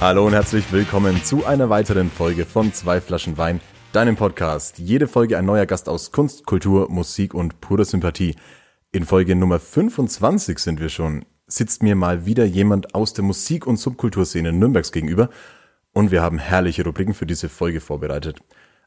Hallo 0.00 0.26
und 0.26 0.32
herzlich 0.32 0.72
willkommen 0.72 1.22
zu 1.22 1.44
einer 1.44 1.68
weiteren 1.68 2.10
Folge 2.10 2.46
von 2.46 2.72
Zwei 2.72 3.02
Flaschen 3.02 3.36
Wein, 3.36 3.60
deinem 3.92 4.16
Podcast. 4.16 4.78
Jede 4.78 5.06
Folge 5.06 5.36
ein 5.36 5.44
neuer 5.44 5.66
Gast 5.66 5.90
aus 5.90 6.10
Kunst, 6.10 6.46
Kultur, 6.46 6.90
Musik 6.90 7.34
und 7.34 7.60
purer 7.60 7.84
Sympathie. 7.84 8.34
In 8.92 9.04
Folge 9.04 9.36
Nummer 9.36 9.60
25 9.60 10.58
sind 10.58 10.80
wir 10.80 10.88
schon. 10.88 11.26
Sitzt 11.46 11.82
mir 11.82 11.96
mal 11.96 12.24
wieder 12.24 12.46
jemand 12.46 12.94
aus 12.94 13.12
der 13.12 13.24
Musik- 13.24 13.66
und 13.66 13.76
Subkulturszene 13.76 14.54
Nürnbergs 14.54 14.90
gegenüber 14.90 15.28
und 15.92 16.10
wir 16.10 16.22
haben 16.22 16.38
herrliche 16.38 16.82
Rubriken 16.82 17.12
für 17.12 17.26
diese 17.26 17.50
Folge 17.50 17.82
vorbereitet. 17.82 18.40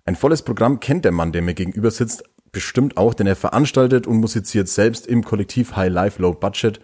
Ein 0.05 0.16
volles 0.16 0.41
Programm 0.41 0.80
kennt 0.80 1.05
der 1.05 1.11
Mann, 1.11 1.31
der 1.31 1.43
mir 1.43 1.53
gegenüber 1.53 1.91
sitzt, 1.91 2.23
bestimmt 2.52 2.97
auch, 2.97 3.13
denn 3.13 3.27
er 3.27 3.35
veranstaltet 3.35 4.07
und 4.07 4.17
musiziert 4.17 4.67
selbst 4.67 5.05
im 5.05 5.23
Kollektiv 5.23 5.75
High 5.75 5.93
Life 5.93 6.19
Low 6.19 6.33
Budget 6.33 6.80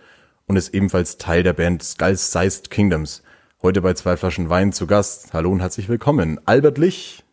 und 0.46 0.56
ist 0.56 0.76
ebenfalls 0.76 1.18
Teil 1.18 1.42
der 1.42 1.54
Band 1.54 1.82
Skulls 1.82 2.32
Sized 2.32 2.70
Kingdoms. 2.70 3.24
Heute 3.62 3.82
bei 3.82 3.94
zwei 3.94 4.16
Flaschen 4.16 4.50
Wein 4.50 4.72
zu 4.72 4.88
Gast. 4.88 5.34
Hallo 5.34 5.52
und 5.52 5.60
herzlich 5.60 5.90
willkommen. 5.90 6.40
Albert 6.46 6.78
Lich. 6.78 7.26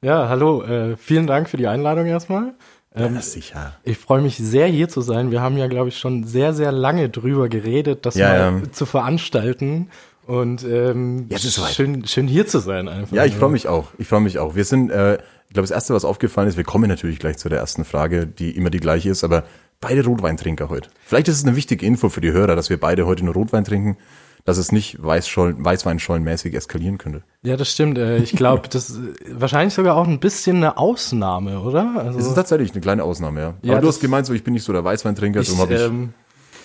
Ja, 0.00 0.26
hallo. 0.30 0.62
Äh, 0.62 0.96
vielen 0.96 1.26
Dank 1.26 1.50
für 1.50 1.58
die 1.58 1.66
Einladung 1.66 2.06
erstmal. 2.06 2.54
Ähm, 2.94 3.14
ja, 3.14 3.20
sicher. 3.20 3.76
ich 3.84 3.98
freue 3.98 4.22
mich 4.22 4.38
sehr, 4.38 4.68
hier 4.68 4.88
zu 4.88 5.02
sein. 5.02 5.30
Wir 5.30 5.42
haben 5.42 5.58
ja, 5.58 5.66
glaube 5.66 5.90
ich, 5.90 5.98
schon 5.98 6.24
sehr, 6.24 6.54
sehr 6.54 6.72
lange 6.72 7.10
drüber 7.10 7.50
geredet, 7.50 8.06
das 8.06 8.14
Ja, 8.14 8.50
mal 8.50 8.62
ja. 8.62 8.72
zu 8.72 8.86
veranstalten. 8.86 9.90
Und 10.26 10.64
ähm, 10.64 11.26
Jetzt 11.28 11.44
ist 11.44 11.74
schön, 11.74 12.06
schön 12.06 12.26
hier 12.26 12.46
zu 12.46 12.60
sein 12.60 12.88
einfach. 12.88 13.14
Ja, 13.14 13.26
ich 13.26 13.34
freue 13.36 13.50
mich 13.50 13.68
auch. 13.68 13.88
Ich 13.98 14.08
freue 14.08 14.22
mich 14.22 14.38
auch. 14.38 14.54
Wir 14.54 14.64
sind, 14.64 14.90
äh, 14.90 15.16
ich 15.48 15.52
glaube, 15.52 15.68
das 15.68 15.72
erste, 15.72 15.92
was 15.92 16.06
aufgefallen 16.06 16.48
ist, 16.48 16.56
wir 16.56 16.64
kommen 16.64 16.88
natürlich 16.88 17.18
gleich 17.18 17.36
zu 17.36 17.50
der 17.50 17.58
ersten 17.58 17.84
Frage, 17.84 18.26
die 18.26 18.56
immer 18.56 18.70
die 18.70 18.80
gleiche 18.80 19.10
ist, 19.10 19.24
aber 19.24 19.44
beide 19.82 20.02
Rotweintrinker 20.06 20.70
heute. 20.70 20.88
Vielleicht 21.04 21.28
ist 21.28 21.36
es 21.36 21.44
eine 21.44 21.54
wichtige 21.54 21.84
Info 21.84 22.08
für 22.08 22.22
die 22.22 22.32
Hörer, 22.32 22.56
dass 22.56 22.70
wir 22.70 22.80
beide 22.80 23.04
heute 23.04 23.26
nur 23.26 23.34
Rotwein 23.34 23.64
trinken, 23.64 23.98
dass 24.46 24.56
es 24.56 24.72
nicht 24.72 25.02
Weißschollen, 25.02 25.62
Weißweinschollenmäßig 25.62 26.54
eskalieren 26.54 26.96
könnte. 26.96 27.22
Ja, 27.42 27.56
das 27.56 27.70
stimmt. 27.70 27.98
Äh, 27.98 28.18
ich 28.18 28.32
glaube, 28.32 28.68
das 28.70 28.88
ist 28.90 29.00
wahrscheinlich 29.30 29.74
sogar 29.74 29.96
auch 29.96 30.06
ein 30.06 30.20
bisschen 30.20 30.56
eine 30.56 30.78
Ausnahme, 30.78 31.60
oder? 31.60 31.94
Also, 31.98 32.18
Es 32.18 32.26
ist 32.26 32.34
tatsächlich 32.34 32.72
eine 32.72 32.80
kleine 32.80 33.04
Ausnahme, 33.04 33.40
ja. 33.40 33.54
Ja, 33.62 33.72
aber 33.74 33.82
du 33.82 33.88
hast 33.88 34.00
gemeint, 34.00 34.24
so 34.26 34.32
ich 34.32 34.44
bin 34.44 34.54
nicht 34.54 34.64
so 34.64 34.72
der 34.72 34.84
Weißweintrinker, 34.84 35.40
ich, 35.40 35.50
darum 35.54 35.70
ich. 35.70 35.80
ähm, 35.80 36.14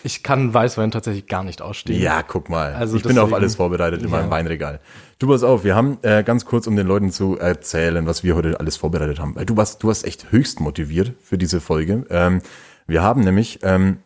ich 0.04 0.23
kann 0.23 0.52
Weißwein 0.54 0.90
tatsächlich 0.90 1.28
gar 1.28 1.44
nicht 1.44 1.62
ausstehen. 1.62 2.02
ja, 2.02 2.23
guck 2.23 2.50
mal. 2.50 2.73
Also 2.73 2.98
ich 2.98 3.04
bin 3.04 3.20
auf 3.20 3.34
alles 3.34 3.56
vorbereitet 3.56 4.02
in 4.02 4.10
meinem 4.10 4.26
Ja. 4.26 4.32
Weinregal. 4.32 4.80
Du 5.20 5.28
pass 5.28 5.44
auf, 5.44 5.64
wir 5.64 5.76
haben 5.76 6.00
äh, 6.02 6.23
ganz 6.23 6.45
kurz, 6.45 6.66
um 6.66 6.76
den 6.76 6.88
Leuten 6.88 7.12
zu 7.12 7.38
erzählen, 7.38 8.08
was 8.08 8.23
wir 8.23 8.36
heute 8.36 8.60
alles 8.60 8.78
vorbereitet 8.78 9.20
haben. 9.20 9.36
Weil 9.36 9.45
du 9.45 9.58
warst, 9.58 9.84
du 9.84 9.88
warst 9.88 10.06
echt 10.06 10.32
höchst 10.32 10.60
motiviert 10.60 11.14
für 11.22 11.38
diese 11.38 11.62
Folge. 11.62 12.06
Ähm, 12.10 12.42
wir 12.88 13.04
haben 13.04 13.22
nämlich 13.22 13.60
ähm, 13.62 13.98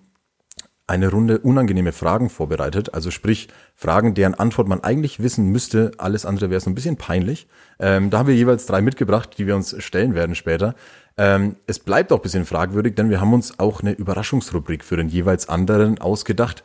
eine 0.88 1.10
Runde 1.10 1.40
unangenehme 1.40 1.92
Fragen 1.92 2.30
vorbereitet. 2.30 2.94
Also 2.94 3.10
sprich, 3.12 3.48
Fragen, 3.76 4.14
deren 4.14 4.36
Antwort 4.36 4.68
man 4.68 4.84
eigentlich 4.84 5.22
wissen 5.22 5.48
müsste. 5.52 5.92
Alles 5.98 6.26
andere 6.26 6.50
wäre 6.52 6.62
so 6.62 6.70
ein 6.70 6.76
bisschen 6.76 6.96
peinlich. 6.98 7.48
Ähm, 7.80 8.10
da 8.12 8.20
haben 8.20 8.28
wir 8.28 8.36
jeweils 8.36 8.66
drei 8.68 8.82
mitgebracht, 8.82 9.32
die 9.38 9.48
wir 9.48 9.56
uns 9.56 9.76
stellen 9.84 10.14
werden 10.14 10.36
später. 10.36 10.76
Ähm, 11.18 11.56
es 11.66 11.80
bleibt 11.80 12.12
auch 12.12 12.18
ein 12.20 12.22
bisschen 12.22 12.46
fragwürdig, 12.46 12.96
denn 12.96 13.10
wir 13.10 13.20
haben 13.22 13.34
uns 13.34 13.58
auch 13.60 13.82
eine 13.82 13.94
Überraschungsrubrik 13.94 14.84
für 14.84 14.98
den 14.98 15.10
jeweils 15.10 15.50
anderen 15.50 16.00
ausgedacht. 16.00 16.64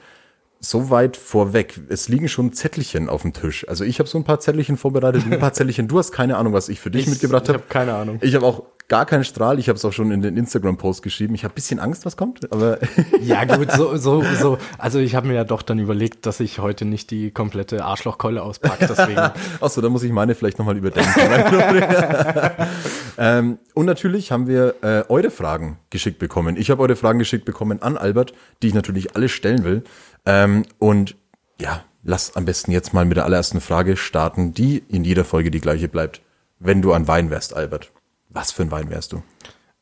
Soweit 0.63 1.17
vorweg. 1.17 1.81
Es 1.89 2.09
liegen 2.11 2.29
schon 2.29 2.53
Zettelchen 2.53 3.09
auf 3.09 3.23
dem 3.23 3.33
Tisch. 3.33 3.67
Also 3.67 3.83
ich 3.85 3.99
habe 3.99 4.09
so 4.11 4.19
ein 4.19 4.25
paar 4.25 4.41
Zettelchen 4.41 4.77
vorbereitet, 4.77 5.23
ein 5.31 5.39
paar 5.39 5.53
Zettelchen. 5.55 5.89
Du 5.89 5.99
hast 5.99 6.13
keine 6.13 6.37
Ahnung, 6.37 6.53
was 6.53 6.69
ich 6.69 6.81
für 6.81 6.91
dich 6.91 7.05
Ich- 7.05 7.09
mitgebracht 7.09 7.45
ich 7.45 7.49
habe. 7.49 7.61
hab 7.61 7.71
keine 7.71 7.95
Ahnung. 7.95 8.19
Ich 8.21 8.35
habe 8.35 8.45
auch 8.45 8.65
gar 8.91 9.07
keinen 9.07 9.25
Strahl. 9.25 9.59
Ich 9.59 9.69
habe 9.69 9.77
es 9.77 9.85
auch 9.85 9.93
schon 9.93 10.11
in 10.11 10.21
den 10.21 10.37
Instagram-Post 10.37 11.03
geschrieben. 11.03 11.35
Ich 11.35 11.45
habe 11.45 11.55
bisschen 11.55 11.79
Angst, 11.79 12.05
was 12.05 12.17
kommt. 12.17 12.53
Aber 12.53 12.79
Ja, 13.23 13.45
gut, 13.45 13.71
so, 13.71 13.97
so, 13.97 14.23
so. 14.39 14.59
Also 14.79 14.99
ich 14.99 15.15
habe 15.15 15.29
mir 15.29 15.35
ja 15.35 15.45
doch 15.45 15.63
dann 15.63 15.79
überlegt, 15.79 16.27
dass 16.27 16.41
ich 16.41 16.59
heute 16.59 16.85
nicht 16.85 17.11
die 17.11 17.31
komplette 17.31 17.85
Arschlochkeule 17.85 18.43
auspacke. 18.43 18.89
Deswegen. 18.89 19.21
Achso, 19.61 19.81
da 19.81 19.89
muss 19.89 20.03
ich 20.03 20.13
meine 20.13 20.35
vielleicht 20.35 20.59
nochmal 20.59 20.77
überdenken. 20.77 21.09
ähm, 23.19 23.59
und 23.75 23.87
natürlich 23.87 24.33
haben 24.33 24.49
wir 24.49 24.75
äh, 24.83 25.05
eure 25.09 25.31
Fragen 25.31 25.79
geschickt 25.91 26.19
bekommen. 26.19 26.57
Ich 26.57 26.71
habe 26.71 26.83
eure 26.83 26.97
Fragen 26.97 27.21
geschickt 27.21 27.45
bekommen 27.45 27.81
an 27.83 27.97
Albert, 27.97 28.35
die 28.61 28.67
ich 28.67 28.75
natürlich 28.75 29.15
alle 29.15 29.29
stellen 29.29 29.63
will. 29.63 29.85
Ähm, 30.27 30.65
und 30.81 31.15
ja, 31.61 31.85
lass 32.03 32.35
am 32.35 32.45
besten 32.45 32.73
jetzt 32.73 32.93
mal 32.93 33.05
mit 33.05 33.17
der 33.17 33.25
allerersten 33.25 33.61
Frage 33.61 33.97
starten, 33.97 34.53
die 34.53 34.83
in 34.89 35.05
jeder 35.05 35.25
Folge 35.25 35.53
die 35.53 35.61
gleiche 35.61 35.87
bleibt. 35.87 36.23
Wenn 36.59 36.83
du 36.83 36.93
ein 36.93 37.07
Wein 37.07 37.31
wärst, 37.31 37.55
Albert, 37.55 37.93
was 38.31 38.53
für 38.53 38.63
ein 38.63 38.71
Wein 38.71 38.91
wärst 38.91 39.13
du? 39.13 39.23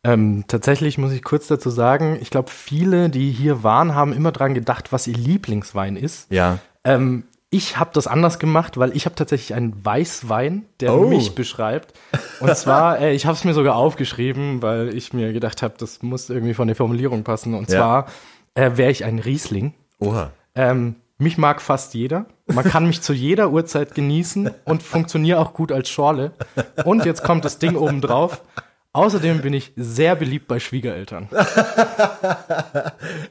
Ähm, 0.04 0.44
tatsächlich 0.48 0.97
muss 0.98 1.12
ich 1.12 1.22
kurz 1.22 1.48
dazu 1.48 1.70
sagen, 1.70 2.19
ich 2.20 2.31
glaube, 2.31 2.50
viele, 2.50 3.10
die 3.10 3.31
hier 3.32 3.62
waren, 3.62 3.94
haben 3.94 4.12
immer 4.12 4.32
dran 4.32 4.54
gedacht, 4.54 4.92
was 4.92 5.06
ihr 5.06 5.16
Lieblingswein 5.16 5.97
ist. 5.97 6.31
Ja. 6.32 6.58
Ähm, 6.84 7.25
ich 7.50 7.78
habe 7.78 7.91
das 7.94 8.06
anders 8.06 8.38
gemacht, 8.38 8.76
weil 8.78 8.94
ich 8.97 9.06
habe 9.06 9.16
tatsächlich 9.16 9.54
einen 9.54 9.84
Weißwein, 9.84 10.66
der 10.81 10.94
Oh. 10.94 11.06
mich 11.08 11.34
beschreibt. 11.34 11.94
Und 12.41 12.54
zwar, 12.56 12.98
äh, 13.00 13.12
ich 13.14 13.26
habe 13.26 13.37
es 13.37 13.44
mir 13.44 13.54
sogar 13.54 13.75
aufgeschrieben, 13.76 14.62
weil 14.62 14.94
ich 14.94 15.12
mir 15.12 15.32
gedacht 15.32 15.62
habe, 15.62 15.75
das 15.78 16.03
muss 16.03 16.28
irgendwie 16.31 16.54
von 16.54 16.69
der 16.69 16.76
Formulierung 16.76 17.25
passen. 17.25 17.54
Und 17.54 17.69
Ja. 17.70 17.76
zwar 17.76 18.06
äh, 18.54 18.76
wäre 18.76 18.91
ich 18.91 19.04
ein 19.04 19.19
Riesling. 19.19 19.75
Oha. 19.98 20.31
Ähm, 20.54 20.97
mich 21.18 21.36
mag 21.38 21.60
fast 21.60 21.94
jeder. 21.94 22.26
Man 22.46 22.64
kann 22.64 22.86
mich 22.86 23.02
zu 23.02 23.12
jeder 23.12 23.50
Uhrzeit 23.50 23.94
genießen 23.94 24.50
und 24.64 24.82
funktioniere 24.82 25.38
auch 25.40 25.52
gut 25.52 25.72
als 25.72 25.88
Schorle. 25.90 26.32
Und 26.84 27.04
jetzt 27.04 27.22
kommt 27.24 27.44
das 27.44 27.58
Ding 27.58 27.76
oben 27.76 28.00
drauf. 28.00 28.40
Außerdem 28.92 29.42
bin 29.42 29.52
ich 29.52 29.72
sehr 29.76 30.16
beliebt 30.16 30.48
bei 30.48 30.58
Schwiegereltern. 30.60 31.28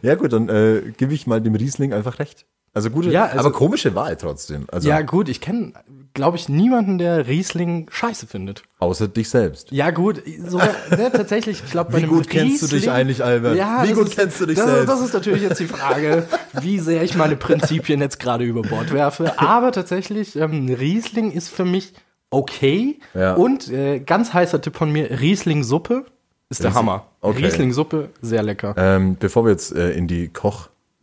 Ja 0.01 0.15
gut, 0.15 0.33
dann 0.33 0.49
äh, 0.49 0.93
gebe 0.95 1.13
ich 1.13 1.27
mal 1.27 1.41
dem 1.41 1.55
Riesling 1.55 1.93
einfach 1.93 2.19
recht. 2.19 2.45
Also 2.73 2.89
gute, 2.89 3.09
Ja, 3.09 3.25
also- 3.25 3.39
aber 3.39 3.51
komische 3.51 3.95
Wahl 3.95 4.15
trotzdem. 4.17 4.67
Also 4.71 4.87
Ja, 4.87 5.01
gut, 5.01 5.29
ich 5.29 5.41
kenne, 5.41 5.73
glaube 6.17 6.35
ich, 6.35 6.49
niemanden, 6.49 6.97
der 6.97 7.27
Riesling 7.27 7.87
scheiße 7.89 8.27
findet. 8.27 8.63
außer 8.79 9.07
dich 9.07 9.29
selbst. 9.29 9.71
Ja, 9.71 9.91
gut, 9.91 10.21
sogar, 10.45 10.67
ne, 10.91 11.09
tatsächlich, 11.13 11.61
ich 11.63 11.71
glaube, 11.71 11.93
bei 11.93 12.01
Wie 12.01 12.07
gut 12.07 12.29
kennst 12.29 12.61
du 12.61 12.65
dich 12.67 12.75
Riesling- 12.83 12.91
eigentlich, 12.93 13.23
Albert? 13.23 13.55
Ja, 13.55 13.85
Wie 13.87 13.93
gut 13.93 14.09
ist, 14.09 14.17
kennst 14.17 14.41
du 14.41 14.45
dich 14.45 14.57
das, 14.57 14.65
selbst? 14.65 14.89
Das 14.89 14.99
ist 15.01 15.13
natürlich 15.13 15.41
jetzt 15.43 15.59
die 15.61 15.67
Frage, 15.67 16.25
wie 16.61 16.79
sehr 16.79 17.03
ich 17.03 17.15
meine 17.15 17.37
Prinzipien 17.37 18.01
jetzt 18.01 18.19
gerade 18.19 18.43
über 18.43 18.63
Bord 18.63 18.91
werfe. 18.91 19.39
Aber 19.39 19.71
tatsächlich, 19.71 20.35
ähm, 20.35 20.67
Riesling 20.67 21.31
ist 21.31 21.47
für 21.49 21.63
mich 21.65 21.93
okay. 22.29 22.99
Ja. 23.13 23.35
Und 23.35 23.69
äh, 23.71 23.99
ganz 23.99 24.33
heißer 24.33 24.59
Tipp 24.61 24.75
von 24.75 24.91
mir, 24.91 25.09
Riesling-Suppe 25.21 26.05
ist 26.49 26.61
der 26.63 26.71
Riesling- 26.71 26.75
Hammer. 26.79 27.05
okay. 27.21 27.45
Riesling-Suppe, 27.45 28.09
sehr 28.21 28.43
lecker. 28.43 28.75
Ähm, 28.77 29.15
bevor 29.19 29.45
wir 29.45 29.51
jetzt 29.51 29.73
äh, 29.75 29.91
in 29.91 30.07
die 30.07 30.27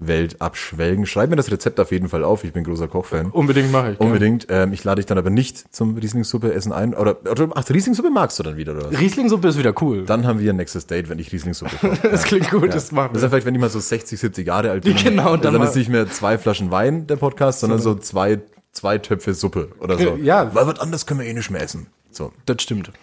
Kochwelt 0.04 0.40
abschwelgen, 0.40 1.06
schreib 1.06 1.30
mir 1.30 1.36
das 1.36 1.50
Rezept 1.50 1.80
auf 1.80 1.90
jeden 1.90 2.08
Fall 2.08 2.24
auf. 2.24 2.44
Ich 2.44 2.52
bin 2.52 2.64
großer 2.64 2.88
Kochfan. 2.88 3.30
Unbedingt 3.30 3.72
mache 3.72 3.92
ich. 3.92 3.98
ja. 3.98 4.04
Unbedingt. 4.04 4.46
Ähm, 4.50 4.72
ich 4.72 4.84
lade 4.84 5.00
dich 5.00 5.06
dann 5.06 5.18
aber 5.18 5.30
nicht 5.30 5.74
zum 5.74 5.96
Rieslingssuppe 5.96 6.52
essen 6.52 6.72
ein. 6.72 6.94
Oder, 6.94 7.16
oder 7.30 7.48
ach, 7.54 7.68
Rieslingssuppe 7.68 8.10
magst 8.10 8.38
du 8.38 8.42
dann 8.42 8.56
wieder, 8.56 8.76
oder? 8.76 8.90
Riesling-Suppe 8.90 9.48
ist 9.48 9.58
wieder 9.58 9.74
cool. 9.80 10.04
Dann 10.04 10.26
haben 10.26 10.40
wir 10.40 10.52
ein 10.52 10.56
nächstes 10.56 10.86
Date, 10.86 11.08
wenn 11.08 11.18
ich 11.18 11.32
Rieslingssuppe 11.32 11.76
koche. 11.76 11.98
Das 12.10 12.24
klingt 12.24 12.50
gut, 12.50 12.74
das 12.74 12.92
machen 12.92 13.10
Das 13.14 13.22
ist 13.22 13.22
wir. 13.22 13.26
ja 13.26 13.28
vielleicht, 13.30 13.46
wenn 13.46 13.54
ich 13.54 13.60
mal 13.60 13.70
so 13.70 13.80
60, 13.80 14.18
70 14.20 14.46
Jahre 14.46 14.70
alt 14.70 14.84
bin. 14.84 14.96
Genau, 14.96 15.36
dann 15.36 15.54
dann, 15.54 15.62
ist 15.62 15.74
nicht 15.76 15.88
mehr 15.88 16.08
zwei 16.10 16.38
Flaschen 16.38 16.70
Wein 16.70 17.06
der 17.06 17.16
Podcast, 17.16 17.60
sondern 17.60 17.80
so 17.80 17.94
zwei, 17.94 18.40
zwei 18.72 18.98
Töpfe 18.98 19.34
Suppe 19.34 19.70
oder 19.80 19.98
so. 19.98 20.16
Ja. 20.16 20.54
Weil 20.54 20.66
was 20.66 20.78
anderes 20.80 21.06
können 21.06 21.20
wir 21.20 21.26
eh 21.26 21.32
nicht 21.32 21.50
mehr 21.50 21.62
essen. 21.62 21.86
So. 22.10 22.32
Das 22.46 22.62
stimmt. 22.62 22.90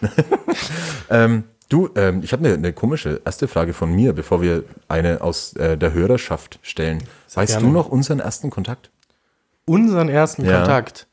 Ähm, 1.10 1.44
du, 1.72 1.90
ähm, 1.96 2.20
ich 2.22 2.32
habe 2.32 2.44
eine, 2.44 2.54
eine 2.54 2.72
komische 2.72 3.20
erste 3.24 3.48
Frage 3.48 3.72
von 3.72 3.92
mir, 3.92 4.12
bevor 4.12 4.42
wir 4.42 4.64
eine 4.88 5.20
aus 5.20 5.54
äh, 5.54 5.76
der 5.76 5.92
Hörerschaft 5.92 6.58
stellen. 6.62 7.02
Weißt 7.34 7.54
gerne. 7.54 7.66
du 7.66 7.72
noch 7.72 7.88
unseren 7.88 8.20
ersten 8.20 8.50
Kontakt? 8.50 8.90
Unseren 9.64 10.08
ersten 10.08 10.44
Ja. 10.44 10.58
Kontakt. 10.58 11.06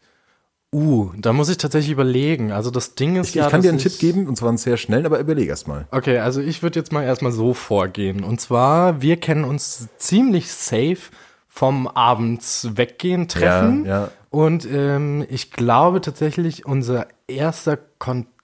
Uh, 0.72 1.12
da 1.18 1.34
muss 1.34 1.50
ich 1.50 1.58
tatsächlich 1.58 1.92
überlegen. 1.92 2.52
Also 2.52 2.70
das 2.70 2.94
Ding 2.94 3.16
ist 3.16 3.30
Ich, 3.30 3.36
ja. 3.36 3.46
ich 3.46 3.52
kann 3.52 3.64
dir 3.64 3.70
einen 3.70 3.80
Tipp 3.80 3.98
geben, 3.98 4.28
und 4.28 4.36
zwar 4.36 4.50
einen 4.50 4.60
sehr 4.60 4.78
schnellen, 4.78 5.08
aber 5.08 5.20
überleg 5.20 5.50
erst 5.50 5.68
mal. 5.68 5.88
Okay, 5.90 6.20
also 6.20 6.42
ich 6.42 6.62
würde 6.62 6.80
jetzt 6.80 6.92
mal 6.92 7.04
erstmal 7.04 7.32
so 7.32 7.56
vorgehen. 7.56 8.24
Und 8.24 8.40
zwar, 8.40 9.02
wir 9.02 9.18
kennen 9.18 9.46
uns 9.46 9.88
ziemlich 9.98 10.52
safe 10.52 11.00
vom 11.48 11.88
abends 11.88 12.70
weggehen, 12.76 13.28
treffen. 13.28 13.86
Ja, 13.86 14.02
ja. 14.02 14.12
Und 14.30 14.68
ähm, 14.72 15.26
ich 15.28 15.52
glaube 15.52 16.02
tatsächlich, 16.02 16.68
unser 16.68 17.08
erster 17.28 17.80
Kontakt 17.98 18.39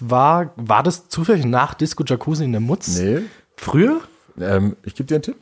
war, 0.00 0.52
war 0.56 0.82
das 0.82 1.08
zufällig 1.08 1.44
nach 1.44 1.74
Disco 1.74 2.04
Jacuzzi 2.04 2.44
in 2.44 2.52
der 2.52 2.60
Mutz? 2.60 2.98
Nee. 2.98 3.22
Früher? 3.56 4.00
Ähm, 4.38 4.76
ich 4.82 4.94
gebe 4.94 5.06
dir 5.06 5.16
einen 5.16 5.22
Tipp. 5.22 5.36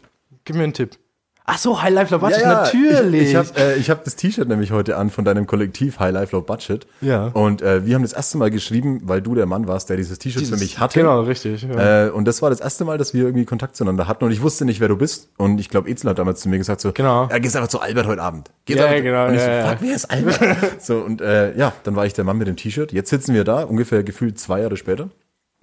Gib 0.45 0.57
mir 0.57 0.65
einen 0.65 0.75
Tipp. 0.75 0.99
Ach 1.47 1.59
so, 1.59 1.83
High 1.83 1.93
Life 1.93 2.15
Low 2.15 2.21
Budget, 2.21 2.43
natürlich. 2.43 3.23
Ich, 3.23 3.29
ich 3.31 3.37
habe 3.37 3.49
äh, 3.59 3.77
ich 3.77 3.91
hab 3.91 4.03
das 4.05 4.17
T-Shirt 4.17 4.49
nämlich 4.49 4.73
heute 4.73 4.97
an 4.97 5.11
von 5.11 5.27
deinem 5.27 5.47
Kollektiv 5.47 5.99
High 6.01 6.13
Life 6.15 6.35
Low 6.35 6.41
Budget. 6.41 6.87
Ja. 7.03 7.27
Und 7.27 7.61
äh, 7.61 7.85
wir 7.85 7.95
haben 7.97 8.03
das 8.03 8.15
erste 8.15 8.39
Mal 8.39 8.51
geschrieben, 8.51 9.03
weil 9.05 9.21
du 9.21 9.35
der 9.35 9.45
Mann 9.45 9.69
warst, 9.69 9.91
der 9.91 9.99
dieses 9.99 10.19
T-Shirt 10.19 10.47
für 10.47 10.57
mich 10.57 10.79
hatte. 10.79 11.01
Genau, 11.01 11.21
richtig. 11.21 11.63
Ja. 11.65 12.07
Äh, 12.07 12.11
und 12.11 12.25
das 12.25 12.41
war 12.41 12.49
das 12.49 12.61
erste 12.61 12.87
Mal, 12.87 12.97
dass 12.97 13.13
wir 13.13 13.25
irgendwie 13.25 13.45
Kontakt 13.45 13.77
zueinander 13.77 14.09
hatten 14.09 14.25
und 14.25 14.33
ich 14.33 14.41
wusste 14.41 14.65
nicht, 14.65 14.81
wer 14.81 14.89
du 14.89 14.97
bist. 14.97 15.29
Und 15.37 15.61
ich 15.61 15.69
glaube, 15.69 15.91
Ezel 15.91 16.09
hat 16.09 16.19
damals 16.19 16.41
zu 16.41 16.49
mir 16.49 16.57
gesagt 16.57 16.81
so, 16.81 16.93
Genau. 16.93 17.29
ja, 17.31 17.39
gehst 17.39 17.55
einfach 17.57 17.69
zu 17.69 17.79
Albert 17.81 18.07
heute 18.07 18.23
Abend. 18.23 18.51
Gehst 18.65 18.79
Ja, 18.79 18.99
genau, 19.01 19.27
Und 19.27 19.35
ich 19.35 19.43
so, 19.43 19.47
ja, 19.47 19.57
ja. 19.57 19.69
fuck, 19.69 19.79
wer 19.81 19.95
ist 19.95 20.11
Albert? 20.11 20.41
so, 20.83 20.97
und 21.01 21.21
äh, 21.21 21.55
ja, 21.59 21.75
dann 21.83 21.95
war 21.95 22.07
ich 22.07 22.15
der 22.15 22.25
Mann 22.25 22.39
mit 22.39 22.47
dem 22.49 22.57
T-Shirt. 22.57 22.91
Jetzt 22.91 23.11
sitzen 23.11 23.35
wir 23.35 23.45
da, 23.45 23.65
ungefähr 23.65 24.03
gefühlt 24.03 24.39
zwei 24.39 24.63
Jahre 24.63 24.79
später. 24.79 25.11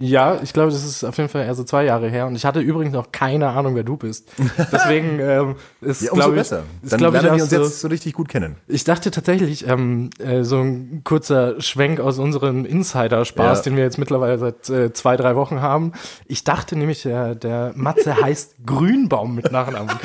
Ja, 0.02 0.40
ich 0.42 0.52
glaube, 0.52 0.72
das 0.72 0.84
ist 0.84 1.04
auf 1.04 1.16
jeden 1.18 1.30
Fall 1.30 1.44
eher 1.46 1.54
so 1.54 1.64
zwei 1.64 1.86
Jahre 1.86 2.10
her. 2.10 2.26
Und 2.28 2.36
ich 2.36 2.44
hatte 2.44 2.60
übrigens 2.60 2.94
noch 2.94 3.12
keine 3.12 3.50
Ahnung, 3.50 3.76
wer 3.76 3.84
du 3.84 3.98
bist. 3.98 4.30
Deswegen 4.72 5.20
ähm, 5.20 5.56
ist, 5.80 6.02
Ja, 6.02 6.12
glaube 6.12 6.32
ich, 6.32 6.36
besser. 6.38 6.64
ist, 6.82 6.92
Dann 6.92 6.98
glaub 7.00 7.14
ich, 7.14 7.22
lernen 7.22 7.34
auch 7.34 7.38
wir 7.38 7.44
uns 7.44 7.52
so, 7.52 7.62
jetzt 7.62 7.80
so 7.82 7.88
richtig 7.88 8.14
gut 8.14 8.28
kennen. 8.28 8.56
Ich 8.68 8.84
dachte 8.84 9.12
tatsächlich, 9.12 9.68
ähm, 9.68 10.10
äh, 10.20 10.44
so 10.44 10.58
ein 10.60 11.02
kurzer 11.04 11.62
Schwenk 11.62 12.00
aus 12.00 12.18
unserem 12.18 12.66
Insider-Spaß, 12.66 13.60
Ja. 13.60 13.64
den 13.64 13.76
wir 13.78 13.84
jetzt 13.84 13.98
mittlerweile 14.00 14.38
seit 14.40 14.70
äh, 14.70 14.92
zwei, 14.92 15.16
drei 15.18 15.36
Wochen 15.36 15.62
haben. 15.62 15.94
Ich 16.26 16.44
dachte 16.44 16.76
nämlich, 16.76 17.04
der, 17.04 17.36
der 17.36 17.72
Matze 17.76 18.20
heißt 18.20 18.56
Grünbaum 18.66 19.36
mit 19.36 19.52
Nachnamen. 19.52 19.96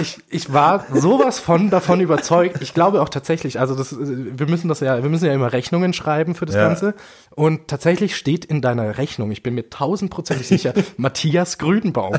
Ich, 0.00 0.18
ich 0.28 0.52
war 0.52 0.84
sowas 0.92 1.38
von 1.38 1.70
davon 1.70 2.00
überzeugt. 2.00 2.60
Ich 2.60 2.74
glaube 2.74 3.00
auch 3.00 3.08
tatsächlich, 3.08 3.60
also 3.60 3.76
das, 3.76 3.92
äh, 3.92 3.98
wir 4.38 4.48
müssen 4.48 4.68
das 4.68 4.80
ja, 4.80 5.00
wir 5.02 5.10
müssen 5.10 5.26
ja 5.26 5.32
immer 5.32 5.52
Rechnungen 5.52 5.92
schreiben 5.92 6.34
für 6.34 6.46
das 6.46 6.56
Ja. 6.56 6.66
Ganze. 6.66 6.94
Und 7.34 7.68
tatsächlich 7.68 8.16
steht 8.16 8.44
in 8.44 8.60
deiner 8.60 8.96
Rechnung, 8.98 9.30
ich 9.30 9.42
bin 9.42 9.54
mir 9.54 9.68
tausendprozentig 9.68 10.46
sicher, 10.46 10.72
Matthias 10.96 11.58
Grünbaum. 11.58 12.16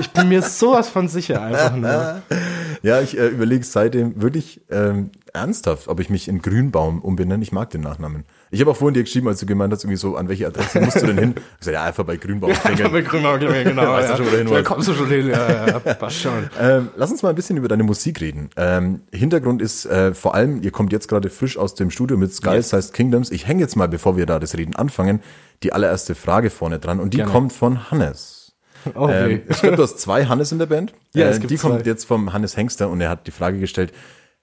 Ich 0.00 0.10
bin 0.12 0.28
mir 0.28 0.42
sowas 0.42 0.88
von 0.88 1.08
sicher 1.08 1.42
einfach 1.42 1.74
nur. 1.74 2.22
Ja, 2.80 3.00
ich 3.00 3.18
äh, 3.18 3.26
überlege 3.26 3.64
seitdem 3.64 4.22
wirklich 4.22 4.60
ähm, 4.70 5.10
ernsthaft, 5.32 5.88
ob 5.88 5.98
ich 5.98 6.10
mich 6.10 6.28
in 6.28 6.42
Grünbaum 6.42 7.02
umbenenne. 7.02 7.42
Ich 7.42 7.50
mag 7.50 7.70
den 7.70 7.80
Nachnamen. 7.80 8.24
Ich 8.50 8.60
habe 8.60 8.70
auch 8.70 8.76
vorhin 8.76 8.94
dir 8.94 9.02
geschrieben, 9.02 9.28
als 9.28 9.40
du 9.40 9.46
gemeint 9.46 9.72
hast, 9.72 9.84
irgendwie 9.84 9.98
so, 9.98 10.16
an 10.16 10.28
welche 10.28 10.46
Adresse 10.46 10.80
musst 10.80 11.02
du 11.02 11.06
denn 11.06 11.18
hin? 11.18 11.34
Ich 11.58 11.66
sag, 11.66 11.74
ja, 11.74 11.84
einfach 11.84 12.04
bei 12.04 12.16
Grünbaum 12.16 12.52
klingeln. 12.64 12.92
Mit 12.92 13.08
Grünbaum, 13.08 13.38
genau. 13.40 13.92
Weißt 13.92 14.08
du 14.08 14.12
ja. 14.12 14.16
schon, 14.16 14.26
wo 14.26 14.30
du 14.30 14.36
hin 14.38 14.46
Da 14.50 14.62
kommst 14.62 14.88
du 14.88 14.94
schon 14.94 15.08
hin, 15.08 15.28
ja, 15.28 15.66
ja, 15.66 15.78
passt 15.78 16.20
schon. 16.20 16.48
Ähm, 16.60 16.88
lass 16.96 17.10
uns 17.10 17.22
mal 17.22 17.28
ein 17.30 17.34
bisschen 17.34 17.56
über 17.56 17.68
deine 17.68 17.82
Musik 17.82 18.20
reden. 18.20 18.50
Ähm, 18.56 19.02
Hintergrund 19.12 19.60
ist 19.62 19.86
äh, 19.86 20.14
vor 20.14 20.34
allem, 20.34 20.62
ihr 20.62 20.70
kommt 20.70 20.92
jetzt 20.92 21.08
gerade 21.08 21.30
frisch 21.30 21.56
aus 21.56 21.74
dem 21.74 21.90
Studio 21.90 22.16
mit 22.16 22.34
Sky 22.34 22.62
Sized 22.62 22.92
Kingdoms. 22.94 23.30
Ich 23.30 23.46
hänge 23.46 23.60
jetzt 23.60 23.76
mal, 23.76 23.88
bevor 23.88 24.16
wir 24.16 24.26
da 24.26 24.38
das 24.38 24.56
Reden 24.56 24.74
anfangen, 24.76 25.20
die 25.62 25.72
allererste 25.72 26.14
Frage 26.14 26.50
vorne 26.50 26.78
dran 26.78 27.00
und 27.00 27.12
die 27.14 27.18
Gerne. 27.18 27.32
kommt 27.32 27.52
von 27.52 27.90
Hannes. 27.90 28.52
Okay. 28.94 29.34
Ähm, 29.34 29.42
ich 29.48 29.60
glaube, 29.60 29.76
du 29.76 29.82
hast 29.82 29.98
zwei 29.98 30.26
Hannes 30.26 30.52
in 30.52 30.58
der 30.58 30.66
Band. 30.66 30.94
Ja, 31.14 31.26
Äh, 31.26 31.30
es 31.30 31.40
gibt 31.40 31.50
die 31.50 31.56
kommt 31.56 31.82
zwei. 31.82 31.90
jetzt 31.90 32.04
vom 32.04 32.32
Hannes 32.32 32.56
Hengster 32.56 32.88
und 32.88 33.00
er 33.00 33.10
hat 33.10 33.26
die 33.26 33.30
Frage 33.32 33.58
gestellt, 33.58 33.92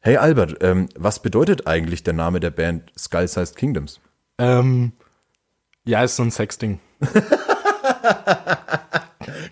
hey 0.05 0.17
Albert, 0.17 0.57
ähm, 0.61 0.87
was 0.95 1.19
bedeutet 1.19 1.65
eigentlich 1.65 2.03
der 2.03 2.13
Name 2.13 2.39
der 2.39 2.51
Band 2.51 2.93
Skull 2.97 3.27
Sized 3.27 3.57
Kingdoms? 3.57 3.99
ähm, 4.37 4.93
ja, 5.83 6.03
ist 6.03 6.15
so 6.15 6.23
ein 6.23 6.31
Sexding. 6.31 6.79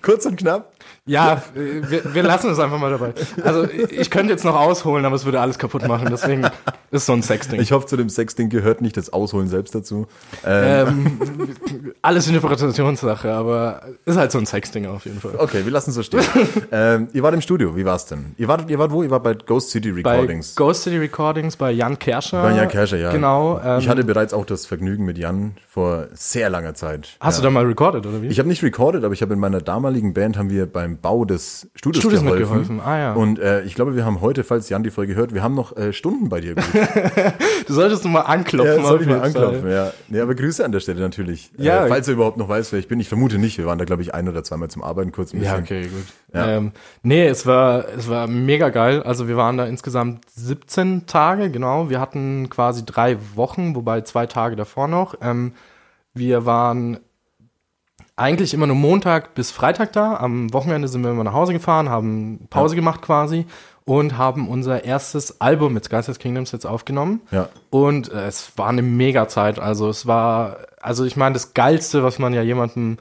Kurz 0.01 0.25
und 0.25 0.38
knapp. 0.38 0.73
Ja, 1.05 1.44
äh, 1.53 1.89
wir, 1.89 2.13
wir 2.13 2.23
lassen 2.23 2.50
es 2.50 2.59
einfach 2.59 2.79
mal 2.79 2.91
dabei. 2.91 3.13
Also 3.44 3.67
ich 3.69 4.09
könnte 4.09 4.31
jetzt 4.31 4.45
noch 4.45 4.55
ausholen, 4.55 5.03
aber 5.03 5.17
es 5.17 5.25
würde 5.25 5.41
alles 5.41 5.57
kaputt 5.57 5.85
machen. 5.85 6.07
Deswegen 6.09 6.47
ist 6.91 7.05
so 7.05 7.11
ein 7.11 7.21
Sexding. 7.21 7.59
Ich 7.59 7.73
hoffe, 7.73 7.88
zu 7.88 7.97
dem 7.97 8.07
Sexding 8.07 8.50
gehört 8.50 8.79
nicht 8.79 8.95
das 8.95 9.11
Ausholen 9.11 9.50
selbst 9.50 9.75
dazu. 9.75 10.07
Ähm, 10.45 10.88
ähm, 10.88 11.55
alles 12.01 12.27
Interpretationssache, 12.27 13.33
aber 13.33 13.81
ist 14.05 14.15
halt 14.15 14.31
so 14.31 14.38
ein 14.38 14.45
Sexding 14.45 14.85
auf 14.85 15.03
jeden 15.03 15.19
Fall. 15.19 15.35
okay, 15.39 15.65
wir 15.65 15.73
lassen 15.73 15.89
es 15.89 15.97
so 15.97 16.03
stehen. 16.03 16.23
ähm, 16.71 17.09
ihr 17.11 17.21
wart 17.21 17.33
im 17.33 17.41
Studio, 17.41 17.75
wie 17.75 17.83
war's 17.83 18.05
denn? 18.05 18.33
Ihr 18.38 18.47
wart, 18.47 18.69
ihr 18.69 18.79
wart 18.79 18.91
wo? 18.91 19.03
Ihr 19.03 19.11
wart 19.11 19.23
bei 19.23 19.33
Ghost 19.33 19.71
City 19.71 19.91
Bei 19.91 20.13
Recordings. 20.13 20.55
Ghost 20.55 20.83
City 20.83 21.00
Recordings 21.00 21.57
bei 21.57 21.71
Jan 21.71 22.00
Kerscher. 22.00 22.44
Bei 22.44 22.55
Jan 22.55 22.69
Kerscher, 22.69 22.97
ja. 22.97 23.11
Genau. 23.11 23.59
Ähm, 23.61 23.79
ich 23.79 23.89
hatte 23.89 24.05
bereits 24.05 24.33
auch 24.33 24.45
das 24.45 24.65
Vergnügen 24.65 25.03
mit 25.03 25.17
Jan 25.17 25.57
vor 25.67 26.07
sehr 26.13 26.50
langer 26.50 26.75
Zeit. 26.75 27.17
hast 27.19 27.38
ja. 27.38 27.41
du 27.41 27.47
da 27.47 27.51
mal 27.51 27.65
recorded 27.65 28.05
oder 28.05 28.21
wie? 28.21 28.27
Ich 28.27 28.39
habe 28.39 28.47
nicht 28.47 28.63
recorded, 28.63 29.03
aber 29.03 29.13
ich 29.13 29.21
habe 29.21 29.33
in 29.33 29.39
meiner 29.39 29.59
damaligen 29.59 30.13
Band 30.13 30.38
haben 30.38 30.50
wir 30.50 30.65
beim 30.65 30.93
Bau 30.98 31.25
des 31.25 31.69
Studios, 31.75 32.01
Studios 32.01 32.22
geholfen. 32.22 32.40
mitgeholfen, 32.42 32.80
ah, 32.81 32.98
ja. 32.98 33.13
Und 33.13 33.40
äh, 33.40 33.63
ich 33.63 33.75
glaube, 33.75 33.95
wir 33.95 34.06
haben 34.06 34.22
heute, 34.22 34.44
falls 34.44 34.69
Jan 34.69 34.84
die 34.84 34.92
Folge 34.92 35.16
hört, 35.16 35.34
wir 35.34 35.44
haben 35.44 35.56
noch 35.56 35.75
äh, 35.78 35.94
Stunden 35.94 36.30
bei 36.30 36.42
dir. 36.42 36.56
du 37.68 37.74
solltest 37.74 38.06
mal 38.06 38.22
anklopfen. 38.22 38.81
ja, 38.81 38.88
soll 38.88 39.01
ich 39.01 39.07
mal 39.07 39.22
anklopfen, 39.22 39.69
ja. 39.69 39.92
Nee, 40.10 40.19
aber 40.19 40.36
Grüße 40.36 40.63
an 40.63 40.72
der 40.72 40.80
Stelle 40.80 41.01
natürlich. 41.01 41.51
Ja. 41.57 41.86
Äh, 41.86 41.90
falls 41.90 42.07
er 42.07 42.13
überhaupt 42.16 42.38
noch 42.38 42.50
weiß, 42.50 42.72
wer 42.72 42.80
ich 42.80 42.88
bin. 42.88 43.00
Ich 43.00 43.10
vermute 43.10 43.38
nicht. 43.38 43.57
Wir 43.57 43.66
waren 43.66 43.78
da, 43.78 43.86
glaube 43.86 44.01
ich, 44.01 44.13
ein 44.13 44.28
oder 44.30 44.44
zweimal 44.44 44.69
zum 44.69 44.84
Arbeiten 44.84 45.12
kurz 45.12 45.34
ein 45.34 45.42
Ja, 45.42 45.57
bisschen. 45.57 45.63
okay, 45.63 45.88
gut. 45.88 46.06
Ja. 46.34 46.48
Ähm, 46.57 46.72
nee, 47.04 47.28
es 47.28 47.46
war, 47.46 47.86
es 47.98 48.10
war 48.10 48.28
mega 48.28 48.69
geil. 48.69 49.04
Also 49.04 49.28
wir 49.28 49.38
waren 49.38 49.57
da 49.57 49.66
insgesamt 49.66 50.30
17 50.36 51.06
Tage, 51.06 51.50
genau. 51.50 51.89
Wir 51.89 52.00
hatten 52.00 52.50
quasi 52.50 52.86
drei 52.86 53.18
Wochen, 53.36 53.75
wobei 53.75 54.01
zwei 54.01 54.25
Tage 54.25 54.56
davor 54.56 54.88
noch. 54.88 55.16
Ähm, 55.22 55.54
wir 56.13 56.46
waren 56.46 57.00
eigentlich 58.15 58.54
immer 58.54 58.68
nur 58.68 58.75
Montag 58.75 59.33
bis 59.33 59.51
Freitag 59.51 59.94
da. 59.94 60.18
Am 60.18 60.54
Wochenende 60.54 60.88
sind 60.88 61.04
wir 61.04 61.12
immer 61.12 61.24
nach 61.24 61.33
Hause 61.33 61.54
gefahren, 61.54 61.89
haben 61.89 62.48
Pause 62.50 62.75
gemacht 62.75 63.01
quasi 63.01 63.45
und 63.86 64.18
haben 64.18 64.48
unser 64.48 64.83
erstes 64.83 65.42
Album 65.42 65.74
mit 65.74 65.86
Skyside 65.86 66.19
Kingdoms 66.19 66.51
jetzt 66.51 66.65
aufgenommen. 66.65 67.21
Ja. 67.31 67.50
Und 67.69 68.12
äh, 68.12 68.27
es 68.27 68.57
war 68.57 68.69
eine 68.69 68.81
mega 68.81 69.27
Zeit. 69.27 69.60
Also 69.60 69.89
es 69.89 70.06
war, 70.06 70.57
also 70.81 71.06
ich 71.06 71.15
meine, 71.15 71.33
das 71.33 71.54
Geilste, 71.54 72.04
was 72.04 72.19
man 72.19 72.33
ja 72.33 72.42
jemandem 72.42 72.98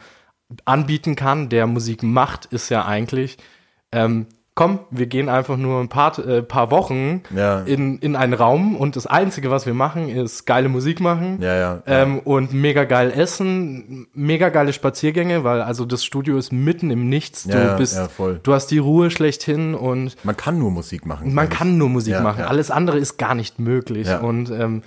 anbieten 0.65 1.15
kann, 1.15 1.49
der 1.49 1.67
Musik 1.67 2.03
macht, 2.03 2.47
ist 2.47 2.69
ja 2.69 2.85
eigentlich, 2.85 3.39
ähm, 3.93 4.27
komm, 4.55 4.81
wir 4.91 5.07
gehen 5.07 5.31
einfach 5.31 5.57
nur 5.57 5.81
ein 5.81 5.89
paar, 5.89 6.19
äh, 6.19 6.43
paar 6.43 6.71
Wochen 6.71 7.23
Ja. 7.35 7.61
in, 7.61 7.99
in 8.01 8.17
einen 8.17 8.35
Raum 8.35 8.77
und 8.77 8.97
das 8.97 9.07
Einzige, 9.07 9.51
was 9.51 9.65
wir 9.65 9.73
machen, 9.73 10.11
ist 10.11 10.45
geile 10.45 10.69
Musik 10.69 11.01
machen. 11.01 11.39
Ja, 11.41 11.55
ja. 11.57 11.83
Ähm, 11.87 12.19
und 12.19 12.53
mega 12.53 12.85
geil 12.85 13.11
essen, 13.17 14.09
mega 14.13 14.51
geile 14.51 14.73
Spaziergänge, 14.75 15.43
weil 15.45 15.63
also 15.63 15.85
das 15.87 16.05
Studio 16.05 16.37
ist 16.37 16.53
mitten 16.53 16.91
im 16.91 17.09
Nichts. 17.09 17.45
Du 17.45 17.77
bist, 17.79 17.99
du 18.43 18.53
hast 18.53 18.67
die 18.67 18.79
Ruhe 18.79 19.11
schlechthin 19.11 19.75
und 19.75 20.17
Man 20.25 20.37
kann 20.37 20.59
nur 20.59 20.71
Musik 20.71 21.07
machen. 21.07 21.33
man 21.35 21.49
kann 21.49 21.79
nur 21.79 21.89
Musik 21.89 22.21
machen. 22.21 22.43
Alles 22.45 22.71
andere 22.71 22.99
ist 22.99 23.17
gar 23.19 23.35
nicht 23.35 23.59
möglich. 23.59 24.07
Und 24.21 24.51
ähm, 24.51 24.83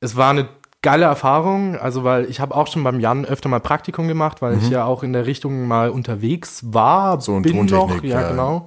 es 0.00 0.16
war 0.16 0.30
eine 0.30 0.46
geile 0.82 1.06
Erfahrung, 1.06 1.74
also 1.76 2.04
weil 2.04 2.26
ich 2.26 2.38
habe 2.38 2.54
auch 2.54 2.66
schon 2.68 2.84
beim 2.84 3.00
Jan 3.00 3.24
öfter 3.24 3.48
mal 3.48 3.60
Praktikum 3.60 4.06
gemacht, 4.08 4.42
weil 4.42 4.58
ich 4.58 4.68
ja 4.70 4.84
auch 4.84 5.02
in 5.02 5.12
der 5.14 5.26
Richtung 5.26 5.66
mal 5.66 5.88
unterwegs 5.88 6.60
war, 6.66 7.16
Mhm. 7.16 7.20
So 7.22 7.36
in 7.38 7.42
bin 7.42 7.56
noch, 7.64 7.66
Tontechnik, 7.88 8.10
ja, 8.12 8.20
ja. 8.20 8.66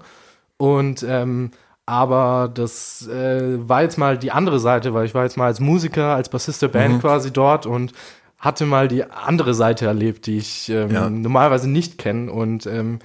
Und 0.59 1.03
ähm, 1.07 1.51
aber 1.85 2.51
das 2.53 3.07
äh, 3.07 3.57
war 3.67 3.81
jetzt 3.81 3.97
mal 3.97 4.17
die 4.17 4.31
andere 4.31 4.59
Seite, 4.59 4.93
weil 4.93 5.05
ich 5.07 5.15
war 5.15 5.23
jetzt 5.23 5.37
mal 5.37 5.45
als 5.47 5.59
Musiker, 5.59 6.13
als 6.13 6.29
Bassist 6.29 6.61
der 6.61 6.67
Band 6.67 6.95
Mhm. 6.95 6.99
quasi 7.01 7.31
dort 7.33 7.65
und 7.65 7.93
hatte 8.37 8.65
mal 8.67 8.87
die 8.87 9.03
andere 9.09 9.53
Seite 9.55 9.85
erlebt, 9.87 10.27
die 10.27 10.37
ich 10.37 10.69
ähm, 10.69 10.91
Ja. 10.91 11.09
normalerweise 11.09 11.67
nicht 11.69 11.97
kenne. 11.97 12.31
Und 12.31 12.67
ähm, 12.67 12.99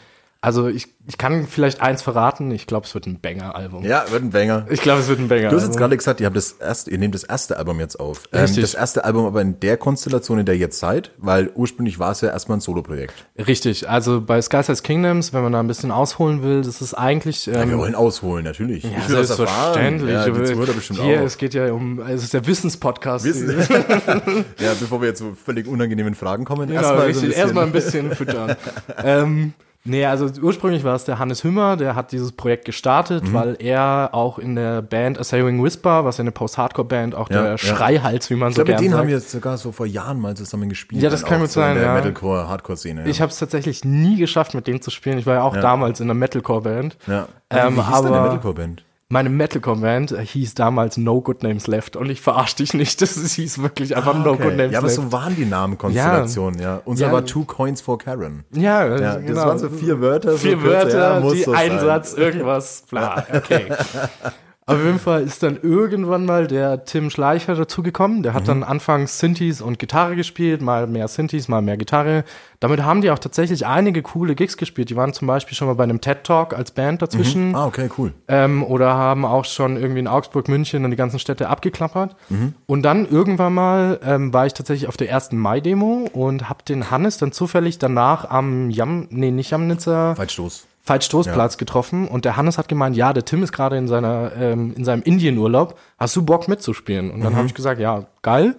also 0.44 0.68
ich, 0.68 0.88
ich 1.06 1.16
kann 1.16 1.46
vielleicht 1.46 1.80
eins 1.80 2.02
verraten, 2.02 2.50
ich 2.50 2.66
glaube, 2.66 2.86
es 2.86 2.94
wird 2.94 3.06
ein 3.06 3.18
Banger-Album. 3.20 3.82
Ja, 3.84 4.04
wird 4.10 4.22
ein 4.22 4.30
Banger. 4.30 4.66
Ich 4.68 4.82
glaube, 4.82 5.00
es 5.00 5.08
wird 5.08 5.18
ein 5.18 5.28
Banger. 5.28 5.48
Du 5.48 5.56
hast 5.56 5.64
jetzt 5.64 5.78
gerade 5.78 5.96
gesagt, 5.96 6.20
ihr 6.20 6.26
habt 6.26 6.36
das 6.36 6.52
erste, 6.52 6.90
ihr 6.90 6.98
nehmt 6.98 7.14
das 7.14 7.24
erste 7.24 7.56
Album 7.56 7.80
jetzt 7.80 7.98
auf. 7.98 8.24
Ähm, 8.32 8.40
Richtig. 8.42 8.60
das 8.62 8.74
erste 8.74 9.04
Album 9.04 9.24
aber 9.24 9.40
in 9.40 9.58
der 9.60 9.78
Konstellation, 9.78 10.38
in 10.38 10.44
der 10.44 10.54
ihr 10.54 10.60
jetzt 10.60 10.78
seid, 10.80 11.12
weil 11.16 11.50
ursprünglich 11.54 11.98
war 11.98 12.10
es 12.12 12.20
ja 12.20 12.28
erstmal 12.28 12.58
ein 12.58 12.60
Soloprojekt. 12.60 13.14
Richtig, 13.38 13.88
also 13.88 14.20
bei 14.20 14.40
Sky 14.42 14.62
Size 14.62 14.82
Kingdoms, 14.82 15.32
wenn 15.32 15.42
man 15.42 15.52
da 15.52 15.60
ein 15.60 15.66
bisschen 15.66 15.90
ausholen 15.90 16.42
will, 16.42 16.60
das 16.60 16.82
ist 16.82 16.92
eigentlich. 16.92 17.46
Ja, 17.46 17.54
wir 17.54 17.62
Ähm, 17.62 17.78
wollen 17.78 17.94
ausholen, 17.94 18.44
natürlich. 18.44 18.84
ja, 18.84 18.90
ich 18.98 19.08
will 19.08 19.16
das 19.16 19.30
erfahren. 19.30 19.98
selbstverständlich. 19.98 20.58
Ja, 20.66 20.72
bestimmt 20.74 21.00
Hier, 21.00 21.20
auch. 21.20 21.24
es 21.24 21.38
geht 21.38 21.54
ja 21.54 21.72
um, 21.72 22.00
es 22.00 22.22
ist 22.22 22.34
der 22.34 22.46
Wissenspodcast. 22.46 23.24
Wissen. 23.24 23.48
ja, 24.58 24.72
bevor 24.78 25.00
wir 25.00 25.08
jetzt 25.08 25.18
zu 25.20 25.34
völlig 25.42 25.66
unangenehmen 25.66 26.14
Fragen 26.14 26.44
kommen, 26.44 26.68
Genau, 26.68 26.80
erstmal 26.80 27.14
so 27.14 27.20
ein 27.20 27.26
bisschen- 27.26 27.30
Erstmal 27.32 27.64
ein 27.64 27.72
bisschen 27.72 28.12
füttern. 28.14 28.56
ähm, 29.04 29.54
nee, 29.84 30.04
also 30.06 30.28
ursprünglich 30.42 30.84
war 30.84 30.94
es 30.94 31.04
der 31.04 31.18
Hannes 31.18 31.44
Hümmer, 31.44 31.76
der 31.76 31.94
hat 31.94 32.12
dieses 32.12 32.32
Projekt 32.32 32.64
gestartet, 32.64 33.24
Mhm. 33.24 33.32
weil 33.34 33.56
er 33.58 34.10
auch 34.12 34.38
in 34.38 34.54
der 34.56 34.82
Band 34.82 35.18
Assailing 35.18 35.62
Whisper, 35.62 36.04
was 36.04 36.16
ja 36.18 36.22
eine 36.22 36.32
Post-Hardcore-Band, 36.32 37.14
auch 37.14 37.30
Ja, 37.30 37.42
der 37.42 37.50
ja. 37.52 37.58
Schreihals, 37.58 38.30
wie 38.30 38.34
man 38.36 38.50
Ich 38.50 38.56
so 38.56 38.64
glaube, 38.64 38.70
mit 38.72 38.76
gern 38.76 38.82
denen 38.82 38.90
sagt. 38.92 39.00
haben 39.00 39.08
wir 39.08 39.14
jetzt 39.16 39.30
sogar 39.30 39.56
so 39.58 39.72
vor 39.72 39.86
Jahren 39.86 40.20
mal 40.20 40.34
zusammen 40.36 40.68
gespielt. 40.68 41.02
Ja, 41.02 41.10
das 41.10 41.24
kann 41.24 41.40
gut 41.40 41.50
so 41.50 41.60
sein, 41.60 41.72
In 41.72 41.78
der 41.82 41.86
ja. 41.88 41.94
Metalcore, 41.94 42.48
Hardcore-Szene. 42.48 43.02
Ja. 43.02 43.06
Ich 43.06 43.20
habe 43.20 43.30
es 43.30 43.38
tatsächlich 43.38 43.84
nie 43.84 44.16
geschafft, 44.16 44.54
mit 44.54 44.66
denen 44.66 44.80
zu 44.82 44.90
spielen. 44.90 45.18
Ich 45.18 45.26
war 45.26 45.34
ja 45.34 45.42
auch 45.42 45.56
damals 45.56 46.00
in 46.00 46.06
einer 46.06 46.14
Metalcore-Band. 46.18 46.96
ja. 47.06 47.28
Ähm, 47.50 47.76
Wie 47.76 47.80
hieß 47.82 47.94
aber- 47.94 48.22
Metalcore-Band? 48.22 48.84
Meine 49.10 49.28
Metalcore-Band 49.28 50.12
äh, 50.12 50.24
hieß 50.24 50.54
damals 50.54 50.96
No 50.96 51.20
Good 51.20 51.42
Names 51.42 51.66
Left 51.66 51.94
und 51.94 52.08
ich 52.10 52.20
verarsche 52.22 52.56
dich 52.56 52.72
nicht, 52.74 53.00
das 53.02 53.14
hieß 53.34 53.58
wirklich 53.62 53.96
einfach 53.96 54.14
No 54.14 54.34
Good 54.36 54.56
Names 54.56 54.60
Ah, 54.68 54.72
Ja, 54.72 54.78
aber 54.78 54.86
Left. 54.88 54.96
so 54.96 55.12
waren 55.12 55.36
die 55.36 55.44
Namenkonstellationen, 55.44 56.60
ja. 56.60 56.80
Unser 56.86 57.06
Ja. 57.06 57.12
war 57.12 57.24
Two 57.26 57.44
Coins 57.44 57.80
for 57.82 57.98
Karen. 57.98 58.44
ja, 58.52 58.86
Ja, 58.86 58.96
ja 58.98 59.16
das 59.18 59.36
waren 59.36 59.58
so 59.58 59.68
vier 59.68 60.00
Wörter. 60.00 60.32
so 60.32 60.38
vier 60.38 60.56
kürzer, 60.56 60.68
Wörter, 60.70 61.14
ja, 61.16 61.20
muss 61.20 61.32
die 61.34 61.42
so. 61.42 61.52
Einsatz, 61.52 62.14
irgendwas, 62.14 62.84
bla, 62.90 63.26
okay. 63.32 63.66
Auf 64.66 64.78
jeden 64.82 64.98
Fall 64.98 65.22
ist 65.22 65.42
dann 65.42 65.58
irgendwann 65.60 66.24
mal 66.24 66.46
der 66.46 66.86
Tim 66.86 67.10
Schleicher 67.10 67.54
dazugekommen. 67.54 68.22
Der 68.22 68.32
hat 68.32 68.44
Mhm. 68.44 68.46
dann 68.46 68.62
anfangs 68.62 69.18
Synthes 69.18 69.60
und 69.60 69.78
Gitarre 69.78 70.16
gespielt, 70.16 70.62
mal 70.62 70.86
mehr 70.86 71.06
Synthes, 71.06 71.48
mal 71.48 71.60
mehr 71.60 71.76
Gitarre. 71.76 72.24
Damit 72.60 72.82
haben 72.82 73.02
die 73.02 73.10
auch 73.10 73.18
tatsächlich 73.18 73.66
einige 73.66 74.00
coole 74.00 74.34
Gigs 74.34 74.56
gespielt. 74.56 74.88
Die 74.88 74.96
waren 74.96 75.12
zum 75.12 75.28
Beispiel 75.28 75.54
schon 75.54 75.68
mal 75.68 75.74
bei 75.74 75.84
einem 75.84 76.00
TED 76.00 76.24
Talk 76.24 76.54
als 76.54 76.70
Band 76.70 77.02
dazwischen. 77.02 77.54
Ah, 77.54 77.66
okay, 77.66 77.90
cool. 77.98 78.14
Ähm, 78.26 78.62
oder 78.64 78.94
haben 78.94 79.26
auch 79.26 79.44
schon 79.44 79.76
irgendwie 79.76 80.00
in 80.00 80.08
Augsburg, 80.08 80.48
München 80.48 80.82
und 80.86 80.90
die 80.92 80.96
ganzen 80.96 81.18
Städte 81.18 81.50
abgeklappert. 81.50 82.16
Und 82.64 82.82
dann 82.84 83.06
irgendwann 83.06 83.52
mal 83.52 84.00
ähm, 84.02 84.32
war 84.32 84.46
ich 84.46 84.54
tatsächlich 84.54 84.88
auf 84.88 84.96
der 84.96 85.10
ersten 85.10 85.36
Mai-Demo 85.36 86.08
und 86.14 86.48
habe 86.48 86.62
den 86.66 86.90
Hannes 86.90 87.18
dann 87.18 87.32
zufällig 87.32 87.78
danach 87.78 88.30
am 88.30 88.70
Jam, 88.70 89.08
nee, 89.10 89.30
nicht 89.30 89.50
Jamnitzer, 89.50 90.16
Weitstoß. 90.16 90.66
Veitstoßplatz 90.86 91.56
getroffen 91.56 92.06
und 92.08 92.24
der 92.24 92.36
Hannes 92.36 92.58
hat 92.58 92.68
gemeint, 92.68 92.96
ja, 92.96 93.12
der 93.12 93.24
Tim 93.24 93.42
ist 93.42 93.52
gerade 93.52 93.76
in 93.78 93.88
seiner 93.88 94.32
ähm, 94.38 94.74
in 94.76 94.84
seinem 94.84 95.02
Indienurlaub. 95.02 95.78
Hast 95.98 96.14
du 96.16 96.22
Bock 96.24 96.46
mitzuspielen? 96.48 97.10
Und 97.10 97.22
dann 97.22 97.34
habe 97.36 97.46
ich 97.46 97.54
gesagt, 97.54 97.80
ja, 97.80 98.04
geil. 98.22 98.54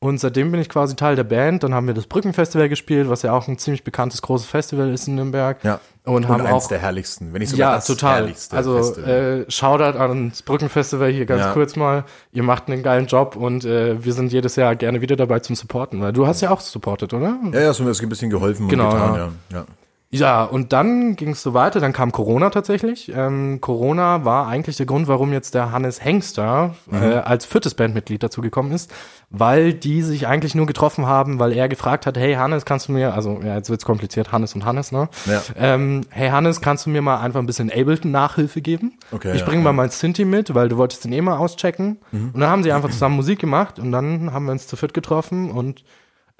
Und 0.00 0.20
seitdem 0.20 0.52
bin 0.52 0.60
ich 0.60 0.68
quasi 0.68 0.94
Teil 0.94 1.16
der 1.16 1.24
Band. 1.24 1.64
Dann 1.64 1.74
haben 1.74 1.88
wir 1.88 1.92
das 1.94 2.06
Brückenfestival 2.06 2.68
gespielt, 2.68 3.08
was 3.10 3.22
ja 3.22 3.32
auch 3.32 3.48
ein 3.48 3.58
ziemlich 3.58 3.82
bekanntes 3.82 4.22
großes 4.22 4.46
Festival 4.46 4.92
ist 4.94 5.08
in 5.08 5.16
Nürnberg. 5.16 5.62
Ja. 5.64 5.80
Und, 6.04 6.28
haben 6.28 6.40
eins 6.46 6.64
auch 6.64 6.68
der 6.68 6.78
herrlichsten, 6.78 7.32
wenn 7.32 7.40
nicht 7.40 7.50
sogar 7.50 7.70
ja, 7.70 7.74
das 7.76 7.86
total. 7.88 8.20
herrlichste 8.20 8.56
Also 8.56 8.76
Festival. 8.76 9.44
äh, 9.48 9.50
Shoutout 9.50 9.98
ans 9.98 10.42
Brückenfestival 10.42 11.10
hier 11.10 11.26
ganz 11.26 11.42
Ja. 11.42 11.52
kurz 11.52 11.74
mal. 11.74 12.04
Ihr 12.32 12.44
macht 12.44 12.68
einen 12.68 12.84
geilen 12.84 13.06
Job 13.08 13.34
und 13.34 13.64
äh, 13.64 14.02
wir 14.02 14.12
sind 14.12 14.32
jedes 14.32 14.54
Jahr 14.54 14.76
gerne 14.76 15.00
wieder 15.00 15.16
dabei 15.16 15.40
zum 15.40 15.56
Supporten, 15.56 16.00
weil 16.00 16.12
du 16.12 16.28
hast 16.28 16.42
ja 16.42 16.50
auch 16.52 16.60
supportet, 16.60 17.12
oder? 17.12 17.36
ja, 17.52 17.60
ja, 17.60 17.72
so 17.74 17.82
mir 17.82 17.88
das 17.90 18.00
ein 18.00 18.08
bisschen 18.08 18.30
geholfen 18.30 18.68
Genau, 18.68 18.84
und 18.86 18.92
getan, 18.92 19.14
ja. 19.50 19.58
ja. 19.58 19.64
Ja. 20.10 20.18
Ja, 20.20 20.44
und 20.44 20.72
dann 20.72 21.16
ging 21.16 21.30
es 21.30 21.42
so 21.42 21.52
weiter, 21.52 21.80
dann 21.80 21.92
kam 21.92 22.12
Corona 22.12 22.48
tatsächlich. 22.50 23.12
Ähm, 23.14 23.60
Corona 23.60 24.24
war 24.24 24.46
eigentlich 24.46 24.76
der 24.76 24.86
Grund, 24.86 25.06
warum 25.06 25.32
jetzt 25.32 25.54
der 25.54 25.70
Hannes 25.70 26.02
Hengster 26.02 26.74
äh, 26.90 26.96
als 26.96 27.44
viertes 27.44 27.74
Bandmitglied 27.74 28.22
dazugekommen 28.22 28.72
ist, 28.72 28.90
weil 29.28 29.74
die 29.74 30.02
sich 30.02 30.26
eigentlich 30.26 30.54
nur 30.54 30.64
getroffen 30.64 31.06
haben, 31.06 31.38
weil 31.38 31.52
er 31.52 31.68
gefragt 31.68 32.06
hat, 32.06 32.16
hey 32.16 32.34
Hannes, 32.34 32.64
kannst 32.64 32.88
du 32.88 32.92
mir, 32.92 33.12
also 33.12 33.40
ja, 33.42 33.56
jetzt 33.56 33.68
wird's 33.68 33.84
kompliziert, 33.84 34.32
Hannes 34.32 34.54
und 34.54 34.64
Hannes, 34.64 34.92
ne? 34.92 35.10
Ja. 35.26 35.42
Ähm, 35.56 36.02
hey 36.08 36.30
Hannes, 36.30 36.62
kannst 36.62 36.86
du 36.86 36.90
mir 36.90 37.02
mal 37.02 37.20
einfach 37.20 37.40
ein 37.40 37.46
bisschen 37.46 37.70
Ableton-Nachhilfe 37.70 38.62
geben? 38.62 38.98
Okay, 39.12 39.32
ich 39.34 39.40
ja, 39.40 39.46
bringe 39.46 39.60
ja. 39.60 39.64
mal 39.64 39.72
mein 39.74 39.90
Synthi 39.90 40.24
mit, 40.24 40.54
weil 40.54 40.70
du 40.70 40.78
wolltest 40.78 41.04
den 41.04 41.12
eh 41.12 41.20
mal 41.20 41.36
auschecken. 41.36 41.98
Und 42.12 42.40
dann 42.40 42.48
haben 42.48 42.62
sie 42.62 42.72
einfach 42.72 42.90
zusammen 42.90 43.16
Musik 43.16 43.38
gemacht 43.40 43.78
und 43.78 43.92
dann 43.92 44.32
haben 44.32 44.46
wir 44.46 44.52
uns 44.52 44.66
zu 44.66 44.76
viert 44.76 44.94
getroffen 44.94 45.50
und 45.50 45.84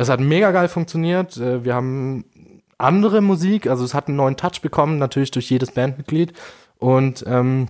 es 0.01 0.09
hat 0.09 0.21
mega 0.21 0.53
geil 0.53 0.69
funktioniert. 0.69 1.37
Äh, 1.37 1.65
Wir 1.65 1.75
haben 1.75 2.25
andere 2.78 3.20
Musik, 3.20 3.66
also 3.68 3.85
es 3.85 3.94
hat 3.94 4.08
einen 4.08 4.16
neuen 4.16 4.37
Touch 4.37 4.62
bekommen, 4.62 4.99
natürlich 4.99 5.30
durch 5.30 5.50
jedes 5.50 5.73
Bandmitglied. 5.73 6.32
Und 6.78 7.25
ähm, 7.26 7.66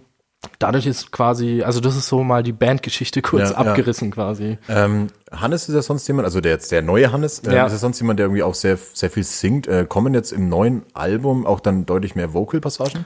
dadurch 0.59 0.87
ist 0.87 1.11
quasi, 1.13 1.63
also 1.63 1.81
das 1.81 1.97
ist 1.97 2.09
so 2.09 2.23
mal 2.23 2.43
die 2.43 2.53
Bandgeschichte 2.53 3.23
kurz 3.23 3.51
Ja, 3.51 3.63
ja. 3.63 3.71
abgerissen 3.71 4.11
quasi. 4.11 4.59
Ähm, 4.69 5.09
Hannes 5.33 5.69
ist 5.69 5.75
ja 5.75 5.83
sonst 5.83 6.07
jemand, 6.07 6.27
also 6.27 6.41
der 6.41 6.53
jetzt 6.53 6.71
der 6.71 6.83
neue 6.83 7.11
Hannes, 7.11 7.43
ähm, 7.45 7.53
Ja. 7.53 7.67
ist 7.67 7.73
ja 7.73 7.79
sonst 7.79 8.01
jemand, 8.01 8.19
der 8.19 8.27
irgendwie 8.27 8.43
auch 8.43 8.55
sehr, 8.55 8.77
sehr 8.77 9.11
viel 9.11 9.25
singt. 9.25 9.67
Äh, 9.67 9.87
kommen 9.89 10.15
jetzt 10.15 10.33
im 10.33 10.49
neuen 10.49 10.83
Album 10.95 11.47
auch 11.47 11.61
dann 11.61 11.87
deutlich 11.87 12.15
mehr 12.15 12.35
Vocal-Passagen? 12.35 13.05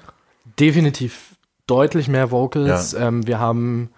Definitiv 0.59 1.37
deutlich 1.67 2.09
mehr 2.09 2.31
Vocals. 2.31 2.95
Ähm, 2.95 3.27
wir 3.27 3.39
haben, 3.39 3.91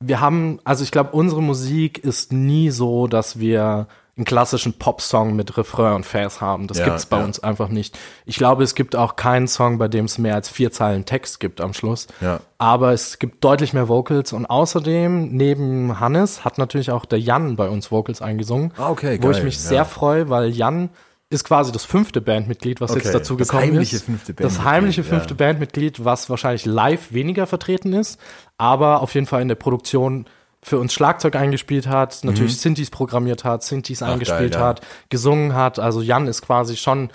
wir 0.00 0.20
haben, 0.20 0.58
also 0.64 0.82
ich 0.84 0.90
glaube, 0.90 1.10
unsere 1.12 1.42
Musik 1.42 1.98
ist 2.02 2.32
nie 2.32 2.70
so, 2.70 3.06
dass 3.06 3.38
wir 3.38 3.86
einen 4.16 4.24
klassischen 4.24 4.74
Popsong 4.74 5.34
mit 5.34 5.56
Refrain 5.56 5.94
und 5.94 6.06
Vers 6.06 6.40
haben. 6.40 6.68
Das 6.68 6.78
Ja, 6.78 6.84
gibt's 6.84 7.06
bei 7.06 7.18
ja. 7.18 7.24
uns 7.24 7.40
einfach 7.40 7.68
nicht. 7.68 7.98
Ich 8.26 8.36
glaube, 8.36 8.62
es 8.62 8.76
gibt 8.76 8.94
auch 8.94 9.16
keinen 9.16 9.48
Song, 9.48 9.78
bei 9.78 9.88
dem 9.88 10.04
es 10.04 10.18
mehr 10.18 10.36
als 10.36 10.48
vier 10.48 10.70
Zeilen 10.70 11.04
Text 11.04 11.40
gibt 11.40 11.60
am 11.60 11.72
Schluss. 11.74 12.06
Ja. 12.20 12.40
Aber 12.58 12.92
es 12.92 13.18
gibt 13.18 13.42
deutlich 13.42 13.72
mehr 13.72 13.88
Vocals 13.88 14.32
und 14.32 14.46
außerdem 14.46 15.30
neben 15.32 15.98
Hannes 15.98 16.44
hat 16.44 16.58
natürlich 16.58 16.92
auch 16.92 17.06
der 17.06 17.18
Jan 17.18 17.56
bei 17.56 17.68
uns 17.68 17.90
Vocals 17.90 18.22
eingesungen. 18.22 18.72
Ah, 18.76 18.90
okay, 18.90 19.18
Wo 19.20 19.30
ich 19.32 19.42
mich 19.42 19.58
sehr 19.58 19.84
freue, 19.84 20.28
weil 20.30 20.50
Jan 20.50 20.90
ist 21.30 21.44
quasi 21.44 21.72
das 21.72 21.84
fünfte 21.84 22.20
Bandmitglied, 22.20 22.80
was 22.80 22.92
Okay, 22.92 23.00
jetzt 23.02 23.14
dazu 23.14 23.34
das 23.34 23.48
gekommen 23.48 23.64
heimliche 23.72 23.96
ist. 23.96 24.04
fünfte 24.04 24.34
das 24.34 24.36
Bandmitglied, 24.54 24.72
heimliche 24.72 25.00
ja. 25.00 25.06
fünfte 25.08 25.34
Bandmitglied, 25.34 26.04
was 26.04 26.30
wahrscheinlich 26.30 26.64
live 26.64 27.12
weniger 27.12 27.46
vertreten 27.48 27.92
ist, 27.92 28.20
aber 28.58 29.02
auf 29.02 29.14
jeden 29.14 29.26
Fall 29.26 29.42
in 29.42 29.48
der 29.48 29.56
Produktion 29.56 30.26
für 30.64 30.78
uns 30.78 30.94
Schlagzeug 30.94 31.36
eingespielt 31.36 31.86
hat, 31.86 32.24
natürlich 32.24 32.58
Synthes 32.58 32.88
programmiert 32.90 33.44
hat, 33.44 33.62
Synthes 33.62 34.02
eingespielt 34.02 34.54
Mhm. 34.54 34.54
geil, 34.54 34.60
ja. 34.60 34.66
hat, 34.66 34.80
gesungen 35.10 35.54
hat. 35.54 35.78
Also 35.78 36.00
Jan 36.00 36.26
ist 36.26 36.40
quasi 36.40 36.76
schon 36.76 37.10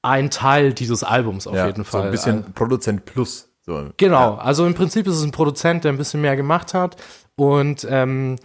ein 0.00 0.30
Teil 0.30 0.72
dieses 0.72 1.04
Albums 1.04 1.46
auf 1.46 1.54
ja, 1.54 1.66
jeden 1.66 1.84
Fall. 1.84 2.00
So 2.00 2.06
ein 2.06 2.10
bisschen 2.10 2.52
Produzent 2.54 3.04
Plus. 3.04 3.50
So. 3.60 3.90
Genau, 3.98 4.36
also 4.36 4.64
im 4.66 4.74
Prinzip 4.74 5.06
ist 5.06 5.16
es 5.16 5.22
ein 5.22 5.32
Produzent, 5.32 5.84
der 5.84 5.92
ein 5.92 5.98
bisschen 5.98 6.22
mehr 6.22 6.36
gemacht 6.36 6.72
hat. 6.72 6.96
Und 7.36 7.86
ähm, 7.90 8.36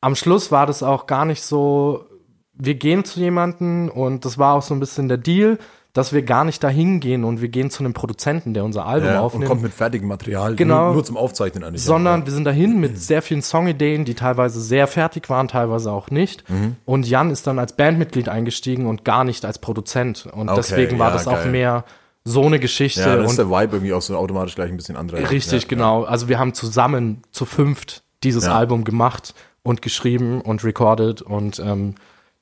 am 0.00 0.14
Schluss 0.14 0.52
war 0.52 0.66
das 0.66 0.84
auch 0.84 1.06
gar 1.06 1.24
nicht 1.24 1.42
so, 1.42 2.06
wir 2.52 2.74
gehen 2.74 3.04
zu 3.04 3.18
jemanden 3.18 3.88
und 3.88 4.24
das 4.24 4.38
war 4.38 4.54
auch 4.54 4.62
so 4.62 4.74
ein 4.74 4.80
bisschen 4.80 5.08
der 5.08 5.18
Deal, 5.18 5.58
dass 5.96 6.12
wir 6.12 6.22
gar 6.22 6.44
nicht 6.44 6.62
dahin 6.62 7.00
gehen 7.00 7.24
und 7.24 7.40
wir 7.40 7.48
gehen 7.48 7.70
zu 7.70 7.82
einem 7.82 7.94
Produzenten, 7.94 8.52
der 8.54 8.64
unser 8.64 8.84
Album 8.86 9.08
Ja, 9.08 9.18
und 9.20 9.24
aufnimmt. 9.24 9.46
kommt 9.46 9.62
mit 9.62 9.72
fertigem 9.72 10.08
Material, 10.08 10.54
Genau. 10.56 10.86
nur, 10.86 10.94
nur 10.94 11.04
zum 11.04 11.16
Aufzeichnen 11.16 11.64
eigentlich. 11.64 11.82
sondern 11.82 12.26
wir 12.26 12.32
sind 12.32 12.44
dahin 12.44 12.78
mit 12.80 12.98
sehr 13.00 13.22
vielen 13.22 13.42
Songideen, 13.42 14.04
die 14.04 14.14
teilweise 14.14 14.60
sehr 14.60 14.86
fertig 14.86 15.30
waren, 15.30 15.48
teilweise 15.48 15.90
auch 15.92 16.10
nicht. 16.10 16.48
Mhm. 16.50 16.76
Und 16.84 17.08
Jan 17.08 17.30
ist 17.30 17.46
dann 17.46 17.58
als 17.58 17.74
Bandmitglied 17.76 18.28
eingestiegen 18.28 18.86
und 18.86 19.04
gar 19.04 19.24
nicht 19.24 19.44
als 19.44 19.58
Produzent. 19.58 20.26
Und 20.30 20.48
Okay, 20.48 20.56
deswegen 20.56 20.98
war 20.98 21.08
ja, 21.08 21.12
das 21.14 21.26
auch 21.28 21.32
geil. 21.34 21.50
mehr 21.50 21.84
so 22.24 22.42
eine 22.44 22.58
Geschichte. 22.58 23.00
ja, 23.00 23.14
und 23.16 23.24
ist 23.26 23.38
der 23.38 23.48
Vibe 23.48 23.76
irgendwie 23.76 23.92
auch 23.92 24.02
so 24.02 24.16
automatisch 24.16 24.54
gleich 24.56 24.70
ein 24.70 24.76
bisschen 24.76 24.96
anderer. 24.96 25.30
Richtig, 25.30 25.62
ja, 25.62 25.68
genau. 25.68 26.04
Also 26.04 26.28
wir 26.28 26.38
haben 26.38 26.54
zusammen 26.54 27.22
zu 27.30 27.44
fünft 27.46 28.02
dieses 28.24 28.46
Ja. 28.46 28.56
Album 28.56 28.84
gemacht 28.84 29.32
und 29.62 29.80
geschrieben 29.80 30.40
und 30.40 30.64
recorded 30.64 31.22
und 31.22 31.58
ähm, 31.60 31.94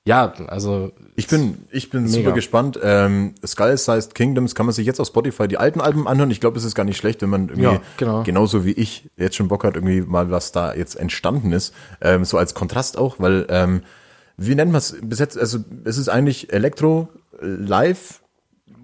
ja, 0.06 0.32
also 0.48 0.92
Ich 1.16 1.28
bin, 1.28 1.58
ich 1.70 1.88
bin 1.90 2.02
Mega. 2.04 2.14
super 2.14 2.32
gespannt. 2.32 2.78
Ähm, 2.82 3.34
Skull 3.46 3.76
Sized 3.78 4.14
Kingdoms 4.14 4.54
kann 4.54 4.66
man 4.66 4.74
sich 4.74 4.86
jetzt 4.86 5.00
auf 5.00 5.06
Spotify 5.08 5.48
die 5.48 5.56
alten 5.56 5.80
Alben 5.80 6.06
anhören. 6.06 6.30
Ich 6.30 6.40
glaube, 6.40 6.58
es 6.58 6.64
ist 6.64 6.74
gar 6.74 6.84
nicht 6.84 6.96
schlecht, 6.98 7.22
wenn 7.22 7.30
man 7.30 7.48
irgendwie 7.48 7.62
Ja, 7.62 7.80
genau. 7.96 8.22
genauso 8.22 8.64
wie 8.64 8.72
ich 8.72 9.08
jetzt 9.16 9.36
schon 9.36 9.48
Bock 9.48 9.64
hat, 9.64 9.76
irgendwie 9.76 10.02
mal 10.02 10.30
was 10.30 10.52
da 10.52 10.74
jetzt 10.74 10.96
entstanden 10.96 11.52
ist. 11.52 11.74
Ähm, 12.00 12.24
so 12.24 12.36
als 12.36 12.54
Kontrast 12.54 12.98
auch, 12.98 13.18
weil 13.18 13.46
ähm, 13.48 13.82
wie 14.36 14.54
nennt 14.54 14.72
man 14.72 14.78
es 14.78 14.96
bis 15.00 15.18
jetzt? 15.20 15.38
Also 15.38 15.58
es 15.84 15.96
ist 15.96 16.08
eigentlich 16.08 16.52
Elektro 16.52 17.08
äh, 17.40 17.46
Live. 17.46 18.20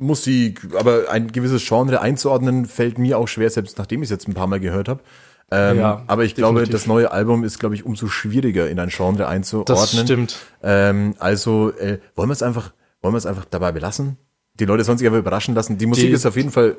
Musik, 0.03 0.63
aber 0.79 1.11
ein 1.11 1.31
gewisses 1.31 1.63
Genre 1.69 2.01
einzuordnen, 2.01 2.65
fällt 2.65 2.97
mir 2.97 3.19
auch 3.19 3.29
schwer, 3.29 3.51
selbst 3.51 3.77
nachdem 3.77 4.01
ich 4.03 4.07
es 4.07 4.11
jetzt 4.11 4.27
ein 4.29 4.33
paar 4.33 4.47
Mal 4.47 4.59
gehört 4.59 4.89
habe. 4.89 5.01
Ähm, 5.51 5.79
Ja, 5.79 6.03
aber 6.07 6.25
ich 6.25 6.35
glaube, 6.35 6.61
definitiv. 6.61 6.81
das 6.83 6.87
neue 6.87 7.11
Album 7.11 7.43
ist, 7.45 7.59
glaube 7.59 7.75
ich, 7.75 7.85
umso 7.85 8.07
schwieriger 8.09 8.69
in 8.71 8.79
ein 8.79 8.89
Genre 8.89 9.27
einzuordnen. 9.27 9.77
das 9.79 9.91
stimmt. 9.91 10.37
Ähm, 10.63 11.15
also 11.19 11.71
äh, 11.79 11.99
wollen 12.15 12.29
wir 12.29 12.33
es 12.35 12.43
einfach, 12.43 12.73
wollen 13.03 13.15
wir 13.15 13.19
es 13.19 13.27
einfach 13.27 13.45
dabei 13.45 13.73
belassen? 13.73 14.17
Die 14.55 14.65
Leute 14.65 14.85
sollen 14.85 14.99
sich 14.99 15.07
aber 15.09 15.19
überraschen 15.19 15.55
lassen. 15.55 15.79
Die 15.79 15.87
Musik 15.87 16.07
Die- 16.09 16.13
ist 16.13 16.27
auf 16.27 16.37
jeden 16.37 16.51
Fall 16.51 16.77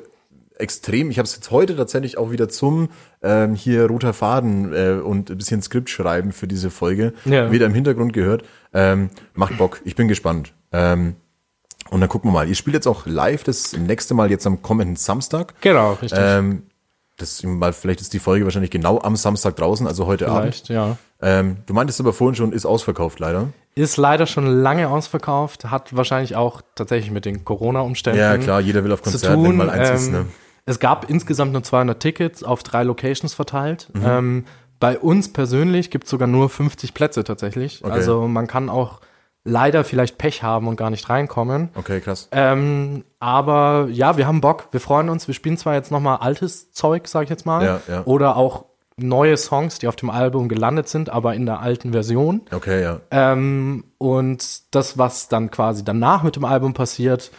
extrem. 0.56 1.10
Ich 1.10 1.18
habe 1.18 1.26
es 1.26 1.34
jetzt 1.34 1.50
heute 1.50 1.74
tatsächlich 1.76 2.18
auch 2.18 2.30
wieder 2.30 2.48
zum 2.48 2.88
ähm, 3.22 3.54
hier 3.54 3.86
roter 3.86 4.12
Faden 4.12 4.72
äh, 4.72 5.00
und 5.02 5.30
ein 5.30 5.36
bisschen 5.38 5.60
Skript 5.62 5.90
schreiben 5.90 6.30
für 6.32 6.46
diese 6.46 6.70
Folge 6.70 7.14
Ja. 7.24 7.50
wieder 7.50 7.66
im 7.66 7.74
Hintergrund 7.74 8.12
gehört. 8.12 8.44
Ähm, 8.72 9.10
macht 9.34 9.58
Bock. 9.58 9.80
Ich 9.84 9.96
bin 9.96 10.08
gespannt. 10.08 10.52
Ähm, 10.70 11.16
und 11.90 12.00
dann 12.00 12.08
gucken 12.08 12.30
wir 12.30 12.34
mal. 12.34 12.48
Ihr 12.48 12.54
spielt 12.54 12.74
jetzt 12.74 12.86
auch 12.86 13.06
live 13.06 13.42
das 13.44 13.76
nächste 13.76 14.14
Mal 14.14 14.30
jetzt 14.30 14.46
am 14.46 14.62
kommenden 14.62 14.96
Samstag. 14.96 15.54
Genau, 15.60 15.94
richtig. 15.94 16.18
Ähm, 16.22 16.62
das 17.22 17.42
mal, 17.42 17.72
vielleicht 17.72 18.00
ist 18.00 18.12
die 18.12 18.18
Folge 18.18 18.44
wahrscheinlich 18.44 18.70
genau 18.70 19.00
am 19.00 19.16
Samstag 19.16 19.56
draußen, 19.56 19.86
also 19.86 20.06
heute 20.06 20.26
Vielleicht, 20.26 20.68
ja. 20.68 20.84
Abend. 20.84 20.98
Ähm, 21.20 21.56
du 21.66 21.74
meintest 21.74 22.00
aber 22.00 22.12
vorhin 22.12 22.34
schon, 22.34 22.52
ist 22.52 22.66
ausverkauft 22.66 23.20
leider. 23.20 23.48
Ist 23.74 23.96
leider 23.96 24.26
schon 24.26 24.46
lange 24.46 24.88
ausverkauft, 24.88 25.70
hat 25.70 25.96
wahrscheinlich 25.96 26.36
auch 26.36 26.60
tatsächlich 26.74 27.10
mit 27.10 27.24
den 27.24 27.44
Corona-Umständen 27.44 28.18
Ja, 28.18 28.36
klar, 28.36 28.60
jeder 28.60 28.84
will 28.84 28.92
auf 28.92 29.02
Konzert, 29.02 29.34
tun. 29.34 29.44
wenn 29.44 29.56
mal 29.56 29.70
eins 29.70 29.90
ist, 29.90 30.06
Ähm, 30.08 30.12
ne? 30.12 30.26
Es 30.64 30.78
gab 30.78 31.10
insgesamt 31.10 31.52
nur 31.52 31.62
200 31.62 31.98
Tickets 31.98 32.44
auf 32.44 32.62
drei 32.62 32.82
Locations 32.84 33.34
verteilt. 33.34 33.88
Mhm. 33.94 34.02
Ähm, 34.04 34.44
bei 34.78 34.98
uns 34.98 35.32
persönlich 35.32 35.90
gibt 35.90 36.04
es 36.04 36.10
sogar 36.10 36.28
nur 36.28 36.48
50 36.48 36.92
Plätze 36.94 37.24
tatsächlich. 37.24 37.80
Okay. 37.84 37.92
Also 37.92 38.26
man 38.28 38.46
kann 38.46 38.68
auch 38.68 39.00
leider 39.44 39.84
vielleicht 39.84 40.18
Pech 40.18 40.42
haben 40.42 40.68
und 40.68 40.76
gar 40.76 40.90
nicht 40.90 41.08
reinkommen. 41.08 41.70
Okay, 41.74 42.00
krass. 42.00 42.28
Ähm, 42.32 43.04
aber 43.18 43.88
ja, 43.90 44.16
wir 44.16 44.26
haben 44.26 44.40
Bock, 44.40 44.68
wir 44.70 44.80
freuen 44.80 45.08
uns. 45.08 45.26
Wir 45.26 45.34
spielen 45.34 45.56
zwar 45.56 45.74
jetzt 45.74 45.90
nochmal 45.90 46.18
altes 46.18 46.72
Zeug, 46.72 47.08
sag 47.08 47.24
ich 47.24 47.30
jetzt 47.30 47.46
mal, 47.46 47.64
Ja, 47.64 47.80
ja. 47.88 48.02
oder 48.04 48.36
auch 48.36 48.66
neue 48.96 49.36
Songs, 49.36 49.78
die 49.78 49.88
auf 49.88 49.96
dem 49.96 50.10
Album 50.10 50.48
gelandet 50.48 50.88
sind, 50.88 51.10
aber 51.10 51.34
in 51.34 51.46
der 51.46 51.60
alten 51.60 51.92
Version. 51.92 52.42
Okay, 52.52 52.82
ja. 52.82 53.00
Ähm, 53.10 53.84
und 53.98 54.74
das, 54.74 54.98
was 54.98 55.28
dann 55.28 55.50
quasi 55.50 55.82
danach 55.84 56.22
mit 56.22 56.36
dem 56.36 56.44
Album 56.44 56.74
passiert, 56.74 57.30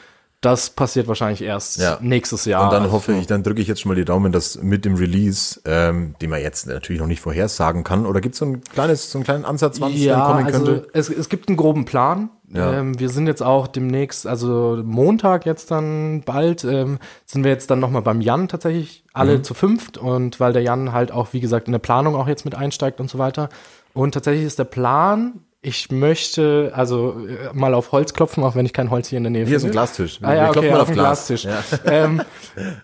das 0.45 0.69
passiert 0.69 1.07
wahrscheinlich 1.07 1.41
erst 1.41 1.77
Ja. 1.77 1.97
nächstes 2.01 2.45
Jahr. 2.45 2.65
Und 2.65 2.73
dann 2.73 2.83
Also, 2.83 2.93
hoffe 2.95 3.13
ich, 3.13 3.25
dann 3.27 3.43
drücke 3.43 3.61
ich 3.61 3.67
jetzt 3.67 3.81
schon 3.81 3.89
mal 3.89 3.95
die 3.95 4.05
Daumen, 4.05 4.31
dass 4.31 4.61
mit 4.61 4.85
dem 4.85 4.95
Release, 4.95 5.59
ähm, 5.65 6.15
den 6.21 6.29
man 6.29 6.41
jetzt 6.41 6.67
natürlich 6.67 6.99
noch 7.01 7.07
nicht 7.07 7.21
vorhersagen 7.21 7.83
kann, 7.83 8.05
oder 8.05 8.21
gibt 8.21 8.35
es 8.35 8.39
so 8.39 8.45
ein 8.45 8.61
kleines, 8.61 9.09
so 9.11 9.17
einen 9.17 9.23
kleinen 9.25 9.45
Ansatz, 9.45 9.79
wann 9.81 9.93
es 9.93 10.01
ja, 10.03 10.17
dann 10.17 10.27
kommen 10.43 10.45
also 10.45 10.65
könnte? 10.65 10.87
es, 10.93 11.09
es 11.09 11.29
gibt 11.29 11.47
einen 11.47 11.57
groben 11.57 11.85
Plan. 11.85 12.29
Ja. 12.53 12.73
Ähm, 12.73 12.99
wir 12.99 13.09
sind 13.09 13.25
jetzt 13.25 13.41
auch 13.41 13.67
demnächst, 13.67 14.27
also 14.27 14.79
Montag 14.83 15.45
jetzt 15.45 15.71
dann 15.71 16.21
bald, 16.21 16.63
ähm, 16.65 16.99
sind 17.25 17.43
wir 17.43 17.51
jetzt 17.51 17.71
dann 17.71 17.79
nochmal 17.79 18.03
beim 18.03 18.21
Jan 18.21 18.47
tatsächlich 18.47 19.03
alle 19.13 19.39
Mhm. 19.39 19.43
zu 19.43 19.53
fünft 19.55 19.97
und 19.97 20.39
weil 20.39 20.53
der 20.53 20.61
Jan 20.61 20.91
halt 20.91 21.11
auch, 21.11 21.29
wie 21.31 21.39
gesagt, 21.39 21.67
in 21.67 21.71
der 21.71 21.79
Planung 21.79 22.15
auch 22.15 22.27
jetzt 22.27 22.45
mit 22.45 22.53
einsteigt 22.53 22.99
und 22.99 23.09
so 23.09 23.17
weiter. 23.17 23.49
Und 23.93 24.13
tatsächlich 24.13 24.45
ist 24.45 24.59
der 24.59 24.65
Plan, 24.65 25.39
ich 25.65 25.89
möchte 25.91 26.71
also 26.75 27.15
äh, 27.27 27.57
mal 27.57 27.73
auf 27.73 27.91
Holz 27.93 28.13
klopfen, 28.13 28.43
auch 28.43 28.53
wenn 28.55 28.65
ich 28.65 28.73
kein 28.73 28.91
Holz 28.91 29.07
hier 29.07 29.17
in 29.17 29.23
der 29.23 29.31
Nähe 29.31 29.45
Hier 29.45 29.55
ist 29.57 29.63
ein 29.63 29.67
finde. 29.67 29.71
Glastisch. 29.73 30.19
Ah 30.21 30.33
ja, 30.33 30.41
Wir 30.47 30.51
klopfen 30.51 30.59
okay, 30.59 30.71
mal 30.71 30.81
auf, 30.81 30.87
dem 30.87 30.93
Glas. 30.95 31.27
Glastisch. 31.27 31.47
Ähm, 31.85 32.21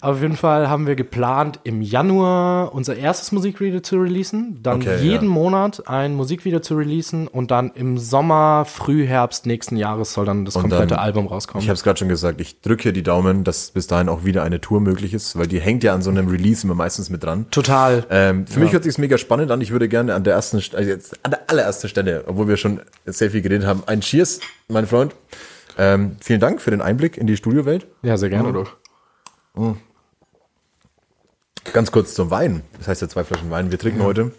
auf 0.01 0.21
jeden 0.21 0.36
Fall 0.38 0.69
haben 0.69 0.88
wir 0.88 0.95
geplant, 0.95 1.59
im 1.63 1.81
Januar 1.81 2.74
unser 2.74 2.95
erstes 2.95 3.31
Musikvideo 3.31 3.81
zu 3.81 3.98
releasen, 3.98 4.59
dann 4.63 4.77
Okay, 4.81 4.98
jeden 5.01 5.25
ja. 5.27 5.29
Monat 5.33 5.83
ein 5.88 6.15
Musikvideo 6.15 6.59
zu 6.59 6.75
releasen 6.75 7.27
und 7.27 7.51
dann 7.51 7.71
im 7.75 7.98
Sommer, 7.98 8.65
Frühherbst 8.65 9.45
nächsten 9.45 9.75
Jahres 9.77 10.13
soll 10.13 10.25
dann 10.25 10.45
das 10.45 10.55
Und 10.55 10.62
komplette 10.63 10.88
dann- 10.88 11.00
Album 11.00 11.27
rauskommen. 11.27 11.62
Ich 11.63 11.69
habe 11.69 11.75
es 11.75 11.83
gerade 11.83 12.00
schon 12.00 12.09
gesagt, 12.09 12.41
ich 12.41 12.62
drücke 12.62 12.83
hier 12.83 12.93
die 12.93 13.03
Daumen, 13.03 13.43
dass 13.43 13.71
bis 13.71 13.88
dahin 13.88 14.09
auch 14.09 14.24
wieder 14.25 14.43
eine 14.43 14.62
Tour 14.62 14.79
möglich 14.81 15.13
ist, 15.13 15.38
weil 15.38 15.48
die 15.48 15.59
hängt 15.59 15.83
ja 15.83 15.93
an 15.93 16.01
so 16.01 16.09
einem 16.09 16.27
Release 16.29 16.63
immer 16.65 16.75
meistens 16.75 17.09
mit 17.09 17.24
dran. 17.24 17.45
Total. 17.51 18.05
Ähm, 18.09 18.48
für 18.48 18.59
mich 18.59 18.71
hört 18.74 18.83
sich's 18.83 18.98
mega 18.98 19.17
spannend 19.17 19.51
an. 19.51 19.62
Ich 19.62 19.71
würde 19.71 19.88
gerne 19.89 20.13
an 20.15 20.24
der 20.24 20.33
ersten, 20.33 20.57
St- 20.59 20.75
also 20.75 20.89
jetzt 20.89 21.17
an 21.24 21.31
der 21.31 21.41
allerersten 21.50 21.88
Stelle, 21.89 22.24
obwohl 22.27 22.48
wir 22.48 22.57
schon 22.57 22.69
sehr 23.06 23.32
viel 23.32 23.42
geredet 23.42 23.66
haben, 23.68 23.84
ein 23.88 24.02
Cheers, 24.02 24.40
mein 24.68 24.86
Freund. 24.88 25.16
Ähm, 25.78 26.18
vielen 26.22 26.40
Dank 26.40 26.62
für 26.62 26.72
den 26.72 26.82
Einblick 26.82 27.18
in 27.18 27.26
die 27.28 27.38
Studiowelt. 27.38 27.88
ja, 28.02 28.18
sehr 28.18 28.30
gerne 28.30 28.52
doch. 28.54 28.76
Ganz 31.74 31.92
kurz 31.92 32.14
zum 32.14 32.32
Wein. 32.32 32.64
Das 32.78 32.88
heißt 32.88 33.02
ja 33.02 33.10
zwei 33.10 33.24
Flaschen 33.24 33.52
Wein. 33.52 33.72
Wir 33.72 33.78
trinken 33.80 34.04
heute 34.04 34.32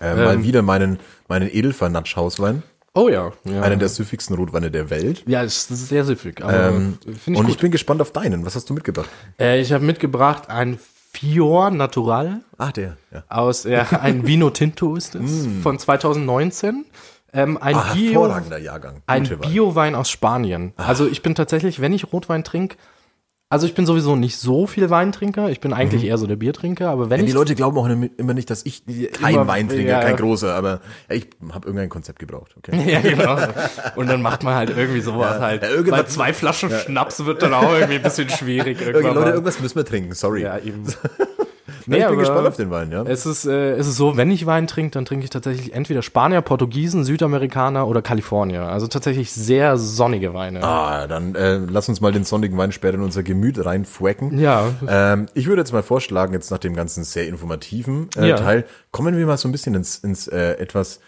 äh, 0.00 0.14
mal 0.14 0.42
wieder 0.42 0.62
meinen, 0.62 0.98
meinen 1.28 1.48
Edelfall-Natsch-Hauswein. 1.52 2.62
Oh 2.94 3.08
ja. 3.08 3.32
ja. 3.44 3.62
Einen 3.62 3.78
der 3.78 3.88
süffigsten 3.88 4.34
Rotweine 4.36 4.70
der 4.70 4.90
Welt. 4.90 5.22
ja, 5.26 5.42
das 5.44 5.70
ist 5.70 5.88
sehr 5.88 6.04
süffig. 6.04 6.40
Ähm, 6.42 6.98
ich 7.06 7.26
und 7.28 7.34
gut. 7.44 7.48
ich 7.50 7.58
bin 7.58 7.70
gespannt 7.70 8.00
auf 8.00 8.12
deinen. 8.12 8.44
Was 8.44 8.56
hast 8.56 8.68
du 8.70 8.74
mitgebracht? 8.74 9.08
äh, 9.38 9.60
ich 9.60 9.72
habe 9.72 9.84
mitgebracht 9.84 10.48
ein 10.50 10.78
Fior 11.12 11.70
Natural 11.70 12.40
Ah, 12.56 12.72
der. 12.72 12.96
Ja. 13.12 13.22
aus, 13.28 13.64
ja, 13.64 13.86
ein 14.00 14.26
Vino 14.26 14.50
Tinto 14.50 14.96
ist 14.96 15.14
es, 15.14 15.46
von 15.62 15.78
2019. 15.78 16.84
Ähm, 17.32 17.58
ein. 17.58 17.74
Ah, 17.74 17.92
Bio, 17.94 18.22
hervorragender 18.22 18.58
Jahrgang. 18.58 19.02
Ein. 19.06 19.24
Biowein 19.24 19.94
aus 19.94 20.08
Spanien. 20.10 20.72
Also 20.76 21.06
ich 21.06 21.22
bin 21.22 21.34
tatsächlich, 21.34 21.80
wenn 21.80 21.92
ich 21.92 22.12
Rotwein 22.12 22.42
trinke, 22.44 22.76
also 23.50 23.66
ich 23.66 23.72
bin 23.74 23.86
sowieso 23.86 24.14
nicht 24.14 24.36
so 24.36 24.66
viel 24.66 24.90
Weintrinker. 24.90 25.48
Ich 25.48 25.60
bin 25.60 25.72
eigentlich 25.72 26.04
eher 26.04 26.18
so 26.18 26.26
der 26.26 26.36
Biertrinker, 26.36 26.90
aber 26.90 27.08
wenn 27.08 27.20
Ja, 27.20 27.26
die 27.26 27.32
Leute 27.32 27.54
glauben 27.54 27.78
auch 27.78 27.86
immer 27.86 28.34
nicht, 28.34 28.50
dass 28.50 28.66
ich 28.66 28.84
kein 28.84 29.34
immer- 29.34 29.46
Wein 29.46 29.68
trinke, 29.70 29.88
ja. 29.88 30.00
kein 30.02 30.16
großer, 30.16 30.54
aber 30.54 30.80
ja, 31.08 31.16
ich 31.16 31.28
habe 31.52 31.66
irgendein 31.66 31.88
Konzept 31.88 32.18
gebraucht. 32.18 32.54
Okay. 32.58 32.90
ja, 32.92 33.00
genau. 33.00 33.38
Und 33.96 34.08
dann 34.10 34.20
macht 34.20 34.42
man 34.42 34.54
halt 34.54 34.68
irgendwie 34.76 35.00
sowas 35.00 35.40
halt. 35.40 35.62
Ja, 35.62 35.90
Weil 35.90 36.06
zwei 36.08 36.34
Flaschen 36.34 36.70
Schnaps 36.70 37.24
wird 37.24 37.42
dann 37.42 37.54
auch 37.54 37.72
irgendwie 37.72 37.94
ein 37.96 38.02
bisschen 38.02 38.28
schwierig 38.28 38.80
irgendwann. 38.86 39.14
Leute, 39.14 39.30
irgendwas 39.30 39.60
müssen 39.60 39.76
wir 39.76 39.84
trinken, 39.86 40.12
sorry. 40.12 40.42
ja, 40.42 40.58
eben. 40.58 40.84
Ja, 41.86 41.96
ich 41.96 42.06
bin 42.08 42.18
gespannt 42.18 42.46
auf 42.46 42.56
den 42.56 42.70
Wein, 42.70 42.90
ja. 42.90 43.02
Es 43.02 43.26
ist, 43.26 43.46
äh, 43.46 43.72
es 43.72 43.86
ist 43.86 43.96
so, 43.96 44.16
wenn 44.16 44.30
ich 44.30 44.46
Wein 44.46 44.66
trinke, 44.66 44.90
dann 44.92 45.04
trinke 45.04 45.24
ich 45.24 45.30
tatsächlich 45.30 45.74
entweder 45.74 46.02
Spanier, 46.02 46.40
Portugiesen, 46.42 47.04
Südamerikaner 47.04 47.86
oder 47.86 48.02
Kalifornier. 48.02 48.62
Also 48.62 48.86
tatsächlich 48.86 49.32
sehr 49.32 49.76
sonnige 49.76 50.34
Weine. 50.34 50.62
Ah, 50.62 51.06
dann 51.06 51.34
äh, 51.34 51.56
lass 51.56 51.88
uns 51.88 52.00
mal 52.00 52.12
den 52.12 52.24
sonnigen 52.24 52.56
Wein 52.58 52.72
später 52.72 52.94
in 52.94 53.02
unser 53.02 53.22
Gemüt 53.22 53.64
reinfwacken. 53.64 54.38
Ja. 54.38 54.64
Ähm, 54.86 55.26
ich 55.34 55.46
würde 55.46 55.62
jetzt 55.62 55.72
mal 55.72 55.82
vorschlagen, 55.82 56.32
jetzt 56.32 56.50
nach 56.50 56.58
dem 56.58 56.74
ganzen 56.74 57.04
sehr 57.04 57.28
informativen 57.28 58.08
äh, 58.16 58.28
Ja. 58.28 58.36
Teil, 58.36 58.64
kommen 58.90 59.16
wir 59.16 59.26
mal 59.26 59.36
so 59.36 59.48
ein 59.48 59.52
bisschen 59.52 59.74
ins, 59.74 59.98
ins 59.98 60.28
äh, 60.28 60.52
etwas 60.58 61.00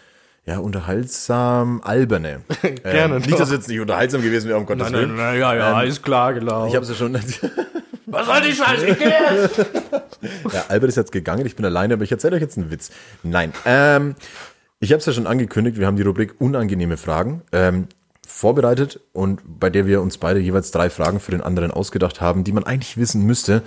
ja, 0.45 0.57
unterhaltsam 0.57 1.81
alberne. 1.83 2.41
Gerne 2.83 3.15
Ähm, 3.15 3.21
nicht, 3.21 3.39
dass 3.39 3.51
jetzt 3.51 3.67
nicht 3.67 3.79
unterhaltsam 3.79 4.21
gewesen 4.21 4.49
wäre, 4.49 4.57
um 4.57 4.65
Gottes 4.65 4.91
Willen. 4.91 5.17
ja, 5.17 5.53
ja, 5.53 5.81
ist 5.81 6.03
klar, 6.03 6.33
genau. 6.33 6.67
Ich 6.67 6.75
habe 6.75 6.83
es 6.83 6.89
ja 6.89 6.95
schon. 6.95 7.13
Was 8.07 8.25
soll 8.25 8.41
die 8.41 8.53
Scheiße? 8.53 8.87
Ich! 8.87 8.97
Ja, 10.53 10.65
Albert 10.67 10.89
ist 10.89 10.97
jetzt 10.97 11.11
gegangen, 11.11 11.47
ich 11.47 11.55
bin 11.55 11.65
alleine, 11.65 11.95
aber 11.95 12.03
ich 12.03 12.11
erzähle 12.11 12.35
euch 12.35 12.43
jetzt 12.43 12.55
einen 12.55 12.69
Witz. 12.69 12.91
Nein, 13.23 13.53
ähm, 13.65 14.13
ich 14.79 14.91
habe 14.91 14.99
es 14.99 15.05
ja 15.07 15.13
schon 15.13 15.25
angekündigt, 15.25 15.79
wir 15.79 15.87
haben 15.87 15.95
die 15.95 16.03
Rubrik 16.03 16.35
unangenehme 16.37 16.95
Fragen 16.97 17.41
ähm, 17.51 17.87
vorbereitet 18.27 18.99
und 19.13 19.41
bei 19.59 19.71
der 19.71 19.87
wir 19.87 19.99
uns 20.01 20.19
beide 20.19 20.39
jeweils 20.39 20.69
drei 20.69 20.91
Fragen 20.91 21.19
für 21.19 21.31
den 21.31 21.41
anderen 21.41 21.71
ausgedacht 21.71 22.21
haben, 22.21 22.43
die 22.43 22.51
man 22.51 22.65
eigentlich 22.65 22.97
wissen 22.97 23.25
müsste. 23.25 23.63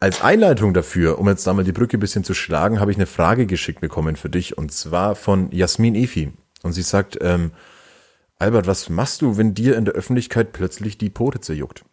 Als 0.00 0.22
Einleitung 0.22 0.74
dafür, 0.74 1.18
um 1.18 1.26
jetzt 1.28 1.46
da 1.46 1.52
mal 1.52 1.64
die 1.64 1.72
Brücke 1.72 1.96
ein 1.96 2.00
bisschen 2.00 2.22
zu 2.22 2.32
schlagen, 2.34 2.78
habe 2.78 2.92
ich 2.92 2.96
eine 2.96 3.06
Frage 3.06 3.46
geschickt 3.46 3.80
bekommen 3.80 4.14
für 4.14 4.28
dich 4.30 4.56
und 4.56 4.72
zwar 4.72 5.16
von 5.16 5.50
Jasmin 5.50 5.96
Efi. 5.96 6.32
Und 6.62 6.72
sie 6.72 6.82
sagt, 6.82 7.18
ähm, 7.20 7.50
Albert, 8.38 8.68
was 8.68 8.88
machst 8.88 9.22
du, 9.22 9.36
wenn 9.36 9.54
dir 9.54 9.76
in 9.76 9.84
der 9.84 9.94
Öffentlichkeit 9.94 10.52
plötzlich 10.52 10.98
die 10.98 11.10
Poritze 11.10 11.52
juckt? 11.54 11.84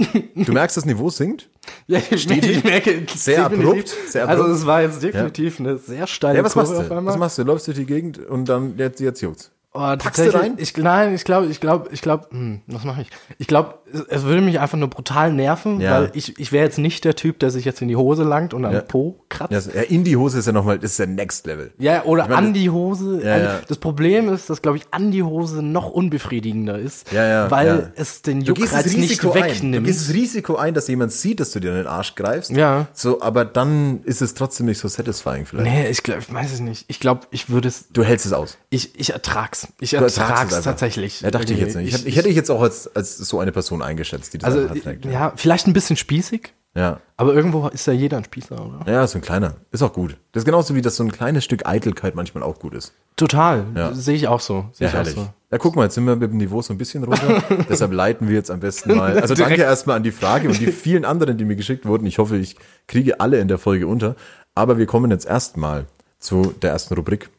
Du 0.36 0.52
merkst, 0.52 0.76
das 0.76 0.84
Niveau 0.84 1.10
sinkt? 1.10 1.50
Ja, 1.88 2.00
ich, 2.10 2.28
merke, 2.28 2.46
ich 2.46 2.62
merke, 2.62 3.02
Sehr 3.16 3.44
abrupt, 3.44 3.88
sehr 4.06 4.22
abrupt. 4.22 4.40
Also 4.40 4.54
es 4.54 4.64
war 4.64 4.82
jetzt 4.82 5.02
definitiv 5.02 5.58
eine 5.58 5.76
sehr 5.76 6.06
steile 6.06 6.38
Ja, 6.38 6.44
was 6.44 6.54
machst 6.54 6.70
Kurve 6.70 6.84
du? 6.86 6.92
auf 6.92 6.98
einmal. 6.98 7.12
Was 7.14 7.18
machst 7.18 7.38
du? 7.38 7.42
Läufst 7.42 7.66
durch 7.66 7.76
die 7.78 7.86
Gegend 7.86 8.18
und 8.18 8.48
dann 8.48 8.78
jetzt, 8.78 9.00
jetzt 9.00 9.20
juckt's. 9.20 9.50
Oh, 9.74 9.80
Packst 9.80 10.18
du 10.24 10.32
rein? 10.32 10.54
Ich, 10.56 10.76
nein, 10.76 11.14
ich 11.14 11.24
glaube, 11.24 11.48
ich 11.48 11.60
glaube, 11.60 11.90
ich 11.92 12.00
glaube, 12.00 12.28
hm, 12.30 12.62
was 12.68 12.84
mache 12.84 13.02
ich? 13.02 13.10
Ich 13.38 13.48
glaube, 13.48 13.74
es, 14.10 14.22
würde 14.24 14.40
mich 14.42 14.60
einfach 14.60 14.78
nur 14.78 14.88
brutal 14.88 15.32
nerven, 15.32 15.80
Ja. 15.80 15.92
weil 16.02 16.10
ich, 16.14 16.38
ich 16.38 16.52
wäre 16.52 16.64
jetzt 16.64 16.78
nicht 16.78 17.04
der 17.04 17.14
Typ, 17.16 17.38
der 17.38 17.50
sich 17.50 17.64
jetzt 17.64 17.80
in 17.82 17.88
die 17.88 17.96
Hose 17.96 18.22
langt 18.24 18.54
und 18.54 18.64
am 18.64 18.72
Ja. 18.72 18.80
Po 18.80 19.18
kratzt. 19.28 19.70
Ja, 19.74 19.82
in 19.82 20.04
die 20.04 20.16
Hose 20.16 20.38
ist 20.38 20.46
ja 20.46 20.52
nochmal, 20.52 20.78
das 20.78 20.92
ist 20.92 20.98
ja 20.98 21.06
Next 21.06 21.46
Level. 21.46 21.70
Ja, 21.78 22.04
oder 22.04 22.24
Ich 22.24 22.28
meine, 22.28 22.38
an 22.48 22.52
die 22.54 22.70
Hose. 22.70 23.20
Ja, 23.24 23.38
ja. 23.38 23.60
Das 23.68 23.78
Problem 23.78 24.28
ist, 24.28 24.48
dass, 24.50 24.62
glaube 24.62 24.78
ich, 24.78 24.84
an 24.90 25.10
die 25.10 25.22
Hose 25.22 25.62
noch 25.62 25.90
unbefriedigender 25.90 26.78
ist, 26.78 27.12
weil 27.12 27.92
es 27.96 28.22
den 28.22 28.40
Juckreiz 28.40 28.84
nicht 28.86 28.96
Risiko 29.10 29.32
ein. 29.32 29.42
Du 29.42 29.48
wegnimmt. 29.48 29.86
gehst 29.86 30.08
das 30.08 30.14
Risiko 30.14 30.56
ein, 30.56 30.74
dass 30.74 30.88
jemand 30.88 31.12
sieht, 31.12 31.40
dass 31.40 31.50
du 31.52 31.60
dir 31.60 31.70
in 31.70 31.76
den 31.78 31.86
Arsch 31.86 32.14
greifst. 32.14 32.50
Ja. 32.50 32.86
So, 32.92 33.20
aber 33.22 33.44
dann 33.44 34.02
ist 34.04 34.22
es 34.22 34.34
trotzdem 34.34 34.66
nicht 34.66 34.78
so 34.78 34.88
satisfying 34.88 35.46
vielleicht. 35.46 35.70
Nee, 35.70 35.88
ich 35.88 36.02
glaube, 36.02 36.20
ich 36.20 36.32
weiß 36.32 36.52
es 36.52 36.60
nicht. 36.60 36.84
Ich 36.88 37.00
glaube, 37.00 37.22
ich 37.30 37.50
würde 37.50 37.68
es, 37.68 37.86
Du 37.92 38.02
hältst 38.04 38.26
es 38.26 38.32
aus. 38.32 38.58
ich, 38.70 38.98
ich 38.98 39.10
ertrag's. 39.12 39.68
Ich 39.80 39.94
ertrag's 39.94 40.16
es 40.16 40.18
einfach. 40.58 40.62
tatsächlich. 40.64 41.20
Ja, 41.20 41.30
dachte 41.30 41.52
ich 41.52 41.58
jetzt 41.60 41.76
nicht. 41.76 41.94
Ich, 41.94 42.06
ich 42.06 42.16
hätte 42.16 42.28
dich 42.28 42.36
jetzt 42.36 42.50
auch 42.50 42.62
als, 42.62 42.94
als 42.94 43.16
so 43.18 43.38
eine 43.40 43.52
Person 43.52 43.77
eingeschätzt, 43.82 44.34
die 44.34 44.38
das 44.38 44.54
also, 44.54 44.66
erträgt. 44.66 45.04
ja, 45.06 45.32
vielleicht 45.36 45.66
ein 45.66 45.72
bisschen 45.72 45.96
spießig, 45.96 46.52
ja. 46.74 47.00
aber 47.16 47.34
irgendwo 47.34 47.66
ist 47.68 47.86
ja 47.86 47.92
jeder 47.92 48.18
ein 48.18 48.24
Spießer, 48.24 48.54
oder? 48.64 48.90
Ja, 48.92 49.06
so 49.06 49.18
ein 49.18 49.22
kleiner. 49.22 49.54
Ist 49.70 49.82
auch 49.82 49.92
gut. 49.92 50.16
Das 50.32 50.42
ist 50.42 50.44
genauso 50.44 50.74
wie, 50.74 50.82
dass 50.82 50.96
so 50.96 51.04
ein 51.04 51.12
kleines 51.12 51.44
Stück 51.44 51.66
Eitelkeit 51.66 52.14
manchmal 52.14 52.42
auch 52.42 52.58
gut 52.58 52.74
ist. 52.74 52.92
Total. 53.16 53.64
Ja. 53.74 53.92
Sehe 53.94 54.14
ich 54.14 54.28
auch 54.28 54.40
so. 54.40 54.66
Sehe 54.72 54.86
Ja, 54.86 54.88
ich 54.88 54.94
auch 54.94 54.98
herrlich. 54.98 55.14
so. 55.14 55.28
Ja, 55.50 55.58
guck 55.58 55.74
mal, 55.76 55.84
jetzt 55.84 55.94
sind 55.94 56.04
wir 56.04 56.14
mit 56.14 56.30
dem 56.30 56.36
Niveau 56.36 56.62
so 56.62 56.72
ein 56.72 56.78
bisschen 56.78 57.02
runter. 57.04 57.42
Deshalb 57.68 57.92
leiten 57.92 58.28
wir 58.28 58.34
jetzt 58.36 58.50
am 58.50 58.60
besten 58.60 58.94
mal. 58.94 59.18
Also 59.18 59.34
danke 59.34 59.62
erstmal 59.62 59.96
an 59.96 60.02
die 60.02 60.12
Frage 60.12 60.48
und 60.48 60.60
die 60.60 60.70
vielen 60.70 61.04
anderen, 61.04 61.36
die 61.38 61.44
mir 61.44 61.56
geschickt 61.56 61.86
wurden. 61.86 62.06
Ich 62.06 62.18
hoffe, 62.18 62.36
ich 62.36 62.56
kriege 62.86 63.18
alle 63.18 63.40
in 63.40 63.48
der 63.48 63.58
Folge 63.58 63.86
unter. 63.88 64.14
Aber 64.54 64.78
wir 64.78 64.86
kommen 64.86 65.10
jetzt 65.10 65.26
erstmal 65.26 65.86
zu 66.18 66.54
der 66.62 66.70
ersten 66.70 66.94
Rubrik. 66.94 67.30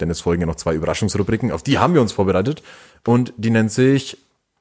Denn 0.00 0.10
es 0.10 0.20
folgen 0.20 0.42
ja 0.42 0.46
noch 0.46 0.56
zwei 0.56 0.74
Überraschungsrubriken. 0.74 1.50
Auf 1.50 1.62
die 1.62 1.78
haben 1.78 1.94
wir 1.94 2.02
uns 2.02 2.12
vorbereitet. 2.12 2.62
Und 3.06 3.32
die 3.38 3.50
nennt 3.50 3.72
sich 3.72 4.18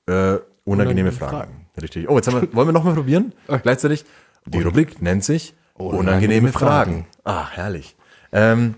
äh, 0.08 0.38
unangenehme 0.66 1.12
Fragen. 1.14 1.68
Richtig. 1.82 2.10
Oh, 2.10 2.18
jetzt 2.18 2.32
wir, 2.32 2.48
wollen 2.54 2.68
wir 2.68 2.74
nochmal 2.74 2.94
probieren? 2.96 3.32
Gleichzeitig. 3.64 4.04
Die 4.46 4.62
Rubrik 4.62 5.02
nennt 5.02 5.24
sich 5.24 5.54
unangenehme, 5.76 6.52
Fragen. 6.52 7.08
Ah, 7.24 7.50
herrlich. 7.50 7.96
Ähm, 8.32 8.76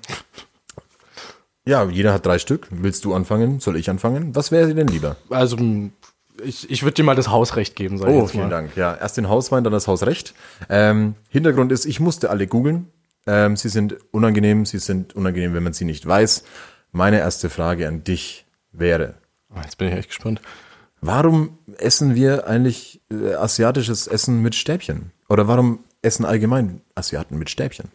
ja, 1.66 1.84
jeder 1.90 2.14
hat 2.14 2.26
drei 2.26 2.40
Stück. 2.40 2.68
Willst 2.72 3.04
du 3.06 3.14
anfangen? 3.14 3.60
Soll 3.60 3.76
ich 3.76 3.90
anfangen? 3.90 4.36
Was 4.36 4.52
wäre 4.52 4.68
dir 4.68 4.76
denn 4.76 4.88
lieber? 4.88 5.18
Also, 5.30 5.58
ich, 6.44 6.70
ich 6.70 6.84
würde 6.84 6.94
dir 6.94 7.04
mal 7.04 7.16
das 7.16 7.30
Hausrecht 7.30 7.76
geben, 7.76 7.98
sag 7.98 8.08
ich 8.10 8.16
Oh, 8.16 8.22
jetzt 8.22 8.32
vielen 8.32 8.44
mal. 8.46 8.50
Dank. 8.50 8.78
Ja, 8.78 8.96
erst 8.96 9.18
den 9.18 9.28
Hauswein, 9.28 9.64
dann 9.64 9.74
das 9.74 9.88
Hausrecht. 9.88 10.34
Ähm, 10.70 11.16
Hintergrund 11.30 11.72
ist, 11.72 11.86
ich 11.86 12.00
musste 12.00 12.30
alle 12.30 12.48
googeln. 12.48 12.88
Ähm, 13.26 13.58
sie 13.58 13.68
sind 13.70 13.98
unangenehm, 14.12 14.66
sie 14.66 14.80
sind 14.80 15.14
unangenehm, 15.16 15.54
wenn 15.54 15.64
man 15.64 15.74
sie 15.74 15.84
nicht 15.86 16.06
weiß. 16.06 16.46
Meine 16.94 17.20
erste 17.20 17.50
Frage 17.50 17.88
an 17.88 18.04
dich 18.06 18.46
wäre, 18.72 19.16
Oh, 19.54 19.60
Jetzt 19.62 19.78
bin 19.78 19.88
ich 19.90 19.96
echt 19.96 20.10
gespannt. 20.10 20.42
Warum 21.02 21.58
essen 21.78 22.16
wir 22.16 22.48
eigentlich 22.48 23.02
äh, 23.12 23.34
asiatisches 23.36 24.08
Essen 24.08 24.42
mit 24.42 24.56
Stäbchen? 24.56 25.12
Oder 25.30 25.48
warum 25.48 25.80
essen 26.02 26.26
allgemein 26.26 26.82
Asiaten 26.96 27.38
mit 27.38 27.50
Stäbchen? 27.50 27.90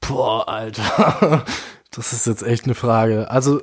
Boah, 0.00 0.48
Alter. 0.48 1.44
Das 1.90 2.12
ist 2.12 2.26
jetzt 2.26 2.42
echt 2.42 2.64
eine 2.66 2.74
Frage. 2.74 3.30
Also, 3.30 3.62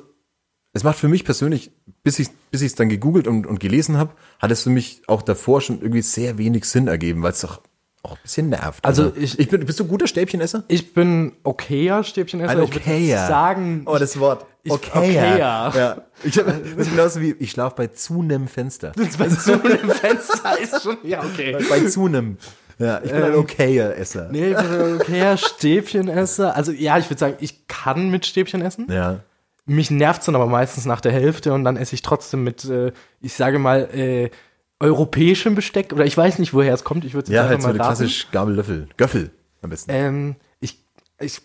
Es 0.72 0.82
macht 0.82 0.98
für 0.98 1.06
mich 1.08 1.24
persönlich, 1.24 1.70
bis 2.02 2.18
ich 2.18 2.28
bis 2.50 2.60
ich 2.60 2.66
es 2.66 2.74
dann 2.74 2.88
gegoogelt 2.88 3.28
und, 3.28 3.46
und 3.46 3.60
gelesen 3.60 3.96
habe, 3.96 4.10
hat 4.40 4.50
es 4.50 4.64
für 4.64 4.70
mich 4.70 5.02
auch 5.06 5.22
davor 5.22 5.60
schon 5.60 5.80
irgendwie 5.80 6.02
sehr 6.02 6.36
wenig 6.36 6.64
Sinn 6.64 6.88
ergeben, 6.88 7.22
weil 7.22 7.30
es 7.32 7.40
doch 7.42 7.62
auch 8.02 8.12
ein 8.16 8.18
bisschen 8.22 8.48
nervt. 8.48 8.84
Also 8.84 9.12
ich- 9.16 9.38
ich 9.38 9.48
bin, 9.48 9.64
bist 9.64 9.78
du 9.78 9.84
guter 9.86 10.06
Stäbchenesser? 10.08 10.64
ich 10.68 10.92
bin 10.92 11.32
okayer 11.44 12.02
Stäbchenesser. 12.02 12.50
Ein 12.50 12.62
Ich 12.64 12.76
Okayer. 12.76 13.26
sagen, 13.28 13.82
Oh, 13.86 13.96
das 13.96 14.18
Wort. 14.18 14.44
Ich- 14.66 14.72
Okayer. 14.72 15.02
Okayer. 15.34 15.72
Ja. 15.76 15.96
Ich 16.24 16.38
hab, 16.38 16.46
das 16.76 16.86
ist 16.86 16.90
genauso 16.90 17.20
wie, 17.20 17.32
ich 17.38 17.50
schlafe 17.50 17.76
bei 17.76 17.86
zu 17.88 18.22
nem 18.22 18.46
Fenster. 18.48 18.92
bei 18.96 19.28
so 19.28 19.52
einem 19.52 19.90
Fenster 19.90 20.58
ist 20.60 20.82
schon, 20.82 20.98
ja, 21.02 21.22
okay. 21.22 21.56
bei 21.68 21.80
zu 21.88 22.08
nem. 22.08 22.36
Ja, 22.78 23.00
ich 23.02 23.10
bin 23.10 23.22
ein 23.22 23.34
Okayer-Esser. 23.34 24.28
Nee, 24.30 24.50
ich 24.50 24.56
bin 24.56 24.66
ein 24.66 25.00
okayer 25.00 25.36
Stäbchenesser. 25.38 26.54
Also, 26.54 26.72
ja, 26.72 26.98
ich 26.98 27.08
würde 27.08 27.18
sagen, 27.20 27.36
ich 27.40 27.66
kann 27.68 28.10
mit 28.10 28.26
Stäbchen 28.26 28.60
essen. 28.60 28.86
Ja. 28.90 29.20
mich 29.64 29.90
nervt's 29.90 30.26
dann 30.26 30.34
aber 30.34 30.46
meistens 30.46 30.84
nach 30.84 31.00
der 31.00 31.12
Hälfte 31.12 31.54
und 31.54 31.64
dann 31.64 31.76
esse 31.78 31.94
ich 31.94 32.02
trotzdem 32.02 32.44
mit, 32.44 32.64
äh, 32.66 32.92
ich 33.22 33.32
sage 33.32 33.58
mal, 33.58 33.88
äh, 33.94 34.30
europäischem 34.78 35.54
Besteck 35.54 35.92
oder 35.94 36.04
ich 36.04 36.14
weiß 36.16 36.38
nicht, 36.38 36.52
woher 36.52 36.74
es 36.74 36.84
kommt. 36.84 37.06
Ich 37.06 37.14
würde 37.14 37.32
Ja, 37.32 37.42
einfach 37.44 37.52
halt 37.52 37.62
so 37.62 37.68
eine 37.68 37.78
klassisch 37.78 38.28
Gabellöffel. 38.30 38.88
Göffel 38.98 39.30
am 39.62 39.70
besten. 39.70 39.90
Ähm, 39.90 40.36
ich, 40.60 40.78
ich, 41.18 41.40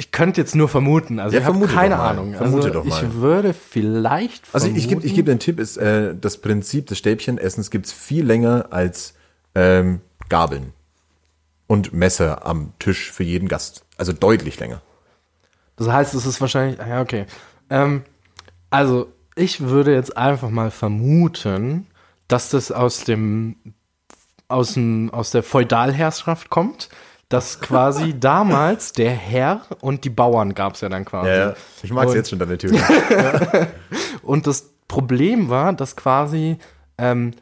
ich 0.00 0.12
könnte 0.12 0.40
jetzt 0.40 0.54
nur 0.54 0.66
vermuten. 0.68 1.18
Also 1.20 1.36
Ja, 1.36 1.42
ich 1.42 1.46
habe 1.46 1.66
keine. 1.66 1.98
Ahnung. 1.98 2.32
Vermute 2.34 2.68
also 2.68 2.70
doch 2.78 2.84
mal. 2.84 3.04
Ich 3.04 3.12
würde 3.14 3.52
vielleicht 3.52 4.44
Also 4.52 4.66
ich 4.68 4.72
gebe 4.88 5.02
ich 5.02 5.12
vermuten- 5.12 5.14
geb 5.14 5.26
den 5.26 5.38
Tipp, 5.38 5.60
ist, 5.60 5.76
äh, 5.76 6.14
das 6.18 6.38
Prinzip 6.38 6.86
des 6.86 6.96
Stäbchenessens 6.96 7.70
gibt's 7.70 7.92
viel 7.92 8.24
länger 8.24 8.68
als 8.70 9.12
ähm, 9.54 10.00
Gabeln 10.30 10.72
und 11.66 11.92
Messer 11.92 12.46
am 12.46 12.72
Tisch 12.78 13.12
für 13.12 13.24
jeden 13.24 13.46
Gast. 13.46 13.84
Also 13.98 14.14
deutlich 14.14 14.58
länger. 14.58 14.80
Das 15.76 15.88
heißt, 15.88 16.14
es 16.14 16.24
ist 16.24 16.40
wahrscheinlich, 16.40 16.80
ah 16.80 16.88
ja, 16.88 17.00
okay. 17.02 17.26
Ähm, 17.68 18.02
also, 18.70 19.12
ich 19.34 19.60
würde 19.60 19.92
jetzt 19.92 20.16
einfach 20.16 20.48
mal 20.48 20.70
vermuten, 20.70 21.86
dass 22.26 22.48
das 22.50 22.72
aus 22.72 23.04
dem, 23.04 23.56
aus 24.48 24.74
dem, 24.74 25.10
aus 25.12 25.30
der 25.30 25.42
Feudalherrschaft 25.42 26.48
kommt, 26.48 26.88
dass 27.30 27.60
quasi 27.62 28.20
damals 28.20 28.92
der 28.92 29.12
Herr 29.12 29.62
und 29.80 30.04
die 30.04 30.10
Bauern 30.10 30.54
gab 30.54 30.74
es 30.74 30.82
ja 30.82 30.90
dann 30.90 31.06
quasi. 31.06 31.54
Ich 31.82 31.90
mag's 31.92 32.10
Und- 32.10 32.16
jetzt 32.18 32.28
schon, 32.28 32.38
deine 32.38 32.58
Theorie. 32.58 32.78
Und 34.22 34.46
das 34.46 34.70
Problem 34.88 35.48
war, 35.48 35.72
dass 35.72 35.96
quasi 35.96 36.58
ähm, 36.98 37.32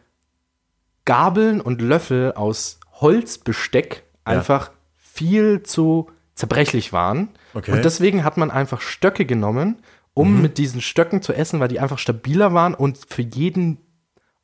Gabeln 1.05 1.61
und 1.61 1.81
Löffel 1.81 2.33
aus 2.35 2.79
Holzbesteck 3.01 4.05
einfach 4.25 4.71
viel 4.97 5.63
zu 5.63 6.11
zerbrechlich 6.35 6.93
waren. 6.93 7.31
Okay. 7.55 7.73
Und 7.73 7.85
deswegen 7.85 8.25
hat 8.25 8.37
man 8.37 8.51
einfach 8.51 8.81
Stöcke 8.81 9.25
genommen, 9.27 9.83
um 10.15 10.37
Mhm. 10.37 10.43
mit 10.43 10.59
diesen 10.59 10.81
Stöcken 10.81 11.23
zu 11.23 11.33
essen, 11.33 11.61
weil 11.61 11.69
die 11.69 11.81
einfach 11.81 11.99
stabiler 11.99 12.53
waren 12.55 12.75
und 12.75 12.99
für 13.09 13.23
jeden 13.23 13.79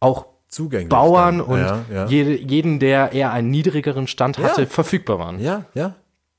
auch 0.00 0.26
Zugänglich. 0.54 0.88
Bauern 0.88 1.38
dann. 1.38 1.46
und 1.46 1.58
ja, 1.58 1.84
ja. 1.92 2.06
Jede, 2.06 2.36
jeden, 2.38 2.78
der 2.78 3.12
eher 3.12 3.32
einen 3.32 3.50
niedrigeren 3.50 4.06
Stand 4.06 4.38
hatte, 4.38 4.62
Ja. 4.62 4.66
verfügbar 4.68 5.18
waren. 5.18 5.40
ja, 5.40 5.64
ja. 5.74 5.96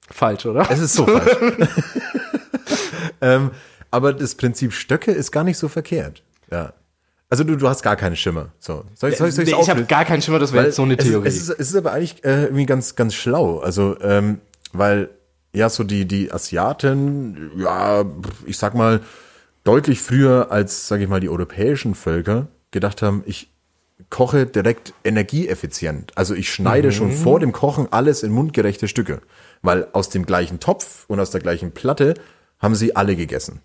Falsch, 0.10 0.46
oder? 0.46 0.70
Es 0.70 0.80
ist 0.80 0.94
so 0.94 1.06
falsch. 1.08 1.36
ähm, 3.22 3.52
aber 3.92 4.14
das 4.14 4.36
Prinzip 4.36 4.72
Stöcke 4.74 5.12
ist 5.12 5.32
gar 5.32 5.44
nicht 5.44 5.58
so 5.58 5.68
verkehrt. 5.68 6.24
Ja. 6.52 6.74
Also 7.30 7.44
du, 7.44 7.56
du 7.58 7.68
hast 7.68 7.82
gar 7.82 7.96
keine 7.96 8.16
Schimmer. 8.16 8.50
So. 8.60 8.86
Soll 8.94 9.12
ich, 9.12 9.18
soll 9.18 9.30
ich, 9.30 9.36
soll 9.36 9.46
Nee, 9.46 9.56
ich 9.60 9.70
habe 9.70 9.84
gar 9.86 10.06
keinen 10.06 10.22
Schimmer, 10.22 10.40
das 10.40 10.54
wäre 10.54 10.66
jetzt 10.66 10.76
so 10.76 10.84
eine 10.84 10.96
es 10.98 11.04
Theorie. 11.04 11.28
Ist, 11.28 11.36
es, 11.36 11.50
ist, 11.50 11.60
es 11.60 11.70
ist 11.72 11.76
aber 11.76 11.92
eigentlich 11.92 12.24
äh, 12.24 12.44
irgendwie 12.44 12.66
ganz, 12.66 12.96
ganz 12.96 13.16
schlau. 13.16 13.60
Also, 13.60 13.98
ähm, 14.02 14.40
weil 14.74 15.10
ja 15.54 15.70
so 15.70 15.84
die, 15.84 16.06
die 16.06 16.32
Asiaten, 16.32 17.52
ja, 17.58 18.06
ich 18.46 18.58
sag 18.58 18.76
mal, 18.76 19.02
deutlich 19.64 20.00
früher 20.02 20.52
als, 20.52 20.88
sage 20.88 21.04
ich 21.04 21.10
mal, 21.10 21.20
die 21.20 21.30
europäischen 21.30 21.96
Völker 21.96 22.48
gedacht 22.72 23.02
haben, 23.02 23.24
ich 23.26 23.52
koche 24.10 24.46
direkt 24.46 24.94
energieeffizient. 25.04 26.12
Also 26.16 26.34
ich 26.36 26.52
schneide 26.52 26.92
schon 26.92 27.12
vor 27.12 27.40
dem 27.40 27.52
Kochen 27.52 27.88
alles 27.92 28.24
in 28.24 28.32
mundgerechte 28.32 28.88
Stücke. 28.88 29.22
Weil 29.62 29.88
aus 29.94 30.10
dem 30.10 30.26
gleichen 30.26 30.60
Topf 30.60 31.06
und 31.08 31.20
aus 31.20 31.32
der 31.32 31.42
gleichen 31.42 31.72
Platte 31.72 32.14
haben 32.60 32.76
sie 32.76 32.96
alle 32.96 33.16
gegessen. 33.16 33.62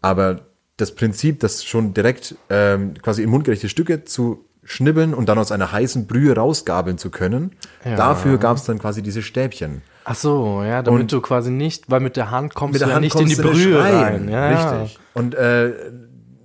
Aber 0.00 0.40
das 0.78 0.94
Prinzip, 0.94 1.40
das 1.40 1.64
schon 1.64 1.92
direkt 1.94 2.34
ähm, 2.50 2.94
quasi 3.02 3.22
in 3.22 3.28
mundgerechte 3.30 3.68
Stücke 3.68 4.04
zu 4.04 4.44
schnibbeln 4.64 5.12
und 5.12 5.28
dann 5.28 5.36
aus 5.38 5.52
einer 5.52 5.70
heißen 5.70 6.06
Brühe 6.06 6.34
rausgabeln 6.34 6.96
zu 6.96 7.10
können, 7.10 7.52
dafür 7.84 8.38
gab 8.38 8.56
es 8.56 8.64
dann 8.64 8.78
quasi 8.78 9.02
diese 9.02 9.22
Stäbchen. 9.22 9.82
Ach 10.06 10.14
so, 10.14 10.62
ja, 10.62 10.82
damit 10.82 11.02
Und- 11.02 11.12
du 11.12 11.20
quasi 11.20 11.50
nicht, 11.50 11.90
weil 11.90 12.00
mit 12.00 12.16
der 12.16 12.30
Hand 12.30 12.54
kommst 12.54 12.72
Mit 12.72 12.80
der 12.80 12.86
du 12.86 12.90
ja 12.92 12.94
Hand 12.96 13.04
nicht 13.04 13.20
in 13.20 13.26
die 13.28 13.34
Brühe 13.36 13.54
Schwein. 13.78 13.94
rein. 13.94 14.28
Ja, 14.30 14.70
Richtig. 14.80 14.98
Und 15.12 15.34
äh, 15.34 15.72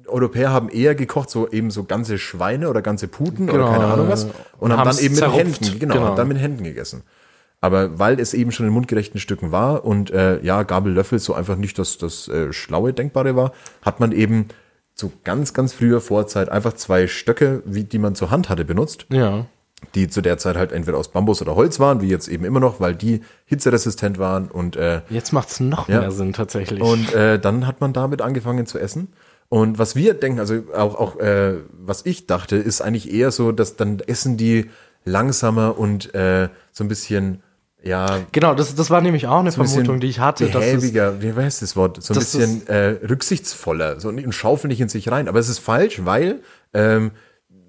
Europäer 0.10 0.52
haben 0.52 0.70
eher 0.70 0.96
gekocht, 0.96 1.30
so 1.30 1.50
eben 1.50 1.72
so 1.72 1.84
ganze 1.84 2.18
Schweine 2.18 2.70
oder 2.70 2.82
ganze 2.82 3.08
Puten 3.08 3.48
Genau. 3.48 3.64
oder 3.64 3.72
keine 3.72 3.86
Ahnung 3.86 4.10
was. 4.10 4.28
Und 4.60 4.72
haben 4.76 4.88
dann 4.90 4.98
eben 5.00 5.10
mit 5.16 5.18
zerrupft. 5.18 5.62
Händen, 5.66 5.80
genau, 5.80 5.94
Genau. 5.96 6.06
haben 6.08 6.16
dann 6.16 6.28
mit 6.28 6.38
Händen 6.40 6.64
gegessen. 6.64 7.04
Aber 7.62 8.00
weil 8.00 8.20
es 8.20 8.34
eben 8.34 8.52
schon 8.52 8.68
in 8.68 8.72
mundgerechten 8.74 9.20
Stücken 9.20 9.52
war 9.52 9.84
und 9.84 10.12
äh, 10.12 10.40
ja, 10.42 10.64
Gabel, 10.64 10.94
Löffel 10.94 11.20
so 11.20 11.34
einfach 11.34 11.58
nicht 11.58 11.78
das, 11.78 11.98
das 11.98 12.28
äh, 12.30 12.54
schlaue 12.54 12.94
Denkbare 12.94 13.36
war, 13.36 13.52
hat 13.82 14.00
man 14.00 14.12
eben 14.14 14.48
zu 14.96 15.12
ganz, 15.26 15.54
ganz 15.54 15.74
früher 15.74 16.00
Vorzeit 16.02 16.50
einfach 16.50 16.74
zwei 16.74 17.08
Stöcke, 17.08 17.62
wie 17.66 17.84
die 17.84 18.00
man 18.00 18.16
zur 18.16 18.32
Hand 18.32 18.48
hatte, 18.50 18.64
benutzt 18.66 19.08
Ja. 19.12 19.46
die 19.96 20.08
zu 20.08 20.22
der 20.22 20.38
Zeit 20.38 20.56
halt 20.56 20.72
entweder 20.72 20.98
aus 20.98 21.10
Bambus 21.10 21.42
oder 21.42 21.56
Holz 21.56 21.80
waren, 21.82 22.02
wie 22.02 22.08
jetzt 22.08 22.28
eben 22.30 22.46
immer 22.46 22.60
noch, 22.62 22.80
weil 22.80 22.96
die 22.96 23.22
hitzeresistent 23.46 24.20
waren 24.20 24.50
und 24.50 24.76
äh, 24.78 25.02
Jetzt 25.10 25.34
macht's 25.34 25.60
noch 25.60 25.90
Ja. 25.90 26.00
mehr 26.00 26.12
Sinn 26.12 26.32
tatsächlich. 26.34 26.82
und 26.82 27.14
äh, 27.14 27.40
dann 27.40 27.68
hat 27.68 27.82
man 27.82 27.92
damit 27.92 28.22
angefangen 28.22 28.66
zu 28.68 28.78
essen. 28.80 29.10
Und 29.50 29.80
was 29.80 29.96
wir 29.96 30.14
denken, 30.14 30.40
also 30.40 30.62
auch, 30.76 30.96
auch 30.96 31.20
äh, 31.20 31.56
was 31.72 32.06
ich 32.06 32.28
dachte, 32.28 32.56
ist 32.56 32.82
eigentlich 32.82 33.12
eher 33.12 33.32
so, 33.32 33.52
dass 33.52 33.76
dann 33.76 34.00
essen 34.00 34.38
die 34.38 34.70
langsamer 35.06 35.78
und 35.78 36.14
äh, 36.14 36.50
so 36.72 36.84
ein 36.84 36.88
bisschen, 36.88 37.42
ja, 37.82 38.20
genau, 38.32 38.54
das, 38.54 38.76
das 38.76 38.92
war 38.92 39.02
nämlich 39.02 39.26
auch 39.26 39.40
eine 39.40 39.50
ein 39.50 39.56
bisschen 39.56 39.68
Vermutung, 39.68 40.00
die 40.00 40.08
ich 40.08 40.20
hatte. 40.20 40.46
Dass 40.50 40.64
es, 40.64 40.82
behäbiger, 40.82 41.22
wie 41.22 41.34
heißt 41.34 41.64
das 41.64 41.76
Wort? 41.76 42.02
So 42.04 42.14
ein 42.14 42.20
bisschen 42.20 42.68
äh, 42.68 42.98
rücksichtsvoller 43.08 44.00
so, 44.00 44.10
und 44.10 44.32
schaufeln 44.34 44.70
nicht 44.70 44.82
in 44.82 44.90
sich 44.90 45.10
rein. 45.10 45.28
Aber 45.28 45.40
es 45.40 45.50
ist 45.50 45.60
falsch, 45.60 46.02
weil 46.06 46.42
ähm, 46.74 47.12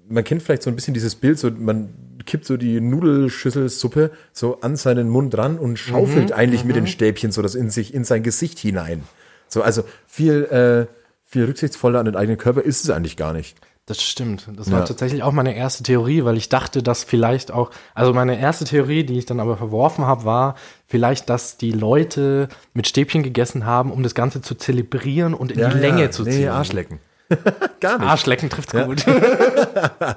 man 0.07 0.23
kennt 0.23 0.43
vielleicht 0.43 0.63
so 0.63 0.69
ein 0.69 0.75
bisschen 0.75 0.93
dieses 0.93 1.15
Bild, 1.15 1.39
so 1.39 1.49
man 1.49 1.89
kippt 2.25 2.45
so 2.45 2.57
die 2.57 2.79
Nudelschüsselsuppe 2.79 4.11
so 4.33 4.61
an 4.61 4.75
seinen 4.75 5.09
Mund 5.09 5.35
ran 5.35 5.57
und 5.57 5.79
schaufelt 5.79 6.29
Mhm, 6.29 6.35
eigentlich 6.35 6.65
mit 6.65 6.75
den 6.75 6.85
Stäbchen 6.85 7.31
so 7.31 7.41
das 7.41 7.55
in 7.55 7.71
sich 7.71 7.93
in 7.93 8.03
sein 8.03 8.21
Gesicht 8.21 8.59
hinein. 8.59 9.03
So 9.47 9.63
also 9.63 9.83
viel 10.05 10.87
äh, 10.89 11.00
viel 11.31 11.45
rücksichtsvoller 11.45 11.99
an 11.99 12.05
den 12.05 12.15
eigenen 12.15 12.37
Körper 12.37 12.61
ist 12.61 12.83
es 12.83 12.89
eigentlich 12.89 13.17
gar 13.17 13.33
nicht. 13.33 13.57
das 13.87 14.01
stimmt. 14.01 14.47
Das 14.55 14.67
Ja. 14.67 14.73
war 14.77 14.85
tatsächlich 14.85 15.21
auch 15.23 15.31
meine 15.33 15.53
erste 15.55 15.83
Theorie, 15.83 16.23
weil 16.23 16.37
ich 16.37 16.47
dachte, 16.49 16.81
dass 16.83 17.03
vielleicht 17.03 17.51
auch, 17.51 17.71
also 17.93 18.13
meine 18.13 18.39
erste 18.39 18.63
Theorie, 18.63 19.03
die 19.03 19.17
ich 19.17 19.25
dann 19.25 19.39
aber 19.41 19.57
verworfen 19.57 20.05
habe, 20.05 20.23
war 20.23 20.55
vielleicht, 20.87 21.29
dass 21.29 21.57
die 21.57 21.71
Leute 21.71 22.47
mit 22.73 22.87
Stäbchen 22.87 23.21
gegessen 23.23 23.65
haben, 23.65 23.91
um 23.91 24.01
das 24.03 24.13
Ganze 24.15 24.41
zu 24.41 24.55
zelebrieren 24.55 25.33
und 25.33 25.51
in 25.51 25.57
die 25.57 25.77
Länge 25.77 26.09
zu 26.11 26.23
ziehen. 26.23 26.41
Nee, 26.41 26.47
Arschlecken. 26.47 26.99
gar 27.81 27.97
nicht. 27.99 28.07
Arschlecken 28.07 28.49
trifft's 28.49 28.71
gut. 28.73 29.03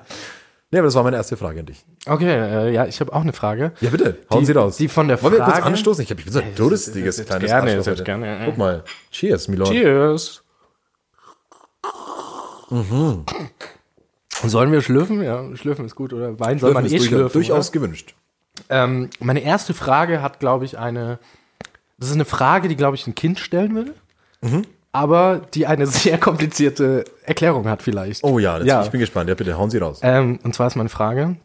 Nee, 0.71 0.79
aber 0.79 0.87
das 0.89 0.95
war 0.97 1.05
meine 1.05 1.17
erste 1.17 1.37
Frage 1.37 1.61
an 1.61 1.67
dich. 1.67 1.85
Okay, 2.07 2.29
äh, 2.31 2.73
ja, 2.73 2.87
ich 2.87 2.99
habe 3.01 3.13
auch 3.13 3.21
eine 3.21 3.33
Frage. 3.33 3.73
Ja, 3.81 3.91
bitte, 3.91 4.19
hauen 4.31 4.41
Die- 4.41 4.47
Sie 4.47 4.53
raus. 4.53 4.77
die 4.77 4.89
von 4.89 5.07
der 5.07 5.23
Wollen 5.23 5.35
wir 5.35 5.41
kurz 5.41 5.53
Frage- 5.55 5.67
anstoßen? 5.67 6.03
Ich, 6.03 6.11
hab, 6.11 6.19
ich 6.19 6.25
bin 6.25 6.33
so 6.33 6.41
ein 6.41 6.55
durstiges 6.57 7.25
kleines 7.25 7.49
gerne, 7.49 7.71
Arschloch 7.77 7.93
heute. 7.93 8.03
gerne, 8.05 8.27
ja. 8.27 8.45
Guck 8.47 8.59
mal. 8.59 8.83
Cheers, 9.13 9.47
Milord. 9.49 9.71
Cheers. 9.71 10.43
Mhm. 12.71 13.25
Sollen 14.43 14.73
wir 14.73 14.83
schlürfen? 14.83 15.23
Ja, 15.23 15.45
schlürfen 15.57 15.85
ist 15.85 15.95
gut, 15.95 16.13
oder? 16.13 16.39
Wein 16.41 16.59
soll 16.59 16.73
man 16.73 16.85
ist 16.85 16.93
eh 16.93 16.97
durchaus, 16.97 17.09
schlürfen. 17.09 17.33
durchaus 17.41 17.69
oder? 17.69 17.73
gewünscht. 17.73 18.15
Ähm, 18.69 19.11
meine 19.21 19.41
erste 19.41 19.75
Frage 19.75 20.23
hat, 20.23 20.41
glaube 20.41 20.65
ich, 20.65 20.79
eine. 20.79 21.19
Das 21.99 22.09
ist 22.09 22.15
eine 22.15 22.25
Frage, 22.25 22.69
die, 22.69 22.77
glaube 22.77 22.97
ich, 22.97 23.07
ein 23.07 23.15
Kind 23.15 23.39
stellen 23.39 23.75
würde. 23.75 23.95
Mhm. 24.41 24.63
Aber 24.93 25.43
die 25.55 25.67
eine 25.67 25.87
sehr 25.89 26.19
komplizierte 26.19 27.05
Erklärung 27.25 27.69
hat, 27.69 27.83
vielleicht. 27.83 28.23
Oh 28.25 28.39
ja, 28.39 28.61
ja. 28.63 28.83
ich 28.85 28.91
bin 28.91 29.01
gespannt. 29.01 29.29
Ja, 29.29 29.35
bitte, 29.35 29.57
hauen 29.57 29.71
Sie 29.71 29.79
raus. 29.79 30.01
Ähm, 30.03 30.39
und 30.43 30.55
zwar 30.55 30.67
ist 30.67 30.77
meine 30.77 30.89
Frage: 30.89 31.37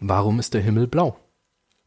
Warum 0.00 0.38
ist 0.38 0.54
der 0.54 0.60
Himmel 0.60 0.86
blau? 0.86 1.16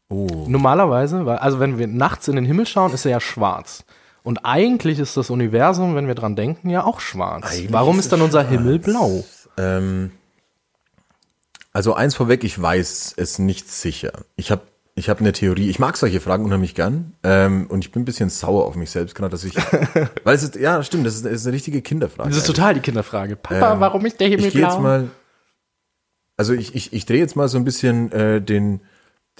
Oh. 0.08 0.46
Normalerweise, 0.48 1.24
weil, 1.24 1.38
also 1.38 1.60
wenn 1.60 1.78
wir 1.78 1.86
nachts 1.86 2.26
in 2.28 2.36
den 2.36 2.44
Himmel 2.44 2.66
schauen, 2.66 2.92
ist 2.92 3.04
er 3.04 3.12
ja 3.12 3.20
schwarz. 3.20 3.84
Und 4.22 4.44
eigentlich 4.44 4.98
ist 4.98 5.16
das 5.16 5.30
Universum, 5.30 5.94
wenn 5.94 6.06
wir 6.06 6.14
dran 6.14 6.36
denken, 6.36 6.70
ja 6.70 6.84
auch 6.84 7.00
schwarz. 7.00 7.46
Eigentlich 7.50 7.72
Warum 7.72 7.98
ist 7.98 8.06
ist 8.06 8.12
dann 8.12 8.22
unser 8.22 8.42
Himmel 8.46 8.78
blau? 8.78 9.24
Ähm, 9.56 10.10
also 11.72 11.94
eins 11.94 12.14
vorweg, 12.14 12.44
ich 12.44 12.60
weiß 12.60 13.14
es 13.16 13.38
nicht 13.38 13.70
sicher. 13.70 14.12
Ich 14.36 14.50
habe 14.50 14.62
ich 14.96 15.08
hab 15.08 15.20
eine 15.20 15.32
Theorie. 15.32 15.70
Ich 15.70 15.78
mag 15.78 15.96
solche 15.96 16.20
Fragen 16.20 16.44
unheimlich 16.44 16.74
gern. 16.74 17.14
Ähm, 17.22 17.66
und 17.68 17.84
ich 17.84 17.92
bin 17.92 18.02
ein 18.02 18.04
bisschen 18.04 18.28
sauer 18.28 18.66
auf 18.66 18.76
mich 18.76 18.90
selbst, 18.90 19.14
gerade 19.14 19.30
dass 19.30 19.44
ich. 19.44 19.54
weil 20.24 20.34
es 20.34 20.42
ist, 20.42 20.56
ja, 20.56 20.82
stimmt, 20.82 21.06
das 21.06 21.14
ist, 21.14 21.24
das 21.24 21.32
ist 21.32 21.46
eine 21.46 21.54
richtige 21.54 21.80
Kinderfrage. 21.80 22.28
Das 22.28 22.38
ist 22.38 22.46
total 22.46 22.74
die 22.74 22.80
Kinderfrage. 22.80 23.36
Papa, 23.36 23.72
Ähm, 23.74 23.80
warum 23.80 24.04
ist 24.04 24.20
der 24.20 24.28
Himmel 24.28 24.46
ich 24.46 24.54
blau? 24.54 24.68
jetzt 24.68 24.80
mal. 24.80 25.08
Also 26.36 26.54
ich, 26.54 26.74
ich, 26.74 26.92
ich 26.92 27.06
drehe 27.06 27.18
jetzt 27.18 27.36
mal 27.36 27.48
so 27.48 27.56
ein 27.56 27.64
bisschen 27.64 28.10
äh, 28.12 28.42
den, 28.42 28.80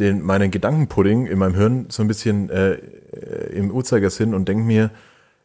den, 0.00 0.22
meinen 0.22 0.50
Gedankenpudding 0.50 1.26
in 1.26 1.38
meinem 1.38 1.54
Hirn 1.54 1.86
so 1.90 2.02
ein 2.02 2.08
bisschen 2.08 2.50
äh, 2.50 2.74
im 3.52 3.70
Uhrzeigersinn 3.70 4.34
und 4.34 4.48
denke 4.48 4.64
mir, 4.64 4.90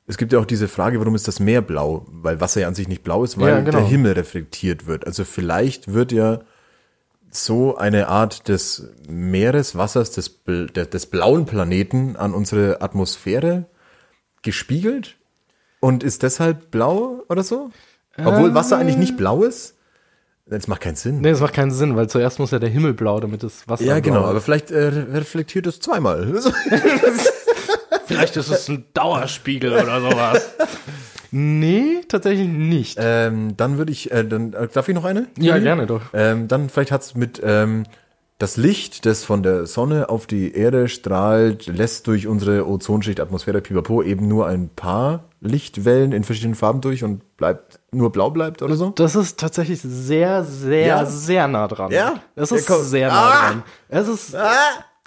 es 0.07 0.17
gibt 0.17 0.33
ja 0.33 0.39
auch 0.39 0.45
diese 0.45 0.67
Frage, 0.67 0.99
warum 0.99 1.15
ist 1.15 1.27
das 1.27 1.39
Meer 1.39 1.61
blau? 1.61 2.05
Weil 2.09 2.39
Wasser 2.39 2.61
ja 2.61 2.67
an 2.67 2.75
sich 2.75 2.87
nicht 2.87 3.03
blau 3.03 3.23
ist, 3.23 3.39
weil 3.39 3.49
Ja, 3.49 3.59
genau. 3.59 3.79
der 3.79 3.87
Himmel 3.87 4.13
reflektiert 4.13 4.85
wird. 4.87 5.05
Also 5.07 5.23
vielleicht 5.23 5.93
wird 5.93 6.11
ja 6.11 6.41
so 7.31 7.75
eine 7.75 8.07
Art 8.07 8.47
des 8.47 8.89
Meereswassers, 9.09 10.11
des, 10.11 10.39
des 10.45 11.05
blauen 11.07 11.45
Planeten 11.45 12.15
an 12.15 12.33
unsere 12.33 12.81
Atmosphäre 12.81 13.65
gespiegelt 14.41 15.17
und 15.79 16.03
ist 16.03 16.23
deshalb 16.23 16.71
blau 16.71 17.23
oder 17.27 17.43
so? 17.43 17.71
Obwohl 18.17 18.53
Wasser 18.53 18.77
eigentlich 18.77 18.97
nicht 18.97 19.17
blau 19.17 19.43
ist? 19.43 19.74
Das 20.47 20.67
macht 20.67 20.81
keinen 20.81 20.95
Sinn. 20.95 21.21
Nee, 21.21 21.31
das 21.31 21.39
macht 21.41 21.53
keinen 21.53 21.71
Sinn, 21.71 21.95
weil 21.95 22.07
zuerst 22.07 22.37
muss 22.37 22.51
ja 22.51 22.59
der 22.59 22.69
Himmel 22.69 22.93
blau, 22.93 23.19
damit 23.19 23.41
das 23.41 23.67
Wasser 23.67 23.83
ja, 23.83 23.99
genau, 23.99 24.25
aber 24.25 24.41
vielleicht 24.41 24.69
äh, 24.69 24.85
reflektiert 24.87 25.65
es 25.65 25.79
zweimal. 25.79 26.27
Vielleicht 28.05 28.37
ist 28.37 28.49
es 28.49 28.69
ein 28.69 28.85
Dauerspiegel 28.93 29.73
oder 29.73 29.99
sowas. 29.99 30.51
Nee, 31.31 32.01
tatsächlich 32.07 32.47
nicht. 32.47 32.97
Ähm, 33.01 33.57
dann 33.57 33.79
würde 33.79 33.91
ich, 33.91 34.11
äh, 34.11 34.23
dann, 34.23 34.53
äh, 34.53 34.67
darf 34.71 34.87
ich 34.87 34.95
noch 34.95 35.05
eine? 35.05 35.27
ja, 35.39 35.57
gerne 35.57 35.87
doch. 35.87 36.01
Ähm, 36.13 36.47
dann 36.47 36.69
vielleicht 36.69 36.91
hat's 36.91 37.15
mit 37.15 37.41
ähm, 37.43 37.83
das 38.37 38.57
Licht, 38.57 39.05
das 39.05 39.23
von 39.23 39.43
der 39.43 39.65
Sonne 39.65 40.09
auf 40.09 40.27
die 40.27 40.53
Erde 40.55 40.89
strahlt, 40.89 41.67
lässt 41.67 42.07
durch 42.07 42.27
unsere 42.27 42.67
Ozonschicht, 42.67 43.19
Atmosphäre, 43.21 43.61
Pipapo 43.61 44.01
eben 44.03 44.27
nur 44.27 44.47
ein 44.47 44.69
paar 44.69 45.23
Lichtwellen 45.39 46.11
in 46.11 46.23
verschiedenen 46.25 46.55
Farben 46.55 46.81
durch 46.81 47.03
und 47.03 47.37
bleibt 47.37 47.79
nur 47.91 48.11
blau 48.11 48.31
bleibt 48.31 48.61
oder 48.61 48.75
so. 48.75 48.89
Das 48.89 49.15
ist 49.15 49.39
tatsächlich 49.39 49.79
sehr, 49.81 50.43
sehr, 50.43 50.85
Ja? 50.87 51.05
sehr 51.05 51.47
nah 51.47 51.67
dran. 51.67 51.91
Ja? 51.91 52.15
Ja, 52.35 52.43
ist 52.43 52.67
sehr 52.89 53.07
nah 53.09 53.29
Ah! 53.29 53.47
dran. 53.49 53.63
Es 53.89 54.07
ist, 54.07 54.35
Ah! 54.35 54.51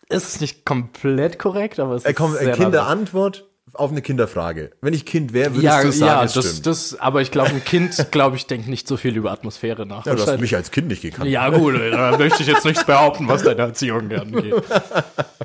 es 0.08 0.26
ist 0.28 0.40
nicht 0.40 0.64
komplett 0.64 1.38
korrekt, 1.38 1.78
aber 1.80 1.96
es 1.96 2.04
Äh, 2.04 2.10
ist 2.10 2.16
komm, 2.16 2.32
sehr 2.32 2.40
äh, 2.42 2.44
nah 2.46 2.50
dran. 2.54 2.64
Kinderantwort 2.64 3.47
auf 3.78 3.90
eine 3.90 4.02
Kinderfrage. 4.02 4.70
Wenn 4.80 4.92
ich 4.94 5.06
Kind 5.06 5.32
wäre, 5.32 5.50
würdest 5.50 5.64
Ja, 5.64 5.82
du 5.82 5.92
sagen, 5.92 6.12
ja, 6.12 6.24
es 6.24 6.32
das, 6.34 6.46
stimmt. 6.50 6.66
das, 6.66 6.98
aber 7.00 7.22
ich 7.22 7.30
glaube, 7.30 7.50
ein 7.50 7.64
Kind, 7.64 8.06
glaube 8.10 8.36
ich, 8.36 8.46
denkt 8.46 8.68
nicht 8.68 8.86
so 8.88 8.96
viel 8.96 9.16
über 9.16 9.30
Atmosphäre 9.32 9.86
nach. 9.86 10.04
ja, 10.06 10.14
du 10.14 10.26
hast 10.26 10.40
mich 10.40 10.54
als 10.56 10.70
Kind 10.70 10.88
nicht 10.88 11.02
gekannt. 11.02 11.28
Ja, 11.30 11.48
gut, 11.50 11.74
da 11.92 12.16
möchte 12.18 12.42
ich 12.42 12.48
jetzt 12.48 12.64
nichts 12.64 12.84
behaupten, 12.84 13.28
was 13.28 13.42
deine 13.42 13.62
Erziehung 13.62 14.10
angeht. 14.12 14.54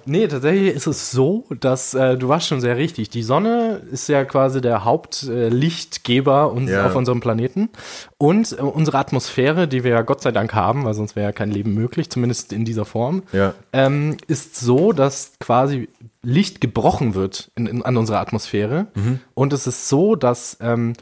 Nee, 0.06 0.28
tatsächlich 0.28 0.76
ist 0.76 0.86
es 0.86 1.12
so, 1.12 1.46
dass 1.62 1.94
äh, 1.94 2.18
du 2.18 2.28
warst 2.28 2.48
schon 2.48 2.60
sehr 2.60 2.76
richtig. 2.76 3.10
Die 3.10 3.24
Sonne 3.24 3.80
ist 3.90 4.10
ja 4.10 4.26
quasi 4.26 4.60
der 4.60 4.84
Hauptlichtgeber 4.84 6.44
äh, 6.52 6.58
uns, 6.58 6.70
Ja. 6.70 6.88
auf 6.88 6.96
unserem 6.96 7.20
Planeten. 7.22 7.70
Und 8.18 8.52
äh, 8.52 8.62
unsere 8.62 8.98
Atmosphäre, 8.98 9.68
die 9.68 9.84
wir 9.86 9.92
ja 9.92 10.02
Gott 10.02 10.22
sei 10.22 10.32
Dank 10.32 10.54
haben, 10.54 10.84
weil 10.86 10.94
sonst 10.94 11.16
wäre 11.16 11.28
ja 11.28 11.32
kein 11.32 11.52
Leben 11.52 11.74
möglich, 11.74 12.10
zumindest 12.10 12.52
in 12.54 12.66
dieser 12.66 12.86
Form, 12.86 13.24
Ja. 13.32 13.54
ähm, 13.72 14.18
ist 14.28 14.58
so, 14.58 14.92
dass 14.92 15.34
quasi 15.40 15.88
Licht 16.24 16.62
gebrochen 16.62 17.14
wird 17.16 17.52
in, 17.56 17.68
in, 17.68 17.84
an 17.84 17.98
unserer 17.98 18.20
Atmosphäre. 18.20 18.88
Mhm. 18.96 19.20
Und 19.34 19.54
es 19.54 19.68
ist 19.68 19.90
so, 19.90 20.16
dass 20.16 20.58
ähm, 20.62 20.94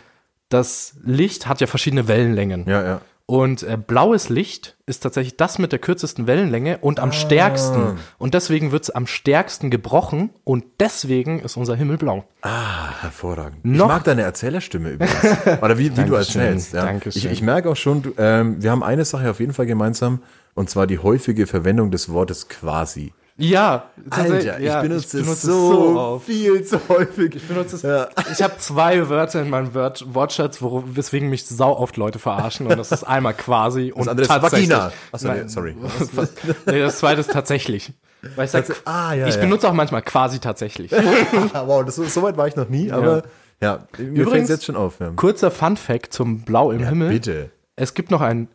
das 0.50 0.96
Licht 1.04 1.48
hat 1.48 1.62
ja 1.62 1.68
verschiedene 1.68 2.08
Wellenlängen. 2.08 2.66
Ja, 2.68 2.84
ja. 2.84 3.02
Und 3.28 3.64
äh, 3.64 3.78
blaues 3.78 4.28
Licht 4.28 4.76
ist 4.86 5.04
tatsächlich 5.04 5.38
das 5.38 5.58
mit 5.58 5.72
der 5.72 5.80
kürzesten 5.80 6.28
Wellenlänge 6.28 6.80
und 6.80 7.00
am 7.00 7.14
stärksten. 7.14 7.98
Und 8.18 8.34
deswegen 8.34 8.74
wird 8.74 8.84
es 8.84 8.90
am 8.90 9.08
stärksten 9.08 9.70
gebrochen 9.70 10.32
und 10.44 10.66
deswegen 10.82 11.40
ist 11.40 11.56
unser 11.56 11.76
Himmel 11.76 11.98
blau. 11.98 12.26
Ah, 12.42 12.90
hervorragend. 13.00 13.64
Noch- 13.64 13.86
ich 13.86 13.92
mag 13.92 14.04
deine 14.04 14.24
Erzählerstimme 14.24 14.90
übrigens. 14.90 15.38
Oder 15.62 15.78
wie, 15.78 15.96
wie 15.96 16.04
du 16.04 16.16
erzählst. 16.16 16.74
Ja. 16.74 16.94
Ich, 17.06 17.26
ich 17.26 17.42
merke 17.42 17.70
auch 17.70 17.78
schon, 17.78 18.02
du, 18.02 18.12
ähm, 18.18 18.62
wir 18.62 18.70
haben 18.72 18.84
eine 18.84 19.06
Sache 19.06 19.30
auf 19.30 19.40
jeden 19.40 19.54
Fall 19.54 19.66
gemeinsam, 19.68 20.22
und 20.54 20.70
zwar 20.70 20.86
die 20.86 21.00
häufige 21.00 21.48
Verwendung 21.48 21.90
des 21.92 22.10
Wortes 22.12 22.50
quasi. 22.50 23.14
Ja, 23.38 23.86
Alter, 24.10 24.60
ich 24.60 24.66
ja, 24.66 24.82
benutze, 24.82 25.18
benutze 25.18 25.32
es 25.34 25.42
so, 25.42 25.98
oft. 25.98 26.26
viel 26.26 26.64
zu 26.64 26.80
häufig. 26.90 27.36
Ich 27.36 27.48
benutze 27.48 27.76
es- 27.78 27.82
ja. 27.82 28.08
Ich 28.32 28.42
habe 28.44 28.58
zwei 28.58 29.10
Wörter 29.10 29.42
in 29.42 29.50
meinem 29.50 29.74
Wort 29.74 30.06
Wortschatz, 30.14 30.62
wo, 30.62 30.84
weswegen 30.86 31.30
mich 31.30 31.46
sau 31.48 31.76
oft 31.76 31.98
Leute 31.98 32.20
verarschen. 32.20 32.68
Und 32.68 32.78
das 32.78 32.92
ist 32.92 33.04
einmal 33.04 33.34
quasi 33.34 33.92
und 33.92 34.08
ist 34.20 34.28
tatsächlich. 34.28 34.70
Vagina. 34.70 34.92
Achso, 35.12 35.28
nee, 35.30 35.34
Nein, 35.38 35.50
sorry. 35.50 35.76
Was, 36.14 36.34
nee, 36.68 36.80
das 36.80 37.00
zweite 37.00 37.22
ist 37.22 37.32
tatsächlich. 37.32 37.94
Weil 38.36 38.46
ich 38.46 38.52
sag, 38.52 38.66
Ah, 38.86 39.14
ja, 39.14 39.26
ich 39.28 39.36
ja. 39.36 39.42
benutze 39.42 39.68
auch 39.68 39.74
manchmal 39.74 40.04
quasi 40.04 40.40
tatsächlich. 40.40 40.92
Ah, 41.54 41.64
wow, 41.66 41.84
das, 41.84 41.96
so 41.96 42.22
weit 42.22 42.38
war 42.38 42.48
ich 42.48 42.56
noch 42.56 42.70
nie, 42.70 42.92
aber 42.92 43.24
ja, 43.62 43.88
mir 43.98 44.06
fällt 44.08 44.18
Übrigens- 44.18 44.50
jetzt 44.50 44.66
schon 44.66 44.76
auf. 44.76 45.00
Kurzer 45.16 45.50
Fun 45.52 45.78
Fact 45.78 46.14
zum 46.14 46.42
Blau 46.42 46.72
im 46.72 46.86
Himmel. 46.86 47.10
Bitte. 47.10 47.50
Es 47.76 47.94
gibt 47.96 48.12
noch 48.12 48.22
einen 48.22 48.50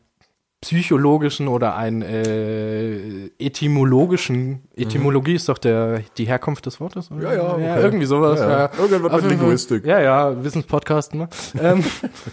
psychologischen 0.62 1.48
oder 1.48 1.76
einen 1.76 2.02
äh, 2.02 3.26
etymologischen. 3.38 4.62
Etymologie 4.74 5.34
ist 5.34 5.48
doch 5.48 5.58
der, 5.58 6.00
die 6.16 6.24
Herkunft 6.26 6.66
des 6.66 6.80
Wortes? 6.80 7.10
Oder? 7.10 7.34
Ja, 7.34 7.34
ja, 7.36 7.52
okay. 7.52 7.82
irgendwie 7.82 8.06
sowas. 8.06 8.40
Ja, 8.40 8.48
Ja, 8.48 8.58
ja. 8.58 8.70
Irgendwas 8.78 9.12
Auf 9.12 9.22
mit 9.22 9.30
Fall- 9.30 9.30
Linguistik. 9.30 9.86
Ja, 9.86 10.00
ja, 10.00 10.42
Wissenspodcast. 10.44 11.14
Ne? 11.14 11.28
ähm, 11.60 11.84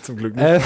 Zum 0.01 0.15
Glück 0.15 0.35
nicht. 0.35 0.43
äh, 0.43 0.59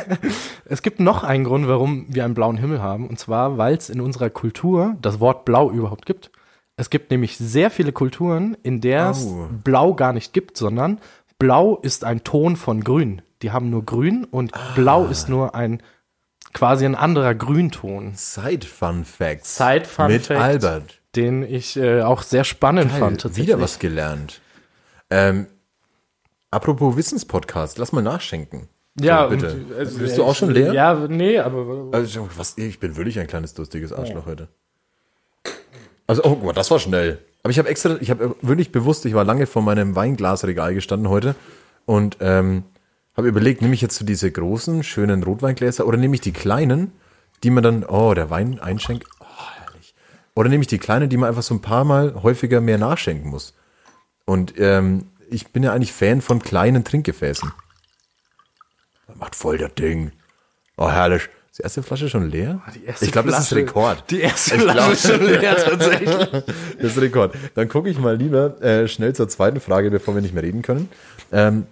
es 0.66 0.82
gibt 0.82 1.00
noch 1.00 1.24
einen 1.24 1.44
Grund, 1.44 1.66
warum 1.66 2.06
wir 2.08 2.24
einen 2.24 2.34
blauen 2.34 2.56
Himmel 2.58 2.82
haben. 2.82 3.08
Und 3.08 3.18
zwar, 3.18 3.58
weil 3.58 3.74
es 3.76 3.88
in 3.90 4.00
unserer 4.00 4.30
Kultur 4.30 4.96
das 5.00 5.18
Wort 5.18 5.44
blau 5.44 5.70
überhaupt 5.70 6.06
gibt. 6.06 6.30
Es 6.76 6.90
gibt 6.90 7.10
nämlich 7.10 7.36
sehr 7.38 7.70
viele 7.70 7.90
Kulturen, 7.92 8.56
in 8.62 8.80
der 8.80 9.10
es 9.10 9.26
Au. 9.26 9.48
blau 9.64 9.94
gar 9.94 10.12
nicht 10.12 10.32
gibt, 10.32 10.56
sondern 10.56 11.00
blau 11.38 11.76
ist 11.76 12.04
ein 12.04 12.22
Ton 12.22 12.54
von 12.56 12.84
grün. 12.84 13.22
Die 13.42 13.50
haben 13.50 13.70
nur 13.70 13.84
grün 13.84 14.24
und 14.30 14.52
blau 14.76 15.06
ist 15.06 15.28
nur 15.28 15.54
ein 15.54 15.82
quasi 16.52 16.84
ein 16.84 16.94
anderer 16.94 17.34
Grünton, 17.34 18.12
Side 18.14 18.66
Fun 18.66 19.04
Facts. 19.04 19.56
Side 19.56 19.84
Fun 19.84 20.08
Mit 20.08 20.26
Fact. 20.26 20.40
Albert. 20.40 21.00
den 21.16 21.42
ich 21.42 21.76
äh, 21.76 22.02
auch 22.02 22.22
sehr 22.22 22.44
spannend 22.44 22.90
Geil, 22.90 23.00
fand. 23.00 23.20
tatsächlich. 23.20 23.48
wieder 23.48 23.60
was 23.60 23.78
gelernt. 23.78 24.40
Ähm, 25.10 25.46
apropos 26.50 26.96
Wissenspodcast, 26.96 27.78
lass 27.78 27.92
mal 27.92 28.02
nachschenken. 28.02 28.68
Ja, 29.00 29.24
So, 29.24 29.30
bitte. 29.36 29.52
und, 29.52 29.72
also, 29.78 29.98
Bist 29.98 30.18
du 30.18 30.24
auch 30.24 30.34
schon 30.34 30.50
leer? 30.50 30.72
Ja, 30.72 30.94
nee, 31.08 31.38
aber 31.38 31.88
Also, 31.92 32.28
was, 32.36 32.58
ich 32.58 32.80
bin 32.80 32.96
wirklich 32.96 33.18
ein 33.20 33.26
kleines 33.28 33.54
durstiges 33.54 33.92
Arschloch 33.92 34.26
heute. 34.26 34.48
Also, 36.06 36.24
oh, 36.24 36.30
guck 36.30 36.44
mal, 36.44 36.52
das 36.52 36.70
war 36.70 36.78
schnell. 36.78 37.18
Aber 37.42 37.50
ich 37.50 37.58
habe 37.58 37.68
extra, 37.68 37.96
ich 38.00 38.10
habe 38.10 38.34
wirklich 38.42 38.72
bewusst, 38.72 39.04
ich 39.06 39.14
war 39.14 39.24
lange 39.24 39.46
vor 39.46 39.62
meinem 39.62 39.94
Weinglasregal 39.94 40.74
gestanden 40.74 41.08
heute 41.08 41.34
und 41.86 42.16
ähm, 42.20 42.64
habe 43.18 43.28
überlegt, 43.28 43.62
nehme 43.62 43.74
ich 43.74 43.80
jetzt 43.80 43.96
so 43.96 44.04
diese 44.04 44.30
großen, 44.30 44.84
schönen 44.84 45.24
Rotweingläser 45.24 45.86
oder 45.86 45.98
nehme 45.98 46.14
ich 46.14 46.20
die 46.20 46.32
kleinen, 46.32 46.92
die 47.42 47.50
man 47.50 47.64
dann, 47.64 47.84
oh, 47.84 48.14
der 48.14 48.30
Wein 48.30 48.60
einschenkt, 48.60 49.06
oh, 49.18 49.24
herrlich. 49.56 49.94
Oder 50.36 50.48
nehme 50.48 50.60
ich 50.60 50.68
die 50.68 50.78
kleinen, 50.78 51.08
die 51.10 51.16
man 51.16 51.28
einfach 51.28 51.42
so 51.42 51.52
ein 51.52 51.60
paar 51.60 51.84
Mal 51.84 52.22
häufiger 52.22 52.60
mehr 52.60 52.78
nachschenken 52.78 53.28
muss. 53.28 53.54
Und 54.24 54.54
ähm, 54.58 55.08
ich 55.28 55.48
bin 55.48 55.64
ja 55.64 55.72
eigentlich 55.72 55.92
Fan 55.92 56.20
von 56.20 56.40
kleinen 56.40 56.84
Trinkgefäßen. 56.84 57.50
Macht 59.16 59.34
voll 59.34 59.58
das 59.58 59.74
Ding. 59.74 60.12
Oh, 60.76 60.88
herrlich. 60.88 61.28
Ist 61.50 61.58
die 61.58 61.62
erste 61.64 61.82
Flasche 61.82 62.08
schon 62.08 62.30
leer? 62.30 62.62
erste 62.86 63.04
ich 63.04 63.10
glaube, 63.10 63.32
das 63.32 63.40
ist 63.40 63.52
Rekord. 63.52 64.04
die 64.10 64.20
erste 64.20 64.54
Ich 64.54 64.62
Flasche 64.62 64.92
ist 64.92 65.08
schon 65.08 65.26
leer 65.26 65.56
tatsächlich. 65.56 66.10
Das 66.80 66.92
ist 66.92 67.00
Rekord. 67.00 67.34
Dann 67.56 67.68
gucke 67.68 67.90
ich 67.90 67.98
mal 67.98 68.14
lieber 68.14 68.62
äh, 68.62 68.86
schnell 68.86 69.12
zur 69.12 69.28
zweiten 69.28 69.58
Frage, 69.58 69.90
bevor 69.90 70.14
wir 70.14 70.22
nicht 70.22 70.34
mehr 70.34 70.44
reden 70.44 70.62
können. 70.62 70.88
Ähm, 71.32 71.66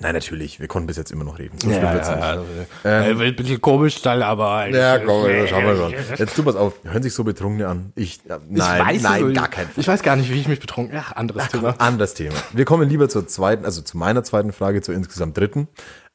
nein, 0.00 0.14
natürlich. 0.14 0.60
Wir 0.60 0.68
konnten 0.68 0.86
bis 0.86 0.96
jetzt 0.96 1.10
immer 1.10 1.24
noch 1.24 1.38
reden. 1.38 1.58
So 1.58 1.68
schlimm 1.68 1.82
wird's 1.82 2.08
nicht. 2.08 2.84
äh, 2.84 3.18
wird 3.18 3.28
ein 3.28 3.36
bisschen 3.36 3.60
komisch 3.60 4.00
dann, 4.02 4.22
aber 4.22 4.68
Ja, 4.68 4.98
komm, 4.98 5.26
das 5.26 5.50
schauen 5.50 5.64
wir 5.64 5.76
schon. 5.76 5.94
Jetzt 6.18 6.36
tu 6.36 6.42
pass 6.42 6.56
auf. 6.56 6.74
Hören 6.84 7.02
sich 7.02 7.14
so 7.14 7.24
Betrunkene 7.24 7.68
an. 7.68 7.92
Ich, 7.94 8.20
ja, 8.28 8.38
nein, 8.48 8.80
ich 8.80 8.86
weiß 8.86 9.02
nein, 9.02 9.34
gar 9.34 9.48
kein 9.48 9.68
Ich 9.76 9.86
weiß 9.86 10.02
gar 10.02 10.16
nicht, 10.16 10.30
wie 10.30 10.40
ich 10.40 10.48
mich 10.48 10.60
betrunken. 10.60 10.96
Ach, 10.98 11.12
anderes 11.12 11.48
Thema. 11.48 11.74
Anderes 11.78 12.14
Thema. 12.14 12.34
Wir 12.52 12.64
kommen 12.64 12.88
lieber 12.88 13.08
zur 13.08 13.26
zweiten, 13.26 13.64
also 13.64 13.82
zu 13.82 13.96
meiner 13.96 14.24
zweiten 14.24 14.52
Frage, 14.52 14.82
zur 14.82 14.94
insgesamt 14.94 15.36
dritten. 15.36 15.68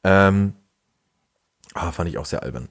Ähm, 0.04 0.54
ah, 1.74 1.92
fand 1.92 2.08
ich 2.08 2.18
auch 2.18 2.26
sehr 2.26 2.42
albern. 2.42 2.68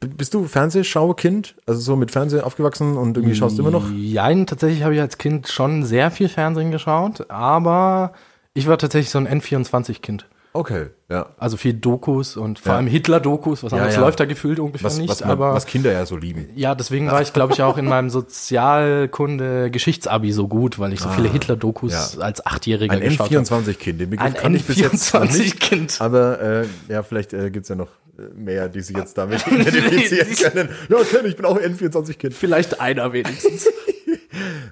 B 0.00 0.08
bist 0.08 0.34
du 0.34 0.44
Fernsehschaukind? 0.44 1.56
Also 1.66 1.80
so 1.80 1.96
mit 1.96 2.10
Fernsehen 2.10 2.42
aufgewachsen 2.42 2.96
und 2.96 3.16
irgendwie 3.16 3.34
schaust 3.34 3.56
du 3.56 3.62
immer 3.62 3.70
noch? 3.70 3.88
Nein, 3.90 4.46
tatsächlich 4.46 4.82
habe 4.82 4.94
ich 4.94 5.00
als 5.00 5.18
Kind 5.18 5.48
schon 5.48 5.84
sehr 5.84 6.10
viel 6.10 6.28
Fernsehen 6.28 6.70
geschaut, 6.70 7.30
aber 7.30 8.12
ich 8.52 8.66
war 8.66 8.78
tatsächlich 8.78 9.10
so 9.10 9.18
ein 9.18 9.28
N24-Kind. 9.28 10.26
Okay, 10.56 10.86
ja. 11.08 11.26
Also 11.38 11.56
viel 11.56 11.74
Dokus 11.74 12.36
und 12.36 12.58
vor 12.58 12.72
Ja. 12.72 12.78
allem 12.78 12.86
Hitler-Dokus, 12.88 13.62
was 13.62 13.72
anderes 13.72 13.94
ja. 13.94 14.00
läuft 14.00 14.18
da 14.20 14.24
gefühlt 14.24 14.58
ungefähr 14.58 14.86
Was, 14.86 14.98
nicht, 14.98 15.08
was, 15.10 15.20
man, 15.20 15.30
aber 15.30 15.54
was 15.54 15.66
Kinder 15.66 15.92
ja 15.92 16.04
so 16.06 16.16
lieben. 16.16 16.48
ja, 16.56 16.74
deswegen 16.74 17.10
war 17.10 17.22
ich, 17.22 17.32
glaube 17.32 17.52
ich, 17.52 17.62
auch 17.62 17.78
in 17.78 17.84
meinem 17.86 18.10
Sozialkunde-Geschichtsabi 18.10 20.32
so 20.32 20.48
gut, 20.48 20.78
weil 20.78 20.92
ich 20.92 21.00
so 21.00 21.08
viele 21.10 21.30
Hitler-Dokus 21.30 22.18
Ah. 22.18 22.22
als 22.22 22.44
Achtjähriger 22.44 22.94
Ein 22.94 23.00
geschaut 23.00 23.30
habe. 23.32 23.44
N24-Kind, 23.44 24.00
den 24.00 24.10
Begriff 24.10 24.26
Ein 24.26 24.34
kann 24.34 24.54
ich 24.54 24.64
bis 24.64 24.78
jetzt 24.78 25.14
nicht. 25.14 25.62
N24-Kind. 25.62 26.00
Aber 26.00 26.40
äh, 26.40 26.66
ja, 26.88 27.02
vielleicht 27.02 27.32
äh, 27.32 27.50
gibt's 27.50 27.68
ja 27.68 27.76
noch 27.76 27.88
äh, 28.18 28.22
mehr, 28.34 28.68
die 28.68 28.80
sich 28.80 28.96
jetzt 28.96 29.16
damit 29.18 29.46
identifizieren 29.50 30.34
können. 30.34 30.68
Ja, 30.88 30.96
okay, 30.96 31.18
ich 31.26 31.36
bin 31.36 31.44
auch 31.46 31.56
ein 31.58 31.76
N24-Kind. 31.76 32.34
Vielleicht 32.34 32.80
einer 32.80 33.12
wenigstens. 33.12 33.68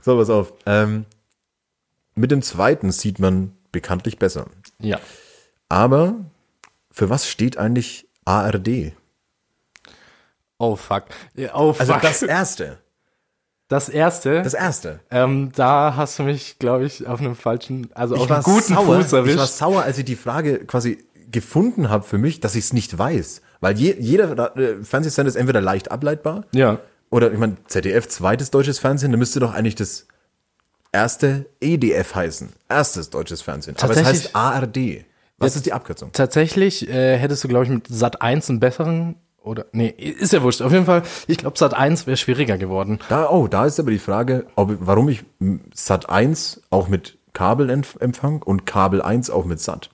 So, 0.03 0.17
pass 0.17 0.31
auf. 0.31 0.53
Ähm, 0.67 1.05
mit 2.15 2.31
dem 2.31 2.43
zweiten 2.43 2.93
sieht 2.93 3.19
man 3.19 3.53
bekanntlich 3.73 4.19
besser. 4.19 4.47
ja. 4.81 4.99
Aber 5.75 6.15
für 6.93 7.11
was 7.11 7.29
steht 7.29 7.59
eigentlich 7.59 8.07
ARD? 8.25 8.93
Oh 10.59 10.77
fuck. 10.77 11.07
Oh 11.53 11.73
fuck. 11.73 11.81
Also 11.81 11.95
das 12.01 12.23
erste. 12.23 12.79
Das 13.67 13.89
erste. 13.89 14.43
Das 14.43 14.55
erste. 14.55 15.01
ähm, 15.11 15.51
da 15.57 15.97
hast 15.97 16.21
du 16.21 16.23
mich, 16.23 16.61
glaube 16.61 16.85
ich, 16.85 17.09
auf 17.09 17.19
einem 17.19 17.35
falschen, 17.35 17.89
also 17.93 18.15
auf 18.15 18.29
war 18.29 18.37
einem 18.37 18.45
guten 18.45 18.75
sauer. 18.75 19.03
Fuß 19.03 19.13
erwischt. 19.15 19.35
Ich 19.35 19.41
war 19.41 19.47
sauer, 19.49 19.83
als 19.83 19.99
ich 19.99 20.05
die 20.05 20.15
Frage 20.15 20.65
quasi 20.65 21.05
gefunden 21.33 21.89
habe 21.89 22.05
für 22.05 22.19
mich, 22.19 22.39
dass 22.39 22.55
ich 22.55 22.67
es 22.67 22.73
nicht 22.73 22.97
weiß. 22.97 23.43
Weil 23.59 23.77
je, 23.77 23.97
jeder 23.99 24.57
äh, 24.57 24.85
Fernsehsender 24.85 25.29
ist 25.29 25.35
entweder 25.35 25.61
leicht 25.61 25.91
ableitbar 25.91 26.45
ja. 26.53 26.79
oder 27.11 27.33
ich 27.33 27.39
meine, 27.41 27.57
ZDF, 27.67 28.07
zweites 28.07 28.53
deutsches 28.53 28.79
Fernsehen, 28.79 29.11
da 29.11 29.19
müsste 29.19 29.41
doch 29.41 29.53
eigentlich 29.53 29.75
das 29.75 30.07
erste 30.93 31.47
EDF 31.61 32.15
heißen. 32.15 32.53
Erstes 32.69 33.11
deutsches 33.11 33.43
Fernsehen. 33.43 33.75
Aber 33.81 33.97
es 33.97 34.05
heißt 34.05 34.37
ARD. 34.37 35.05
Was 35.45 35.57
ist 35.57 35.67
die 35.67 35.73
Abkürzung? 35.73 36.11
Tatsächlich 36.13 36.89
äh, 36.89 37.17
hättest 37.19 37.45
du, 37.45 37.49
glaube 37.49 37.65
ich, 37.65 37.71
mit 37.71 37.87
Sat 37.89 38.23
1 38.23 38.51
einen 38.51 38.61
besseren 38.61 39.17
oder 39.43 39.67
nee, 39.73 39.89
ist 39.89 40.33
ja 40.33 40.43
wurscht. 40.43 40.63
Auf 40.63 40.73
jeden 40.73 40.87
Fall, 40.87 41.03
ich 41.27 41.39
glaube, 41.39 41.59
Sat 41.59 41.75
1 41.75 42.07
wäre 42.07 42.17
schwieriger 42.17 42.57
geworden. 42.57 42.99
Da, 43.09 43.29
oh, 43.29 43.47
da 43.47 43.67
ist 43.67 43.79
aber 43.79 43.91
die 43.91 43.99
Frage, 43.99 44.47
ob, 44.57 44.75
warum 44.81 45.09
ich 45.09 45.25
Sat 45.75 46.09
1 46.09 46.63
auch 46.71 46.89
mit 46.89 47.19
Kabelempfang 47.35 48.43
und 48.43 48.65
Kabel 48.65 49.03
1 49.03 49.29
auch 49.31 49.45
mit 49.45 49.61
Sat. 49.61 49.91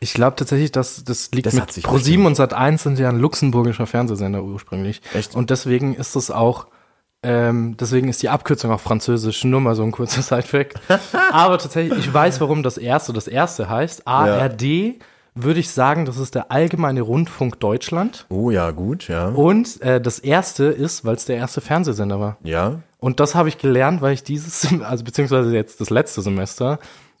Ich 0.00 0.14
glaube 0.14 0.34
tatsächlich, 0.34 0.72
dass 0.72 1.04
das 1.04 1.30
liegt 1.32 1.46
Das 1.46 1.54
mit 1.54 1.70
sich 1.70 1.84
Pro7 1.84 2.26
und 2.26 2.38
Sat1 2.38 2.78
sind 2.78 2.98
ja 2.98 3.10
ein 3.10 3.18
luxemburgischer 3.18 3.86
Fernsehsender 3.86 4.42
ursprünglich. 4.42 5.02
Echt? 5.14 5.36
Und 5.36 5.50
deswegen 5.50 5.94
ist 5.94 6.16
es 6.16 6.30
auch, 6.30 6.68
ähm, 7.22 7.76
deswegen 7.78 8.08
ist 8.08 8.22
die 8.22 8.28
Abkürzung 8.28 8.70
auch 8.70 8.80
französisch, 8.80 9.44
nur 9.44 9.60
mal 9.60 9.74
so 9.74 9.82
ein 9.82 9.92
kurzer 9.92 10.22
Sidefact. 10.22 10.80
Aber 11.32 11.58
tatsächlich, 11.58 11.98
ich 11.98 12.12
weiß, 12.12 12.40
warum 12.40 12.62
das 12.62 12.78
erste 12.78 13.12
das 13.12 13.28
erste 13.28 13.68
heißt. 13.68 14.06
ARD 14.06 14.96
würde 15.34 15.60
ich 15.60 15.70
sagen, 15.70 16.06
das 16.06 16.18
ist 16.18 16.34
der 16.34 16.50
Allgemeine 16.50 17.02
Rundfunk 17.02 17.60
Deutschland. 17.60 18.26
Oh 18.30 18.50
ja, 18.50 18.70
gut, 18.70 19.08
ja. 19.08 19.28
Und 19.28 19.80
äh, 19.82 20.00
das 20.00 20.18
erste 20.18 20.64
ist, 20.64 21.04
weil 21.04 21.14
es 21.14 21.24
der 21.24 21.36
erste 21.36 21.60
Fernsehsender 21.60 22.18
war. 22.18 22.36
Ja. 22.42 22.80
Und 22.98 23.20
das 23.20 23.34
habe 23.34 23.48
ich 23.48 23.58
gelernt, 23.58 24.02
weil 24.02 24.14
ich 24.14 24.22
dieses, 24.22 24.66
also 24.82 25.04
beziehungsweise 25.04 25.54
jetzt 25.54 25.80
das 25.80 25.90
letzte 25.90 26.22
Semester, 26.22 26.78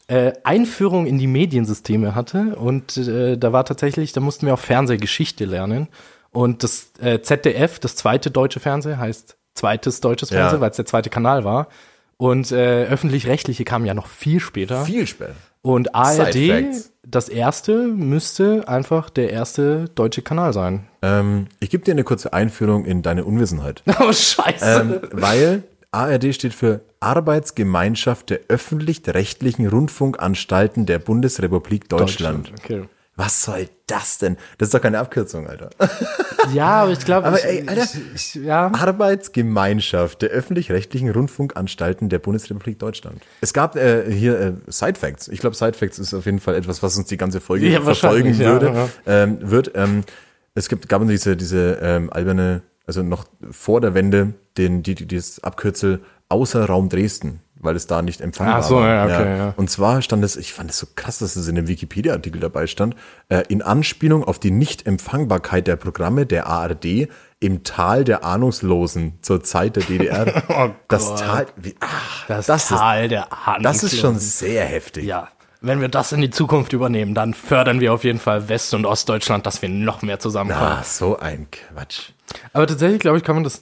äh, 0.08 0.32
Einführung 0.42 1.06
in 1.06 1.18
die 1.18 1.28
Mediensysteme 1.28 2.14
hatte. 2.14 2.56
Und 2.56 2.96
äh, 2.96 3.36
da 3.36 3.52
war 3.52 3.64
tatsächlich, 3.64 4.12
da 4.12 4.20
mussten 4.20 4.46
wir 4.46 4.54
auch 4.54 4.58
Fernsehgeschichte 4.58 5.44
lernen. 5.44 5.88
Und 6.32 6.62
das 6.62 6.92
äh, 7.00 7.20
ZDF, 7.20 7.78
das 7.78 7.96
zweite 7.96 8.30
deutsche 8.30 8.60
Fernsehen, 8.60 8.98
heißt 8.98 9.36
zweites 9.54 10.00
deutsches 10.00 10.30
Ja. 10.30 10.40
Fernsehen, 10.40 10.60
weil 10.60 10.70
es 10.70 10.76
der 10.76 10.86
zweite 10.86 11.10
Kanal 11.10 11.44
war. 11.44 11.68
Und 12.16 12.52
äh, 12.52 12.84
öffentlich-rechtliche 12.84 13.64
kamen 13.64 13.86
ja 13.86 13.94
noch 13.94 14.06
viel 14.06 14.40
später. 14.40 14.84
Viel 14.84 15.06
später. 15.06 15.34
Und 15.62 15.94
ARD, 15.94 16.64
das 17.06 17.28
erste, 17.28 17.86
müsste 17.88 18.66
einfach 18.68 19.10
der 19.10 19.30
erste 19.30 19.86
deutsche 19.94 20.22
Kanal 20.22 20.52
sein. 20.52 20.86
Ähm, 21.02 21.46
ich 21.60 21.70
gebe 21.70 21.84
dir 21.84 21.92
eine 21.92 22.04
kurze 22.04 22.32
Einführung 22.32 22.84
in 22.84 23.02
deine 23.02 23.24
Unwissenheit. 23.24 23.82
Oh, 24.00 24.12
scheiße. 24.12 24.80
ähm, 24.80 25.00
weil 25.12 25.62
ARD 25.92 26.34
steht 26.34 26.54
für 26.54 26.80
Arbeitsgemeinschaft 27.00 28.30
der 28.30 28.40
öffentlich-rechtlichen 28.48 29.66
Rundfunkanstalten 29.66 30.86
der 30.86 30.98
Bundesrepublik 30.98 31.88
Deutschland. 31.88 32.52
Okay. 32.58 32.82
Was 33.20 33.42
soll 33.42 33.68
das 33.86 34.16
denn? 34.16 34.38
Das 34.56 34.68
ist 34.68 34.74
doch 34.74 34.80
keine 34.80 34.98
Abkürzung, 34.98 35.46
Alter. 35.46 35.68
Ja, 36.54 36.84
aber 36.84 36.92
ich 36.92 37.04
glaube, 37.04 37.26
Aber 37.26 37.44
ey, 37.44 37.68
Alter. 37.68 37.82
ich, 38.14 38.34
ich, 38.34 38.34
ja. 38.42 38.68
Arbeitsgemeinschaft 38.72 40.22
der 40.22 40.30
öffentlich-rechtlichen 40.30 41.10
Rundfunkanstalten 41.10 42.08
der 42.08 42.18
Bundesrepublik 42.18 42.78
Deutschland. 42.78 43.20
Es 43.42 43.52
gab 43.52 43.76
äh, 43.76 44.10
hier 44.10 44.40
äh, 44.40 44.52
Side 44.68 44.98
Facts. 44.98 45.28
Ich 45.28 45.40
glaube, 45.40 45.54
Side 45.54 45.74
Facts 45.74 45.98
ist 45.98 46.14
auf 46.14 46.24
jeden 46.24 46.40
Fall 46.40 46.54
etwas, 46.54 46.82
was 46.82 46.96
uns 46.96 47.08
die 47.08 47.18
ganze 47.18 47.42
Folge 47.42 47.68
Ja, 47.68 47.82
verfolgen 47.82 48.38
würde. 48.38 48.66
ja. 48.74 48.88
Ähm, 49.06 49.38
wird. 49.42 49.72
Ähm, 49.74 50.02
es 50.54 50.70
gibt, 50.70 50.88
gab 50.88 51.06
diese, 51.06 51.36
diese 51.36 51.78
ähm, 51.82 52.10
alberne, 52.10 52.62
also 52.86 53.02
noch 53.02 53.26
vor 53.50 53.82
der 53.82 53.92
Wende, 53.92 54.32
den, 54.56 54.82
die, 54.82 54.94
die, 54.94 55.06
dieses 55.06 55.44
Abkürzel 55.44 56.00
außer 56.30 56.64
Raum 56.64 56.88
Dresden, 56.88 57.40
weil 57.60 57.76
es 57.76 57.86
da 57.86 58.00
nicht 58.00 58.20
empfangbar 58.22 58.60
Ach 58.60 58.62
so, 58.62 58.76
war. 58.76 58.88
ja, 58.88 59.04
okay, 59.04 59.36
ja. 59.36 59.54
Und 59.56 59.68
zwar 59.70 60.00
stand 60.00 60.24
es, 60.24 60.36
ich 60.36 60.52
fand 60.54 60.70
es 60.70 60.78
so 60.78 60.86
krass, 60.96 61.18
dass 61.18 61.36
es 61.36 61.46
in 61.48 61.54
dem 61.56 61.68
Wikipedia-Artikel 61.68 62.40
dabei 62.40 62.66
stand, 62.66 62.94
äh, 63.28 63.42
in 63.48 63.60
Anspielung 63.62 64.24
auf 64.24 64.38
die 64.38 64.50
Nichtempfangbarkeit 64.50 65.66
der 65.66 65.76
Programme 65.76 66.24
der 66.26 66.46
ARD 66.46 67.08
im 67.40 67.64
Tal 67.64 68.04
der 68.04 68.24
Ahnungslosen 68.24 69.18
zur 69.22 69.42
Zeit 69.42 69.76
der 69.76 69.82
DDR. 69.84 70.42
Oh 70.48 70.70
das 70.88 71.06
Gott. 71.06 71.18
Tal, 71.20 71.46
wie, 71.56 71.74
ach, 71.80 72.26
Das, 72.26 72.46
das, 72.46 72.68
Tal 72.68 73.08
der 73.08 73.22
ist, 73.24 73.32
Ahnungslosen. 73.32 73.62
das 73.62 73.82
ist 73.82 73.98
schon 74.00 74.18
sehr 74.18 74.64
heftig. 74.64 75.04
Ja. 75.04 75.28
Wenn 75.62 75.82
wir 75.82 75.88
das 75.90 76.12
in 76.12 76.22
die 76.22 76.30
Zukunft 76.30 76.72
übernehmen, 76.72 77.14
dann 77.14 77.34
fördern 77.34 77.80
wir 77.80 77.92
auf 77.92 78.02
jeden 78.04 78.18
Fall 78.18 78.48
West- 78.48 78.72
und 78.72 78.86
Ostdeutschland, 78.86 79.44
dass 79.44 79.60
wir 79.60 79.68
noch 79.68 80.00
mehr 80.00 80.18
zusammenkommen. 80.18 80.78
Ah, 80.78 80.82
so 80.82 81.18
ein 81.18 81.48
Quatsch. 81.50 82.12
Aber 82.54 82.66
tatsächlich, 82.66 83.00
glaube 83.00 83.18
ich, 83.18 83.24
kann 83.24 83.34
man 83.34 83.44
das 83.44 83.60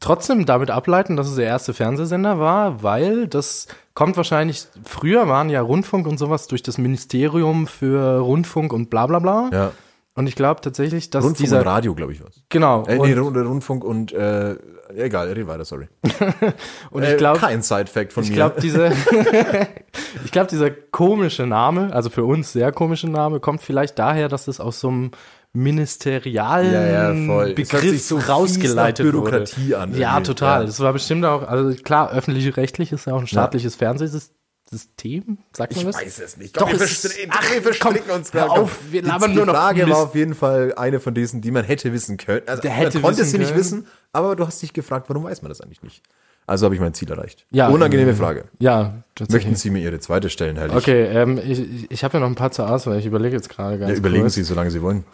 trotzdem 0.00 0.46
damit 0.46 0.70
ableiten, 0.70 1.16
dass 1.16 1.28
es 1.28 1.36
der 1.36 1.46
erste 1.46 1.72
Fernsehsender 1.74 2.38
war, 2.38 2.82
weil 2.82 3.26
das 3.28 3.66
kommt 3.94 4.16
wahrscheinlich, 4.16 4.66
früher 4.84 5.28
waren 5.28 5.48
ja 5.50 5.60
Rundfunk 5.62 6.06
und 6.06 6.18
sowas 6.18 6.46
durch 6.48 6.62
das 6.62 6.78
Ministerium 6.78 7.66
für 7.66 8.18
Rundfunk 8.20 8.72
und 8.72 8.90
bla 8.90 9.06
bla 9.06 9.18
bla. 9.18 9.50
Ja. 9.52 9.72
Und 10.14 10.26
ich 10.28 10.34
glaube 10.34 10.62
tatsächlich, 10.62 11.10
dass 11.10 11.24
Rundfunk 11.24 11.44
dieser, 11.44 11.58
und 11.60 11.66
Radio, 11.66 11.94
glaube 11.94 12.12
ich, 12.12 12.24
was. 12.24 12.40
genau, 12.48 12.84
Äh, 12.86 12.96
nee, 12.98 13.12
Rund- 13.12 13.36
Rundfunk 13.36 13.84
und, 13.84 14.12
äh, 14.12 14.56
egal, 14.96 15.30
red 15.30 15.46
weiter, 15.46 15.66
sorry. 15.66 15.88
und 16.90 17.02
Äh, 17.02 17.12
ich 17.12 17.18
glaube, 17.18 17.38
kein 17.38 17.60
Side-Fact 17.60 18.14
von 18.14 18.22
Ich 18.24 18.30
mir. 18.30 18.36
glaube, 18.36 18.58
diese, 18.62 18.86
ich 20.24 20.32
glaube, 20.32 20.48
dieser 20.48 20.70
komische 20.70 21.46
Name, 21.46 21.92
also 21.92 22.08
für 22.10 22.24
uns 22.24 22.52
sehr 22.52 22.72
komische 22.72 23.08
Name, 23.10 23.40
kommt 23.40 23.60
vielleicht 23.62 23.98
daher, 23.98 24.28
dass 24.28 24.48
es 24.48 24.58
aus 24.60 24.80
so 24.80 24.88
einem 24.88 25.10
ministerialen 25.52 26.72
Ja, 26.72 27.12
ja, 27.12 27.52
Begriff 27.54 28.02
so 28.02 28.18
rausgeleitet 28.18 29.04
Bürokratie 29.04 29.66
wurde. 29.68 29.78
an 29.78 29.94
Ja, 29.96 30.20
total. 30.20 30.60
Ja. 30.60 30.66
Das 30.66 30.80
war 30.80 30.92
bestimmt 30.92 31.24
auch, 31.24 31.42
also 31.48 31.74
klar, 31.82 32.10
öffentlich-rechtlich 32.12 32.92
ist 32.92 33.06
ja 33.06 33.14
auch 33.14 33.20
ein 33.20 33.26
staatliches 33.26 33.74
Fernsehsystem, 33.76 35.38
sagt 35.52 35.76
man 35.76 35.80
Ich 35.80 35.84
das? 35.86 35.96
weiß 36.02 36.18
es 36.20 36.36
nicht. 36.36 36.60
Doch, 36.60 36.68
wir, 36.70 36.76
verstricken, 36.78 37.30
ach, 37.34 37.52
wir 37.52 37.62
verstricken 37.62 38.00
komm, 38.06 38.16
uns 38.16 38.32
gerade. 38.32 38.50
auf, 38.50 38.78
wir 38.90 39.02
Die- 39.02 39.08
labern 39.08 39.30
die 39.30 39.36
nur 39.36 39.46
noch 39.46 39.54
Frage 39.54 39.86
Mist. 39.86 39.96
war 39.96 40.04
auf 40.04 40.14
jeden 40.14 40.34
Fall 40.34 40.74
eine 40.76 41.00
von 41.00 41.14
diesen, 41.14 41.40
die 41.40 41.50
man 41.50 41.64
hätte 41.64 41.92
wissen 41.92 42.16
können. 42.16 42.42
Also, 42.46 42.62
Der 42.62 42.70
hätte 42.72 42.98
man 42.98 43.04
konnte 43.12 43.24
sie 43.24 43.38
nicht 43.38 43.54
wissen, 43.56 43.86
aber 44.12 44.36
du 44.36 44.46
hast 44.46 44.60
dich 44.62 44.72
gefragt, 44.72 45.08
warum 45.08 45.24
weiß 45.24 45.42
man 45.42 45.48
das 45.48 45.60
eigentlich 45.60 45.82
nicht? 45.82 46.02
Also 46.48 46.66
habe 46.66 46.76
ich 46.76 46.80
mein 46.80 46.94
Ziel 46.94 47.10
erreicht. 47.10 47.44
Ja, 47.50 47.68
Unangenehme 47.70 48.12
ähm, 48.12 48.16
Frage. 48.16 48.44
Ja. 48.60 49.02
Möchten 49.30 49.56
Sie 49.56 49.68
mir 49.70 49.80
Ihre 49.80 49.98
zweite 49.98 50.30
stellen, 50.30 50.54
Herr 50.56 50.68
Lich? 50.68 50.76
Okay, 50.76 51.02
ähm, 51.06 51.40
ich, 51.44 51.90
ich 51.90 52.04
habe 52.04 52.14
ja 52.14 52.20
noch 52.20 52.28
ein 52.28 52.36
paar 52.36 52.52
zur 52.52 52.70
Auswahl. 52.70 52.98
Ich 53.00 53.06
überlege 53.06 53.34
jetzt 53.34 53.48
gerade 53.48 53.80
ganz 53.80 53.90
Ja, 53.90 53.96
überlegen 53.96 54.22
kurz. 54.22 54.34
Sie, 54.34 54.44
solange 54.44 54.70
Sie 54.70 54.80
wollen. 54.80 55.04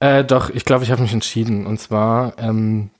Äh, 0.00 0.24
doch, 0.24 0.50
ich 0.50 0.64
glaube, 0.64 0.84
ich 0.84 0.90
habe 0.90 1.02
mich 1.02 1.12
entschieden. 1.12 1.66
Und 1.66 1.80
zwar, 1.80 2.38
ähm, 2.38 2.90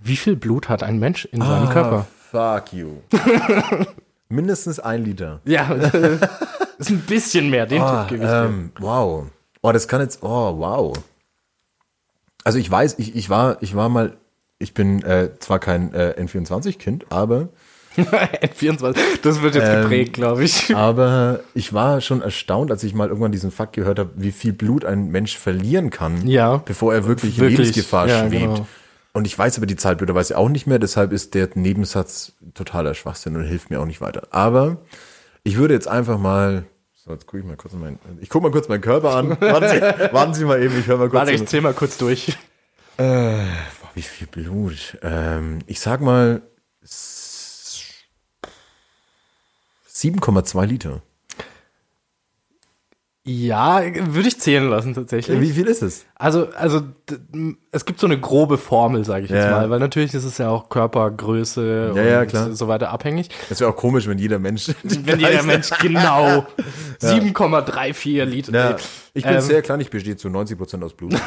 wie 0.00 0.16
viel 0.16 0.36
Blut 0.36 0.68
hat 0.68 0.82
ein 0.82 0.98
Mensch 0.98 1.24
in 1.26 1.42
Ah. 1.42 1.46
seinem 1.46 1.68
Körper? 1.70 2.06
Fuck 2.30 2.72
you. 2.72 2.96
Mindestens 4.28 4.80
ein 4.80 5.04
Liter. 5.04 5.40
Ja, 5.44 5.70
ist 6.78 6.90
ein 6.90 7.00
bisschen 7.00 7.50
mehr. 7.50 7.66
Den 7.66 7.82
Ah, 7.82 8.04
Tipp 8.04 8.20
ähm, 8.22 8.72
wow. 8.78 9.26
Oh, 9.62 9.72
das 9.72 9.88
kann 9.88 10.00
jetzt, 10.00 10.22
oh, 10.22 10.58
wow. 10.58 10.96
Also 12.42 12.58
ich 12.58 12.70
weiß, 12.70 12.98
ich, 12.98 13.14
ich 13.16 13.30
war, 13.30 13.56
ich 13.62 13.74
war 13.74 13.88
mal, 13.88 14.16
ich 14.58 14.74
bin 14.74 15.02
äh, 15.02 15.30
zwar 15.38 15.58
kein 15.58 15.92
äh, 15.94 16.14
N24-Kind, 16.18 17.06
aber 17.10 17.48
N24, 17.96 18.96
das 19.22 19.42
wird 19.42 19.54
jetzt 19.54 19.68
Ähm, 19.68 19.82
geprägt, 19.82 20.14
glaube 20.14 20.44
ich. 20.44 20.74
Aber 20.74 21.40
ich 21.54 21.72
war 21.72 22.00
schon 22.00 22.22
erstaunt, 22.22 22.70
als 22.70 22.82
ich 22.84 22.94
mal 22.94 23.08
irgendwann 23.08 23.32
diesen 23.32 23.50
Fakt 23.50 23.74
gehört 23.74 23.98
habe, 23.98 24.10
wie 24.16 24.32
viel 24.32 24.52
Blut 24.52 24.84
ein 24.84 25.08
Mensch 25.08 25.38
verlieren 25.38 25.90
kann, 25.90 26.26
Ja. 26.26 26.58
bevor 26.58 26.92
er 26.94 27.06
wirklich, 27.06 27.36
in 27.38 27.42
Wirklich, 27.42 27.58
Lebensgefahr 27.58 28.08
ja, 28.08 28.20
schwebt. 28.28 28.42
genau. 28.42 28.66
Und 29.12 29.26
ich 29.28 29.38
weiß 29.38 29.56
aber 29.58 29.66
die 29.66 29.76
Zahl 29.76 29.94
blöderweise 29.94 30.36
auch 30.36 30.48
nicht 30.48 30.66
mehr, 30.66 30.78
deshalb 30.80 31.12
ist 31.12 31.34
der 31.34 31.48
Nebensatz 31.54 32.32
totaler 32.54 32.94
Schwachsinn 32.94 33.36
und 33.36 33.44
hilft 33.44 33.70
mir 33.70 33.80
auch 33.80 33.86
nicht 33.86 34.00
weiter. 34.00 34.26
Aber 34.32 34.78
ich 35.44 35.56
würde 35.56 35.74
jetzt 35.74 35.86
einfach 35.86 36.18
mal, 36.18 36.64
so 36.94 37.12
jetzt 37.12 37.26
gucke 37.26 37.38
ich 37.38 37.44
mal 37.44 37.56
kurz 37.56 37.74
mein, 37.74 37.98
ich 38.20 38.28
gucke 38.28 38.42
mal 38.46 38.50
kurz 38.50 38.66
meinen 38.68 38.80
Körper 38.80 39.14
an. 39.14 39.30
Warten 39.40 39.68
Sie, 39.68 40.12
warten 40.12 40.34
Sie 40.34 40.44
mal 40.44 40.60
eben, 40.60 40.76
ich 40.80 40.86
höre 40.88 40.96
mal 40.96 41.08
kurz. 41.08 41.20
Warte, 41.20 41.32
ich 41.32 41.42
in- 41.42 41.46
zähl 41.46 41.60
mal 41.60 41.74
kurz 41.74 41.96
durch. 41.96 42.36
Boah, 42.96 43.38
wie 43.94 44.02
viel 44.02 44.26
Blut? 44.26 44.98
Ähm, 45.02 45.60
ich 45.66 45.78
sag 45.80 46.00
mal 46.00 46.42
7,2 49.94 50.66
Liter. 50.66 51.02
Ja, 53.26 53.80
würde 53.82 54.28
ich 54.28 54.38
zählen 54.38 54.68
lassen 54.68 54.92
tatsächlich. 54.92 55.40
Wie 55.40 55.52
viel 55.52 55.66
ist 55.66 55.80
es? 55.80 56.04
Also, 56.14 56.48
also 56.56 56.82
es 57.70 57.86
gibt 57.86 57.98
so 57.98 58.06
eine 58.06 58.20
grobe 58.20 58.58
Formel, 58.58 59.02
sage 59.06 59.24
ich 59.24 59.30
jetzt 59.30 59.44
Ja. 59.46 59.50
mal, 59.52 59.70
weil 59.70 59.78
natürlich 59.80 60.12
ist 60.12 60.24
es 60.24 60.36
ja 60.36 60.50
auch 60.50 60.68
Körpergröße 60.68 61.92
Ja, 61.96 62.20
und 62.20 62.32
ja, 62.34 62.50
so 62.50 62.68
weiter 62.68 62.90
abhängig. 62.90 63.30
Das 63.48 63.60
wäre 63.60 63.70
auch 63.70 63.76
komisch, 63.76 64.06
wenn 64.08 64.18
jeder 64.18 64.38
Mensch. 64.38 64.70
Wenn 64.82 65.20
jeder 65.20 65.42
Mensch 65.42 65.70
genau 65.80 66.46
7,34 67.00 68.24
Liter. 68.24 68.76
Ich 69.14 69.24
bin 69.24 69.32
ähm, 69.36 69.40
sehr 69.40 69.62
klein, 69.62 69.80
ich 69.80 69.88
bestehe 69.88 70.18
zu 70.18 70.28
90 70.28 70.58
Prozent 70.58 70.84
aus 70.84 70.92
Blut. 70.92 71.14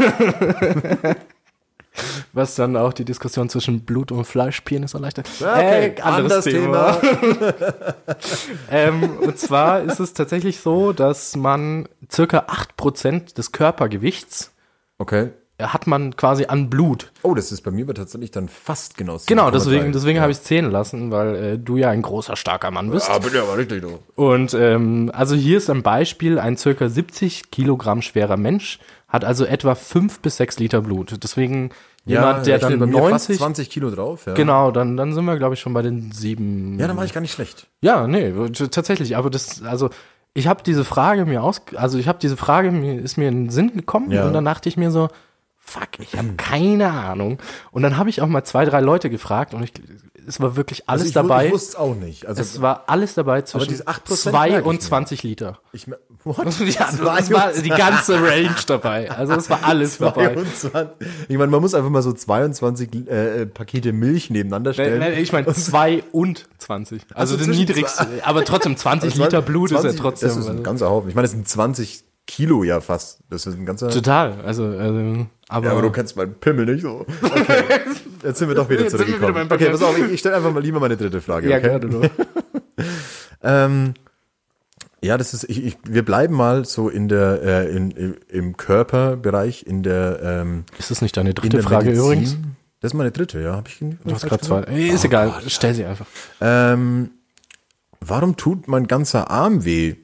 Was 2.34 2.56
dann 2.56 2.76
auch 2.78 2.94
die 2.94 3.06
Diskussion 3.06 3.50
zwischen 3.50 3.82
Blut 3.82 4.12
und 4.12 4.26
Fleischpenis 4.26 4.94
erleichtert. 4.94 5.30
Okay, 5.40 5.94
Äh, 5.98 6.02
anderes 6.02 6.46
Thema. 6.46 6.98
ähm, 8.72 9.18
und 9.20 9.38
zwar 9.40 9.82
ist 9.82 10.00
es 10.00 10.14
tatsächlich 10.14 10.60
so, 10.60 10.94
dass 10.94 11.36
man 11.36 11.88
circa 12.12 12.48
8% 12.80 13.36
des 13.36 13.52
Körpergewichts 13.52 14.52
Okay. 15.00 15.30
hat 15.62 15.86
man 15.88 16.16
quasi 16.16 16.46
an 16.46 16.70
Blut. 16.70 17.12
Oh, 17.24 17.34
das 17.36 17.52
ist 17.52 17.62
bei 17.62 17.72
mir 17.72 17.84
aber 17.86 17.94
tatsächlich 17.94 18.32
dann 18.32 18.50
fast 18.50 18.98
genau. 18.98 19.18
Genau, 19.28 19.48
7,3. 19.48 19.52
deswegen, 19.52 19.92
deswegen 19.94 20.16
ja. 20.18 20.22
habe 20.24 20.32
ich 20.32 20.38
es 20.40 20.44
zählen 20.44 20.72
lassen, 20.72 21.12
weil 21.12 21.36
äh, 21.36 21.58
du 21.60 21.78
ja 21.78 21.90
ein 21.90 22.02
großer, 22.02 22.36
starker 22.36 22.72
Mann 22.72 22.90
bist. 22.92 23.10
Ah, 23.10 23.20
bitte, 23.20 23.42
aber 23.42 23.58
richtig, 23.58 23.82
du. 23.82 24.00
Und 24.16 24.54
ähm, 24.54 25.12
also 25.14 25.36
hier 25.36 25.58
ist 25.58 25.70
ein 25.70 25.84
Beispiel, 25.84 26.40
ein 26.40 26.58
circa 26.58 26.90
70 26.90 27.52
Kilogramm 27.52 28.02
schwerer 28.02 28.38
Mensch 28.38 28.80
hat 29.08 29.24
also 29.24 29.46
etwa 29.46 29.76
5 29.76 30.20
bis 30.20 30.38
6 30.38 30.60
Liter 30.60 30.82
Blut. 30.82 31.18
Deswegen 31.24 31.72
jemand, 32.06 32.46
der 32.46 32.60
dann 32.60 32.80
bei 32.80 32.88
fast 32.88 33.30
90, 33.30 33.38
20 33.38 33.70
Kilo 33.70 33.90
drauf, 33.90 34.26
ja. 34.26 34.34
genau, 34.34 34.72
dann, 34.72 34.98
dann 34.98 35.14
sind 35.14 35.26
wir, 35.26 35.38
glaube 35.38 35.54
ich, 35.56 35.60
schon 35.62 35.74
bei 35.74 35.82
den 35.82 36.12
sieben. 36.12 36.78
Ja, 36.80 36.88
dann 36.88 36.98
war 36.98 37.06
ich 37.06 37.14
gar 37.14 37.22
nicht 37.22 37.34
schlecht. 37.34 37.68
Ja, 37.82 38.08
nee, 38.08 38.34
tatsächlich. 38.72 39.16
Aber 39.16 39.30
das, 39.30 39.64
also 39.64 39.90
ich 40.34 40.48
habe 40.48 40.62
diese 40.64 40.86
Frage 40.86 41.26
mir 41.26 41.42
aus, 41.44 41.62
also 41.76 41.98
ich 41.98 42.08
habe 42.08 42.20
diese 42.22 42.38
Frage 42.38 42.72
mir 42.72 43.02
ist 43.02 43.18
mir 43.18 43.30
in 43.30 43.46
den 43.46 43.50
Sinn 43.50 43.74
gekommen 43.74 44.12
Ja. 44.12 44.26
und 44.28 44.34
dann 44.34 44.46
dachte 44.46 44.70
ich 44.70 44.78
mir 44.78 44.92
so, 44.92 45.10
fuck, 45.70 46.00
ich 46.00 46.18
habe 46.18 46.30
keine 46.38 46.92
Ahnung. 46.92 47.40
Und 47.72 47.84
dann 47.84 47.98
habe 47.98 48.10
ich 48.10 48.22
auch 48.22 48.28
mal 48.28 48.44
zwei, 48.44 48.66
drei 48.66 48.80
Leute 48.82 49.10
gefragt 49.10 49.54
und 49.54 49.64
ich, 49.64 49.74
es 50.26 50.40
war 50.42 50.56
wirklich 50.56 50.88
alles 50.90 51.02
Also 51.04 51.10
ich, 51.10 51.14
dabei. 51.14 51.48
Ich 51.48 51.54
wusste 51.54 51.70
es 51.70 51.76
auch 51.76 51.96
nicht. 51.96 52.26
Also 52.26 52.42
es 52.42 52.62
war 52.62 52.86
alles 52.88 53.14
dabei 53.16 53.42
zwischen 53.44 53.70
diese 53.70 53.88
8% 53.88 54.04
2 54.16 54.32
merke 54.50 54.60
ich 54.62 54.66
und 54.66 54.76
mir. 54.76 54.80
20 54.82 55.24
Liter. 55.24 55.60
ich, 55.74 55.88
mer- 55.88 56.00
what? 56.24 56.38
Ja, 56.60 56.90
es 57.18 57.32
war 57.32 57.52
die 57.54 57.70
ganze 57.70 58.16
Range 58.22 58.56
dabei. 58.66 59.10
Also 59.12 59.34
es 59.34 59.50
war 59.50 59.60
alles 59.64 59.98
dabei. 60.00 60.36
22. 60.36 61.08
Ich 61.30 61.38
meine, 61.38 61.52
man 61.52 61.62
muss 61.62 61.74
einfach 61.74 61.90
mal 61.90 62.02
so 62.02 62.12
22 62.14 62.90
äh, 63.10 63.42
äh, 63.42 63.46
Pakete 63.46 63.94
Milch 63.94 64.30
nebeneinander 64.30 64.74
stellen. 64.74 65.00
nee, 65.00 65.20
Ich 65.22 65.32
meine 65.32 65.48
2 65.54 66.04
und 66.12 66.46
20. 66.60 67.04
Also 67.14 67.36
Also 67.36 67.38
das 67.38 67.48
niedrigste. 67.56 68.08
Aber 68.24 68.44
trotzdem 68.46 68.76
20 68.78 69.16
Liter 69.16 69.42
Blut 69.42 69.72
ist 69.72 69.76
ja 69.76 69.82
20 69.82 70.00
trotzdem. 70.02 70.28
Das 70.30 70.38
ist 70.38 70.46
ein 70.46 70.52
also, 70.52 70.64
ganzer 70.64 70.90
Haufen. 70.90 71.10
Ich 71.10 71.16
meine, 71.16 71.26
das 71.26 71.32
sind 71.32 71.48
20 71.48 72.04
Kilo 72.26 72.64
ja 72.66 72.82
fast. 72.82 73.20
Das 73.30 73.46
ist 73.46 73.56
ein 73.58 73.66
ganzer. 73.66 73.90
total. 73.90 74.42
Also, 74.46 74.66
also 74.66 75.26
aber, 75.50 75.66
Ja, 75.68 75.72
aber 75.74 75.82
du 75.82 75.92
kennst 75.92 76.16
meinen 76.18 76.34
Pimmel 76.36 76.66
nicht 76.66 76.82
so. 76.82 77.06
Okay. 77.22 77.64
Jetzt 78.24 78.40
sind 78.40 78.48
wir 78.50 78.56
doch 78.56 78.70
wieder 78.70 78.82
Jetzt 78.84 78.94
wieder 78.94 79.06
zurückgekommen. 79.06 79.48
beim 79.48 79.52
okay, 79.58 79.70
pass 79.70 79.82
auf, 79.84 79.98
ich, 79.98 80.12
ich 80.14 80.20
stelle 80.20 80.36
einfach 80.36 80.52
mal 80.52 80.62
lieber 80.62 80.80
meine 80.80 80.98
dritte 80.98 81.22
Frage. 81.22 81.50
ja, 81.50 81.58
okay? 81.58 81.80
gerne 81.80 81.88
du. 81.88 82.02
Ähm, 83.44 83.94
ja, 85.02 85.16
das 85.18 85.34
ist, 85.36 85.44
ich, 85.44 85.64
ich, 85.64 85.78
wir 85.84 86.04
bleiben 86.04 86.34
mal 86.34 86.66
so 86.66 86.90
in 86.90 87.08
der, 87.08 87.42
äh, 87.44 87.76
in, 87.76 87.92
im, 87.92 88.16
im 88.30 88.58
Körperbereich, 88.58 89.64
in 89.66 89.84
der, 89.84 90.20
ähm, 90.24 90.64
Ist 90.80 90.90
das 90.90 91.02
nicht 91.02 91.16
deine 91.16 91.30
in 91.30 91.36
dritte 91.36 91.62
Frage 91.62 91.86
Medizin. 91.86 92.04
übrigens? 92.06 92.38
Das 92.82 92.92
ist 92.92 92.98
meine 92.98 93.12
dritte, 93.12 93.40
ja. 93.42 93.56
Hab 93.56 93.68
ich, 93.68 93.78
Du 93.80 93.96
hast 94.12 94.26
gerade 94.26 94.44
zwei. 94.44 94.62
Ey, 94.64 94.90
Ist 94.90 95.06
egal, 95.06 95.34
stell 95.48 95.74
sie 95.76 95.86
einfach. 95.86 96.08
Ähm, 96.42 97.12
warum 98.02 98.38
tut 98.38 98.68
mein 98.68 98.88
ganzer 98.88 99.30
Arm 99.30 99.66
weh, 99.66 99.96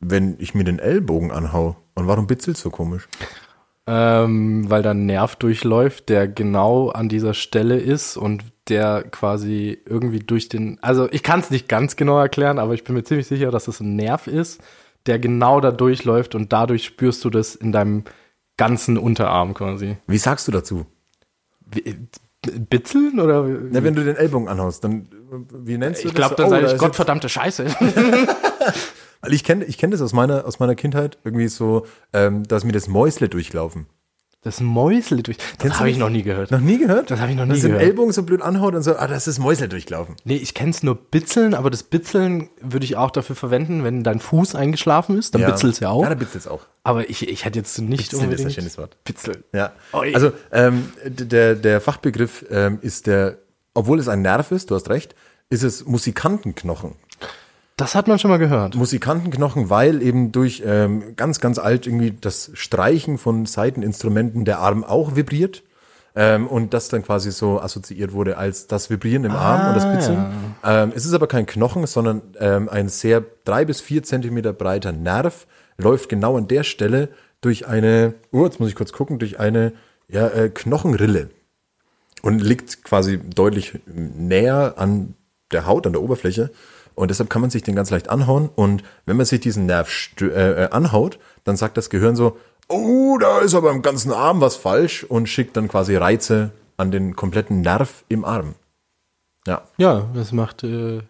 wenn 0.00 0.36
ich 0.38 0.54
mir 0.54 0.64
den 0.64 0.78
Ellbogen 0.78 1.30
anhau? 1.30 1.76
Und 1.94 2.06
warum 2.06 2.26
bitzelt 2.26 2.56
so 2.56 2.70
komisch? 2.70 3.06
Ähm, 3.90 4.68
weil 4.68 4.82
da 4.82 4.90
ein 4.90 5.06
Nerv 5.06 5.36
durchläuft, 5.36 6.10
der 6.10 6.28
genau 6.28 6.90
an 6.90 7.08
dieser 7.08 7.32
Stelle 7.32 7.78
ist 7.78 8.18
und 8.18 8.44
der 8.68 9.02
quasi 9.04 9.78
irgendwie 9.86 10.18
durch 10.18 10.50
den, 10.50 10.78
also 10.82 11.08
ich 11.10 11.22
kann 11.22 11.40
es 11.40 11.50
nicht 11.50 11.70
ganz 11.70 11.96
genau 11.96 12.18
erklären, 12.18 12.58
aber 12.58 12.74
ich 12.74 12.84
bin 12.84 12.94
mir 12.94 13.04
ziemlich 13.04 13.26
sicher, 13.26 13.50
dass 13.50 13.66
es 13.66 13.80
ein 13.80 13.96
Nerv 13.96 14.26
ist, 14.26 14.60
der 15.06 15.18
genau 15.18 15.62
da 15.62 15.70
durchläuft 15.70 16.34
und 16.34 16.52
dadurch 16.52 16.84
spürst 16.84 17.24
du 17.24 17.30
das 17.30 17.54
in 17.54 17.72
deinem 17.72 18.04
ganzen 18.58 18.98
Unterarm 18.98 19.54
quasi. 19.54 19.96
Wie 20.06 20.18
sagst 20.18 20.46
du 20.48 20.52
dazu? 20.52 20.84
Wie, 21.64 21.96
Bitzeln 22.42 23.18
oder? 23.18 23.42
Na, 23.70 23.82
wenn 23.82 23.94
du 23.94 24.04
den 24.04 24.16
Ellbogen 24.16 24.48
anhaust, 24.48 24.84
dann, 24.84 25.08
wie 25.50 25.78
nennst 25.78 26.04
du 26.04 26.08
ich 26.08 26.14
glaube, 26.14 26.34
das? 26.34 26.44
dann 26.44 26.46
Oh, 26.46 26.50
sage 26.50 26.62
da 26.62 26.68
ich 26.68 26.74
ist 26.74 26.80
Gottverdammte 26.80 27.30
Scheiße. 27.30 27.64
Weil 29.20 29.32
ich 29.32 29.44
kenne 29.44 29.64
ich 29.64 29.78
kenn 29.78 29.90
das 29.90 30.00
aus 30.00 30.12
meiner, 30.12 30.46
aus 30.46 30.58
meiner 30.60 30.74
Kindheit, 30.74 31.18
irgendwie 31.24 31.48
so, 31.48 31.86
ähm, 32.12 32.46
dass 32.46 32.64
mir 32.64 32.72
das 32.72 32.88
Mäusle 32.88 33.28
durchlaufen. 33.28 33.86
Das 34.42 34.60
Mäusle 34.60 35.24
durch. 35.24 35.36
Das 35.58 35.80
habe 35.80 35.90
ich 35.90 35.98
noch 35.98 36.10
nie 36.10 36.22
gehört. 36.22 36.52
Noch 36.52 36.60
nie 36.60 36.78
gehört? 36.78 37.10
Das 37.10 37.18
habe 37.18 37.32
ich 37.32 37.36
noch 37.36 37.44
nie 37.44 37.54
Dass 37.54 37.62
den 37.62 37.72
gehört. 37.72 37.82
Ellbogen 37.82 38.12
so 38.12 38.22
blöd 38.22 38.40
anhaut 38.40 38.76
und 38.76 38.82
so, 38.82 38.96
ah, 38.96 39.08
das 39.08 39.26
ist 39.26 39.40
Mäusle 39.40 39.68
durchlaufen. 39.68 40.14
Nee, 40.24 40.36
ich 40.36 40.54
kenne 40.54 40.70
es 40.70 40.84
nur 40.84 40.94
Bitzeln, 40.94 41.54
aber 41.54 41.70
das 41.70 41.82
Bitzeln 41.82 42.48
würde 42.60 42.84
ich 42.84 42.96
auch 42.96 43.10
dafür 43.10 43.34
verwenden, 43.34 43.82
wenn 43.82 44.04
dein 44.04 44.20
Fuß 44.20 44.54
eingeschlafen 44.54 45.18
ist, 45.18 45.34
dann 45.34 45.44
bitzelst 45.44 45.80
ja 45.80 45.90
auch. 45.90 46.02
Ja, 46.04 46.08
da 46.10 46.14
bitzelt's 46.14 46.46
auch. 46.46 46.66
aber 46.84 47.10
ich, 47.10 47.28
ich 47.28 47.44
hätte 47.44 47.58
jetzt 47.58 47.76
nicht 47.80 47.98
Bitzeln 47.98 48.20
ist 48.20 48.22
ein 48.22 48.30
unbedingt 48.30 48.52
schönes 48.52 48.78
Wort. 48.78 48.96
Bitzeln. 49.02 49.42
Ja. 49.52 49.72
Oi. 49.92 50.14
Also 50.14 50.30
ähm, 50.52 50.92
der, 51.04 51.56
der 51.56 51.80
Fachbegriff 51.80 52.46
ähm, 52.48 52.78
ist 52.80 53.08
der, 53.08 53.38
obwohl 53.74 53.98
es 53.98 54.06
ein 54.06 54.22
Nerv 54.22 54.52
ist, 54.52 54.70
du 54.70 54.76
hast 54.76 54.88
recht, 54.88 55.16
ist 55.50 55.64
es 55.64 55.84
Musikantenknochen. 55.84 56.94
Das 57.78 57.94
hat 57.94 58.08
man 58.08 58.18
schon 58.18 58.30
mal 58.30 58.38
gehört. 58.38 58.74
Musikantenknochen, 58.74 59.70
weil 59.70 60.02
eben 60.02 60.32
durch 60.32 60.64
ähm, 60.66 61.14
ganz, 61.14 61.38
ganz 61.38 61.60
alt 61.60 61.86
irgendwie 61.86 62.10
das 62.10 62.50
Streichen 62.54 63.18
von 63.18 63.46
Saiteninstrumenten 63.46 64.44
der 64.44 64.58
Arm 64.58 64.82
auch 64.82 65.14
vibriert. 65.14 65.62
Ähm, 66.16 66.48
und 66.48 66.74
das 66.74 66.88
dann 66.88 67.04
quasi 67.04 67.30
so 67.30 67.60
assoziiert 67.60 68.12
wurde 68.12 68.36
als 68.36 68.66
das 68.66 68.90
Vibrieren 68.90 69.24
im 69.24 69.30
Arm 69.30 69.68
und 69.68 69.76
das 69.76 69.88
Bitzeln. 69.88 70.26
Ähm, 70.64 70.92
es 70.96 71.06
ist 71.06 71.12
aber 71.12 71.28
kein 71.28 71.46
Knochen, 71.46 71.86
sondern 71.86 72.22
ähm, 72.40 72.68
ein 72.68 72.88
sehr 72.88 73.22
drei 73.44 73.64
bis 73.64 73.80
vier 73.80 74.02
Zentimeter 74.02 74.52
breiter 74.52 74.90
Nerv, 74.90 75.46
läuft 75.76 76.08
genau 76.08 76.36
an 76.36 76.48
der 76.48 76.64
Stelle 76.64 77.10
durch 77.40 77.68
eine, 77.68 78.14
oh, 78.32 78.44
jetzt 78.44 78.58
muss 78.58 78.70
ich 78.70 78.74
kurz 78.74 78.92
gucken, 78.92 79.20
durch 79.20 79.38
eine 79.38 79.72
ja, 80.08 80.26
äh, 80.26 80.48
Knochenrille 80.48 81.30
und 82.22 82.40
liegt 82.40 82.82
quasi 82.82 83.20
deutlich 83.20 83.78
näher 83.86 84.74
an 84.78 85.14
der 85.52 85.66
Haut, 85.66 85.86
an 85.86 85.92
der 85.92 86.02
Oberfläche. 86.02 86.50
Und 86.98 87.08
deshalb 87.10 87.30
kann 87.30 87.40
man 87.40 87.50
sich 87.50 87.62
den 87.62 87.76
ganz 87.76 87.90
leicht 87.90 88.10
anhauen. 88.10 88.50
Und 88.54 88.82
wenn 89.06 89.16
man 89.16 89.24
sich 89.24 89.40
diesen 89.40 89.66
Nerv 89.66 89.88
äh, 90.20 90.24
äh, 90.64 90.70
anhaut, 90.70 91.18
dann 91.44 91.56
sagt 91.56 91.76
das 91.76 91.90
Gehirn 91.90 92.16
so, 92.16 92.36
oh, 92.68 93.18
da 93.18 93.38
ist 93.38 93.54
aber 93.54 93.70
im 93.70 93.82
ganzen 93.82 94.12
Arm 94.12 94.40
was 94.40 94.56
falsch 94.56 95.04
und 95.04 95.28
schickt 95.28 95.56
dann 95.56 95.68
quasi 95.68 95.94
Reize 95.96 96.50
an 96.76 96.90
den 96.90 97.14
kompletten 97.14 97.60
Nerv 97.60 98.04
im 98.08 98.24
Arm. 98.24 98.54
Ja. 99.46 99.62
Ja, 99.76 100.08
das 100.14 100.32
macht 100.32 100.64
äh, 100.64 100.98
sehr 100.98 101.02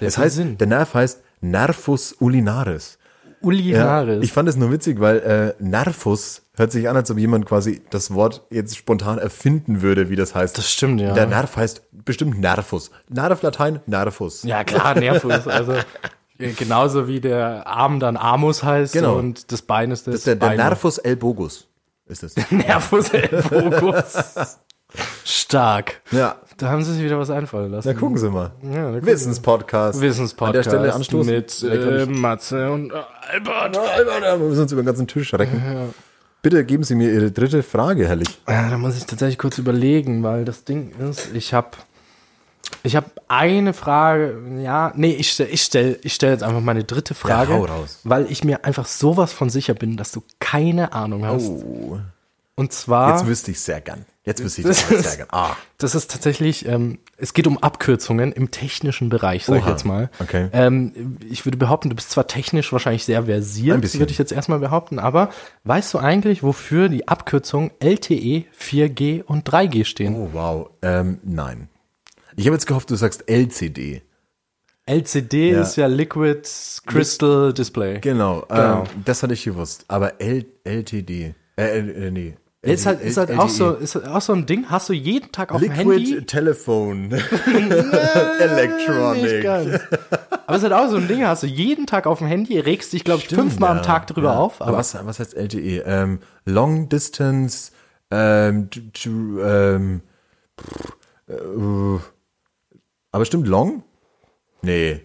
Das 0.00 0.18
heißt, 0.18 0.36
Sinn. 0.36 0.58
der 0.58 0.66
Nerv 0.66 0.94
heißt 0.94 1.22
Nervus 1.40 2.16
ulinaris. 2.18 2.98
Ja, 3.24 3.36
Ulinaris. 3.48 4.24
ich 4.24 4.32
fand 4.32 4.48
es 4.48 4.56
nur 4.56 4.72
witzig, 4.72 4.98
weil 4.98 5.18
äh, 5.18 5.62
Nervus 5.62 6.42
hört 6.56 6.72
sich 6.72 6.88
an, 6.88 6.96
als 6.96 7.10
ob 7.10 7.18
jemand 7.18 7.46
quasi 7.46 7.82
das 7.90 8.12
Wort 8.14 8.46
jetzt 8.50 8.76
spontan 8.76 9.18
erfinden 9.18 9.82
würde, 9.82 10.08
wie 10.10 10.16
das 10.16 10.34
heißt. 10.34 10.56
Das 10.58 10.70
stimmt, 10.70 11.00
ja. 11.00 11.12
Der 11.14 11.26
Nerv 11.26 11.56
heißt 11.56 11.82
bestimmt 12.04 12.38
Nervus. 12.40 12.90
Nerv 13.08 13.42
Latein, 13.42 13.80
Nervus. 13.86 14.42
ja, 14.42 14.64
klar, 14.64 14.94
Nervus. 14.98 15.46
Also 15.46 15.72
äh, 16.38 16.52
genauso 16.52 17.08
wie 17.08 17.20
der 17.20 17.66
Arm 17.66 18.00
dann 18.00 18.16
Armus 18.16 18.62
heißt 18.62 18.92
Genau. 18.92 19.16
und 19.16 19.50
das 19.52 19.62
Bein 19.62 19.90
ist 19.90 20.06
das, 20.06 20.12
Das 20.12 20.18
ist 20.20 20.26
der, 20.26 20.36
der. 20.36 20.56
Nervus 20.56 20.98
elbogus. 20.98 21.68
Ist 22.08 22.22
es. 22.22 22.34
Nervus 22.50 23.08
Elbogus. 23.10 24.58
Stark. 25.24 26.00
ja. 26.12 26.36
Da 26.58 26.70
haben 26.70 26.82
sie 26.82 26.94
sich 26.94 27.02
wieder 27.04 27.18
was 27.18 27.28
einfallen 27.28 27.70
lassen. 27.70 27.88
Na, 27.92 27.98
gucken 28.00 28.16
Sie 28.16 28.30
mal. 28.30 28.52
Ja, 28.62 29.04
Wissenspodcast. 29.04 30.00
Wissenspodcast 30.00 30.68
An 30.68 30.72
der 30.72 30.88
Stelle 30.88 30.94
anstoßen. 30.94 31.34
mit 31.34 31.60
Ja, 31.60 31.68
äh. 31.70 32.06
Matze 32.06 32.70
und 32.72 32.92
äh, 32.92 32.94
Albert. 33.32 33.76
Wir 33.76 34.36
müssen 34.38 34.62
uns 34.62 34.72
über 34.72 34.80
den 34.82 34.86
ganzen 34.86 35.06
Tisch 35.06 35.34
recken. 35.34 35.92
Bitte 36.46 36.64
geben 36.64 36.84
Sie 36.84 36.94
mir 36.94 37.12
Ihre 37.12 37.32
dritte 37.32 37.64
Frage, 37.64 38.06
herrlich. 38.06 38.28
Ja, 38.46 38.70
da 38.70 38.78
muss 38.78 38.96
ich 38.96 39.04
tatsächlich 39.04 39.36
kurz 39.36 39.58
überlegen, 39.58 40.22
weil 40.22 40.44
das 40.44 40.62
Ding 40.62 40.92
ist, 41.10 41.34
ich 41.34 41.52
habe 41.52 41.70
ich 42.84 42.94
habe 42.94 43.10
eine 43.26 43.72
Frage, 43.72 44.38
ja, 44.62 44.92
nee, 44.94 45.10
ich 45.10 45.32
stelle 45.32 45.48
ich 45.48 45.62
stell, 45.62 45.98
ich 46.04 46.14
stell 46.14 46.30
jetzt 46.30 46.44
einfach 46.44 46.60
meine 46.60 46.84
dritte 46.84 47.14
Frage, 47.14 47.52
hau 47.52 47.64
raus. 47.64 47.98
weil 48.04 48.30
ich 48.30 48.44
mir 48.44 48.64
einfach 48.64 48.86
sowas 48.86 49.32
von 49.32 49.50
sicher 49.50 49.74
bin, 49.74 49.96
dass 49.96 50.12
du 50.12 50.22
keine 50.38 50.92
Ahnung 50.92 51.26
hast. 51.26 51.48
Oh. 51.48 51.98
Und 52.54 52.72
zwar, 52.72 53.16
Jetzt 53.16 53.26
wüsste 53.26 53.50
ich 53.50 53.58
sehr 53.58 53.80
gern. 53.80 54.04
Jetzt 54.26 54.42
wüsste 54.42 54.60
ich 54.62 54.66
Das 54.66 54.88
das 54.88 55.16
gern. 55.18 55.28
Ah. 55.30 55.56
das 55.78 55.94
ist 55.94 56.10
tatsächlich, 56.10 56.66
ähm, 56.66 56.98
es 57.16 57.32
geht 57.32 57.46
um 57.46 57.58
Abkürzungen 57.62 58.32
im 58.32 58.50
technischen 58.50 59.08
Bereich, 59.08 59.44
sag 59.44 59.58
ich 59.58 59.62
Oha, 59.62 59.70
jetzt 59.70 59.84
mal. 59.84 60.10
okay. 60.18 60.48
Ähm, 60.52 61.16
ich 61.30 61.46
würde 61.46 61.56
behaupten, 61.56 61.90
du 61.90 61.94
bist 61.96 62.10
zwar 62.10 62.26
technisch 62.26 62.72
wahrscheinlich 62.72 63.04
sehr 63.04 63.22
versiert, 63.26 63.94
würde 63.98 64.10
ich 64.10 64.18
jetzt 64.18 64.32
erstmal 64.32 64.58
behaupten, 64.58 64.98
aber 64.98 65.30
weißt 65.62 65.94
du 65.94 65.98
eigentlich, 65.98 66.42
wofür 66.42 66.88
die 66.88 67.06
Abkürzungen 67.06 67.70
LTE, 67.80 68.44
4G 68.60 69.22
und 69.22 69.48
3G 69.48 69.84
stehen? 69.84 70.16
Oh, 70.16 70.28
wow. 70.32 70.70
Ähm, 70.82 71.18
nein. 71.22 71.68
Ich 72.34 72.46
habe 72.46 72.56
jetzt 72.56 72.66
gehofft, 72.66 72.90
du 72.90 72.96
sagst 72.96 73.28
LCD. 73.30 74.02
LCD 74.86 75.52
Ja. 75.52 75.62
ist 75.62 75.76
ja 75.76 75.86
Liquid 75.86 76.42
Crystal 76.86 77.52
Display. 77.52 78.00
Genau, 78.00 78.44
Genau. 78.48 78.82
Ähm, 78.82 79.02
das 79.04 79.22
hatte 79.22 79.34
ich 79.34 79.44
gewusst. 79.44 79.84
Aber 79.88 80.20
L 80.20 80.46
LTD. 80.64 81.34
Äh, 81.56 81.78
äh, 81.78 82.10
nee. 82.10 82.34
Ist 82.66 82.86
halt, 82.86 83.00
ist 83.00 83.16
halt 83.16 83.30
auch 83.32 83.44
LTE. 83.44 83.48
so, 83.54 83.70
ist 83.74 83.94
halt 83.94 84.08
auch 84.08 84.20
so 84.20 84.32
ein 84.32 84.46
Ding, 84.46 84.66
hast 84.68 84.88
du 84.88 84.92
jeden 84.92 85.30
Tag 85.32 85.52
auf 85.52 85.60
dem 85.60 85.72
Liquid 85.72 85.94
Handy. 85.94 86.26
Telephone. 86.26 87.08
Nicht 87.08 87.20
Electronic. 88.40 89.46
Aber 90.46 90.56
es 90.56 90.62
ist 90.62 90.62
halt 90.62 90.72
auch 90.72 90.88
so 90.90 90.96
ein 90.96 91.08
Ding, 91.08 91.26
hast 91.26 91.42
du 91.42 91.46
jeden 91.46 91.86
Tag 91.86 92.06
auf 92.06 92.18
dem 92.18 92.26
Handy, 92.28 92.58
regst 92.58 92.92
dich, 92.92 93.04
glaube 93.04 93.18
ich, 93.20 93.26
Stimmt, 93.26 93.42
fünfmal 93.42 93.70
ja. 93.72 93.76
am 93.78 93.82
Tag 93.82 94.06
drüber 94.06 94.32
Ja. 94.32 94.38
auf. 94.38 94.60
Aber 94.62 94.76
was, 94.78 94.96
was 95.06 95.18
heißt 95.18 95.34
LTE? 95.36 95.82
Ähm, 95.86 96.20
Long 96.44 96.88
Distance, 96.88 97.72
ähm, 98.10 98.70
t- 98.70 98.80
t- 98.92 99.08
ähm, 99.08 100.02
pff, 100.60 100.94
äh, 101.28 101.98
aber 103.12 103.24
stimmt 103.24 103.48
Long? 103.48 103.82
Nee. 104.62 105.00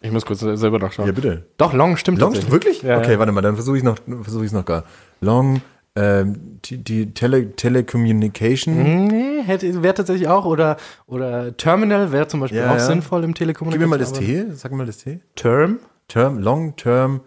ich 0.00 0.10
muss 0.10 0.24
kurz 0.26 0.40
selber 0.40 0.78
nachschauen. 0.78 1.06
Ja, 1.06 1.12
bitte. 1.12 1.46
Doch, 1.58 1.72
Long 1.72 1.96
stimmt 1.96 2.18
Long, 2.18 2.30
tatsächlich. 2.30 2.52
wirklich? 2.52 2.82
Ja, 2.82 2.98
okay, 2.98 3.12
ja. 3.12 3.18
warte 3.18 3.32
mal, 3.32 3.40
dann 3.42 3.54
versuche 3.54 3.76
ich 3.76 3.82
noch, 3.82 3.96
versuche 4.22 4.44
ich 4.44 4.52
noch 4.52 4.64
gar. 4.64 4.84
Long, 5.20 5.60
ähm, 5.94 6.58
die, 6.64 6.78
die 6.78 7.12
Tele, 7.14 7.54
Telecommunication. 7.54 9.06
Nee, 9.08 9.42
hätte, 9.44 9.82
wäre 9.82 9.94
tatsächlich 9.94 10.28
auch. 10.28 10.44
Oder, 10.46 10.76
oder 11.06 11.56
Terminal 11.56 12.12
wäre 12.12 12.26
zum 12.28 12.40
Beispiel 12.40 12.60
Ja, 12.60 12.70
auch 12.70 12.74
ja. 12.74 12.80
sinnvoll 12.80 13.24
im 13.24 13.28
Gib 13.30 13.36
Telekommunikation. 13.38 13.90
mir 13.90 13.96
mal 13.96 13.98
das 13.98 14.12
T, 14.12 14.46
sag 14.54 14.72
mal 14.72 14.86
das 14.86 14.98
T. 14.98 15.20
Term? 15.36 15.78
Term, 16.08 16.38
Long 16.38 16.76
Term 16.76 17.20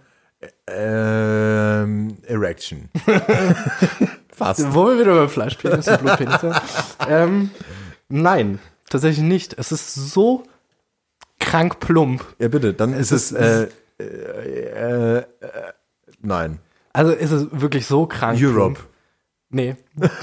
ähm, 0.68 2.18
Erection. 2.28 2.90
Fast. 4.34 4.74
Wo 4.74 4.88
wir 4.88 5.00
wieder 5.00 5.16
beim 5.16 5.30
Fleischpenis 5.30 5.88
und 5.88 6.02
Blutpenis 6.02 6.40
ähm, 7.08 7.52
nein, 8.10 8.60
tatsächlich 8.90 9.24
nicht. 9.24 9.58
Es 9.58 9.72
ist 9.72 9.94
so 9.96 10.44
krank 11.40 11.80
plump. 11.80 12.26
Ja, 12.40 12.48
bitte, 12.50 12.74
dann 12.74 12.94
ist 12.94 13.12
es, 13.12 13.32
ist- 13.32 13.40
äh, 13.40 13.68
äh, 14.00 14.04
äh, 14.04 15.18
äh, 15.20 15.24
nein. 16.22 16.60
Also 16.96 17.12
ist 17.12 17.32
es 17.32 17.48
wirklich 17.52 17.86
so 17.88 18.06
krank 18.06 18.40
Europe. 18.42 18.80
Nee, 19.50 19.76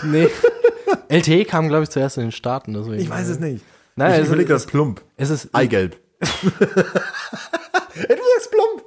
nee. 0.04 0.28
LTE 1.08 1.44
kam, 1.44 1.68
glaube 1.68 1.82
ich, 1.82 1.90
zuerst 1.90 2.16
in 2.16 2.24
den 2.24 2.32
Staaten. 2.32 2.72
Deswegen. 2.72 2.98
Ich 3.00 3.10
weiß 3.10 3.28
es 3.28 3.38
nicht. 3.38 3.62
Nein, 3.94 4.14
ich 4.14 4.20
es- 4.20 4.26
überlege 4.28 4.48
das 4.54 4.64
plump. 4.64 5.02
Es 5.16 5.28
ist 5.28 5.54
Eigelb. 5.54 5.98
Ey, 6.20 6.30
du 8.08 8.22
sagst 8.34 8.50
plump. 8.50 8.84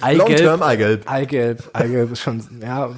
Eigelb. 0.00 0.28
Long-term 0.28 0.62
Eigelb. 0.62 1.10
Eigelb. 1.10 1.70
Eigelb 1.74 2.12
ist 2.12 2.20
schon, 2.22 2.42
ja. 2.62 2.90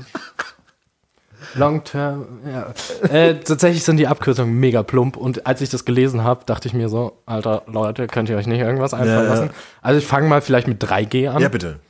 Long 1.54 1.82
term, 1.82 2.40
ja. 2.46 2.72
Äh, 3.08 3.40
tatsächlich 3.40 3.82
sind 3.82 3.96
die 3.96 4.06
Abkürzungen 4.06 4.54
mega 4.60 4.82
plump 4.82 5.16
und 5.16 5.46
als 5.46 5.60
ich 5.60 5.70
das 5.70 5.84
gelesen 5.84 6.22
habe, 6.22 6.44
dachte 6.44 6.68
ich 6.68 6.74
mir 6.74 6.88
so, 6.88 7.22
alter 7.26 7.62
Leute, 7.66 8.06
könnt 8.06 8.28
ihr 8.28 8.36
euch 8.36 8.46
nicht 8.46 8.60
irgendwas 8.60 8.94
einfallen 8.94 9.24
ja. 9.24 9.28
lassen? 9.28 9.50
Also 9.82 9.98
ich 9.98 10.06
fange 10.06 10.28
mal 10.28 10.40
vielleicht 10.40 10.68
mit 10.68 10.82
3G 10.82 11.28
an. 11.30 11.40
Ja, 11.40 11.48
bitte. 11.48 11.80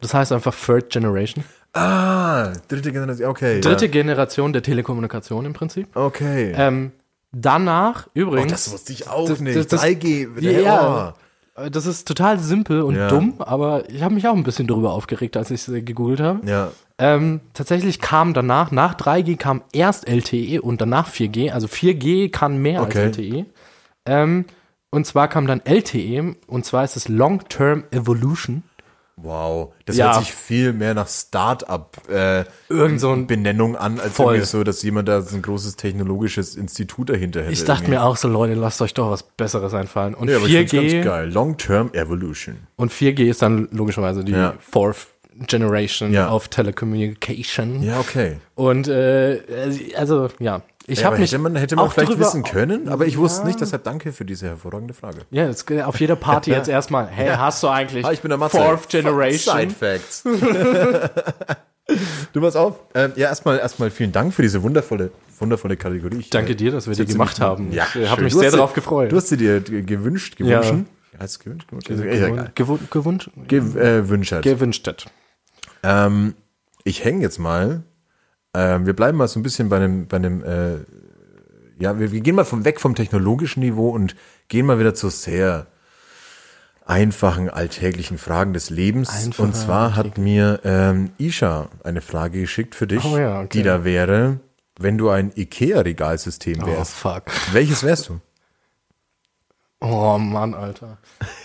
Das 0.00 0.14
heißt 0.14 0.32
einfach 0.32 0.54
Third 0.54 0.90
Generation. 0.90 1.44
Ah, 1.72 2.52
dritte 2.68 2.92
Generation. 2.92 3.28
Okay. 3.30 3.60
Dritte 3.60 3.86
Ja. 3.86 3.90
Generation 3.90 4.52
der 4.52 4.62
Telekommunikation 4.62 5.44
im 5.44 5.52
Prinzip. 5.54 5.88
Okay. 5.96 6.52
Ähm, 6.56 6.92
danach, 7.32 8.06
oh, 8.08 8.10
übrigens. 8.14 8.52
das 8.52 8.72
wusste 8.72 8.92
ich 8.92 9.08
auch 9.08 9.28
das- 9.28 9.40
nicht. 9.40 9.56
das- 9.56 9.66
das- 9.66 9.80
3G. 9.82 10.28
Ja. 10.40 11.14
Oh. 11.56 11.62
Äh, 11.62 11.70
Das 11.70 11.86
ist 11.86 12.06
total 12.08 12.38
simpel 12.38 12.82
und 12.82 12.96
Ja. 12.96 13.08
dumm, 13.08 13.34
aber 13.38 13.88
ich 13.88 14.02
habe 14.02 14.14
mich 14.14 14.26
auch 14.28 14.34
ein 14.34 14.42
bisschen 14.42 14.66
darüber 14.66 14.92
aufgeregt, 14.92 15.36
als 15.36 15.50
ich 15.52 15.66
es 15.66 15.72
gegoogelt 15.84 16.20
habe. 16.20 16.40
Ja. 16.48 16.70
Ähm, 16.98 17.40
tatsächlich 17.54 18.00
kam 18.00 18.34
danach, 18.34 18.70
nach 18.70 18.94
3G 18.94 19.36
kam 19.36 19.62
erst 19.72 20.06
LTE 20.08 20.60
und 20.60 20.80
danach 20.80 21.08
4G. 21.08 21.50
Also 21.52 21.66
4G 21.68 22.28
kann 22.28 22.58
mehr 22.58 22.82
Okay. 22.82 22.98
als 23.04 23.18
LTE. 23.18 23.46
Ähm, 24.06 24.44
und 24.90 25.06
zwar 25.06 25.26
kam 25.28 25.46
dann 25.46 25.60
LTE 25.64 26.36
und 26.46 26.64
zwar 26.64 26.84
ist 26.84 26.96
es 26.96 27.08
Long-Term 27.08 27.84
Evolution. 27.90 28.62
Wow. 29.24 29.72
Das 29.86 29.96
Ja. 29.96 30.12
hört 30.14 30.24
sich 30.24 30.32
viel 30.34 30.72
mehr 30.72 30.94
nach 30.94 31.08
Start-up 31.08 32.08
äh, 32.08 32.44
so 32.98 33.10
an, 33.76 33.98
als 34.00 34.12
Voll. 34.14 34.34
irgendwie 34.34 34.46
so, 34.46 34.62
dass 34.64 34.82
jemand 34.82 35.08
da 35.08 35.22
so 35.22 35.34
ein 35.36 35.42
großes 35.42 35.76
technologisches 35.76 36.54
Institut 36.56 37.08
dahinter 37.10 37.40
hätte. 37.42 37.52
Ich 37.52 37.64
dachte 37.64 37.84
irgendwie. 37.84 37.92
mir 37.98 38.04
auch 38.04 38.16
so, 38.16 38.28
Leute, 38.28 38.54
lasst 38.54 38.80
euch 38.82 38.94
doch 38.94 39.10
was 39.10 39.22
Besseres 39.22 39.72
einfallen. 39.74 40.14
Und 40.14 40.28
Ja, 40.28 40.36
aber 40.36 40.46
ich 40.46 40.52
find's 40.52 40.72
4G 40.72 40.92
ganz 40.92 41.04
geil. 41.06 41.32
Long-Term 41.32 41.90
Evolution. 41.94 42.58
und 42.76 42.92
4G 42.92 43.28
ist 43.30 43.42
dann 43.42 43.68
logischerweise 43.72 44.22
die 44.24 44.32
Ja. 44.32 44.54
Fourth 44.60 45.06
Generation 45.48 46.12
Ja. 46.12 46.30
of 46.30 46.48
Telecommunication. 46.48 47.82
Ja, 47.82 47.98
okay. 48.00 48.36
Und 48.54 48.86
äh, 48.88 49.40
also 49.96 50.28
ja, 50.38 50.62
ich 50.86 51.00
Ja, 51.00 51.06
habe 51.06 51.18
mich 51.18 51.32
hätte 51.32 51.40
man, 51.42 51.56
hätte 51.56 51.76
man 51.76 51.86
auch 51.86 51.92
vielleicht 51.92 52.12
drüber- 52.12 52.26
wissen 52.26 52.42
können, 52.42 52.88
aber 52.88 53.06
ich 53.06 53.16
wusste 53.16 53.40
Ja. 53.42 53.46
nicht, 53.46 53.60
deshalb 53.60 53.84
danke 53.84 54.12
für 54.12 54.24
diese 54.24 54.46
hervorragende 54.46 54.94
Frage. 54.94 55.18
Ja, 55.30 55.46
jetzt 55.46 55.70
äh, 55.70 55.82
auf 55.82 55.98
jeder 56.00 56.16
Party 56.16 56.50
jetzt 56.50 56.68
erstmal, 56.68 57.06
hey, 57.06 57.28
hast 57.36 57.62
du 57.62 57.68
eigentlich 57.68 58.04
Ah, 58.04 58.12
ich 58.12 58.20
bin 58.20 58.28
der 58.28 58.38
Matze. 58.38 58.58
Fourth 58.58 58.88
Generation? 58.88 59.58
Side 59.58 59.74
Facts. 59.74 60.22
du 62.32 62.42
warst 62.42 62.56
auf. 62.56 62.76
Ähm, 62.94 63.12
ja, 63.16 63.28
erstmal 63.28 63.58
erstmal 63.58 63.90
vielen 63.90 64.12
Dank 64.12 64.34
für 64.34 64.42
diese 64.42 64.62
wundervolle 64.62 65.10
wundervolle 65.38 65.76
Kategorie. 65.76 66.18
Ich, 66.20 66.30
Danke 66.30 66.52
äh, 66.52 66.54
dir, 66.54 66.70
dass 66.70 66.86
wir 66.86 66.94
die 66.94 67.04
gemacht 67.06 67.40
haben. 67.40 67.72
Ja, 67.72 67.86
ich 67.92 68.08
habe 68.08 68.16
schön. 68.16 68.24
mich 68.24 68.34
sehr 68.34 68.50
darauf 68.52 68.72
gefreut. 68.72 69.10
Du 69.10 69.16
hast 69.16 69.28
sie 69.28 69.36
dir 69.36 69.60
ge- 69.60 69.82
gewünscht, 69.82 70.36
Ja. 70.38 70.60
gewünscht. 70.60 70.86
Heißt 71.18 71.32
es 71.34 71.38
gewünscht? 71.40 71.68
gewünscht? 71.68 71.90
Ist 71.90 72.00
egal. 72.00 72.52
Gewun- 72.54 72.78
gewunscht, 72.90 73.30
Ge 73.48 73.58
äh, 73.58 74.08
wünschert. 74.08 74.42
gewünschtet. 74.44 75.06
Ähm, 75.82 76.34
ich 76.84 77.04
hänge 77.04 77.22
jetzt 77.22 77.38
mal. 77.38 77.82
Ähm, 78.54 78.86
wir 78.86 78.94
bleiben 78.94 79.18
mal 79.18 79.28
so 79.28 79.38
ein 79.40 79.42
bisschen 79.42 79.68
bei 79.68 79.76
einem, 79.76 80.06
bei 80.06 80.16
einem, 80.16 80.42
äh, 80.44 80.76
ja, 81.82 81.98
wir, 81.98 82.12
wir 82.12 82.20
gehen 82.20 82.36
mal 82.36 82.44
vom 82.44 82.64
weg 82.64 82.80
vom 82.80 82.94
technologischen 82.94 83.60
Niveau 83.60 83.90
und 83.90 84.14
gehen 84.48 84.64
mal 84.66 84.78
wieder 84.78 84.94
zu 84.94 85.08
sehr 85.10 85.66
einfachen, 86.86 87.48
alltäglichen 87.50 88.18
Fragen 88.18 88.52
des 88.52 88.70
Lebens. 88.70 89.08
Einfache, 89.10 89.42
und 89.42 89.56
zwar 89.56 89.96
hat 89.96 90.18
mir 90.18 90.60
ähm, 90.64 91.10
Isha 91.18 91.68
eine 91.82 92.00
Frage 92.00 92.40
geschickt 92.42 92.74
für 92.74 92.86
dich, 92.86 93.04
Oh 93.04 93.16
ja, 93.18 93.40
okay. 93.40 93.48
die 93.52 93.62
da 93.62 93.84
wäre, 93.84 94.38
wenn 94.78 94.98
du 94.98 95.08
ein 95.08 95.32
IKEA-Regalsystem 95.34 96.62
Oh, 96.62 96.66
wärst. 96.66 96.92
fuck. 96.94 97.24
Welches 97.52 97.82
wärst 97.82 98.08
du? 98.10 98.20
Oh, 99.80 100.18
Mann, 100.18 100.54
Alter. 100.54 100.98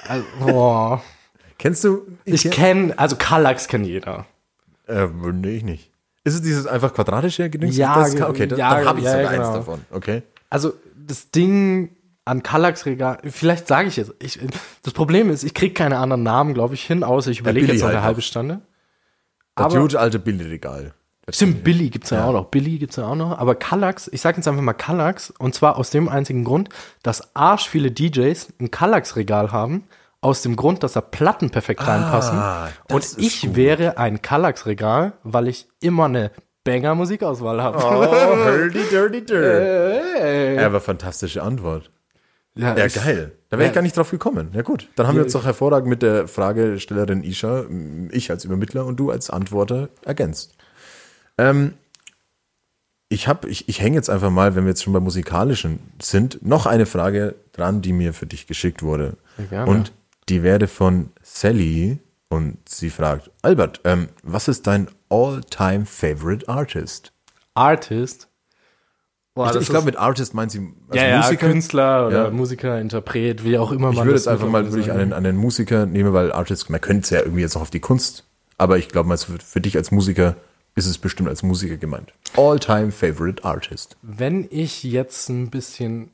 Also, 0.08 0.26
boah. 0.40 1.04
Kennst 1.58 1.84
du 1.84 2.08
Ich 2.26 2.46
Ikea? 2.46 2.52
kenne, 2.56 3.00
also 3.00 3.16
Kallax 3.18 3.68
kennt 3.68 3.86
jeder. 3.86 4.26
Äh, 4.88 5.08
nee, 5.08 5.58
ich 5.58 5.64
nicht. 5.64 5.89
Ist 6.30 6.36
es 6.36 6.42
dieses 6.42 6.68
einfach 6.68 6.94
quadratische 6.94 7.50
Gedöns? 7.50 7.76
Ja, 7.76 7.96
das 7.96 8.20
okay, 8.22 8.48
dann, 8.48 8.60
ja, 8.60 8.76
dann 8.76 8.86
habe 8.86 9.00
ich 9.00 9.06
ja, 9.06 9.12
sogar 9.12 9.32
genau. 9.32 9.46
eins 9.48 9.54
davon. 9.56 9.82
Okay. 9.92 10.24
Also 10.50 10.74
das 10.96 11.32
Ding 11.32 11.96
an 12.26 12.44
Kallax-Regal, 12.44 13.20
vielleicht 13.26 13.68
sage 13.68 13.88
ich 13.88 13.98
jetzt, 13.98 14.14
ich, 14.20 14.40
das 14.84 14.94
Problem 14.94 15.30
ist, 15.32 15.44
ich 15.44 15.54
kriege 15.56 15.74
keine 15.74 15.98
anderen 15.98 16.24
Namen, 16.24 16.54
glaube 16.54 16.76
ich, 16.76 16.86
hin, 16.86 17.04
außer 17.04 17.32
ich 17.32 17.40
überlege 17.40 17.68
jetzt 17.68 17.78
noch 17.78 17.88
halt 17.88 17.96
eine 17.96 18.02
noch. 18.02 18.06
halbe 18.06 18.22
Stunde. 18.22 18.62
Das 19.56 19.74
gute 19.74 20.00
alte 20.00 20.20
Billigregal. 20.20 20.94
Stimmt, 21.32 21.64
Billy 21.64 21.90
gibt's 21.90 22.10
ja, 22.10 22.26
auch 22.26 22.34
noch. 22.34 22.46
Billy 22.46 22.78
gibt's 22.78 22.96
ja 22.96 23.08
auch 23.08 23.16
noch. 23.16 23.38
Aber 23.38 23.56
Kallax, 23.56 24.08
ich 24.12 24.22
sag 24.22 24.38
jetzt 24.38 24.48
einfach 24.48 24.62
mal 24.62 24.74
Kallax, 24.74 25.32
und 25.32 25.54
zwar 25.54 25.78
aus 25.78 25.90
dem 25.90 26.10
einzigen 26.10 26.44
Grund, 26.44 26.70
dass 27.04 27.36
arsch 27.36 27.68
viele 27.68 27.92
DJs 27.92 28.54
ein 28.60 28.72
Kallax-Regal 28.72 29.52
haben, 29.52 29.84
aus 30.22 30.42
dem 30.42 30.56
Grund, 30.56 30.84
dass 30.84 30.94
da 30.94 31.02
Platten 31.02 31.50
perfekt 31.50 31.86
reinpassen. 31.88 32.38
das 32.88 33.14
Und 33.16 33.24
ich 33.24 33.42
gut. 33.42 33.56
wäre 33.56 33.98
ein 33.98 34.22
Kallax-Regal, 34.22 35.14
weil 35.24 35.48
ich 35.48 35.68
immer 35.82 36.06
eine 36.06 36.32
Banger-Musikauswahl 36.66 37.62
habe. 37.62 37.78
Oh, 37.78 38.46
dirty, 38.52 38.80
dirty, 38.90 39.26
dirty. 39.26 40.56
Ja, 40.56 40.66
aber 40.66 40.82
fantastische 40.82 41.42
Antwort. 41.42 41.90
Ja, 42.56 42.76
ich- 42.86 42.94
geil. 42.96 43.32
Da 43.50 43.58
wäre 43.58 43.68
ich 43.68 43.72
Ja. 43.72 43.76
gar 43.76 43.82
nicht 43.82 43.96
drauf 43.98 44.12
gekommen. 44.12 44.50
Ja, 44.54 44.62
gut. 44.62 44.90
Dann 44.96 45.08
haben 45.08 45.16
wir 45.16 45.24
uns 45.24 45.34
doch 45.34 45.46
hervorragend 45.46 45.90
mit 45.90 46.02
der 46.04 46.28
Fragestellerin 46.28 47.24
Isha, 47.24 47.64
ich 48.12 48.30
als 48.30 48.46
Übermittler 48.46 48.86
und 48.86 48.98
du 48.98 49.10
als 49.10 49.30
Antworter 49.30 49.90
ergänzt. 50.04 50.56
Ähm, 51.38 51.74
ich 53.08 53.28
habe, 53.28 53.48
ich, 53.50 53.68
ich 53.70 53.82
hänge 53.82 53.96
jetzt 53.96 54.10
einfach 54.10 54.30
mal, 54.30 54.56
wenn 54.56 54.66
wir 54.66 54.70
jetzt 54.70 54.84
schon 54.84 54.94
bei 54.94 55.00
musikalischen 55.00 55.80
sind, 56.02 56.46
noch 56.46 56.68
eine 56.68 56.86
Frage 56.86 57.36
dran, 57.54 57.82
die 57.82 57.94
mir 57.94 58.14
für 58.14 58.28
dich 58.28 58.46
geschickt 58.46 58.84
wurde. 58.84 59.14
Gerne. 59.50 59.72
Und 59.72 59.92
die 60.30 60.44
werde 60.44 60.68
von 60.68 61.12
Sally 61.22 62.00
und 62.30 62.58
sie 62.68 62.90
fragt, 62.90 63.32
Albert, 63.42 63.82
ähm, 63.84 64.10
was 64.24 64.48
ist 64.48 64.68
dein 64.68 64.88
all-time 65.10 65.86
favorite 65.86 66.48
artist? 66.48 67.12
Artist. 67.56 68.28
Boah, 69.34 69.52
ich 69.56 69.62
ich 69.62 69.70
glaube, 69.70 69.86
mit 69.86 69.96
Artist 69.96 70.34
meint 70.34 70.52
sie 70.52 70.60
also 70.90 71.00
ja, 71.04 71.08
ja, 71.10 71.18
Musiker. 71.18 71.48
Künstler 71.48 72.08
oder 72.08 72.24
Ja. 72.26 72.30
Musiker, 72.30 72.80
Interpret, 72.80 73.44
wie 73.44 73.58
auch 73.58 73.72
immer 73.72 73.88
man 73.88 73.94
Ich 73.94 74.00
würde 74.00 74.14
das 74.14 74.26
jetzt 74.26 74.28
einfach 74.28 74.48
mal 74.48 74.66
würde 74.66 74.82
ich 74.82 74.92
einen, 74.92 75.14
einen 75.14 75.38
Musiker 75.38 75.86
nehmen, 75.86 76.14
weil 76.14 76.32
Artist, 76.32 76.70
man 76.70 76.82
könnte 76.82 77.04
es 77.04 77.10
ja 77.10 77.20
irgendwie 77.20 77.42
jetzt 77.42 77.56
auch 77.56 77.62
auf 77.62 77.70
die 77.70 77.80
Kunst, 77.80 78.26
aber 78.58 78.78
ich 78.78 78.90
glaube 78.90 79.10
mal, 79.10 79.18
für 79.18 79.62
dich 79.62 79.78
als 79.78 79.92
Musiker 79.92 80.36
ist 80.76 80.86
es 80.86 80.98
bestimmt 80.98 81.30
als 81.30 81.44
Musiker 81.44 81.78
gemeint. 81.78 82.14
All-time 82.38 82.92
favorite 82.92 83.44
artist. 83.44 83.98
Wenn 84.02 84.48
ich 84.50 84.84
jetzt 84.84 85.30
ein 85.30 85.50
bisschen. 85.50 86.12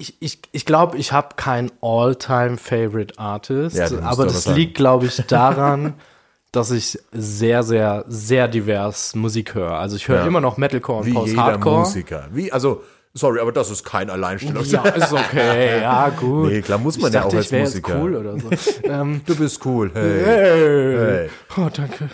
Ich, 0.00 0.16
ich, 0.20 0.38
ich 0.52 0.64
glaube, 0.64 0.96
ich 0.96 1.12
habe 1.12 1.30
kein 1.36 1.72
All-Time-Favorite 1.80 3.18
Artist, 3.18 3.76
Ja, 3.76 3.88
aber 4.02 4.26
das 4.26 4.46
liegt, 4.46 4.76
glaube 4.76 5.06
ich, 5.06 5.16
daran, 5.26 5.94
dass 6.52 6.70
ich 6.70 6.98
sehr, 7.12 7.62
sehr, 7.62 8.04
sehr 8.06 8.46
divers 8.48 9.14
Musik 9.14 9.54
höre. 9.54 9.72
Also 9.72 9.96
ich 9.96 10.06
höre 10.08 10.20
Ja. 10.20 10.26
immer 10.26 10.40
noch 10.40 10.56
Metalcore 10.56 11.00
und 11.00 11.06
Wie 11.06 11.10
jeder 11.10 11.20
Post-Hardcore. 11.22 11.78
Musiker. 11.80 12.28
Wie, 12.32 12.52
also, 12.52 12.82
sorry, 13.12 13.40
aber 13.40 13.50
das 13.52 13.70
ist 13.70 13.84
kein 13.84 14.08
Alleinstellung. 14.08 14.64
Ja, 14.64 14.82
ist 14.88 15.12
okay, 15.12 15.80
ja, 15.82 16.08
gut. 16.10 16.48
Nee, 16.52 16.62
klar, 16.62 16.78
muss 16.78 16.96
man 16.98 17.08
ich 17.08 17.14
ja 17.14 17.20
dachte, 17.22 17.34
auch 17.34 17.38
als 17.38 17.52
ich 17.52 17.58
Musiker. 17.58 18.00
cool 18.00 18.14
oder 18.16 18.38
so. 18.38 18.50
ähm, 18.84 19.20
Du 19.26 19.34
bist 19.36 19.66
cool. 19.66 19.90
Hey. 19.92 20.24
Hey. 20.24 20.96
Hey. 20.98 21.30
Oh, 21.56 21.68
danke. 21.72 22.08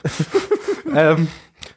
ähm, 0.95 1.29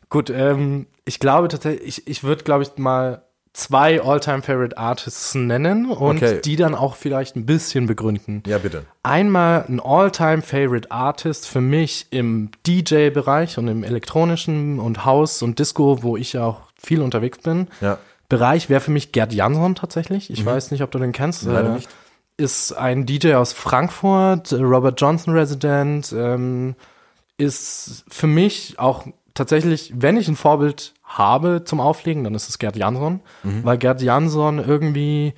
gut, 0.10 0.30
ähm, 0.30 0.88
ich 1.05 1.20
glaube 1.20 1.49
tatsächlich, 1.49 1.86
ich, 1.99 2.08
ich 2.08 2.24
würde, 2.24 2.43
glaube 2.43 2.64
ich, 2.64 2.70
mal 2.78 3.24
zwei 3.54 4.02
All-Time-Favorite 4.02 4.78
Artists 4.78 5.34
nennen 5.36 5.89
und 5.89 6.18
Okay. 6.24 6.41
die 6.43 6.56
dann 6.56 6.76
auch 6.76 6.95
vielleicht 6.95 7.36
ein 7.36 7.45
bisschen 7.45 7.88
begründen. 7.88 8.43
Ja, 8.45 8.58
bitte. 8.58 8.86
Einmal 9.04 9.66
ein 9.68 9.80
All-Time-Favorite 9.80 10.91
Artist 10.91 11.48
für 11.48 11.62
mich 11.62 12.08
im 12.12 12.52
DJ-Bereich 12.68 13.58
und 13.58 13.68
im 13.68 13.84
elektronischen 13.84 14.80
und 14.80 15.06
House 15.06 15.41
und 15.41 15.60
Disco, 15.60 16.04
wo 16.04 16.18
ich 16.18 16.38
auch 16.38 16.62
viel 16.78 17.02
unterwegs 17.02 17.39
bin. 17.39 17.68
Ja. 17.82 17.98
Bereich 18.30 18.70
wäre 18.70 18.82
für 18.82 18.91
mich 18.91 19.12
Gerd 19.14 19.34
Jansson 19.34 19.76
tatsächlich. 19.76 20.30
Ich 20.30 20.45
weiß 20.45 20.72
nicht, 20.72 20.84
ob 20.84 20.91
du 20.91 21.00
den 21.00 21.14
kennst. 21.14 21.45
Mhm. 21.45 21.52
Leider 21.54 21.70
Äh, 21.70 21.74
nicht. 21.76 21.89
Ist 22.39 22.74
ein 22.74 23.06
DJ 23.08 23.34
aus 23.34 23.54
Frankfurt, 23.54 24.54
Robert 24.54 25.02
Johnson 25.02 25.34
Resident, 25.34 26.14
ähm, 26.16 26.76
ist 27.38 28.04
für 28.10 28.28
mich 28.28 28.78
auch 28.80 29.06
tatsächlich, 29.38 29.93
wenn 29.95 30.17
ich 30.17 30.27
ein 30.27 30.35
Vorbild 30.35 30.93
habe 31.03 31.63
zum 31.63 31.79
Auflegen, 31.79 32.23
dann 32.23 32.35
ist 32.35 32.49
es 32.49 32.59
Gerd 32.59 32.75
Jansson, 32.75 33.21
Mhm. 33.43 33.63
weil 33.63 33.77
Gerd 33.77 34.01
Jansson 34.01 34.59
irgendwie 34.59 35.33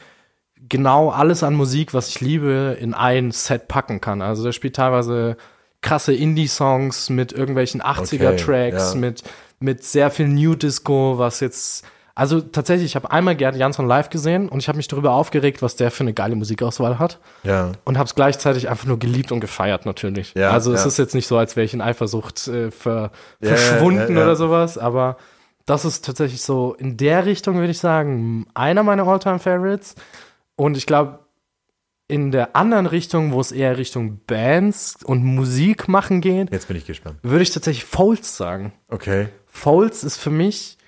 genau 0.68 1.10
alles 1.10 1.44
an 1.44 1.56
Musik, 1.56 1.94
was 1.94 2.10
ich 2.10 2.22
liebe, 2.22 2.78
in 2.80 2.94
ein 2.94 3.32
Set 3.32 3.68
packen 3.68 4.02
kann. 4.02 4.22
Also 4.22 4.44
der 4.44 4.52
spielt 4.52 4.76
teilweise 4.76 5.38
krasse 5.82 6.14
Indie-Songs 6.14 7.10
mit 7.10 7.32
irgendwelchen 7.32 7.82
80er-Tracks, 7.82 8.94
ja. 8.94 9.00
mit, 9.00 9.24
mit 9.60 9.84
sehr 9.84 10.12
viel 10.12 10.28
New 10.28 10.56
Disco, 10.56 11.18
was 11.18 11.40
jetzt 11.40 11.86
also 12.16 12.42
tatsächlich, 12.42 12.86
ich 12.88 12.96
habe 12.96 13.12
einmal 13.12 13.36
Gerd 13.36 13.56
Jansson 13.56 13.88
live 13.88 14.10
gesehen 14.10 14.50
und 14.50 14.60
ich 14.60 14.68
habe 14.68 14.78
mich 14.78 14.88
darüber 14.88 15.12
aufgeregt, 15.12 15.62
was 15.62 15.76
der 15.76 15.90
für 15.92 16.04
eine 16.04 16.14
geile 16.14 16.36
Musikauswahl 16.36 17.00
hat 17.00 17.20
Ja. 17.44 17.72
und 17.86 17.98
habe 17.98 18.08
es 18.08 18.16
gleichzeitig 18.16 18.70
einfach 18.70 18.86
nur 18.86 19.00
geliebt 19.00 19.32
und 19.32 19.40
gefeiert 19.40 19.86
natürlich. 19.86 20.34
Ja, 20.36 20.52
also 20.52 20.74
es 20.74 20.82
ja. 20.82 20.88
ist 20.88 20.98
jetzt 20.98 21.16
nicht 21.16 21.28
so, 21.28 21.38
als 21.38 21.56
wäre 21.56 21.66
ich 21.66 21.74
in 21.74 21.82
Eifersucht 21.82 22.48
äh, 22.48 22.72
ver 22.72 23.12
Ja, 23.42 23.56
verschwunden 23.56 24.18
oder 24.18 24.36
sowas, 24.36 24.78
aber 24.78 25.18
das 25.66 25.86
ist 25.86 26.04
tatsächlich 26.04 26.42
so 26.42 26.74
in 26.74 26.98
der 26.98 27.26
Richtung, 27.26 27.56
würde 27.58 27.70
ich 27.72 27.80
sagen, 27.80 28.48
einer 28.56 28.82
meiner 28.84 29.08
All-Time-Favorites. 29.08 29.94
Und 30.56 30.76
ich 30.78 30.88
glaube, 30.88 31.20
in 32.08 32.32
der 32.32 32.56
anderen 32.56 32.88
Richtung, 32.88 33.34
wo 33.34 33.40
es 33.40 33.52
eher 33.52 33.78
Richtung 33.78 34.20
Bands 34.26 34.96
und 35.06 35.24
Musik 35.24 35.88
machen 35.88 36.22
geht, 36.22 36.52
Jetzt 36.52 36.68
bin 36.68 36.76
ich 36.76 36.86
gespannt. 36.88 37.18
würde 37.22 37.44
ich 37.44 37.52
tatsächlich 37.52 37.86
Folds 37.86 38.36
sagen. 38.36 38.74
Okay. 38.88 39.28
Folds 39.46 40.04
ist 40.04 40.18
für 40.18 40.32
mich 40.32 40.79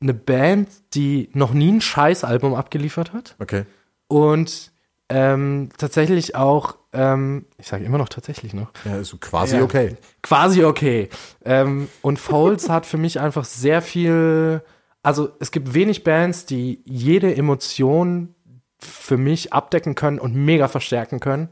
eine 0.00 0.14
Band, 0.14 0.68
die 0.94 1.28
noch 1.34 1.52
nie 1.52 1.72
ein 1.72 1.80
Scheißalbum 1.80 2.54
abgeliefert 2.54 3.12
hat 3.12 3.36
Okay. 3.38 3.64
und 4.08 4.72
ähm, 5.12 5.70
tatsächlich 5.76 6.36
auch, 6.36 6.76
ähm, 6.92 7.44
ich 7.58 7.66
sage 7.66 7.84
immer 7.84 7.98
noch 7.98 8.08
tatsächlich 8.08 8.54
noch, 8.54 8.70
Ja, 8.84 8.96
ist 8.98 9.08
so 9.08 9.16
quasi 9.18 9.56
Ja. 9.56 9.62
okay. 9.62 9.96
quasi 10.22 10.64
okay. 10.64 11.08
Ähm, 11.44 11.88
und 12.00 12.18
Folds 12.18 12.68
hat 12.68 12.86
für 12.86 12.96
mich 12.96 13.18
einfach 13.20 13.44
sehr 13.44 13.82
viel, 13.82 14.62
also 15.02 15.30
es 15.40 15.50
gibt 15.50 15.74
wenig 15.74 16.04
Bands, 16.04 16.46
die 16.46 16.80
jede 16.84 17.34
Emotion 17.34 18.34
für 18.78 19.16
mich 19.18 19.52
abdecken 19.52 19.94
können 19.96 20.18
und 20.20 20.34
mega 20.34 20.68
verstärken 20.68 21.20
können. 21.20 21.50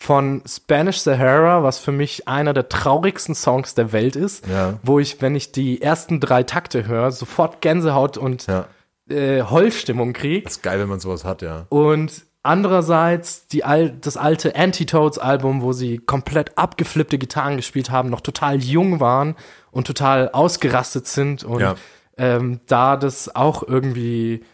Von 0.00 0.42
Spanish 0.46 0.98
Sahara, 0.98 1.64
was 1.64 1.78
für 1.80 1.90
mich 1.90 2.28
einer 2.28 2.54
der 2.54 2.68
traurigsten 2.68 3.34
Songs 3.34 3.74
der 3.74 3.92
Welt 3.92 4.14
ist, 4.14 4.46
Ja. 4.46 4.78
wo 4.84 5.00
ich, 5.00 5.20
wenn 5.20 5.34
ich 5.34 5.50
die 5.50 5.82
ersten 5.82 6.20
drei 6.20 6.44
Takte 6.44 6.86
höre, 6.86 7.10
sofort 7.10 7.60
Gänsehaut 7.60 8.16
und 8.16 8.46
Ja. 8.46 8.66
äh, 9.10 9.42
Heulstimmung 9.42 10.12
kriege. 10.12 10.42
Das 10.44 10.52
ist 10.58 10.62
geil, 10.62 10.78
wenn 10.78 10.88
man 10.88 11.00
sowas 11.00 11.24
hat, 11.24 11.42
ja. 11.42 11.66
Und 11.70 12.22
andererseits 12.44 13.48
die 13.48 13.64
al 13.64 13.90
das 14.00 14.16
alte 14.16 14.54
Anti-Toads-Album, 14.54 15.62
wo 15.62 15.72
sie 15.72 15.98
komplett 15.98 16.56
abgeflippte 16.56 17.18
Gitarren 17.18 17.56
gespielt 17.56 17.90
haben, 17.90 18.08
noch 18.08 18.20
total 18.20 18.56
jung 18.62 19.00
waren 19.00 19.34
und 19.72 19.86
total 19.86 20.28
ausgerastet 20.30 21.06
sind. 21.08 21.42
Und 21.42 21.60
Ja. 21.60 21.74
ähm, 22.16 22.60
da 22.66 22.96
das 22.96 23.34
auch 23.34 23.62
irgendwie 23.66 24.44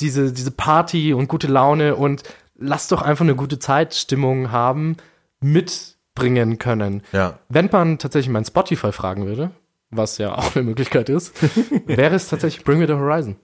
diese, 0.00 0.32
diese 0.32 0.50
Party 0.50 1.14
und 1.14 1.28
gute 1.28 1.46
Laune 1.46 1.96
und 1.96 2.22
lass 2.58 2.88
doch 2.88 3.02
einfach 3.02 3.24
eine 3.24 3.34
gute 3.34 3.58
Zeitstimmung 3.58 4.50
haben, 4.50 4.96
mitbringen 5.40 6.58
können. 6.58 7.02
Ja. 7.12 7.38
Wenn 7.48 7.68
man 7.70 7.98
tatsächlich 7.98 8.32
mein 8.32 8.44
Spotify 8.44 8.92
fragen 8.92 9.26
würde, 9.26 9.50
was 9.90 10.18
ja 10.18 10.34
auch 10.34 10.54
eine 10.56 10.64
Möglichkeit 10.64 11.08
ist, 11.08 11.34
wäre 11.86 12.14
es 12.14 12.28
tatsächlich 12.28 12.64
Bring 12.64 12.78
Me 12.78 12.86
the 12.86 12.94
Horizon. 12.94 13.36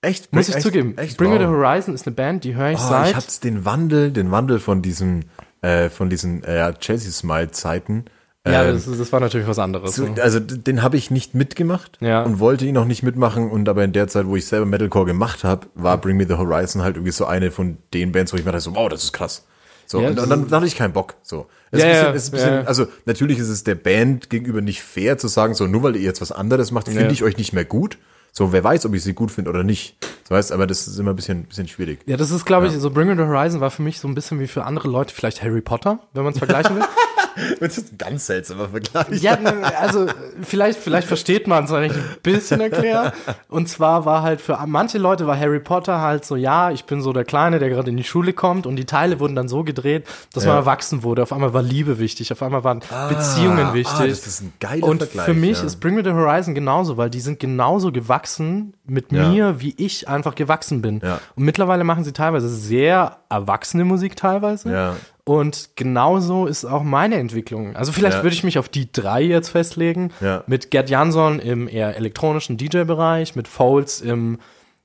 Echt? 0.00 0.32
Muss 0.32 0.48
ich 0.48 0.56
echt, 0.56 0.64
zugeben. 0.64 0.98
Echt? 0.98 1.16
Bring 1.16 1.30
Me 1.30 1.38
the 1.38 1.44
wow. 1.44 1.52
Horizon 1.56 1.94
ist 1.94 2.06
eine 2.06 2.16
Band, 2.16 2.44
die 2.44 2.54
höre 2.54 2.70
ich 2.72 2.78
Oh, 2.78 2.88
seit. 2.88 3.10
ich 3.10 3.16
hab's 3.16 3.40
den 3.40 3.64
Wandel, 3.64 4.10
den 4.10 4.30
Wandel 4.30 4.58
von 4.58 4.82
diesem, 4.82 5.24
äh, 5.60 5.88
von 5.90 6.10
diesen 6.10 6.42
äh, 6.42 6.74
Chelsea 6.74 7.12
Smile 7.12 7.50
Zeiten. 7.52 8.06
Ja, 8.46 8.64
ähm, 8.64 8.74
das, 8.74 8.98
das 8.98 9.12
war 9.12 9.20
natürlich 9.20 9.46
was 9.46 9.58
anderes. 9.58 9.92
zu, 9.94 10.06
also 10.20 10.40
d- 10.40 10.58
den 10.58 10.82
habe 10.82 10.96
ich 10.96 11.10
nicht 11.10 11.34
mitgemacht 11.34 11.98
Ja. 12.00 12.22
und 12.22 12.38
wollte 12.40 12.66
ihn 12.66 12.76
auch 12.76 12.84
nicht 12.84 13.02
mitmachen 13.02 13.50
und 13.50 13.68
aber 13.68 13.84
in 13.84 13.92
der 13.92 14.08
Zeit, 14.08 14.26
wo 14.26 14.34
ich 14.36 14.46
selber 14.46 14.66
Metalcore 14.66 15.06
gemacht 15.06 15.44
habe, 15.44 15.66
war 15.74 15.96
Bring 15.98 16.16
Me 16.16 16.26
the 16.26 16.34
Horizon 16.34 16.82
halt 16.82 16.96
irgendwie 16.96 17.12
so 17.12 17.24
eine 17.26 17.50
von 17.50 17.78
den 17.94 18.10
Bands, 18.12 18.32
wo 18.32 18.36
ich 18.36 18.44
mir 18.44 18.50
dachte 18.52 18.64
so, 18.64 18.74
wow, 18.74 18.88
das 18.88 19.04
ist 19.04 19.12
krass. 19.12 19.46
So, 19.86 20.00
Ja, 20.00 20.08
und, 20.08 20.18
und 20.18 20.28
dann, 20.30 20.42
dann 20.48 20.56
hatte 20.56 20.66
ich 20.66 20.76
keinen 20.76 20.92
Bock. 20.92 21.14
So. 21.22 21.46
Ja, 21.72 21.84
ein 21.84 21.90
ja, 21.94 22.10
bisschen, 22.12 22.32
bisschen. 22.32 22.66
Also 22.66 22.86
natürlich 23.04 23.38
ist 23.38 23.48
es 23.48 23.62
der 23.64 23.74
Band 23.74 24.30
gegenüber 24.30 24.60
nicht 24.60 24.82
fair 24.82 25.18
zu 25.18 25.28
sagen, 25.28 25.54
so 25.54 25.66
nur 25.66 25.82
weil 25.82 25.96
ihr 25.96 26.02
jetzt 26.02 26.20
was 26.20 26.32
anderes 26.32 26.70
macht, 26.70 26.88
finde 26.88 27.12
ich 27.12 27.22
euch 27.22 27.36
nicht 27.36 27.52
mehr 27.52 27.64
gut. 27.64 27.98
So, 28.34 28.52
wer 28.52 28.64
weiß, 28.64 28.86
ob 28.86 28.94
ich 28.94 29.02
sie 29.02 29.12
gut 29.12 29.30
finde 29.30 29.50
oder 29.50 29.62
nicht. 29.62 29.96
So 30.26 30.34
heißt, 30.34 30.52
aber 30.52 30.66
das 30.66 30.88
ist 30.88 30.98
immer 30.98 31.10
ein 31.10 31.16
bisschen, 31.16 31.44
bisschen 31.44 31.68
schwierig. 31.68 32.00
Ja, 32.06 32.16
das 32.16 32.30
ist, 32.30 32.46
glaube 32.46 32.66
ich, 32.66 32.72
so 32.72 32.90
Bring 32.90 33.08
Me 33.08 33.14
the 33.16 33.22
Horizon 33.22 33.60
war 33.60 33.70
für 33.70 33.82
mich 33.82 34.00
so 34.00 34.08
ein 34.08 34.14
bisschen 34.14 34.40
wie 34.40 34.46
für 34.46 34.64
andere 34.64 34.88
Leute 34.88 35.14
vielleicht 35.14 35.42
Harry 35.42 35.60
Potter, 35.60 35.98
wenn 36.14 36.24
man 36.24 36.32
es 36.32 36.38
vergleichen 36.38 36.76
will. 36.76 36.82
Das 37.60 37.78
ist 37.78 37.92
ein 37.92 37.98
ganz 37.98 38.26
seltsamer 38.26 38.68
Vergleich. 38.68 39.22
ja, 39.22 39.36
also 39.80 40.06
vielleicht, 40.42 40.78
vielleicht 40.78 41.06
versteht 41.08 41.46
man 41.46 41.64
es, 41.64 41.70
wenn 41.72 41.84
ich 41.84 41.92
ein 41.92 42.04
bisschen 42.22 42.60
erkläre. 42.60 43.12
Und 43.48 43.68
zwar 43.68 44.04
war 44.04 44.22
halt 44.22 44.40
für 44.40 44.58
manche 44.66 44.98
Leute 44.98 45.26
war 45.26 45.38
Harry 45.38 45.60
Potter 45.60 46.00
halt 46.00 46.24
so, 46.24 46.36
ja, 46.36 46.70
ich 46.70 46.84
bin 46.84 47.02
so 47.02 47.12
der 47.12 47.24
Kleine, 47.24 47.58
der 47.58 47.68
gerade 47.70 47.90
in 47.90 47.96
die 47.96 48.04
Schule 48.04 48.32
kommt 48.32 48.66
und 48.66 48.76
die 48.76 48.84
Teile 48.84 49.20
wurden 49.20 49.34
dann 49.36 49.48
so 49.48 49.64
gedreht, 49.64 50.06
dass 50.32 50.44
man 50.44 50.54
Ja. 50.54 50.60
erwachsen 50.60 51.02
wurde. 51.02 51.22
Auf 51.22 51.32
einmal 51.32 51.52
war 51.54 51.62
Liebe 51.62 51.98
wichtig, 51.98 52.32
auf 52.32 52.42
einmal 52.42 52.64
waren 52.64 52.80
Beziehungen 53.08 53.74
wichtig. 53.74 53.94
Ah, 54.00 54.06
das 54.06 54.26
ist 54.26 54.40
ein 54.42 54.52
geiler 54.60 54.84
Und 54.86 54.98
Vergleich. 54.98 55.24
für 55.26 55.34
mich 55.34 55.58
ja. 55.58 55.64
ist 55.64 55.76
Bring 55.80 55.94
Me 55.94 56.02
the 56.04 56.10
Horizon 56.12 56.54
genauso, 56.54 56.96
weil 56.96 57.10
die 57.10 57.20
sind 57.20 57.38
genauso 57.40 57.92
gewachsen 57.92 58.74
mit 58.84 59.12
Ja. 59.12 59.28
mir, 59.28 59.60
wie 59.60 59.74
ich 59.76 60.08
einfach 60.08 60.34
gewachsen 60.34 60.82
bin. 60.82 61.00
Und 61.36 61.44
mittlerweile 61.44 61.84
machen 61.84 62.04
sie 62.04 62.12
teilweise 62.12 62.48
sehr 62.48 63.18
erwachsene 63.28 63.84
Musik 63.84 64.16
teilweise. 64.16 64.70
Ja. 64.70 64.96
Und 65.24 65.70
genauso 65.76 66.46
ist 66.46 66.64
auch 66.64 66.82
meine 66.82 67.14
Entwicklung. 67.16 67.76
Also 67.76 67.92
vielleicht 67.92 68.18
Ja. 68.18 68.22
würde 68.24 68.34
ich 68.34 68.42
mich 68.42 68.58
auf 68.58 68.68
die 68.68 68.90
drei 68.90 69.22
jetzt 69.22 69.50
festlegen. 69.50 70.10
Ja. 70.20 70.42
Mit 70.48 70.70
Gerd 70.72 70.90
Jansson 70.90 71.38
im 71.38 71.68
eher 71.68 71.96
elektronischen 71.96 72.56
DJ-Bereich, 72.56 73.36
mit 73.36 73.46
Folds 73.46 74.00
im 74.00 74.38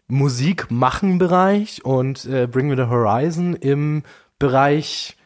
Musikmachen-Bereich 0.07 1.83
und 1.83 2.25
äh, 2.25 2.47
Bring 2.47 2.67
Me 2.67 2.75
the 2.75 2.83
Horizon 2.89 3.55
im 3.55 4.03
Bereich 4.39 5.16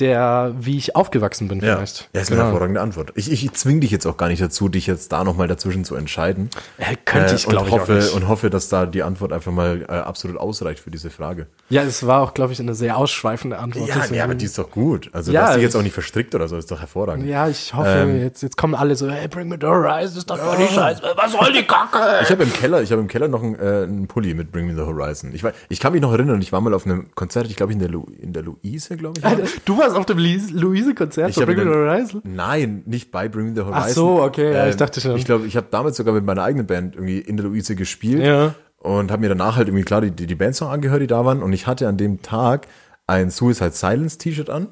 der, 0.00 0.52
wie 0.58 0.76
ich 0.76 0.96
aufgewachsen 0.96 1.46
bin 1.46 1.60
Ja, 1.60 1.76
vielleicht. 1.76 2.08
ja 2.12 2.20
ist 2.20 2.32
eine 2.32 2.42
hervorragende 2.42 2.80
Antwort. 2.80 3.12
Ich, 3.14 3.30
ich 3.30 3.52
zwing 3.52 3.80
dich 3.80 3.92
jetzt 3.92 4.06
auch 4.06 4.16
gar 4.16 4.26
nicht 4.28 4.42
dazu, 4.42 4.68
dich 4.68 4.88
jetzt 4.88 5.12
da 5.12 5.22
nochmal 5.22 5.46
dazwischen 5.46 5.84
zu 5.84 5.94
entscheiden. 5.94 6.50
Äh, 6.78 6.96
könnte 7.04 7.36
ich, 7.36 7.46
Äh, 7.46 7.50
glaube 7.50 7.68
ich, 7.68 7.74
auch 7.74 7.80
hoffe, 7.80 7.92
nicht. 7.94 8.12
Und 8.12 8.26
hoffe, 8.26 8.50
dass 8.50 8.68
da 8.68 8.86
die 8.86 9.04
Antwort 9.04 9.32
einfach 9.32 9.52
mal 9.52 9.82
äh, 9.88 9.92
absolut 9.92 10.36
ausreicht 10.36 10.80
für 10.80 10.90
diese 10.90 11.10
Frage. 11.10 11.46
Ja, 11.68 11.82
es 11.82 12.04
war 12.06 12.22
auch, 12.22 12.34
glaube 12.34 12.52
ich, 12.52 12.58
eine 12.58 12.74
sehr 12.74 12.96
ausschweifende 12.96 13.58
Antwort. 13.58 13.88
Ja, 13.88 13.94
deswegen- 14.00 14.20
aber 14.22 14.34
die 14.34 14.46
ist 14.46 14.58
doch 14.58 14.68
gut. 14.70 15.10
Also 15.12 15.30
Ja, 15.30 15.42
du 15.42 15.46
hast 15.46 15.54
dich 15.56 15.62
jetzt 15.62 15.76
auch 15.76 15.82
nicht 15.82 15.94
verstrickt 15.94 16.34
oder 16.34 16.48
so, 16.48 16.56
ist 16.56 16.70
doch 16.72 16.80
hervorragend. 16.80 17.26
ja, 17.26 17.48
ich 17.48 17.72
hoffe, 17.72 17.88
Ähm, 17.88 18.20
jetzt, 18.20 18.42
jetzt 18.42 18.56
kommen 18.56 18.74
alle 18.74 18.96
so, 18.96 19.08
hey, 19.08 19.28
bring 19.28 19.48
me 19.48 19.56
the 19.60 19.66
horizon, 19.68 20.18
ist 20.18 20.28
doch 20.28 20.38
voll 20.38 20.56
die 20.56 20.74
Scheiße, 20.74 21.02
was 21.14 21.30
soll 21.32 21.52
die 21.52 21.62
Kacke? 21.62 22.00
Ich 22.22 22.30
habe 22.32 22.42
im 22.42 22.52
Keller, 22.52 22.82
ich 22.82 22.90
habe 22.90 23.00
im 23.00 23.06
Keller 23.08 23.28
noch 23.28 23.42
einen, 23.44 23.54
äh, 23.54 23.84
einen 23.84 24.08
Pulli 24.08 24.34
mit 24.34 24.50
Bring 24.50 24.66
Me 24.66 24.74
the 24.74 24.80
Horizon. 24.82 25.32
Ich, 25.34 25.44
weiß, 25.44 25.54
ich 25.68 25.78
kann 25.78 25.92
mich 25.92 26.02
noch 26.02 26.12
erinnern, 26.12 26.40
ich 26.42 26.50
war 26.52 26.60
mal 26.60 26.74
auf 26.74 26.84
einem 26.84 27.14
Konzert, 27.14 27.46
ich 27.46 27.54
glaube 27.54 27.72
in 27.72 27.78
der 27.78 27.88
Lu 27.90 28.06
in 28.20 28.32
der 28.32 28.42
Luise, 28.42 28.96
glaube 28.96 29.14
ich. 29.18 29.24
war. 29.24 29.36
Du 29.64 29.76
warst 29.84 29.96
auf 29.96 30.06
dem 30.06 30.18
Luis- 30.18 30.50
Luise-Konzert 30.50 31.34
von 31.34 31.44
Bring 31.46 31.56
Me 31.58 31.62
the 31.64 31.68
Horizon? 31.70 32.22
Nein, 32.24 32.82
nicht 32.86 33.10
bei 33.12 33.28
Bring 33.28 33.46
Me 33.50 33.52
the 33.54 33.60
Horizon. 33.62 33.82
Ach 33.84 33.88
so, 33.88 34.22
okay, 34.22 34.52
ja, 34.52 34.66
ich 34.66 34.72
Ähm, 34.72 34.78
dachte 34.78 35.00
schon. 35.00 35.16
Ich 35.16 35.24
glaube, 35.24 35.46
ich 35.46 35.56
habe 35.56 35.66
damals 35.70 35.96
sogar 35.96 36.14
mit 36.14 36.24
meiner 36.24 36.42
eigenen 36.42 36.66
Band 36.66 36.94
irgendwie 36.96 37.18
in 37.18 37.36
der 37.36 37.46
Luise 37.46 37.76
gespielt. 37.76 38.22
Ja. 38.22 38.54
Und 38.78 39.10
habe 39.10 39.20
mir 39.22 39.28
danach 39.30 39.56
halt 39.56 39.68
irgendwie 39.68 39.84
klar 39.84 40.00
die, 40.02 40.10
die, 40.10 40.26
die 40.26 40.34
Bands 40.34 40.60
noch 40.60 40.70
angehört, 40.70 41.00
die 41.00 41.06
da 41.06 41.24
waren. 41.24 41.42
Und 41.42 41.52
ich 41.54 41.66
hatte 41.66 41.88
an 41.88 41.96
dem 41.96 42.20
Tag 42.20 42.66
ein 43.06 43.30
Suicide 43.30 43.70
Silence 43.72 44.18
T-Shirt 44.18 44.50
an. 44.50 44.68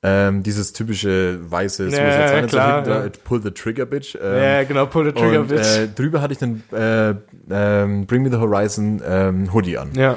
Ähm, 0.00 0.44
dieses 0.44 0.72
typische 0.72 1.38
weiße 1.50 1.84
Suicide 1.90 2.02
Ja, 2.08 2.28
Silence. 2.28 2.48
klar, 2.48 2.86
ja. 2.88 3.06
Pull 3.24 3.42
the 3.42 3.50
Trigger 3.50 3.84
Bitch. 3.84 4.16
Ähm, 4.20 4.42
Ja, 4.42 4.62
genau, 4.64 4.86
pull 4.86 5.04
the 5.06 5.12
trigger, 5.12 5.40
und, 5.40 5.48
bitch. 5.48 5.76
äh, 5.76 5.88
drüber 5.88 6.20
hatte 6.22 6.34
ich 6.34 6.42
einen 6.42 6.62
äh, 6.72 7.14
ähm, 7.50 8.06
Bring 8.06 8.22
Me 8.22 8.30
the 8.30 8.36
Horizon 8.36 9.02
ähm, 9.04 9.52
Hoodie 9.52 9.76
an. 9.76 9.90
ja. 9.96 10.16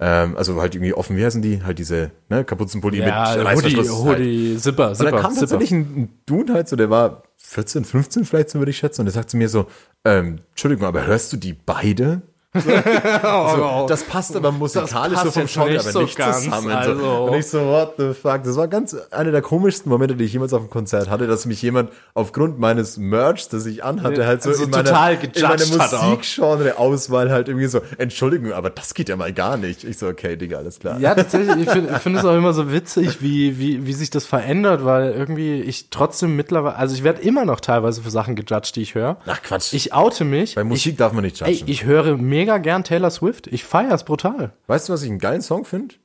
Ähm, 0.00 0.36
also 0.36 0.60
halt 0.60 0.74
irgendwie 0.76 0.94
offen, 0.94 1.16
wie 1.16 1.24
heißen 1.24 1.42
die? 1.42 1.62
Halt 1.64 1.78
diese 1.78 2.12
ne, 2.28 2.44
Kapuzenpulli 2.44 2.98
Ja, 2.98 3.04
mit 3.04 3.14
Hoodie, 3.14 3.46
Reißverschluss. 3.46 4.04
halt. 4.04 4.18
Hoodie, 4.20 4.56
Zipper, 4.58 4.88
Und 4.90 4.94
Zipper, 4.96 5.10
dann 5.10 5.20
kam 5.22 5.32
Zipper. 5.32 5.40
tatsächlich 5.40 5.72
ein, 5.72 5.80
ein 5.80 6.08
Dude 6.26 6.52
halt 6.54 6.68
so, 6.68 6.76
der 6.76 6.88
war 6.90 7.24
14, 7.38 7.84
15 7.84 8.24
vielleicht, 8.24 8.50
so 8.50 8.58
würde 8.60 8.70
ich 8.70 8.78
schätzen, 8.78 9.00
und 9.00 9.06
der 9.06 9.12
sagt 9.12 9.30
zu 9.30 9.36
mir 9.36 9.48
so, 9.48 9.66
ähm, 10.04 10.38
Entschuldigung, 10.50 10.86
aber 10.86 11.04
hörst 11.06 11.32
du 11.32 11.36
die 11.36 11.52
beide? 11.52 12.22
So, 12.54 13.86
das 13.88 14.04
passt 14.04 14.34
aber 14.34 14.52
musikalisch 14.52 15.18
so 15.18 15.30
vom 15.30 15.46
Genre 15.46 15.70
nicht 15.70 15.80
aber 15.80 15.92
so 15.92 16.00
nicht 16.00 16.16
ganz, 16.16 16.44
zusammen. 16.44 16.70
also. 16.70 16.98
So. 16.98 17.24
Und 17.24 17.34
ich 17.38 17.46
so, 17.46 17.60
what 17.66 17.94
the 17.98 18.14
fuck? 18.14 18.42
Das 18.44 18.56
war 18.56 18.68
ganz 18.68 18.96
einer 19.10 19.32
der 19.32 19.42
komischsten 19.42 19.90
Momente, 19.90 20.16
die 20.16 20.24
ich 20.24 20.32
jemals 20.32 20.54
auf 20.54 20.62
dem 20.62 20.70
Konzert 20.70 21.10
hatte, 21.10 21.26
dass 21.26 21.44
mich 21.44 21.60
jemand 21.60 21.90
aufgrund 22.14 22.58
meines 22.58 22.96
Merch, 22.96 23.48
das 23.50 23.66
ich 23.66 23.84
anhatte, 23.84 24.26
halt 24.26 24.42
so 24.42 24.48
Also 24.50 24.64
in 24.64 24.70
meiner, 24.70 25.10
in 25.20 25.42
meiner. 25.42 25.66
Musikgenre-Auswahl 25.66 27.30
halt 27.30 27.48
irgendwie 27.48 27.66
so, 27.66 27.80
Entschuldigung, 27.98 28.52
aber 28.52 28.70
das 28.70 28.94
geht 28.94 29.08
ja 29.08 29.16
mal 29.16 29.32
gar 29.32 29.56
nicht. 29.56 29.84
Ich 29.84 29.98
so, 29.98 30.08
okay, 30.08 30.36
Digga, 30.36 30.58
alles 30.58 30.78
klar. 30.78 30.98
Ja, 31.00 31.14
tatsächlich, 31.14 31.56
ich 31.56 31.70
finde 31.70 31.92
ich 31.96 32.02
finde 32.02 32.18
es 32.20 32.24
auch 32.24 32.34
immer 32.34 32.54
so 32.54 32.72
witzig, 32.72 33.20
wie, 33.20 33.58
wie, 33.58 33.86
wie 33.86 33.92
sich 33.92 34.08
das 34.10 34.24
verändert, 34.24 34.84
weil 34.84 35.12
irgendwie 35.12 35.60
ich 35.60 35.90
trotzdem 35.90 36.36
mittlerweile, 36.36 36.76
also 36.76 36.94
ich 36.94 37.04
werde 37.04 37.20
immer 37.20 37.44
noch 37.44 37.60
teilweise 37.60 38.02
für 38.02 38.10
Sachen 38.10 38.36
gejudged, 38.36 38.74
die 38.76 38.82
ich 38.82 38.94
höre. 38.94 39.18
Ach 39.26 39.42
Quatsch. 39.42 39.72
Ich 39.72 39.92
oute 39.92 40.24
mich. 40.24 40.54
Bei 40.54 40.64
Musik 40.64 40.92
ich, 40.92 40.98
darf 40.98 41.12
man 41.12 41.24
nicht 41.24 41.42
ey, 41.42 41.52
judgen. 41.52 41.70
ich 41.70 41.84
höre 41.84 42.16
mega 42.38 42.58
gern 42.58 42.84
Taylor 42.84 43.10
Swift. 43.10 43.46
Ich 43.48 43.64
feier's 43.64 44.04
brutal. 44.04 44.52
Weißt 44.66 44.88
du, 44.88 44.92
was 44.92 45.02
ich 45.02 45.10
einen 45.10 45.18
geilen 45.18 45.42
Song 45.42 45.64
finde? 45.64 45.96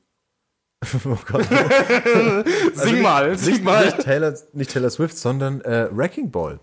oh 1.04 1.16
Gott. 1.26 1.44
Sing 2.74 3.00
mal, 3.02 3.30
Nicht, 3.30 3.64
nicht, 3.64 3.98
Taylor, 4.00 4.34
nicht 4.52 4.72
Taylor 4.72 4.90
Swift, 4.90 5.16
sondern 5.16 5.60
äh, 5.62 5.88
Wrecking 5.90 6.30
Ball. 6.30 6.58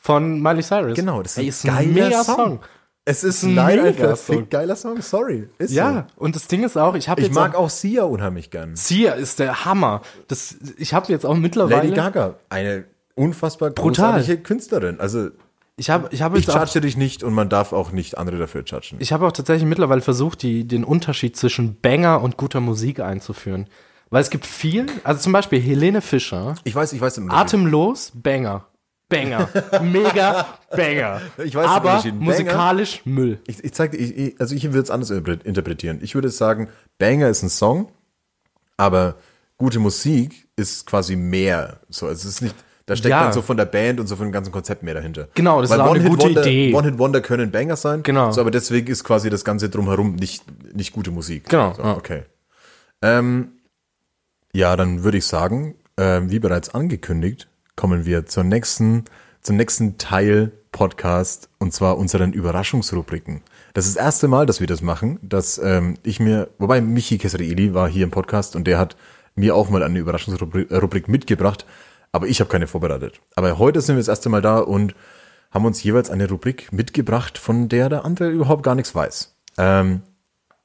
Von 0.00 0.40
Miley 0.42 0.62
Cyrus. 0.62 0.96
Genau, 0.96 1.22
das 1.22 1.38
ist 1.38 1.38
Ey, 1.38 1.44
ein 1.44 1.48
ist 1.48 1.64
ein 1.64 1.94
geiler 1.94 2.08
mega 2.08 2.24
Song. 2.24 2.36
Song. 2.36 2.60
Es 3.04 3.24
ist 3.24 3.42
ein 3.42 3.54
leider 3.54 3.84
ein 3.84 4.16
Song. 4.16 4.48
geiler 4.48 4.76
Song, 4.76 5.02
sorry. 5.02 5.48
Ist 5.58 5.72
Ja, 5.72 6.06
und 6.16 6.34
das 6.36 6.48
Ding 6.48 6.62
ist 6.64 6.76
auch, 6.78 6.94
ich 6.94 7.08
habe 7.08 7.20
so. 7.20 7.28
Ich 7.28 7.34
mag 7.34 7.54
auch, 7.54 7.64
auch 7.64 7.70
Sia 7.70 8.04
unheimlich 8.04 8.50
gern. 8.50 8.74
Sia 8.76 9.12
ist 9.12 9.38
der 9.40 9.64
Hammer. 9.64 10.02
Das, 10.28 10.56
ich 10.78 10.94
habe 10.94 11.12
jetzt 11.12 11.26
auch 11.26 11.34
mittlerweile, 11.36 11.82
Lady 11.82 11.94
Gaga, 11.94 12.36
eine 12.48 12.84
unfassbar 13.14 13.70
Brutal. 13.70 14.12
großartige 14.12 14.42
Künstlerin. 14.42 15.00
Also 15.00 15.30
ich 15.76 15.90
habe, 15.90 16.08
ich 16.12 16.22
habe 16.22 16.38
ich 16.38 16.46
jetzt 16.46 16.56
auch, 16.56 16.80
dich 16.80 16.96
nicht 16.96 17.22
und 17.22 17.32
man 17.32 17.48
darf 17.48 17.72
auch 17.72 17.92
nicht 17.92 18.18
andere 18.18 18.38
dafür 18.38 18.62
judgen. 18.64 18.96
ich 19.00 19.12
habe 19.12 19.26
auch 19.26 19.32
tatsächlich 19.32 19.66
mittlerweile 19.68 20.00
versucht, 20.02 20.42
die, 20.42 20.66
den 20.68 20.84
Unterschied 20.84 21.36
zwischen 21.36 21.80
Banger 21.80 22.20
und 22.22 22.36
guter 22.36 22.60
Musik 22.60 23.00
einzuführen. 23.00 23.66
Weil 24.10 24.20
es 24.20 24.28
gibt 24.28 24.44
viel, 24.44 24.86
also 25.04 25.22
zum 25.22 25.32
Beispiel 25.32 25.58
Helene 25.60 26.02
Fischer, 26.02 26.54
Ich 26.64 26.74
weiß, 26.74 26.92
ich 26.92 27.00
weiß 27.00 27.16
Unterschied. 27.18 27.40
Atemlos, 27.40 28.12
Banger. 28.14 28.66
Banger. 29.08 29.48
Mega 29.82 30.46
Banger. 30.70 31.20
Ich 31.42 31.54
weiß 31.54 31.66
Aber. 31.66 32.02
Banger- 32.02 32.12
musikalisch 32.14 33.00
Müll. 33.06 33.40
Ich, 33.46 33.64
ich 33.64 33.72
zeig 33.72 33.92
dir, 33.92 33.98
ich, 33.98 34.38
also 34.40 34.54
ich 34.54 34.64
würde 34.64 34.80
es 34.80 34.90
anders 34.90 35.10
interpre- 35.10 35.42
interpretieren. 35.44 36.00
Ich 36.02 36.14
würde 36.14 36.28
sagen, 36.28 36.68
Banger 36.98 37.28
ist 37.30 37.42
ein 37.42 37.48
Song, 37.48 37.88
aber 38.76 39.16
gute 39.56 39.78
Musik 39.78 40.46
ist 40.56 40.86
quasi 40.86 41.16
mehr. 41.16 41.80
So, 41.88 42.06
also 42.06 42.28
es 42.28 42.34
ist 42.36 42.42
nicht, 42.42 42.54
da 42.86 42.96
steckt 42.96 43.10
Ja. 43.10 43.24
dann 43.24 43.32
so 43.32 43.42
von 43.42 43.56
der 43.56 43.64
Band 43.66 44.00
und 44.00 44.06
so 44.06 44.16
von 44.16 44.26
dem 44.26 44.32
ganzen 44.32 44.52
Konzept 44.52 44.82
mehr 44.82 44.94
dahinter. 44.94 45.28
Genau, 45.34 45.60
das 45.60 45.70
ist 45.70 45.76
auch 45.78 45.90
eine 45.94 46.00
One-Hit 46.00 46.10
gute 46.10 46.24
Wonder, 46.26 46.40
Idee. 46.42 46.74
One-Hit-Wonder 46.74 47.20
können 47.20 47.50
Banger 47.50 47.76
sein. 47.76 48.02
Genau. 48.02 48.30
So, 48.32 48.40
aber 48.40 48.50
deswegen 48.50 48.88
ist 48.88 49.04
quasi 49.04 49.30
das 49.30 49.44
Ganze 49.44 49.68
drumherum 49.68 50.14
nicht, 50.16 50.44
nicht 50.74 50.92
gute 50.92 51.10
Musik. 51.10 51.48
Genau, 51.48 51.74
So, 51.74 51.82
ja. 51.82 51.96
okay. 51.96 52.22
Ähm, 53.02 53.52
ja, 54.52 54.76
dann 54.76 55.04
würde 55.04 55.18
ich 55.18 55.26
sagen, 55.26 55.74
ähm, 55.96 56.30
wie 56.30 56.38
bereits 56.38 56.74
angekündigt, 56.74 57.48
kommen 57.76 58.04
wir 58.04 58.26
zur 58.26 58.44
nächsten, 58.44 59.04
zum 59.40 59.56
nächsten 59.56 59.98
Teil 59.98 60.52
Podcast 60.72 61.48
und 61.58 61.72
zwar 61.72 61.98
unseren 61.98 62.32
Überraschungsrubriken. 62.32 63.42
Das 63.74 63.86
ist 63.86 63.96
das 63.96 64.04
erste 64.04 64.28
Mal, 64.28 64.46
dass 64.46 64.60
wir 64.60 64.66
das 64.66 64.82
machen, 64.82 65.18
dass 65.22 65.58
ähm, 65.58 65.96
ich 66.02 66.18
mir, 66.20 66.48
wobei 66.58 66.80
Michi 66.80 67.18
Kesraeli 67.18 67.74
war 67.74 67.88
hier 67.88 68.04
im 68.04 68.10
Podcast 68.10 68.56
und 68.56 68.66
der 68.66 68.78
hat 68.78 68.96
mir 69.34 69.54
auch 69.54 69.70
mal 69.70 69.82
eine 69.82 69.98
Überraschungsrubrik 69.98 70.70
äh, 70.70 70.76
Rubrik 70.76 71.08
mitgebracht, 71.08 71.64
aber 72.12 72.26
ich 72.26 72.40
habe 72.40 72.50
keine 72.50 72.66
vorbereitet. 72.66 73.20
Aber 73.36 73.58
heute 73.58 73.80
sind 73.80 73.96
wir 73.96 74.00
das 74.00 74.08
erste 74.08 74.28
Mal 74.28 74.42
da 74.42 74.58
und 74.58 74.94
haben 75.50 75.64
uns 75.66 75.82
jeweils 75.82 76.10
eine 76.10 76.28
Rubrik 76.28 76.72
mitgebracht, 76.72 77.36
von 77.38 77.68
der 77.68 77.88
der 77.88 78.04
andere 78.04 78.28
überhaupt 78.30 78.62
gar 78.62 78.74
nichts 78.74 78.94
weiß. 78.94 79.34
Ähm, 79.58 80.02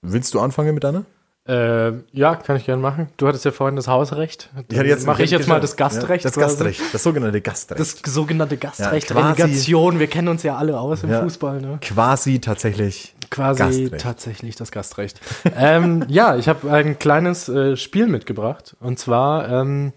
willst 0.01 0.33
du 0.33 0.39
anfangen 0.39 0.73
mit 0.73 0.83
deiner? 0.83 1.03
Äh, 1.47 1.93
ja, 2.11 2.35
kann 2.35 2.57
ich 2.57 2.65
gerne 2.65 2.81
machen. 2.81 3.07
Du 3.15 3.25
hattest 3.25 3.45
ja 3.45 3.51
vorhin 3.51 3.77
das 3.77 3.87
Hausrecht. 3.87 4.49
Ja, 4.69 4.83
jetzt- 4.83 5.05
mache 5.05 5.23
ich 5.23 5.31
jetzt 5.31 5.47
mal 5.47 5.61
das 5.61 5.77
Gastrecht. 5.77 6.25
Ja, 6.25 6.29
das. 6.29 6.37
Gastrecht, 6.37 6.81
das 6.93 7.03
sogenannte 7.03 7.39
Gastrecht. 7.39 7.79
Das 8.05 8.13
sogenannte 8.13 8.57
Gastrecht, 8.57 9.09
Ja, 9.09 9.15
quasi- 9.15 9.41
Relegation. 9.43 9.99
Wir 9.99 10.07
kennen 10.07 10.27
uns 10.27 10.43
ja 10.43 10.57
alle 10.57 10.77
aus 10.77 11.03
im 11.03 11.09
Ja. 11.09 11.21
Fußball, 11.21 11.61
ne? 11.61 11.77
quasi 11.81 12.39
tatsächlich 12.39 13.15
Quasi 13.29 13.59
Gastrecht. 13.59 14.03
tatsächlich 14.03 14.55
das 14.57 14.71
Gastrecht. 14.71 15.21
ähm, 15.57 16.03
ja, 16.09 16.35
ich 16.35 16.49
habe 16.49 16.69
ein 16.69 16.99
kleines 16.99 17.47
äh, 17.47 17.77
Spiel 17.77 18.07
mitgebracht. 18.07 18.75
Und 18.81 18.99
zwar 18.99 19.47
ähm, 19.49 19.93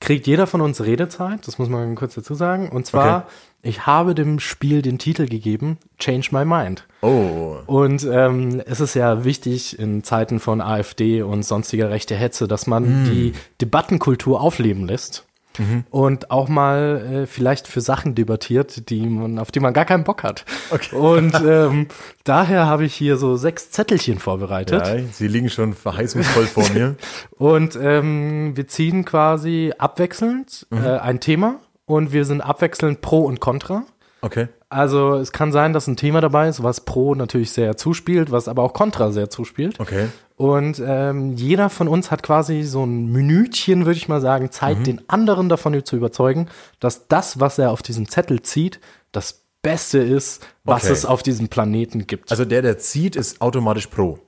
kriegt 0.00 0.26
jeder 0.26 0.46
von 0.46 0.60
uns 0.60 0.82
Redezeit. 0.84 1.46
Das 1.46 1.58
muss 1.58 1.68
man 1.68 1.94
kurz 1.94 2.14
dazu 2.14 2.34
sagen. 2.34 2.68
Und 2.70 2.86
zwar, 2.86 3.18
Okay. 3.18 3.26
ich 3.62 3.86
habe 3.86 4.14
dem 4.14 4.38
Spiel 4.40 4.80
den 4.82 4.98
Titel 4.98 5.26
gegeben, 5.26 5.78
Change 5.98 6.28
My 6.32 6.44
Mind. 6.44 6.86
Oh, 7.02 7.56
Und 7.66 8.04
ähm, 8.10 8.62
es 8.66 8.80
ist 8.80 8.94
ja 8.94 9.24
wichtig 9.24 9.78
in 9.78 10.04
Zeiten 10.04 10.38
von 10.40 10.60
AfD 10.60 11.22
und 11.22 11.42
sonstiger 11.44 11.90
rechter 11.90 12.16
Hetze, 12.16 12.46
dass 12.48 12.66
man 12.66 12.84
Hm. 12.84 13.04
die 13.12 13.32
Debattenkultur 13.60 14.40
aufleben 14.40 14.86
lässt 14.86 15.24
Mhm. 15.58 15.84
und 15.90 16.30
auch 16.30 16.48
mal 16.48 17.22
äh, 17.24 17.26
vielleicht 17.26 17.68
für 17.68 17.80
Sachen 17.80 18.14
debattiert, 18.14 18.88
die 18.90 19.06
man, 19.06 19.38
auf 19.38 19.50
die 19.50 19.60
man 19.60 19.72
gar 19.72 19.84
keinen 19.84 20.04
Bock 20.04 20.22
hat. 20.22 20.44
Und 20.92 21.34
ähm, 21.46 21.88
daher 22.24 22.66
habe 22.66 22.84
ich 22.84 22.94
hier 22.94 23.16
so 23.16 23.36
sechs 23.36 23.70
Zettelchen 23.70 24.18
vorbereitet 24.18 24.86
ja, 24.86 24.96
sie 25.12 25.28
liegen 25.28 25.50
schon 25.50 25.74
verheißungsvoll 25.74 26.46
vor 26.46 26.68
mir. 26.70 26.96
und 27.38 27.78
ähm, 27.80 28.56
wir 28.56 28.68
ziehen 28.68 29.04
quasi 29.04 29.72
abwechselnd 29.78 30.66
Mhm. 30.70 30.84
äh, 30.84 30.98
ein 30.98 31.20
Thema 31.20 31.60
und 31.86 32.12
wir 32.12 32.24
sind 32.24 32.40
abwechselnd 32.40 33.00
pro 33.00 33.20
und 33.20 33.40
contra. 33.40 33.84
Okay. 34.20 34.48
Also 34.68 35.14
es 35.14 35.32
kann 35.32 35.52
sein, 35.52 35.72
dass 35.72 35.86
ein 35.86 35.96
Thema 35.96 36.20
dabei 36.20 36.48
ist, 36.48 36.62
was 36.62 36.82
Pro 36.82 37.14
natürlich 37.14 37.52
sehr 37.52 37.76
zuspielt, 37.76 38.30
was 38.30 38.48
aber 38.48 38.62
auch 38.62 38.72
Contra 38.72 39.12
sehr 39.12 39.30
zuspielt. 39.30 39.80
Okay. 39.80 40.08
Und 40.38 40.80
ähm, 40.86 41.34
jeder 41.34 41.68
von 41.68 41.88
uns 41.88 42.12
hat 42.12 42.22
quasi 42.22 42.62
so 42.62 42.84
ein 42.84 43.10
Minütchen, 43.10 43.86
würde 43.86 43.96
ich 43.98 44.08
mal 44.08 44.20
sagen, 44.20 44.44
Mhm. 44.44 44.50
Zeit, 44.52 44.86
den 44.86 45.02
anderen 45.08 45.48
davon 45.48 45.84
zu 45.84 45.96
überzeugen, 45.96 46.46
dass 46.78 47.08
das, 47.08 47.40
was 47.40 47.58
er 47.58 47.72
auf 47.72 47.82
diesem 47.82 48.08
Zettel 48.08 48.40
zieht, 48.42 48.78
das 49.10 49.42
Beste 49.62 49.98
ist, 49.98 50.46
was 50.62 50.84
Okay. 50.84 50.92
es 50.92 51.04
auf 51.04 51.24
diesem 51.24 51.48
Planeten 51.48 52.06
gibt. 52.06 52.30
Also 52.30 52.44
der, 52.44 52.62
der 52.62 52.78
zieht, 52.78 53.16
ist 53.16 53.40
automatisch 53.42 53.88
pro. 53.88 54.20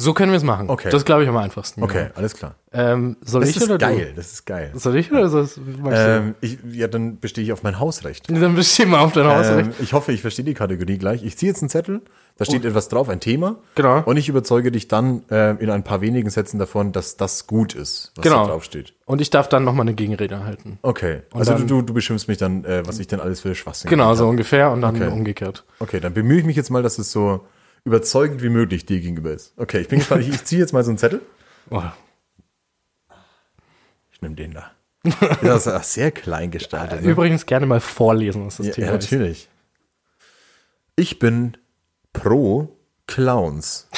So 0.00 0.14
können 0.14 0.30
wir 0.32 0.36
es 0.36 0.44
machen. 0.44 0.70
Okay. 0.70 0.88
Das 0.90 1.04
glaube 1.04 1.24
ich 1.24 1.28
am 1.28 1.36
einfachsten. 1.36 1.82
Okay, 1.82 2.06
alles 2.14 2.34
klar. 2.34 2.54
Ja. 2.72 2.92
Ähm, 2.92 3.16
soll 3.22 3.40
Das 3.40 3.50
ich 3.50 3.56
ist 3.56 3.64
oder 3.64 3.78
geil, 3.78 4.12
das 4.14 4.32
ist 4.32 4.46
geil. 4.46 4.70
du? 4.72 4.78
Soll 4.78 4.96
ich 4.96 5.10
oder 5.10 5.28
soll 5.28 5.48
Ähm, 5.90 6.34
ich, 6.40 6.58
ja, 6.70 6.86
dann 6.86 7.18
bestehe 7.18 7.42
ich 7.42 7.52
auf 7.52 7.62
mein 7.62 7.78
Hausrecht. 7.80 8.28
du? 8.30 8.34
Dann 8.38 8.54
bestimm 8.54 8.90
mal 8.90 9.00
auf 9.00 9.12
dein 9.12 9.26
Hausrecht. 9.26 9.68
Ähm, 9.70 9.74
ich 9.80 9.92
hoffe, 9.94 10.12
ich 10.12 10.20
verstehe 10.20 10.44
die 10.44 10.54
Kategorie 10.54 10.98
gleich. 10.98 11.24
Ich 11.24 11.36
ziehe 11.38 11.50
jetzt 11.50 11.62
einen 11.62 11.70
Zettel, 11.70 12.02
da 12.36 12.44
steht 12.44 12.64
etwas 12.64 12.88
drauf, 12.88 13.08
ein 13.08 13.20
Thema. 13.20 13.56
Genau. 13.74 14.02
Und 14.04 14.16
ich 14.18 14.28
überzeuge 14.28 14.70
dich 14.70 14.86
dann 14.86 15.22
äh, 15.30 15.52
in 15.62 15.70
ein 15.70 15.82
paar 15.82 16.00
wenigen 16.00 16.30
Sätzen 16.30 16.58
davon, 16.58 16.92
dass 16.92 17.16
das 17.16 17.46
gut 17.46 17.74
ist, 17.74 18.12
was 18.16 18.22
Genau. 18.22 18.44
da 18.44 18.50
drauf 18.52 18.64
steht. 18.64 18.92
Und 19.06 19.20
ich 19.20 19.30
darf 19.30 19.48
dann 19.48 19.64
nochmal 19.64 19.82
eine 19.86 19.94
Gegenrede 19.94 20.44
halten. 20.44 20.78
Okay. 20.82 21.22
Also 21.32 21.54
dann- 21.54 21.66
du, 21.66 21.82
du 21.82 21.94
beschimpfst 21.94 22.28
mich 22.28 22.36
dann, 22.38 22.64
äh, 22.64 22.86
was 22.86 22.98
ich 22.98 23.06
denn 23.08 23.18
alles 23.20 23.40
für 23.40 23.54
Schwachsinn 23.54 23.88
Genau, 23.90 24.14
so 24.14 24.28
ungefähr 24.28 24.70
und 24.70 24.82
dann 24.82 24.94
Okay. 24.96 25.08
umgekehrt. 25.10 25.64
Okay, 25.80 25.98
dann 26.00 26.12
bemühe 26.14 26.38
ich 26.38 26.44
mich 26.44 26.56
jetzt 26.56 26.70
mal, 26.70 26.82
dass 26.82 26.98
es 26.98 27.10
so 27.10 27.46
überzeugend 27.84 28.42
wie 28.42 28.48
möglich 28.48 28.86
dir 28.86 29.00
gegenüber 29.00 29.30
ist. 29.32 29.52
Okay, 29.56 29.80
ich 29.80 29.88
bin 29.88 29.98
gespannt. 30.00 30.22
Ich, 30.22 30.28
ich 30.30 30.44
ziehe 30.44 30.60
jetzt 30.60 30.72
mal 30.72 30.84
so 30.84 30.90
einen 30.90 30.98
Zettel. 30.98 31.22
Oh, 31.70 31.82
Ich 34.12 34.20
nehme 34.22 34.34
den 34.34 34.52
da. 34.54 34.70
Das 35.42 35.66
ist 35.66 35.72
auch 35.72 35.82
sehr 35.84 36.10
klein 36.10 36.50
gestaltet. 36.50 37.02
Ne? 37.02 37.10
Übrigens 37.10 37.46
gerne 37.46 37.66
mal 37.66 37.80
vorlesen, 37.80 38.46
was 38.46 38.56
das 38.56 38.66
Ja, 38.66 38.72
Thema 38.72 38.86
ja, 38.88 38.94
ist. 38.96 39.10
natürlich. 39.12 39.48
Ich 40.96 41.18
bin 41.18 41.56
pro 42.12 42.76
Clowns. 43.06 43.88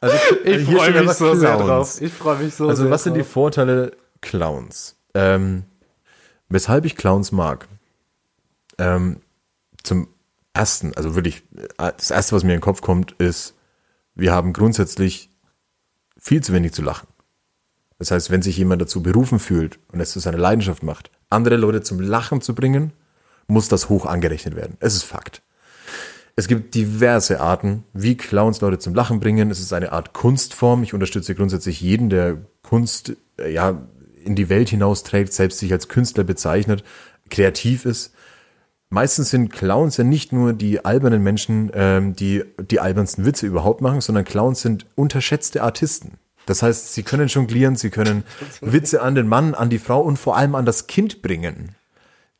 Also, 0.00 0.16
Ich 0.44 0.64
freue 0.64 1.02
mich 1.02 1.10
so 1.12 1.34
sehr 1.34 1.56
Clowns. 1.56 1.66
drauf. 1.96 2.00
Ich 2.02 2.12
freue 2.12 2.38
mich 2.38 2.54
so 2.54 2.68
Also 2.68 2.84
sehr 2.84 2.90
was 2.90 3.02
sind 3.04 3.14
die 3.14 3.20
drauf. 3.20 3.30
Vorteile 3.30 3.96
Clowns? 4.20 4.96
Ähm, 5.14 5.64
weshalb 6.48 6.84
ich 6.84 6.96
Clowns 6.96 7.30
mag? 7.32 7.68
Ähm, 8.78 9.20
zum 9.82 10.08
ersten, 10.54 10.94
also 10.94 11.14
wirklich, 11.14 11.42
äh, 11.78 11.92
das 11.96 12.10
erste, 12.10 12.34
was 12.34 12.44
mir 12.44 12.52
in 12.52 12.58
den 12.58 12.62
Kopf 12.62 12.80
kommt, 12.80 13.12
ist, 13.12 13.54
wir 14.14 14.32
haben 14.32 14.52
grundsätzlich 14.52 15.30
viel 16.18 16.42
zu 16.42 16.52
wenig 16.52 16.72
zu 16.72 16.82
lachen. 16.82 17.06
Das 17.98 18.10
heißt, 18.10 18.30
wenn 18.30 18.42
sich 18.42 18.56
jemand 18.56 18.80
dazu 18.82 19.02
berufen 19.02 19.38
fühlt 19.38 19.78
und 19.92 20.00
es 20.00 20.10
zu 20.10 20.20
seiner 20.20 20.38
Leidenschaft 20.38 20.82
macht, 20.82 21.10
andere 21.30 21.56
Leute 21.56 21.82
zum 21.82 22.00
Lachen 22.00 22.40
zu 22.40 22.54
bringen, 22.54 22.92
muss 23.48 23.68
das 23.68 23.88
hoch 23.88 24.06
angerechnet 24.06 24.56
werden. 24.56 24.76
Es 24.80 24.94
ist 24.94 25.04
Fakt. 25.04 25.42
Es 26.36 26.46
gibt 26.46 26.74
diverse 26.76 27.40
Arten, 27.40 27.82
wie 27.92 28.16
Clowns 28.16 28.60
Leute 28.60 28.78
zum 28.78 28.94
Lachen 28.94 29.18
bringen. 29.18 29.50
Es 29.50 29.58
ist 29.58 29.72
eine 29.72 29.90
Art 29.90 30.12
Kunstform. 30.12 30.84
Ich 30.84 30.94
unterstütze 30.94 31.34
grundsätzlich 31.34 31.80
jeden, 31.80 32.10
der 32.10 32.38
Kunst 32.62 33.16
äh, 33.38 33.52
ja 33.52 33.82
in 34.22 34.36
die 34.36 34.48
Welt 34.48 34.68
hinausträgt, 34.68 35.32
selbst 35.32 35.58
sich 35.58 35.72
als 35.72 35.88
Künstler 35.88 36.22
bezeichnet, 36.22 36.84
kreativ 37.30 37.84
ist. 37.84 38.14
Meistens 38.90 39.30
sind 39.30 39.52
Clowns 39.52 39.98
ja 39.98 40.04
nicht 40.04 40.32
nur 40.32 40.52
die 40.52 40.84
albernen 40.84 41.22
Menschen, 41.22 41.70
ähm, 41.74 42.16
die 42.16 42.44
die 42.58 42.80
albernsten 42.80 43.26
Witze 43.26 43.46
überhaupt 43.46 43.80
machen, 43.80 44.00
sondern 44.00 44.24
Clowns 44.24 44.62
sind 44.62 44.86
unterschätzte 44.94 45.62
Artisten. 45.62 46.18
Das 46.46 46.62
heißt, 46.62 46.94
sie 46.94 47.02
können 47.02 47.28
jonglieren, 47.28 47.76
sie 47.76 47.90
können 47.90 48.24
Witze 48.62 49.02
an 49.02 49.14
den 49.14 49.28
Mann, 49.28 49.54
an 49.54 49.68
die 49.68 49.78
Frau 49.78 50.00
und 50.00 50.18
vor 50.18 50.36
allem 50.36 50.54
an 50.54 50.64
das 50.64 50.86
Kind 50.86 51.20
bringen 51.20 51.74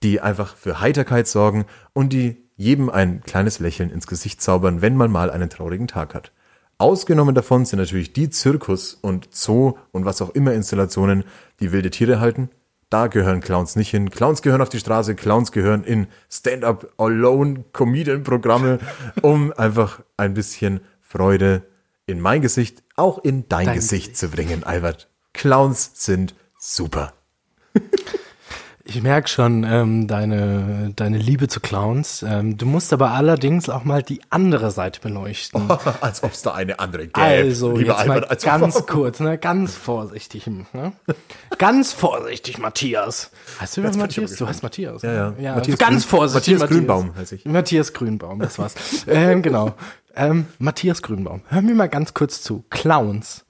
die 0.02 0.20
einfach 0.20 0.56
für 0.56 0.80
Heiterkeit 0.80 1.26
sorgen 1.26 1.64
und 1.92 2.12
die 2.12 2.44
jedem 2.56 2.90
ein 2.90 3.22
kleines 3.22 3.58
Lächeln 3.60 3.90
ins 3.90 4.06
Gesicht 4.06 4.40
zaubern, 4.40 4.82
wenn 4.82 4.96
man 4.96 5.10
mal 5.10 5.30
einen 5.30 5.50
traurigen 5.50 5.88
Tag 5.88 6.14
hat. 6.14 6.32
Ausgenommen 6.76 7.34
davon 7.34 7.64
sind 7.64 7.80
natürlich 7.80 8.12
die 8.12 8.30
Zirkus 8.30 8.94
und 8.94 9.28
Zoo 9.32 9.74
und 9.90 10.04
was 10.04 10.22
auch 10.22 10.30
immer 10.30 10.52
Installationen, 10.52 11.24
die 11.60 11.72
wilde 11.72 11.90
Tiere 11.90 12.20
halten. 12.20 12.50
Da 12.90 13.06
gehören 13.06 13.40
Clowns 13.40 13.76
nicht 13.76 13.90
hin. 13.90 14.10
Clowns 14.10 14.42
gehören 14.42 14.60
auf 14.62 14.70
die 14.70 14.80
Straße, 14.80 15.14
Clowns 15.14 15.52
gehören 15.52 15.84
in 15.84 16.08
Stand-up-Alone-Comedian-Programme, 16.30 18.80
um 19.22 19.52
einfach 19.52 20.00
ein 20.16 20.34
bisschen 20.34 20.80
Freude 21.02 21.62
in 22.06 22.18
mein 22.20 22.40
Gesicht, 22.40 22.82
auch 22.96 23.18
in 23.18 23.46
dein, 23.48 23.66
Dein 23.66 23.76
Gesicht 23.76 24.16
zu 24.16 24.30
bringen, 24.30 24.64
Albert. 24.64 25.08
Clowns 25.34 25.90
sind 25.94 26.34
super. 26.58 27.12
Ich 28.90 29.02
merke 29.02 29.28
schon 29.28 29.64
ähm, 29.64 30.06
deine, 30.06 30.94
deine 30.96 31.18
Liebe 31.18 31.46
zu 31.46 31.60
Clowns. 31.60 32.24
Ähm, 32.26 32.56
du 32.56 32.64
musst 32.64 32.90
aber 32.94 33.10
allerdings 33.10 33.68
auch 33.68 33.84
mal 33.84 34.02
die 34.02 34.22
andere 34.30 34.70
Seite 34.70 35.00
beleuchten. 35.00 35.68
als 36.00 36.22
ob 36.22 36.32
es 36.32 36.40
da 36.40 36.54
eine 36.54 36.78
andere 36.78 37.02
gäbe. 37.06 37.20
Also, 37.20 37.76
lieber 37.76 37.98
jetzt 37.98 38.06
mal 38.06 38.14
Albert, 38.14 38.30
als 38.30 38.44
ganz 38.44 38.86
kurz, 38.86 39.20
ne? 39.20 39.36
ganz 39.36 39.74
vorsichtig. 39.74 40.46
Ne? 40.46 40.92
Ganz 41.58 41.92
vorsichtig, 41.92 42.56
Matthias. 42.56 43.30
Heißt 43.60 43.76
du 43.76 43.82
Matthias? 43.82 44.14
Du 44.14 44.20
gespannt. 44.22 44.48
heißt 44.48 44.62
Matthias. 44.62 45.02
Ja, 45.02 45.12
ja. 45.12 45.34
ja 45.38 45.54
Matthias 45.56 45.78
ganz 45.78 46.04
Grün- 46.04 46.08
vorsichtig. 46.08 46.54
Matthias 46.54 46.70
Grünbaum 46.70 47.14
heiße 47.14 47.34
ich. 47.34 47.44
Matthias 47.44 47.92
Grünbaum, 47.92 48.38
das 48.38 48.58
war's. 48.58 48.74
ähm, 49.06 49.42
genau. 49.42 49.74
Ähm, 50.16 50.46
Matthias 50.58 51.02
Grünbaum, 51.02 51.42
hör 51.48 51.60
mir 51.60 51.74
mal 51.74 51.90
ganz 51.90 52.14
kurz 52.14 52.40
zu. 52.40 52.64
Clowns 52.70 53.44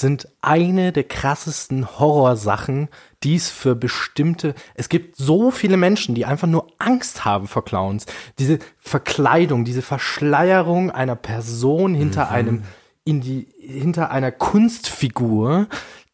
sind 0.00 0.28
eine 0.40 0.92
der 0.92 1.04
krassesten 1.04 1.98
Horrorsachen, 1.98 2.88
die 3.22 3.36
es 3.36 3.50
für 3.50 3.74
bestimmte, 3.74 4.54
es 4.74 4.88
gibt 4.88 5.16
so 5.16 5.50
viele 5.50 5.76
Menschen, 5.76 6.14
die 6.14 6.24
einfach 6.24 6.48
nur 6.48 6.66
Angst 6.78 7.24
haben 7.24 7.48
vor 7.48 7.64
Clowns. 7.64 8.06
Diese 8.38 8.58
Verkleidung, 8.78 9.64
diese 9.64 9.82
Verschleierung 9.82 10.90
einer 10.90 11.16
Person 11.16 11.94
hinter 11.94 12.30
einem, 12.30 12.62
in 13.04 13.20
die, 13.20 13.48
hinter 13.58 14.10
einer 14.10 14.32
Kunstfigur, 14.32 15.68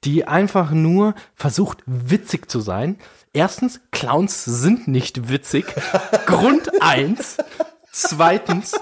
die 0.04 0.26
einfach 0.26 0.70
nur 0.70 1.14
versucht, 1.34 1.82
witzig 1.86 2.50
zu 2.50 2.60
sein. 2.60 2.96
Erstens, 3.32 3.80
Clowns 3.92 4.44
sind 4.44 4.88
nicht 4.88 5.28
witzig. 5.28 5.66
Grund 6.26 6.82
eins. 6.82 7.36
Zweitens, 7.92 8.78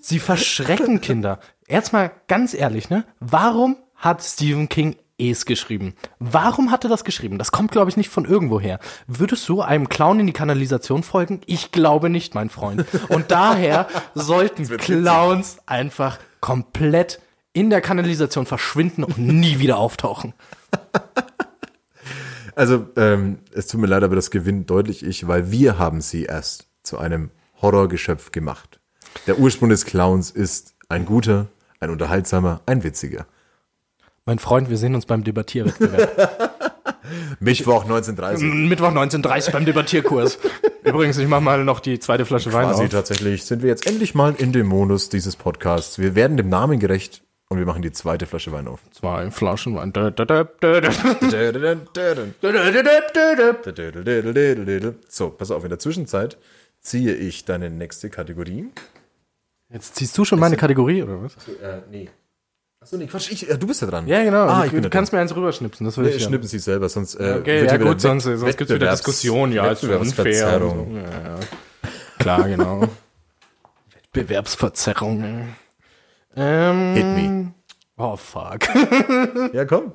sie 0.00 0.18
verschrecken 0.18 1.00
Kinder. 1.00 1.38
Erstmal 1.66 2.12
ganz 2.28 2.54
ehrlich, 2.54 2.90
ne? 2.90 3.04
Warum 3.20 3.76
hat 4.02 4.22
Stephen 4.22 4.68
King 4.68 4.96
es 5.18 5.46
geschrieben? 5.46 5.94
Warum 6.18 6.70
hat 6.70 6.84
er 6.84 6.90
das 6.90 7.04
geschrieben? 7.04 7.38
Das 7.38 7.52
kommt, 7.52 7.70
glaube 7.70 7.90
ich, 7.90 7.96
nicht 7.96 8.10
von 8.10 8.26
irgendwoher. 8.26 8.80
Würdest 9.06 9.48
du 9.48 9.62
einem 9.62 9.88
Clown 9.88 10.20
in 10.20 10.26
die 10.26 10.32
Kanalisation 10.32 11.02
folgen? 11.02 11.40
Ich 11.46 11.72
glaube 11.72 12.10
nicht, 12.10 12.34
mein 12.34 12.50
Freund. 12.50 12.84
Und 13.08 13.30
daher 13.30 13.86
sollten 14.14 14.66
Clowns 14.76 15.58
einfach 15.64 16.18
komplett 16.40 17.20
in 17.52 17.70
der 17.70 17.80
Kanalisation 17.80 18.44
verschwinden 18.44 19.04
und 19.04 19.18
nie 19.18 19.58
wieder 19.58 19.78
auftauchen. 19.78 20.34
Also, 22.54 22.86
ähm, 22.96 23.38
es 23.54 23.66
tut 23.66 23.80
mir 23.80 23.86
leid, 23.86 24.02
aber 24.02 24.14
das 24.14 24.30
gewinnt 24.30 24.68
deutlich 24.68 25.02
ich, 25.02 25.26
weil 25.26 25.50
wir 25.50 25.78
haben 25.78 26.02
sie 26.02 26.24
erst 26.24 26.66
zu 26.82 26.98
einem 26.98 27.30
Horrorgeschöpf 27.62 28.30
gemacht. 28.30 28.78
Der 29.26 29.38
Ursprung 29.38 29.70
des 29.70 29.86
Clowns 29.86 30.30
ist 30.30 30.74
ein 30.90 31.06
guter, 31.06 31.46
ein 31.80 31.88
unterhaltsamer, 31.88 32.60
ein 32.66 32.84
witziger. 32.84 33.26
Mein 34.24 34.38
Freund, 34.38 34.70
wir 34.70 34.76
sehen 34.76 34.94
uns 34.94 35.06
beim 35.06 35.24
Debattierwettbewerb. 35.24 36.72
Mittwoch 37.40 37.82
1930. 37.82 38.68
Mittwoch 38.68 38.88
1930 38.88 39.52
beim 39.52 39.64
Debattierkurs. 39.64 40.38
Übrigens, 40.84 41.18
ich 41.18 41.26
mache 41.26 41.40
mal 41.40 41.64
noch 41.64 41.80
die 41.80 41.98
zweite 41.98 42.24
Flasche 42.24 42.52
Wein 42.52 42.66
Quasi 42.66 42.84
auf. 42.84 42.88
tatsächlich 42.90 43.44
sind 43.44 43.62
wir 43.62 43.68
jetzt 43.68 43.86
endlich 43.86 44.14
mal 44.14 44.34
in 44.38 44.52
dem 44.52 44.68
Modus 44.68 45.08
dieses 45.08 45.34
Podcasts. 45.34 45.98
Wir 45.98 46.14
werden 46.14 46.36
dem 46.36 46.48
Namen 46.48 46.78
gerecht 46.78 47.22
und 47.48 47.58
wir 47.58 47.66
machen 47.66 47.82
die 47.82 47.90
zweite 47.90 48.26
Flasche 48.26 48.52
Wein 48.52 48.68
auf. 48.68 48.80
Zwei 48.92 49.30
Flaschen 49.32 49.74
Wein. 49.74 49.92
So, 55.08 55.30
pass 55.30 55.50
auf, 55.50 55.64
in 55.64 55.70
der 55.70 55.78
Zwischenzeit 55.80 56.38
ziehe 56.80 57.14
ich 57.14 57.44
deine 57.44 57.70
nächste 57.70 58.08
Kategorie. 58.08 58.68
Jetzt 59.68 59.96
ziehst 59.96 60.16
du 60.16 60.24
schon 60.24 60.38
meine 60.38 60.56
Kategorie, 60.56 61.02
oder 61.02 61.22
was? 61.22 61.34
Äh, 61.48 61.80
nee. 61.90 62.08
Achso, 62.82 62.96
nee, 62.96 63.06
Quatsch, 63.06 63.30
ich, 63.30 63.42
ja, 63.42 63.56
du 63.56 63.66
bist 63.68 63.80
ja 63.80 63.86
dran. 63.86 64.08
Ja, 64.08 64.24
genau. 64.24 64.46
Ah, 64.46 64.60
du 64.60 64.66
ich 64.66 64.72
bin 64.72 64.82
du 64.82 64.86
ja 64.88 64.90
kannst 64.90 65.12
mir 65.12 65.20
eins 65.20 65.34
rüberschnipsen. 65.34 65.86
Das 65.86 65.96
will 65.96 66.04
Nee, 66.04 66.10
ich 66.10 66.24
schnippen 66.24 66.48
sie 66.48 66.58
selber, 66.58 66.88
sonst 66.88 67.14
äh, 67.14 67.36
Okay, 67.40 67.58
ja 67.58 67.62
wieder 67.74 67.78
gut, 67.78 68.00
sonst, 68.00 68.24
sonst 68.24 68.56
gibt's 68.58 68.74
wieder 68.74 68.86
Wettbewerbs- 68.90 68.96
Diskussion. 68.96 69.52
Ja, 69.52 69.70
ist 69.70 69.84
unfair. 69.84 70.58
so. 70.60 70.88
Ja, 70.92 71.00
ja. 71.02 71.38
Klar, 72.18 72.48
genau. 72.48 72.82
Wettbewerbsverzerrung. 74.12 75.54
Ähm, 76.34 76.94
Hit 76.94 77.04
me. 77.06 77.54
Oh, 77.96 78.16
fuck. 78.16 78.60
Ja, 79.52 79.64
komm. 79.64 79.92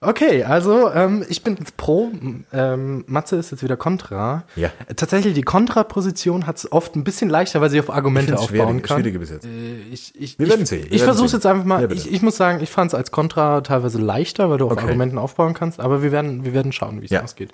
Okay, 0.00 0.44
also 0.44 0.92
ähm, 0.92 1.24
ich 1.28 1.42
bin 1.42 1.56
jetzt 1.56 1.76
pro. 1.76 2.12
Ähm, 2.52 3.04
Matze 3.08 3.34
ist 3.34 3.50
jetzt 3.50 3.64
wieder 3.64 3.76
kontra. 3.76 4.44
Ja. 4.54 4.70
Tatsächlich, 4.94 5.34
die 5.34 5.42
Kontraposition 5.42 6.46
hat 6.46 6.56
es 6.58 6.70
oft 6.70 6.94
ein 6.94 7.02
bisschen 7.02 7.28
leichter, 7.28 7.60
weil 7.60 7.70
sie 7.70 7.80
auf 7.80 7.90
Argumente 7.90 8.28
Find's 8.28 8.42
aufbauen 8.42 8.68
schwierig, 8.68 8.82
kann. 8.84 8.96
schwierige 8.98 9.18
bis 9.18 9.30
jetzt. 9.30 9.44
Äh, 9.44 9.78
Ich, 9.90 10.14
ich, 10.14 10.38
Wir 10.38 10.46
ich, 10.46 10.52
werden 10.52 10.66
sehen, 10.66 10.84
wir 10.84 10.92
Ich 10.92 11.02
versuche 11.02 11.28
sehen. 11.28 11.38
jetzt 11.38 11.46
einfach 11.46 11.64
mal. 11.64 11.82
Ja, 11.82 11.90
ich, 11.90 12.12
ich 12.12 12.22
muss 12.22 12.36
sagen, 12.36 12.62
ich 12.62 12.70
fand 12.70 12.92
es 12.92 12.94
als 12.94 13.10
Kontra 13.10 13.60
teilweise 13.62 13.98
leichter, 13.98 14.48
weil 14.50 14.58
du 14.58 14.66
auf 14.66 14.72
Okay. 14.72 14.82
Argumenten 14.84 15.18
aufbauen 15.18 15.54
kannst. 15.54 15.80
Aber 15.80 16.00
wir 16.00 16.12
werden, 16.12 16.44
wir 16.44 16.52
werden 16.54 16.70
schauen, 16.70 17.00
wie 17.00 17.06
es 17.06 17.10
Ja. 17.10 17.24
ausgeht. 17.24 17.50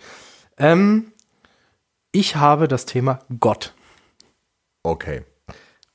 Ähm, 0.59 1.13
ich 2.13 2.37
habe 2.37 2.69
das 2.69 2.85
Thema 2.85 3.21
Gott. 3.41 3.73
Okay. 4.83 5.23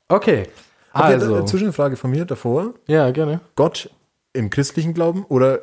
Okay. 0.08 0.48
Also, 0.92 1.36
äh, 1.38 1.44
Zwischenfrage 1.46 1.96
von 1.96 2.10
mir 2.10 2.24
davor. 2.24 2.74
ja, 2.88 3.08
gerne. 3.12 3.40
Gott 3.54 3.88
im 4.32 4.50
christlichen 4.50 4.94
Glauben 4.94 5.24
oder 5.24 5.60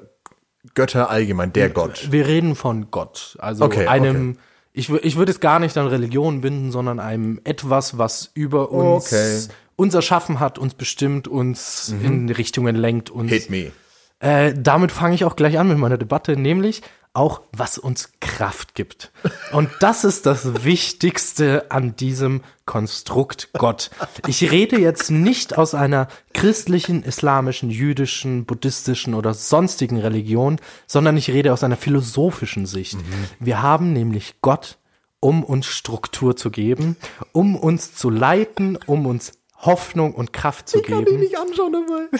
Götter 0.75 1.09
allgemein, 1.09 1.53
der 1.53 1.69
Gott? 1.69 2.07
Wir 2.11 2.27
reden 2.27 2.55
von 2.55 2.91
Gott. 2.91 3.37
Also 3.39 3.65
Okay, 3.65 3.87
einem, 3.87 4.37
ich, 4.73 4.89
wür- 4.89 4.99
ich 5.03 5.15
würde 5.15 5.31
es 5.31 5.39
gar 5.39 5.59
nicht 5.59 5.77
an 5.77 5.87
Religion 5.87 6.41
binden, 6.41 6.71
sondern 6.71 6.99
einem 6.99 7.39
etwas, 7.43 7.97
was 7.97 8.31
über 8.33 8.71
uns 8.71 9.07
Okay. 9.07 9.39
uns 9.75 9.93
erschaffen 9.93 10.39
hat, 10.39 10.57
uns 10.57 10.73
bestimmt, 10.73 11.27
uns 11.27 11.93
in 12.01 12.29
Richtungen 12.29 12.75
lenkt. 12.75 13.09
Uns, 13.09 13.31
Hit 13.31 13.49
me. 13.49 13.71
Äh, 14.19 14.53
damit 14.57 14.91
fange 14.91 15.13
ich 15.13 15.23
auch 15.25 15.35
gleich 15.35 15.59
an 15.59 15.67
mit 15.67 15.77
meiner 15.77 15.97
Debatte, 15.99 16.35
nämlich 16.35 16.81
auch, 17.17 17.41
was 17.51 17.77
uns 17.77 18.11
Kraft 18.21 18.75
gibt. 18.75 19.11
Und 19.51 19.69
das 19.79 20.03
ist 20.03 20.25
das 20.25 20.63
Wichtigste 20.63 21.65
an 21.69 21.95
diesem 21.95 22.41
Konstrukt 22.65 23.49
Gott. 23.53 23.89
Ich 24.27 24.51
rede 24.51 24.79
jetzt 24.79 25.09
nicht 25.09 25.57
aus 25.57 25.73
einer 25.73 26.07
christlichen, 26.33 27.03
islamischen, 27.03 27.69
jüdischen, 27.69 28.45
buddhistischen 28.45 29.15
oder 29.15 29.33
sonstigen 29.33 29.99
Religion, 29.99 30.59
sondern 30.85 31.17
ich 31.17 31.29
rede 31.31 31.53
aus 31.53 31.63
einer 31.63 31.77
philosophischen 31.77 32.65
Sicht. 32.65 32.97
Wir 33.39 33.61
haben 33.61 33.93
nämlich 33.93 34.35
Gott, 34.41 34.77
um 35.19 35.43
uns 35.43 35.65
Struktur 35.65 36.35
zu 36.35 36.51
geben, 36.51 36.97
um 37.31 37.55
uns 37.55 37.95
zu 37.95 38.09
leiten, 38.09 38.77
um 38.85 39.07
uns 39.07 39.33
Hoffnung 39.57 40.13
und 40.13 40.33
Kraft 40.33 40.69
zu 40.69 40.81
geben. 40.81 41.19
nicht 41.19 41.37
anschauen 41.37 41.73
dabei. 41.73 42.19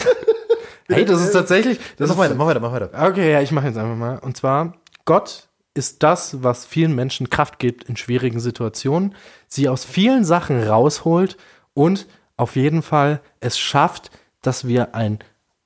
Hey, 0.90 1.04
das 1.04 1.20
ist 1.20 1.32
tatsächlich. 1.32 1.78
Das 1.98 2.08
Mach 2.08 2.16
ist, 2.16 2.20
weiter, 2.20 2.34
mach 2.34 2.46
weiter, 2.46 2.60
mach 2.60 2.72
weiter. 2.72 2.90
Okay, 3.10 3.30
ja, 3.30 3.42
ich 3.42 3.52
mache 3.52 3.66
jetzt 3.66 3.76
einfach 3.76 3.94
mal. 3.94 4.18
Und 4.18 4.36
zwar, 4.36 4.74
Gott 5.08 5.48
ist 5.72 6.02
das, 6.02 6.42
was 6.42 6.66
vielen 6.66 6.94
Menschen 6.94 7.30
Kraft 7.30 7.58
gibt 7.58 7.84
in 7.84 7.96
schwierigen 7.96 8.40
Situationen, 8.40 9.14
sie 9.46 9.66
aus 9.70 9.86
vielen 9.86 10.22
Sachen 10.22 10.62
rausholt 10.62 11.38
und 11.72 12.06
auf 12.36 12.56
jeden 12.56 12.82
Fall 12.82 13.22
es 13.40 13.58
schafft, 13.58 14.10
dass 14.42 14.68
wir 14.68 14.94
ein 14.94 15.20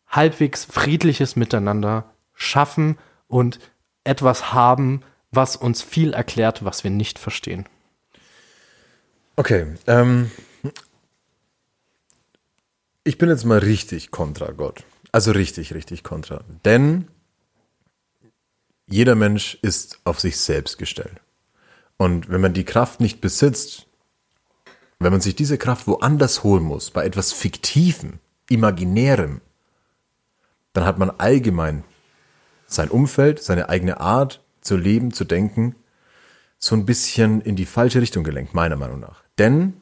halbwegs 0.07 0.65
friedliches 0.65 1.35
Miteinander 1.35 2.05
schaffen 2.35 2.99
und 3.27 3.59
etwas 4.05 4.53
haben, 4.53 5.03
was 5.33 5.57
uns 5.57 5.83
viel 5.83 6.13
erklärt, 6.13 6.65
was 6.65 6.85
wir 6.85 6.93
nicht 6.93 7.19
verstehen. 7.19 7.67
Okay, 9.35 9.75
ähm, 9.89 10.31
ich 13.03 13.19
bin 13.19 13.29
jetzt 13.29 13.45
mal 13.45 13.59
richtig 13.59 14.13
kontra 14.13 14.53
Gott. 14.53 14.85
Also 15.11 15.33
richtig, 15.33 15.75
richtig 15.75 16.05
kontra. 16.05 16.45
Denn 16.65 17.09
jeder 18.87 19.15
Mensch 19.15 19.59
ist 19.63 20.01
auf 20.05 20.21
sich 20.21 20.39
selbst 20.39 20.79
gestellt. 20.79 21.21
Und 21.97 22.29
wenn 22.29 22.41
man 22.41 22.53
die 22.53 22.65
Kraft 22.65 23.01
nicht 23.01 23.21
besitzt, 23.21 23.87
wenn 24.99 25.13
man 25.13 25.21
sich 25.21 25.35
diese 25.35 25.59
Kraft 25.59 25.87
woanders 25.87 26.43
holen 26.43 26.65
muss, 26.65 26.91
bei 26.91 27.05
etwas 27.05 27.33
Fiktivem, 27.33 28.19
Imaginärem, 28.49 29.41
dann 30.73 30.85
hat 30.85 30.99
man 30.99 31.11
allgemein 31.11 31.85
sein 32.67 32.91
Umfeld, 32.91 33.43
seine 33.43 33.69
eigene 33.69 34.01
Art 34.01 34.43
zu 34.61 34.77
leben, 34.77 35.13
zu 35.13 35.25
denken, 35.25 35.77
so 36.59 36.75
ein 36.77 36.87
bisschen 36.87 37.41
in 37.41 37.57
die 37.57 37.67
falsche 37.67 38.01
Richtung 38.01 38.25
gelenkt, 38.25 38.55
meiner 38.55 38.77
Meinung 38.77 39.01
nach. 39.01 39.23
Denn 39.39 39.75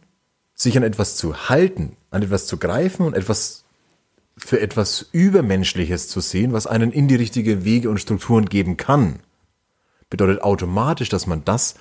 sich 0.55 0.77
an 0.77 0.83
etwas 0.83 1.17
zu 1.17 1.49
halten, 1.49 1.97
an 2.11 2.23
etwas 2.23 2.47
zu 2.47 2.59
greifen 2.59 3.07
und 3.07 3.15
etwas 3.15 3.65
für 4.45 4.61
etwas 4.61 5.09
Übermenschliches 5.13 6.09
zu 6.09 6.21
sehen, 6.21 6.53
was 6.53 6.67
einen 6.67 6.93
in 6.93 7.09
die 7.09 7.17
richtige 7.17 7.65
Wege 7.65 7.91
und 7.91 7.99
Strukturen 7.99 8.47
geben 8.47 8.77
kann, 8.77 9.21
bedeutet 10.09 10.43
automatisch, 10.43 11.09
dass 11.09 11.27
man 11.27 11.45
das 11.45 11.75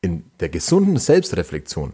in 0.00 0.24
der 0.40 0.48
gesunden 0.48 0.96
Selbstreflexion 0.96 1.92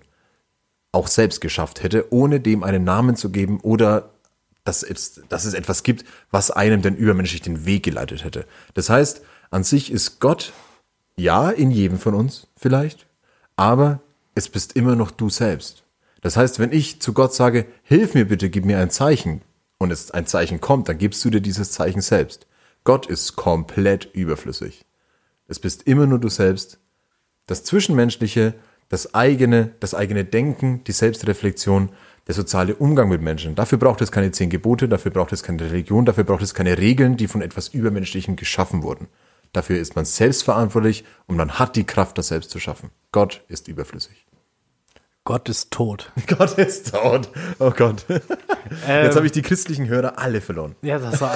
auch 0.92 1.08
selbst 1.08 1.40
geschafft 1.40 1.82
hätte, 1.82 2.12
ohne 2.12 2.40
dem 2.40 2.62
einen 2.62 2.84
Namen 2.84 3.16
zu 3.16 3.30
geben 3.30 3.60
oder 3.60 4.10
dass 4.62 4.82
es, 4.82 5.20
dass 5.28 5.44
es 5.44 5.54
etwas 5.54 5.82
gibt, 5.82 6.04
was 6.30 6.50
einem 6.50 6.82
denn 6.82 6.96
übermenschlich 6.96 7.42
den 7.42 7.66
Weg 7.66 7.82
geleitet 7.82 8.24
hätte. 8.24 8.46
Das 8.74 8.88
heißt, 8.88 9.22
an 9.50 9.64
sich 9.64 9.90
ist 9.92 10.20
Gott, 10.20 10.52
ja, 11.16 11.50
in 11.50 11.70
jedem 11.70 11.98
von 11.98 12.14
uns 12.14 12.46
vielleicht, 12.56 13.06
aber 13.56 14.00
es 14.34 14.48
bist 14.48 14.74
immer 14.74 14.96
noch 14.96 15.10
du 15.10 15.30
selbst. 15.30 15.84
Das 16.22 16.36
heißt, 16.36 16.58
wenn 16.58 16.72
ich 16.72 17.00
zu 17.00 17.12
Gott 17.12 17.34
sage, 17.34 17.66
hilf 17.82 18.14
mir 18.14 18.26
bitte, 18.26 18.48
gib 18.48 18.64
mir 18.64 18.78
ein 18.78 18.90
Zeichen, 18.90 19.42
und 19.84 19.90
es 19.90 20.10
ein 20.10 20.26
Zeichen 20.26 20.60
kommt, 20.60 20.88
dann 20.88 20.98
gibst 20.98 21.24
du 21.24 21.30
dir 21.30 21.40
dieses 21.40 21.70
Zeichen 21.70 22.00
selbst. 22.00 22.46
Gott 22.82 23.06
ist 23.06 23.36
komplett 23.36 24.06
überflüssig. 24.12 24.84
Es 25.46 25.60
bist 25.60 25.84
immer 25.84 26.06
nur 26.06 26.18
du 26.18 26.28
selbst. 26.28 26.78
Das 27.46 27.64
Zwischenmenschliche, 27.64 28.54
das 28.88 29.14
eigene, 29.14 29.70
das 29.80 29.94
eigene 29.94 30.24
Denken, 30.24 30.82
die 30.84 30.92
Selbstreflexion, 30.92 31.90
der 32.26 32.34
soziale 32.34 32.74
Umgang 32.74 33.08
mit 33.08 33.20
Menschen. 33.20 33.54
Dafür 33.54 33.78
braucht 33.78 34.00
es 34.00 34.10
keine 34.10 34.32
zehn 34.32 34.50
Gebote, 34.50 34.88
dafür 34.88 35.10
braucht 35.10 35.32
es 35.32 35.42
keine 35.42 35.62
Religion, 35.62 36.06
dafür 36.06 36.24
braucht 36.24 36.42
es 36.42 36.54
keine 36.54 36.78
Regeln, 36.78 37.16
die 37.16 37.28
von 37.28 37.42
etwas 37.42 37.68
Übermenschlichem 37.68 38.36
geschaffen 38.36 38.82
wurden. 38.82 39.08
Dafür 39.52 39.78
ist 39.78 39.94
man 39.94 40.04
selbst 40.04 40.42
verantwortlich 40.42 41.04
und 41.26 41.36
man 41.36 41.58
hat 41.58 41.76
die 41.76 41.84
Kraft, 41.84 42.18
das 42.18 42.28
selbst 42.28 42.50
zu 42.50 42.58
schaffen. 42.58 42.90
Gott 43.12 43.44
ist 43.48 43.68
überflüssig. 43.68 44.23
Gott 45.24 45.48
ist 45.48 45.70
tot. 45.70 46.12
Gott 46.26 46.58
ist 46.58 46.92
tot. 46.92 47.30
Oh 47.58 47.70
Gott. 47.70 48.04
Jetzt 48.86 49.16
habe 49.16 49.24
ich 49.24 49.32
die 49.32 49.40
christlichen 49.40 49.88
Hörer 49.88 50.18
alle 50.18 50.42
verloren. 50.42 50.76
Ja, 50.82 50.98
das 50.98 51.20
war. 51.20 51.34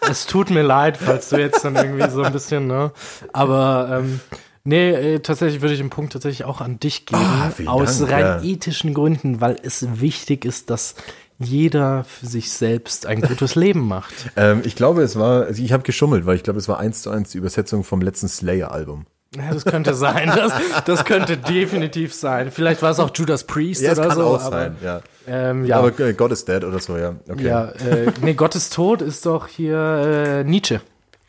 es 0.00 0.26
tut 0.26 0.50
mir 0.50 0.62
leid, 0.62 0.96
falls 0.96 1.28
du 1.28 1.36
jetzt 1.36 1.64
dann 1.64 1.76
irgendwie 1.76 2.10
so 2.10 2.22
ein 2.22 2.32
bisschen, 2.32 2.66
ne? 2.66 2.90
Aber 3.32 4.00
ähm, 4.00 4.18
nee, 4.64 4.90
äh, 4.90 5.18
tatsächlich 5.20 5.62
würde 5.62 5.74
ich 5.74 5.80
den 5.80 5.90
Punkt 5.90 6.14
tatsächlich 6.14 6.44
auch 6.44 6.60
an 6.60 6.80
dich 6.80 7.06
geben. 7.06 7.52
Vielen 7.54 7.68
aus 7.68 8.00
Dank, 8.00 8.10
rein 8.10 8.24
ja. 8.24 8.42
ethischen 8.42 8.92
Gründen, 8.92 9.40
weil 9.40 9.56
es 9.62 9.86
wichtig 10.00 10.44
ist, 10.44 10.70
dass 10.70 10.96
jeder 11.38 12.02
für 12.02 12.26
sich 12.26 12.50
selbst 12.50 13.06
ein 13.06 13.20
gutes 13.20 13.54
Leben 13.54 13.86
macht. 13.86 14.14
Ähm, 14.36 14.62
ich 14.64 14.74
glaube, 14.74 15.02
es 15.02 15.16
war, 15.16 15.44
also 15.44 15.62
ich 15.62 15.72
habe 15.72 15.84
geschummelt, 15.84 16.26
weil 16.26 16.36
ich 16.36 16.42
glaube, 16.42 16.58
es 16.58 16.68
war 16.68 16.80
eins 16.80 17.02
zu 17.02 17.10
eins 17.10 17.30
die 17.30 17.38
Übersetzung 17.38 17.84
vom 17.84 18.00
letzten 18.00 18.28
Slayer-Album. 18.28 19.06
Ja, 19.36 19.52
das 19.52 19.64
könnte 19.64 19.94
sein. 19.94 20.30
Das, 20.34 20.52
das 20.84 21.04
könnte 21.04 21.36
definitiv 21.38 22.12
sein. 22.12 22.50
Vielleicht 22.50 22.82
war 22.82 22.90
es 22.90 22.98
auch 23.00 23.10
Judas 23.14 23.44
Priest 23.44 23.80
Ja, 23.82 23.92
oder 23.92 24.08
kann 24.08 24.16
so. 24.16 24.24
auch 24.24 24.42
aber, 24.42 24.50
sein, 24.58 24.76
ja. 24.82 25.00
Ähm, 25.26 25.64
ja, 25.64 25.78
Aber 25.78 25.98
äh, 26.00 26.12
God 26.12 26.32
is 26.32 26.44
Dead 26.44 26.62
oder 26.64 26.78
so, 26.80 26.96
ja. 26.98 27.14
Okay. 27.28 27.44
ja 27.46 27.68
äh, 27.70 28.12
nee, 28.20 28.34
Gottes 28.34 28.68
Tod 28.70 29.00
ist 29.00 29.24
doch 29.24 29.46
hier 29.48 29.78
äh, 29.78 30.44
Nietzsche. 30.44 30.80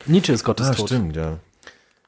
Nietzsche 0.06 0.32
ist 0.32 0.44
Gottes 0.44 0.68
Ah, 0.68 0.74
Tod. 0.74 0.88
stimmt, 0.88 1.16
ja. 1.16 1.38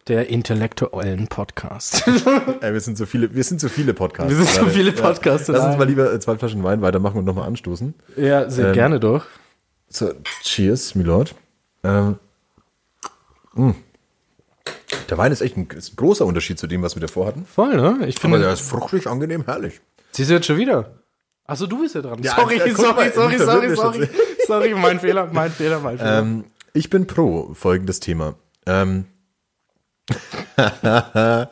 Der 0.09 0.28
intellektuellen 0.28 1.26
Podcast. 1.28 2.07
Ey, 2.61 2.72
wir 2.72 2.80
sind 2.80 2.99
so 2.99 3.07
viele, 3.07 3.34
wir 3.34 3.42
sind 3.42 3.61
so 3.61 3.68
viele 3.68 3.94
Podcasts. 3.94 4.30
Wir 4.30 4.44
sind 4.44 4.49
so 4.55 4.66
viele 4.66 4.92
Podcasts 4.92 5.49
Ja. 5.49 5.55
Lass 5.55 5.64
uns 5.66 5.78
mal 5.78 5.84
lieber 5.88 6.12
äh, 6.12 6.20
zwei 6.20 6.36
Flaschen 6.36 6.62
Wein 6.62 6.82
weitermachen 6.82 7.18
und 7.18 7.24
nochmal 7.24 7.47
anstoßen. 7.47 7.94
ja, 8.16 8.49
sehr 8.51 8.68
Ähm, 8.68 8.72
gerne 8.74 9.01
doch. 9.01 9.24
So, 9.88 10.12
cheers, 10.42 10.94
Milord. 10.94 11.34
Ähm, 11.82 12.16
mh. 13.55 13.74
Der 15.09 15.19
Wein 15.19 15.33
ist 15.33 15.41
echt 15.41 15.57
ein, 15.57 15.69
ist 15.71 15.93
ein 15.93 15.97
großer 15.97 16.27
Unterschied 16.27 16.59
zu 16.59 16.67
dem, 16.67 16.83
was 16.83 16.97
wir 16.97 17.01
davor 17.01 17.27
hatten. 17.27 17.47
Voll, 17.47 17.77
ne? 17.77 18.07
Ich 18.07 18.17
Aber 18.17 18.23
finde, 18.23 18.41
der 18.41 18.53
ist 18.53 18.69
fruchtig, 18.69 19.07
angenehm, 19.07 19.45
herrlich. 19.45 19.81
siehst 20.12 20.31
du 20.31 20.35
jetzt 20.35 20.47
schon 20.47 20.57
wieder? 20.57 20.97
Achso, 21.45 21.67
du 21.67 21.81
bist 21.81 21.95
ja 21.95 22.03
dran. 22.03 22.21
Ja, 22.23 22.35
sorry, 22.35 22.59
ja, 22.59 22.75
sorry, 22.75 23.11
sorry, 23.14 23.39
sorry, 23.39 23.77
sorry. 23.77 24.09
Sorry, 24.47 24.75
mein 24.75 25.01
Fehler, 25.01 25.29
mein 25.33 25.51
Fehler, 25.51 25.81
mein 25.81 25.99
Fehler. 25.99 26.21
Ähm, 26.21 26.45
ich 26.73 26.89
bin 26.89 27.09
pro 27.09 27.53
folgendes 27.55 27.99
Thema. 27.99 28.35
Ähm, 28.64 29.07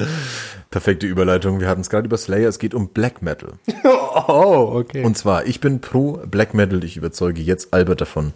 perfekte 0.71 1.07
Überleitung. 1.07 1.59
Wir 1.59 1.69
hatten 1.69 1.81
es 1.81 1.91
gerade 1.91 2.07
über 2.07 2.17
Slayer. 2.17 2.49
Es 2.49 2.61
geht 2.61 2.73
um 2.73 2.91
Black 2.91 3.21
Metal. 3.21 3.55
oh, 3.85 4.71
okay. 4.75 5.05
Und 5.05 5.19
zwar, 5.19 5.47
ich 5.47 5.61
bin 5.61 5.81
pro 5.81 6.21
Black 6.27 6.55
Metal. 6.55 6.85
Ich 6.85 6.97
überzeuge 6.97 7.43
jetzt 7.43 7.75
Albert 7.75 8.01
davon, 8.01 8.33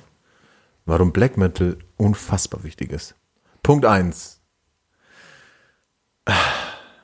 warum 0.86 1.12
Black 1.12 1.36
Metal 1.36 1.76
unfassbar 1.96 2.64
wichtig 2.64 2.90
ist. 2.90 3.14
Punkt 3.62 3.84
eins: 3.84 4.37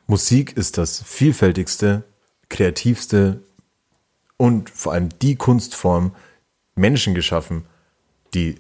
Musik 0.06 0.56
ist 0.56 0.78
das 0.78 1.02
vielfältigste, 1.02 2.04
kreativste 2.48 3.40
und 4.36 4.70
vor 4.70 4.92
allem 4.92 5.08
die 5.20 5.36
Kunstform 5.36 6.14
Menschen 6.74 7.14
geschaffen, 7.14 7.64
die 8.34 8.56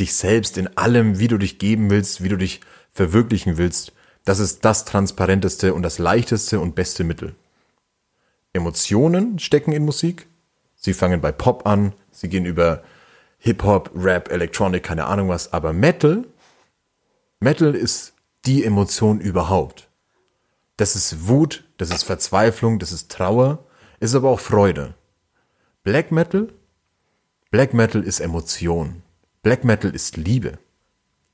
dich 0.00 0.14
selbst 0.14 0.58
in 0.58 0.76
allem, 0.76 1.18
wie 1.18 1.28
du 1.28 1.38
dich 1.38 1.58
geben 1.58 1.90
willst, 1.90 2.22
wie 2.22 2.28
du 2.28 2.36
dich 2.36 2.60
verwirklichen 2.92 3.58
willst, 3.58 3.92
das 4.24 4.38
ist 4.38 4.64
das 4.64 4.84
transparenteste 4.84 5.74
und 5.74 5.82
das 5.82 5.98
leichteste 5.98 6.60
und 6.60 6.74
beste 6.74 7.04
Mittel. 7.04 7.34
Emotionen 8.52 9.38
stecken 9.38 9.72
in 9.72 9.84
Musik. 9.84 10.26
Sie 10.76 10.94
fangen 10.94 11.20
bei 11.20 11.32
Pop 11.32 11.66
an, 11.66 11.92
sie 12.10 12.28
gehen 12.28 12.44
über 12.44 12.82
Hip-Hop, 13.38 13.90
Rap, 13.94 14.30
Electronic, 14.30 14.82
keine 14.82 15.06
Ahnung 15.06 15.28
was, 15.28 15.52
aber 15.52 15.72
Metal, 15.72 16.24
Metal 17.40 17.74
ist 17.74 18.14
die 18.44 18.64
Emotion 18.64 19.20
überhaupt. 19.20 19.88
Das 20.76 20.96
ist 20.96 21.28
Wut, 21.28 21.64
das 21.76 21.90
ist 21.90 22.02
Verzweiflung, 22.02 22.78
das 22.78 22.92
ist 22.92 23.10
Trauer, 23.10 23.66
ist 24.00 24.14
aber 24.14 24.30
auch 24.30 24.40
Freude. 24.40 24.94
Black 25.84 26.10
Metal, 26.12 26.48
Black 27.50 27.74
Metal 27.74 28.02
ist 28.02 28.20
Emotion. 28.20 29.02
Black 29.42 29.64
Metal 29.64 29.94
ist 29.94 30.16
Liebe. 30.16 30.58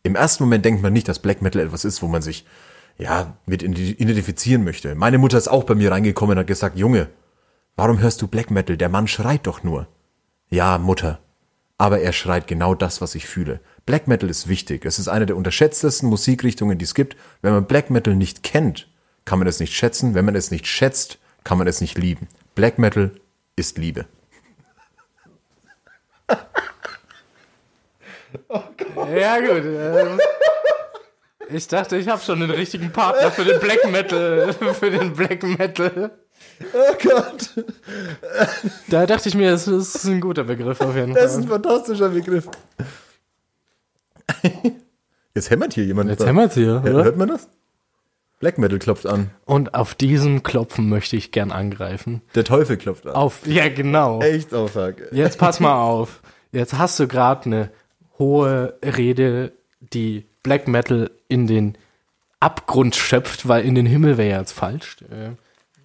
Im 0.03 0.17
ersten 0.17 0.43
Moment 0.43 0.65
denkt 0.65 0.83
man 0.83 0.93
nicht, 0.93 1.09
dass 1.09 1.21
Black 1.21 1.43
Metal 1.43 1.63
etwas 1.63 1.85
ist, 1.85 2.03
wo 2.03 2.09
man 2.09 2.23
sich 2.23 2.47
ja 2.99 3.37
mit 3.47 3.63
identifizieren 3.63 4.65
möchte. 4.65 4.95
Meine 4.95 5.19
Mutter 5.19 5.39
ist 5.39 5.49
auch 5.49 5.65
bei 5.65 5.75
mir 5.75 5.93
reingekommen 5.93 6.33
und 6.33 6.41
hat 6.41 6.47
gesagt, 6.47 6.77
Junge, 6.77 7.09
warum 7.77 8.01
hörst 8.01 8.21
du 8.23 8.27
Black 8.27 8.51
Metal? 8.51 8.77
Der 8.77 8.89
Mann 8.89 9.07
schreit 9.07 9.47
doch 9.47 9.63
nur. 9.63 9.87
Ja, 10.51 10.79
Mutter. 10.79 11.21
Aber 11.77 12.01
er 12.01 12.13
schreit 12.13 12.49
genau 12.49 12.75
das, 12.75 13.01
was 13.01 13.15
ich 13.15 13.27
fühle. 13.27 13.61
Black 13.87 14.09
Metal 14.09 14.29
ist 14.29 14.49
wichtig. 14.49 14.85
Es 14.85 14.99
ist 14.99 15.09
eine 15.09 15.27
der 15.27 15.37
unterschätztesten 15.37 16.09
Musikrichtungen, 16.09 16.79
die 16.79 16.85
es 16.85 16.95
gibt. 16.95 17.17
Wenn 17.43 17.53
man 17.53 17.67
Black 17.67 17.91
Metal 17.91 18.17
nicht 18.17 18.43
kennt, 18.43 18.88
kann 19.29 19.39
man 19.39 19.47
es 19.47 19.61
nicht 19.61 19.75
schätzen. 19.75 20.15
Wenn 20.15 20.25
man 20.25 20.35
es 20.35 20.51
nicht 20.51 20.67
schätzt, 20.67 21.19
kann 21.45 21.59
man 21.59 21.67
es 21.67 21.83
nicht 21.83 21.99
lieben. 21.99 22.29
Black 22.55 22.79
Metal 22.79 23.11
ist 23.57 23.77
Liebe. 23.77 24.07
Ja, 29.15 29.39
gut. 29.41 29.65
ähm, 29.65 30.19
Ich 31.51 31.69
dachte, 31.69 31.97
ich 31.99 32.09
habe 32.09 32.23
schon 32.23 32.41
den 32.41 32.51
richtigen 32.51 32.91
Partner 32.91 33.31
für 33.31 33.45
den 33.45 33.61
Black 33.61 33.91
Metal. 33.91 34.53
Für 34.75 34.91
den 34.91 35.13
Black 35.15 35.43
Metal. 35.43 36.11
Oh 36.73 36.95
Gott. 37.03 37.51
Da 38.89 39.07
dachte 39.07 39.29
ich 39.29 39.35
mir, 39.35 39.53
es 39.53 39.67
ist 39.69 40.05
ein 40.05 40.21
guter 40.21 40.45
Begriff 40.45 40.81
auf 40.81 40.95
jeden 40.95 41.15
Das 41.15 41.33
ist 41.33 41.39
ein 41.39 41.43
Fall. 41.49 41.61
fantastischer 41.63 42.09
Begriff. 42.11 42.49
Jetzt 45.35 45.51
hämmert 45.51 45.75
hier 45.75 45.85
jemand. 45.85 46.11
Jetzt 46.11 46.25
hämmert's 46.27 46.55
hier, 46.55 46.81
oder? 46.83 47.05
Hört 47.05 47.17
man 47.17 47.29
das? 47.29 47.49
Black 48.39 48.59
Metal 48.59 48.79
klopft 48.79 49.07
an. 49.07 49.31
Und 49.45 49.75
auf 49.75 49.95
diesem 49.95 50.43
Klopfen 50.43 50.89
möchte 50.89 51.17
ich 51.17 51.33
gern 51.33 51.51
angreifen. 51.51 52.23
Der 52.35 52.45
Teufel 52.45 52.77
klopft 52.77 53.07
an. 53.07 53.15
Auf, 53.15 53.47
ja, 53.47 53.69
genau. 53.69 54.21
Echt 54.21 54.55
Aussage. 54.55 55.09
Jetzt 55.13 55.39
pass 55.39 55.59
mal 55.59 55.81
auf. 55.83 56.23
Jetzt 56.53 56.79
hast 56.79 56.99
du 57.01 57.09
gerade 57.09 57.47
eine 57.47 57.71
hohe 58.19 58.79
Rede, 58.83 59.53
die 59.81 60.27
Black 60.43 60.69
Metal 60.69 61.11
in 61.29 61.47
den 61.47 61.77
Abgrund 62.41 62.95
schöpft, 62.95 63.49
weil 63.49 63.65
in 63.65 63.75
den 63.75 63.87
Himmel 63.87 64.19
wäre 64.19 64.31
ja 64.31 64.39
jetzt 64.39 64.53
falsch. 64.53 64.99
Äh, 65.03 65.31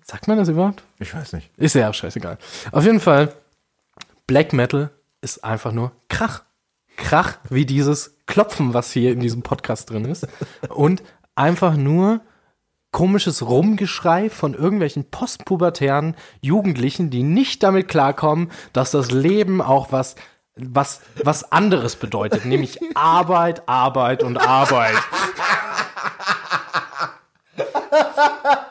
sagt 0.06 0.28
man 0.28 0.38
das 0.38 0.47
überhaupt? 0.47 0.84
Ich 0.99 1.14
weiß 1.14 1.34
nicht. 1.34 1.49
Ist 1.58 1.74
ja 1.76 1.89
auch 1.89 1.93
scheißegal. 1.93 2.38
Auf 2.72 2.86
jeden 2.86 2.99
Fall, 2.99 3.34
Black 4.28 4.54
Metal 4.54 4.91
ist 5.22 5.43
einfach 5.43 5.72
nur 5.72 5.91
Krach. 6.10 6.43
Krach 6.97 7.38
wie 7.49 7.66
dieses 7.66 8.18
Klopfen, 8.28 8.76
was 8.76 8.91
hier 8.91 9.12
in 9.12 9.20
diesem 9.20 9.41
Podcast 9.41 9.89
drin 9.89 10.06
ist. 10.06 10.28
Und 10.70 11.01
einfach 11.36 11.76
nur 11.76 12.22
komisches 12.94 13.46
Rumgeschrei 13.46 14.30
von 14.30 14.54
irgendwelchen 14.54 15.10
postpubertären 15.10 16.16
Jugendlichen, 16.39 17.10
die 17.10 17.24
nicht 17.24 17.62
damit 17.62 17.89
klarkommen, 17.89 18.50
dass 18.72 18.91
das 18.91 19.12
Leben 19.12 19.62
auch 19.62 19.91
was 19.91 20.16
was 20.56 21.02
was 21.22 21.52
anderes 21.52 21.98
bedeutet, 21.98 22.46
nämlich 22.46 22.80
Arbeit, 22.96 23.68
Arbeit 23.68 24.24
und 24.24 24.38
Arbeit. 24.38 24.96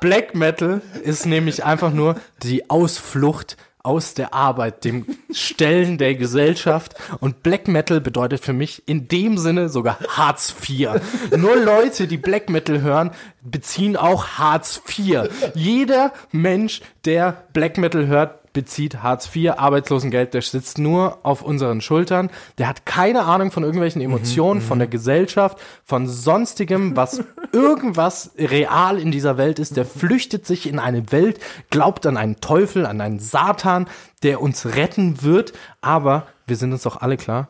Black 0.00 0.34
Metal 0.34 0.80
ist 1.02 1.26
nämlich 1.26 1.64
einfach 1.64 1.92
nur 1.92 2.16
die 2.42 2.70
Ausflucht 2.70 3.56
aus 3.82 4.14
der 4.14 4.34
Arbeit, 4.34 4.84
dem 4.84 5.06
Stellen 5.30 5.98
der 5.98 6.14
Gesellschaft. 6.14 6.94
Und 7.20 7.42
Black 7.42 7.68
Metal 7.68 8.00
bedeutet 8.00 8.44
für 8.44 8.52
mich 8.52 8.82
in 8.86 9.08
dem 9.08 9.38
Sinne 9.38 9.68
sogar 9.68 9.98
Hartz 10.08 10.54
IV. 10.68 11.00
Nur 11.36 11.56
Leute, 11.56 12.06
die 12.06 12.16
Black 12.16 12.48
Metal 12.48 12.80
hören, 12.80 13.10
beziehen 13.42 13.96
auch 13.96 14.38
Hartz 14.38 14.82
IV. 14.88 15.30
Jeder 15.54 16.12
Mensch, 16.30 16.80
der 17.04 17.44
Black 17.52 17.78
Metal 17.78 18.06
hört, 18.06 18.41
bezieht 18.52 19.02
Hartz 19.02 19.28
IV, 19.34 19.52
Arbeitslosengeld, 19.56 20.34
der 20.34 20.42
sitzt 20.42 20.78
nur 20.78 21.18
auf 21.24 21.42
unseren 21.42 21.80
Schultern, 21.80 22.30
der 22.58 22.68
hat 22.68 22.84
keine 22.86 23.22
Ahnung 23.24 23.50
von 23.50 23.62
irgendwelchen 23.62 24.02
Emotionen, 24.02 24.60
von 24.60 24.78
der 24.78 24.88
Gesellschaft, 24.88 25.58
von 25.84 26.06
sonstigem, 26.08 26.96
was 26.96 27.22
irgendwas 27.52 28.32
real 28.36 28.98
in 28.98 29.10
dieser 29.10 29.38
Welt 29.38 29.58
ist, 29.58 29.76
der 29.76 29.84
flüchtet 29.84 30.46
sich 30.46 30.68
in 30.68 30.78
eine 30.78 31.12
Welt, 31.12 31.40
glaubt 31.70 32.06
an 32.06 32.16
einen 32.16 32.40
Teufel, 32.40 32.86
an 32.86 33.00
einen 33.00 33.18
Satan, 33.18 33.88
der 34.22 34.40
uns 34.40 34.66
retten 34.76 35.22
wird, 35.22 35.52
aber 35.80 36.26
wir 36.46 36.56
sind 36.56 36.72
uns 36.72 36.82
doch 36.82 37.00
alle 37.00 37.16
klar, 37.16 37.48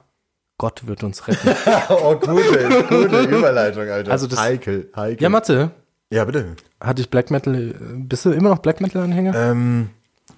Gott 0.58 0.86
wird 0.86 1.02
uns 1.02 1.26
retten. 1.26 1.48
Oh, 1.88 2.14
gute, 2.14 2.84
gute 2.88 3.20
Überleitung, 3.22 3.88
Alter. 3.88 4.12
Also 4.12 4.26
das- 4.26 4.38
heikel, 4.40 4.90
heikel. 4.94 5.22
Ja, 5.22 5.28
Mathe, 5.28 5.70
ja, 6.10 6.24
bitte. 6.24 6.54
hatte 6.80 7.02
ich 7.02 7.10
Black 7.10 7.30
Metal, 7.30 7.70
äh, 7.70 7.74
bist 7.96 8.24
du 8.24 8.30
immer 8.30 8.50
noch 8.50 8.58
Black 8.58 8.80
Metal 8.80 9.02
Anhänger? 9.02 9.34
Ähm, 9.34 9.90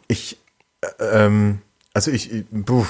ich, 0.08 0.38
ähm, 1.00 1.58
also 1.92 2.10
ich, 2.10 2.32
ich 2.32 2.44
puh. 2.64 2.86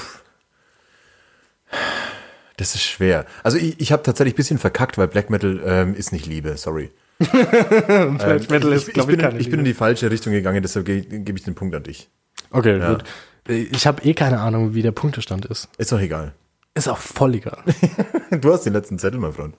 Das 2.57 2.73
ist 2.75 2.83
schwer. 2.83 3.25
Also 3.43 3.57
ich, 3.57 3.79
ich 3.79 3.91
habe 3.91 4.03
tatsächlich 4.03 4.33
ein 4.33 4.37
bisschen 4.37 4.57
verkackt, 4.57 4.97
weil 4.97 5.07
Black 5.07 5.29
Metal 5.29 5.61
ähm, 5.65 5.93
ist 5.95 6.11
nicht 6.13 6.25
Liebe, 6.25 6.55
sorry. 6.57 6.91
Black 7.19 8.49
Metal 8.49 8.73
ich, 8.73 8.87
ich, 8.87 8.93
glaub 8.93 9.07
bin, 9.07 9.19
in, 9.19 9.39
ich 9.39 9.49
bin 9.49 9.59
in 9.59 9.65
die 9.65 9.73
falsche 9.73 10.09
Richtung 10.09 10.33
gegangen, 10.33 10.61
deshalb 10.61 10.85
ge- 10.85 11.01
gebe 11.01 11.37
ich 11.37 11.43
den 11.43 11.55
Punkt 11.55 11.75
an 11.75 11.83
dich. 11.83 12.09
Okay, 12.51 12.79
gut. 12.79 13.03
Ich 13.47 13.85
habe 13.85 14.01
eh 14.03 14.13
keine 14.13 14.39
Ahnung, 14.39 14.73
wie 14.73 14.81
der 14.81 14.91
Punktestand 14.91 15.45
ist. 15.45 15.67
Ist 15.77 15.91
doch 15.91 15.99
egal. 15.99 16.33
Ist 16.73 16.87
auch 16.87 16.97
voll 16.97 17.35
egal. 17.35 17.63
Du 18.31 18.51
hast 18.51 18.63
den 18.65 18.73
letzten 18.73 18.99
Zettel, 18.99 19.19
mein 19.19 19.31
Freund. 19.33 19.55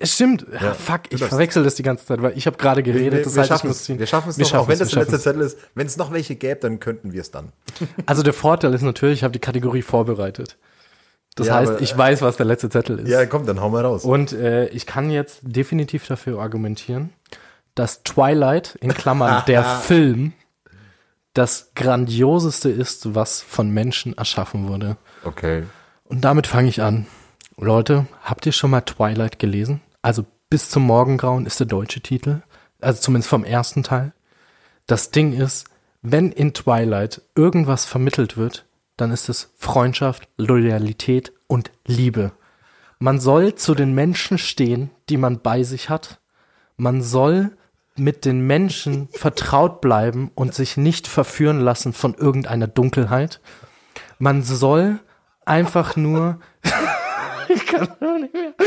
Es 0.00 0.14
Stimmt. 0.14 0.46
Ja, 0.52 0.62
Ja, 0.66 0.74
fuck, 0.74 1.02
ich 1.10 1.20
darfst. 1.20 1.28
verwechsel 1.30 1.64
das 1.64 1.74
die 1.74 1.82
ganze 1.82 2.06
Zeit, 2.06 2.20
weil 2.22 2.36
ich 2.36 2.46
habe 2.46 2.56
gerade 2.56 2.82
geredet. 2.82 3.26
das 3.26 3.36
heißt, 3.36 3.44
ich 3.44 3.48
schaffen 3.48 3.68
muss 3.68 3.80
es. 3.88 3.98
Wir 3.98 4.06
schaffen 4.06 4.30
es 4.30 4.38
Wir 4.38 4.44
noch, 4.44 4.54
auch 4.54 4.68
wenn 4.68 4.78
schaffen 4.78 4.78
das 4.78 4.88
der 4.90 4.96
wir 4.96 5.02
letzte 5.04 5.20
Zettel 5.20 5.42
ist. 5.42 5.58
Wenn 5.74 5.86
es 5.86 5.96
noch 5.96 6.12
welche 6.12 6.36
gäbe, 6.36 6.60
dann 6.60 6.80
könnten 6.80 7.12
wir 7.12 7.20
es 7.20 7.30
dann. 7.30 7.52
Also 8.06 8.22
der 8.22 8.32
Vorteil 8.32 8.72
ist 8.74 8.82
natürlich, 8.82 9.18
ich 9.20 9.24
habe 9.24 9.32
die 9.32 9.38
Kategorie 9.38 9.82
vorbereitet. 9.82 10.56
Das 11.34 11.46
Ja, 11.46 11.54
heißt, 11.56 11.72
aber- 11.72 11.80
ich 11.80 11.96
weiß, 11.96 12.20
was 12.22 12.36
der 12.36 12.46
letzte 12.46 12.68
Zettel 12.70 12.98
ist. 13.00 13.08
Ja, 13.08 13.24
komm, 13.26 13.46
dann 13.46 13.60
hau 13.60 13.70
mal 13.70 13.84
raus. 13.84 14.04
Und 14.04 14.32
äh, 14.32 14.66
ich 14.68 14.84
kann 14.86 15.10
jetzt 15.10 15.40
definitiv 15.42 16.06
dafür 16.06 16.40
argumentieren, 16.40 17.10
dass 17.74 18.02
Twilight, 18.02 18.76
in 18.80 18.92
Klammern 18.92 19.42
der 19.46 19.64
Film, 19.64 20.32
das 21.34 21.70
Grandioseste 21.74 22.68
ist, 22.68 23.14
was 23.14 23.40
von 23.40 23.70
Menschen 23.70 24.16
erschaffen 24.18 24.68
wurde. 24.68 24.98
Okay. 25.24 25.62
Und 26.04 26.22
damit 26.22 26.46
fange 26.46 26.68
ich 26.68 26.82
an. 26.82 27.06
Leute, 27.56 28.06
habt 28.22 28.46
ihr 28.46 28.52
schon 28.52 28.70
mal 28.70 28.80
Twilight 28.80 29.38
gelesen? 29.38 29.80
Also 30.00 30.24
bis 30.48 30.70
zum 30.70 30.84
Morgengrauen 30.84 31.46
ist 31.46 31.60
der 31.60 31.66
deutsche 31.66 32.00
Titel. 32.00 32.42
Also 32.80 33.00
zumindest 33.00 33.30
vom 33.30 33.44
ersten 33.44 33.82
Teil. 33.82 34.12
Das 34.86 35.10
Ding 35.10 35.32
ist, 35.32 35.66
wenn 36.02 36.32
in 36.32 36.54
Twilight 36.54 37.22
irgendwas 37.34 37.84
vermittelt 37.84 38.36
wird, 38.36 38.66
dann 38.96 39.12
ist 39.12 39.28
es 39.28 39.52
Freundschaft, 39.56 40.28
Loyalität 40.36 41.32
und 41.46 41.70
Liebe. 41.86 42.32
Man 42.98 43.20
soll 43.20 43.54
zu 43.54 43.74
den 43.74 43.94
Menschen 43.94 44.38
stehen, 44.38 44.90
die 45.08 45.16
man 45.16 45.40
bei 45.40 45.62
sich 45.62 45.88
hat. 45.88 46.20
Man 46.76 47.02
soll 47.02 47.56
mit 47.96 48.24
den 48.24 48.46
Menschen 48.46 49.08
vertraut 49.12 49.80
bleiben 49.80 50.30
und 50.34 50.54
sich 50.54 50.76
nicht 50.76 51.06
verführen 51.06 51.60
lassen 51.60 51.92
von 51.92 52.14
irgendeiner 52.14 52.66
Dunkelheit. 52.66 53.40
Man 54.18 54.42
soll 54.42 54.98
einfach 55.44 55.96
nur. 55.96 56.40
ich 57.54 57.66
kann 57.66 57.88
auch 57.88 58.18
nicht 58.18 58.34
mehr. 58.34 58.54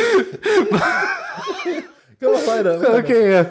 Geh 2.20 2.26
mal 2.26 2.48
weiter. 2.48 3.00
Okay, 3.00 3.34
ja. 3.34 3.46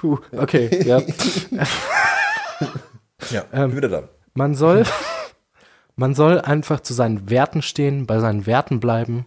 Puh, 0.00 0.18
okay, 0.36 0.84
ja. 0.84 1.00
Ja, 3.30 3.44
Ähm, 3.52 3.74
wieder 3.76 3.88
da. 3.88 4.08
Man 4.34 4.54
soll, 4.54 4.84
man 5.96 6.14
soll 6.14 6.40
einfach 6.40 6.80
zu 6.80 6.92
seinen 6.92 7.30
Werten 7.30 7.62
stehen, 7.62 8.06
bei 8.06 8.18
seinen 8.18 8.46
Werten 8.46 8.80
bleiben, 8.80 9.26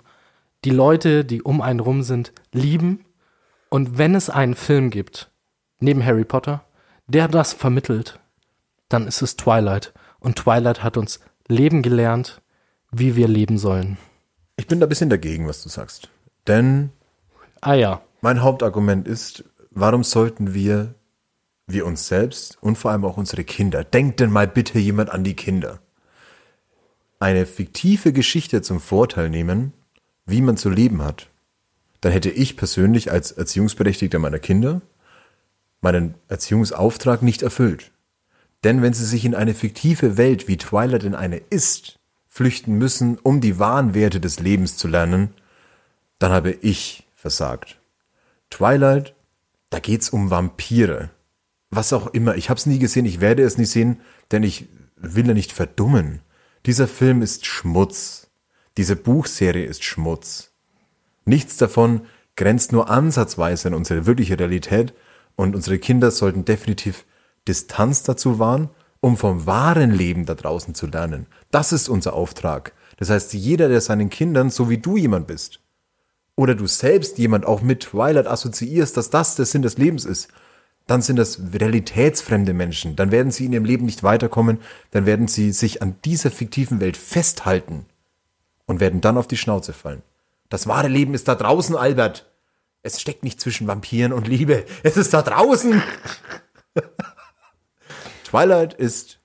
die 0.65 0.69
Leute, 0.71 1.25
die 1.25 1.41
um 1.41 1.61
einen 1.61 1.79
rum 1.79 2.03
sind, 2.03 2.31
lieben. 2.51 3.05
Und 3.69 3.97
wenn 3.97 4.15
es 4.15 4.29
einen 4.29 4.55
Film 4.55 4.89
gibt, 4.89 5.31
neben 5.79 6.05
Harry 6.05 6.25
Potter, 6.25 6.63
der 7.07 7.27
das 7.27 7.53
vermittelt, 7.53 8.19
dann 8.89 9.07
ist 9.07 9.21
es 9.21 9.35
Twilight. 9.35 9.93
Und 10.19 10.37
Twilight 10.37 10.83
hat 10.83 10.97
uns 10.97 11.19
leben 11.47 11.81
gelernt, 11.81 12.41
wie 12.91 13.15
wir 13.15 13.27
leben 13.27 13.57
sollen. 13.57 13.97
Ich 14.57 14.67
bin 14.67 14.79
da 14.79 14.85
ein 14.85 14.89
bisschen 14.89 15.09
dagegen, 15.09 15.47
was 15.47 15.63
du 15.63 15.69
sagst. 15.69 16.09
Denn 16.47 16.91
Ah 17.61 17.73
ja, 17.73 18.01
mein 18.21 18.41
Hauptargument 18.41 19.07
ist, 19.07 19.43
warum 19.71 20.03
sollten 20.03 20.53
wir, 20.53 20.93
wir 21.65 21.85
uns 21.85 22.07
selbst 22.07 22.57
und 22.61 22.77
vor 22.77 22.91
allem 22.91 23.05
auch 23.05 23.17
unsere 23.17 23.43
Kinder, 23.43 23.83
denkt 23.83 24.19
denn 24.19 24.31
mal 24.31 24.47
bitte 24.47 24.79
jemand 24.79 25.09
an 25.09 25.23
die 25.23 25.35
Kinder, 25.35 25.79
eine 27.19 27.45
fiktive 27.45 28.13
Geschichte 28.13 28.61
zum 28.61 28.79
Vorteil 28.79 29.29
nehmen, 29.29 29.73
wie 30.25 30.41
man 30.41 30.57
zu 30.57 30.69
leben 30.69 31.03
hat, 31.03 31.29
dann 32.01 32.11
hätte 32.11 32.29
ich 32.29 32.57
persönlich 32.57 33.11
als 33.11 33.31
Erziehungsberechtigter 33.31 34.19
meiner 34.19 34.39
Kinder 34.39 34.81
meinen 35.81 36.15
Erziehungsauftrag 36.27 37.21
nicht 37.21 37.41
erfüllt. 37.41 37.91
Denn 38.63 38.81
wenn 38.81 38.93
sie 38.93 39.05
sich 39.05 39.25
in 39.25 39.35
eine 39.35 39.53
fiktive 39.53 40.17
Welt, 40.17 40.47
wie 40.47 40.57
Twilight 40.57 41.03
in 41.03 41.15
eine 41.15 41.37
ist, 41.37 41.96
flüchten 42.37 42.77
müssen, 42.77 43.17
um 43.17 43.41
die 43.41 43.57
wahren 43.57 43.95
Werte 43.95 44.19
des 44.19 44.39
Lebens 44.39 44.77
zu 44.77 44.87
lernen, 44.87 45.33
dann 46.19 46.31
habe 46.31 46.51
ich 46.51 47.07
versagt. 47.15 47.79
Twilight, 48.51 49.15
da 49.71 49.79
geht's 49.79 50.11
um 50.11 50.29
Vampire. 50.29 51.09
Was 51.71 51.93
auch 51.93 52.05
immer. 52.13 52.35
Ich 52.35 52.51
habe 52.51 52.59
es 52.59 52.67
nie 52.67 52.77
gesehen, 52.77 53.07
ich 53.07 53.21
werde 53.21 53.41
es 53.41 53.57
nie 53.57 53.65
sehen, 53.65 54.01
denn 54.31 54.43
ich 54.43 54.69
will 54.95 55.27
ja 55.27 55.33
nicht 55.33 55.51
verdummen. 55.51 56.21
Dieser 56.67 56.87
Film 56.87 57.23
ist 57.23 57.47
Schmutz. 57.47 58.27
Diese 58.77 58.95
Buchserie 58.95 59.65
ist 59.65 59.83
Schmutz. 59.83 60.51
Nichts 61.25 61.57
davon 61.57 62.01
grenzt 62.35 62.71
nur 62.71 62.87
ansatzweise 62.87 63.69
an 63.69 63.73
unsere 63.73 64.05
wirkliche 64.05 64.37
Realität 64.37 64.93
und 65.35 65.55
unsere 65.55 65.79
Kinder 65.79 66.11
sollten 66.11 66.45
definitiv 66.45 67.03
Distanz 67.47 68.03
dazu 68.03 68.37
wahren, 68.37 68.69
um 68.99 69.17
vom 69.17 69.45
wahren 69.45 69.91
Leben 69.91 70.25
da 70.25 70.35
draußen 70.35 70.75
zu 70.75 70.87
lernen. 70.87 71.27
Das 71.51 71.71
ist 71.71 71.89
unser 71.89 72.13
Auftrag. 72.13 72.73
Das 72.97 73.09
heißt, 73.09 73.33
jeder, 73.33 73.69
der 73.69 73.81
seinen 73.81 74.09
Kindern, 74.09 74.49
so 74.49 74.69
wie 74.69 74.77
du 74.77 74.97
jemand 74.97 75.27
bist, 75.27 75.59
oder 76.35 76.55
du 76.55 76.67
selbst 76.67 77.17
jemand 77.17 77.45
auch 77.45 77.61
mit 77.61 77.81
Twilight 77.81 78.27
assoziierst, 78.27 78.95
dass 78.95 79.09
das 79.09 79.35
der 79.35 79.45
Sinn 79.45 79.63
des 79.63 79.77
Lebens 79.77 80.05
ist, 80.05 80.29
dann 80.85 81.01
sind 81.01 81.17
das 81.17 81.41
realitätsfremde 81.53 82.53
Menschen. 82.53 82.95
Dann 82.95 83.11
werden 83.11 83.31
sie 83.31 83.45
in 83.45 83.53
ihrem 83.53 83.65
Leben 83.65 83.85
nicht 83.85 84.03
weiterkommen, 84.03 84.59
dann 84.91 85.05
werden 85.05 85.27
sie 85.27 85.51
sich 85.51 85.81
an 85.81 85.95
dieser 86.05 86.31
fiktiven 86.31 86.79
Welt 86.79 86.95
festhalten 86.95 87.85
und 88.65 88.79
werden 88.79 89.01
dann 89.01 89.17
auf 89.17 89.27
die 89.27 89.37
Schnauze 89.37 89.73
fallen. 89.73 90.03
Das 90.49 90.67
wahre 90.67 90.87
Leben 90.87 91.13
ist 91.13 91.27
da 91.27 91.35
draußen, 91.35 91.75
Albert. 91.75 92.25
Es 92.83 93.01
steckt 93.01 93.23
nicht 93.23 93.41
zwischen 93.41 93.67
Vampiren 93.67 94.13
und 94.13 94.27
Liebe. 94.27 94.63
Es 94.83 94.95
ist 94.95 95.13
da 95.13 95.21
draußen. 95.21 95.81
Twilight 98.27 98.73
ist 98.73 99.21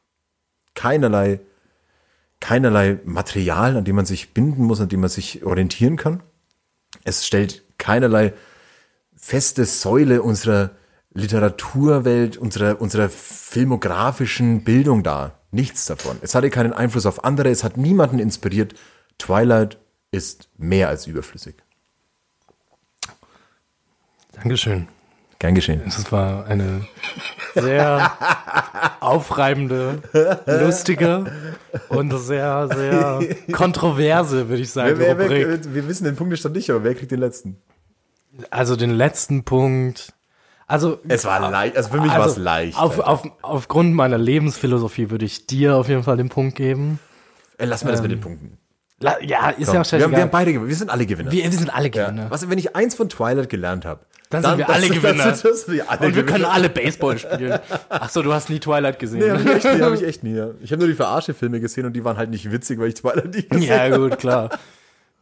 keinerlei, 0.76 1.40
keinerlei 2.38 3.00
Material, 3.04 3.76
an 3.76 3.84
dem 3.84 3.96
man 3.96 4.06
sich 4.06 4.32
binden 4.32 4.62
muss, 4.62 4.80
an 4.80 4.90
dem 4.90 5.00
man 5.00 5.10
sich 5.10 5.44
orientieren 5.44 5.96
kann. 5.96 6.22
Es 7.02 7.26
stellt 7.26 7.64
keinerlei 7.78 8.32
feste 9.16 9.64
Säule 9.64 10.22
unserer 10.22 10.70
Literaturwelt, 11.14 12.36
unserer, 12.36 12.80
unserer 12.80 13.08
filmografischen 13.08 14.62
Bildung 14.62 15.02
dar. 15.02 15.40
Nichts 15.50 15.86
davon. 15.86 16.18
Es 16.22 16.36
hatte 16.36 16.50
keinen 16.50 16.72
Einfluss 16.72 17.04
auf 17.04 17.24
andere, 17.24 17.50
es 17.50 17.64
hat 17.64 17.76
niemanden 17.76 18.20
inspiriert. 18.20 18.74
Twilight 19.18 19.78
ist 20.12 20.48
mehr 20.58 20.88
als 20.88 21.08
überflüssig. 21.08 21.56
Dankeschön. 24.30 24.86
Gern 25.42 25.56
geschehen. 25.56 25.82
Das 25.84 26.12
war 26.12 26.46
eine 26.46 26.86
sehr 27.56 28.12
aufreibende, 29.00 30.00
lustige 30.46 31.24
und 31.88 32.16
sehr, 32.16 32.68
sehr 32.72 33.20
kontroverse, 33.50 34.48
würde 34.48 34.62
ich 34.62 34.70
sagen, 34.70 35.00
Wer, 35.00 35.18
wer, 35.18 35.28
wer, 35.28 35.74
wir 35.74 35.88
wissen 35.88 36.04
den 36.04 36.14
Punktestand 36.14 36.54
nicht, 36.54 36.70
aber 36.70 36.84
wer 36.84 36.94
kriegt 36.94 37.10
den 37.10 37.18
letzten? 37.18 37.56
Also 38.50 38.76
den 38.76 38.92
letzten 38.92 39.42
Punkt. 39.42 40.14
Also 40.68 41.00
Es 41.08 41.24
war 41.24 41.50
leicht, 41.50 41.76
also 41.76 41.88
für 41.90 42.00
mich 42.00 42.12
war 42.12 42.24
es 42.26 42.36
leicht. 42.36 42.78
Auf, 42.78 43.00
auf, 43.00 43.28
aufgrund 43.42 43.94
meiner 43.94 44.18
Lebensphilosophie 44.18 45.10
würde 45.10 45.24
ich 45.24 45.48
dir 45.48 45.74
auf 45.74 45.88
jeden 45.88 46.04
Fall 46.04 46.18
den 46.18 46.28
Punkt 46.28 46.54
geben. 46.54 47.00
Lass 47.58 47.82
mal 47.82 47.90
das 47.90 48.00
mit 48.00 48.12
den 48.12 48.20
Punkten. 48.20 48.58
La, 49.00 49.20
ja, 49.20 49.50
ist 49.50 49.56
Komm, 49.56 49.56
ja 49.56 49.58
auch 49.58 49.58
wir, 49.58 49.74
haben, 49.74 49.74
wir 49.74 49.84
scheißegal. 49.84 50.20
haben 50.20 50.30
beide 50.30 50.52
gewonnen. 50.52 50.68
Wir 50.68 50.76
sind 50.76 50.88
alle 50.88 51.04
Gewinner. 51.04 51.32
wir, 51.32 51.42
wir 51.42 51.50
sind 51.58 51.74
alle 51.74 51.90
ja. 51.92 52.06
Gewinner. 52.06 52.30
Was, 52.30 52.48
wenn 52.48 52.58
ich 52.58 52.76
eins 52.76 52.94
von 52.94 53.08
Twilight 53.08 53.48
gelernt 53.48 53.84
habe, 53.84 54.06
Dann 54.32 54.42
sind 54.42 54.58
wir 54.58 54.68
alle 54.68 54.86
das- 54.88 54.96
Gewinner. 54.96 55.24
Das, 55.24 55.42
das, 55.42 55.68
wir 55.68 55.90
alle 55.90 56.06
Und 56.08 56.16
wir 56.16 56.26
können 56.26 56.44
alle 56.44 56.68
Baseball 56.68 57.18
spielen. 57.18 57.58
Ach 57.88 58.08
so, 58.10 58.22
du 58.22 58.32
hast 58.32 58.50
nie 58.50 58.58
Twilight 58.58 58.98
gesehen. 58.98 59.20
Nee, 59.20 59.30
hab 59.30 59.56
ich. 59.56 59.64
Hab 59.64 59.92
ich 59.94 60.02
echt 60.06 60.24
nie. 60.24 60.42
Ich 60.62 60.72
habe 60.72 60.80
nur 60.80 60.88
die 60.88 60.94
Verarsche-Filme 60.96 61.60
gesehen 61.60 61.86
und 61.86 61.92
die 61.92 62.04
waren 62.04 62.16
halt 62.16 62.30
nicht 62.30 62.50
witzig, 62.50 62.78
weil 62.80 62.88
ich 62.88 62.94
Twilight 62.94 63.34
nicht 63.34 63.50
gesehen 63.50 63.68
Ja, 63.68 63.96
gut, 63.96 64.18
klar. 64.18 64.50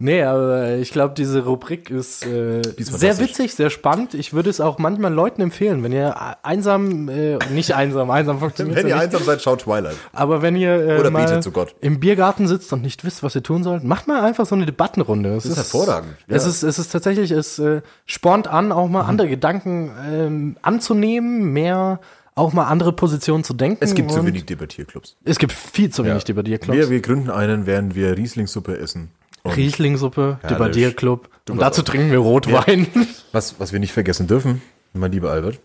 Nee, 0.02 0.22
aber 0.22 0.76
ich 0.76 0.92
glaube, 0.92 1.12
diese 1.14 1.44
Rubrik 1.44 1.90
ist, 1.90 2.24
äh, 2.24 2.62
ist 2.62 2.98
sehr 2.98 3.18
witzig, 3.18 3.54
sehr 3.54 3.68
spannend. 3.68 4.14
Ich 4.14 4.32
würde 4.32 4.48
es 4.48 4.58
auch 4.58 4.78
manchmal 4.78 5.12
Leuten 5.12 5.42
empfehlen, 5.42 5.82
wenn 5.82 5.92
ihr 5.92 6.16
einsam, 6.42 7.10
äh, 7.10 7.38
nicht 7.52 7.74
einsam, 7.74 8.10
einsam 8.10 8.38
funktioniert 8.38 8.78
Wenn 8.78 8.86
ja 8.86 8.96
ihr 8.96 9.02
nicht. 9.02 9.04
einsam 9.04 9.24
seid, 9.24 9.42
schaut 9.42 9.60
Twilight. 9.60 9.96
Aber 10.14 10.40
wenn 10.40 10.56
ihr 10.56 10.70
äh, 10.74 10.98
Oder 10.98 11.10
mal 11.10 11.26
betet 11.26 11.42
zu 11.42 11.50
Gott. 11.50 11.74
im 11.82 12.00
Biergarten 12.00 12.48
sitzt 12.48 12.72
und 12.72 12.80
nicht 12.80 13.04
wisst, 13.04 13.22
was 13.22 13.34
ihr 13.34 13.42
tun 13.42 13.62
sollt, 13.62 13.84
macht 13.84 14.08
mal 14.08 14.22
einfach 14.24 14.46
so 14.46 14.54
eine 14.54 14.64
Debattenrunde. 14.64 15.34
Es 15.36 15.44
ist 15.44 15.56
hervorragend, 15.56 16.14
Es, 16.28 16.44
ja. 16.44 16.50
ist, 16.50 16.62
es 16.62 16.78
ist 16.78 16.90
tatsächlich, 16.92 17.30
es 17.30 17.58
äh, 17.58 17.82
spornt 18.06 18.48
an, 18.48 18.72
auch 18.72 18.86
Mhm. 18.86 18.92
mal 18.92 19.02
andere 19.02 19.28
Gedanken 19.28 19.90
ähm, 20.10 20.56
anzunehmen, 20.62 21.52
mehr 21.52 22.00
auch 22.34 22.54
mal 22.54 22.64
andere 22.68 22.94
Positionen 22.94 23.44
zu 23.44 23.52
denken. 23.52 23.78
Es 23.84 23.94
gibt 23.94 24.10
zu 24.10 24.24
wenig 24.24 24.46
Debattierclubs. 24.46 25.16
Es 25.24 25.38
gibt 25.38 25.52
viel 25.52 25.90
zu 25.90 26.06
wenig 26.06 26.24
Debattierclubs. 26.24 26.78
Wir, 26.78 26.88
wir 26.88 27.00
gründen 27.02 27.28
einen, 27.28 27.66
während 27.66 27.94
wir 27.94 28.16
Rieslingssuppe 28.16 28.78
essen. 28.78 29.10
Riesling-Suppe. 29.44 30.38
Debattierclub. 30.48 31.28
Und 31.48 31.58
dazu 31.58 31.82
trinken 31.82 32.10
wir 32.10 32.18
Rotwein. 32.18 32.86
was, 33.32 33.58
was 33.58 33.72
wir 33.72 33.80
nicht 33.80 33.92
vergessen 33.92 34.26
dürfen, 34.26 34.62
mein 34.92 35.12
lieber 35.12 35.30
Albert, 35.30 35.58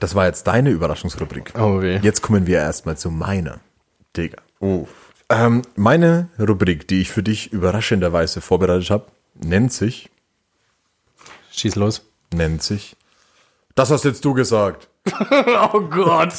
das 0.00 0.14
war 0.14 0.26
jetzt 0.26 0.46
deine 0.46 0.70
Überraschungsrubrik. 0.70 1.52
Oh 1.58 1.80
weh. 1.80 1.98
Jetzt 2.02 2.22
kommen 2.22 2.46
wir 2.46 2.58
erstmal 2.58 2.96
zu 2.96 3.10
meiner. 3.10 3.60
Digga. 4.16 4.38
Oh. 4.60 4.86
Ähm, 5.28 5.62
meine 5.74 6.28
Rubrik, 6.38 6.88
die 6.88 7.00
ich 7.00 7.10
für 7.10 7.22
dich 7.22 7.52
überraschenderweise 7.52 8.40
vorbereitet 8.40 8.90
habe, 8.90 9.06
nennt 9.34 9.72
sich, 9.72 10.08
Schieß 11.50 11.74
los. 11.76 12.02
nennt 12.32 12.62
sich, 12.62 12.96
das 13.74 13.90
hast 13.90 14.04
jetzt 14.04 14.24
du 14.24 14.34
gesagt. 14.34 14.88
Oh 15.72 15.80
Gott. 15.80 16.34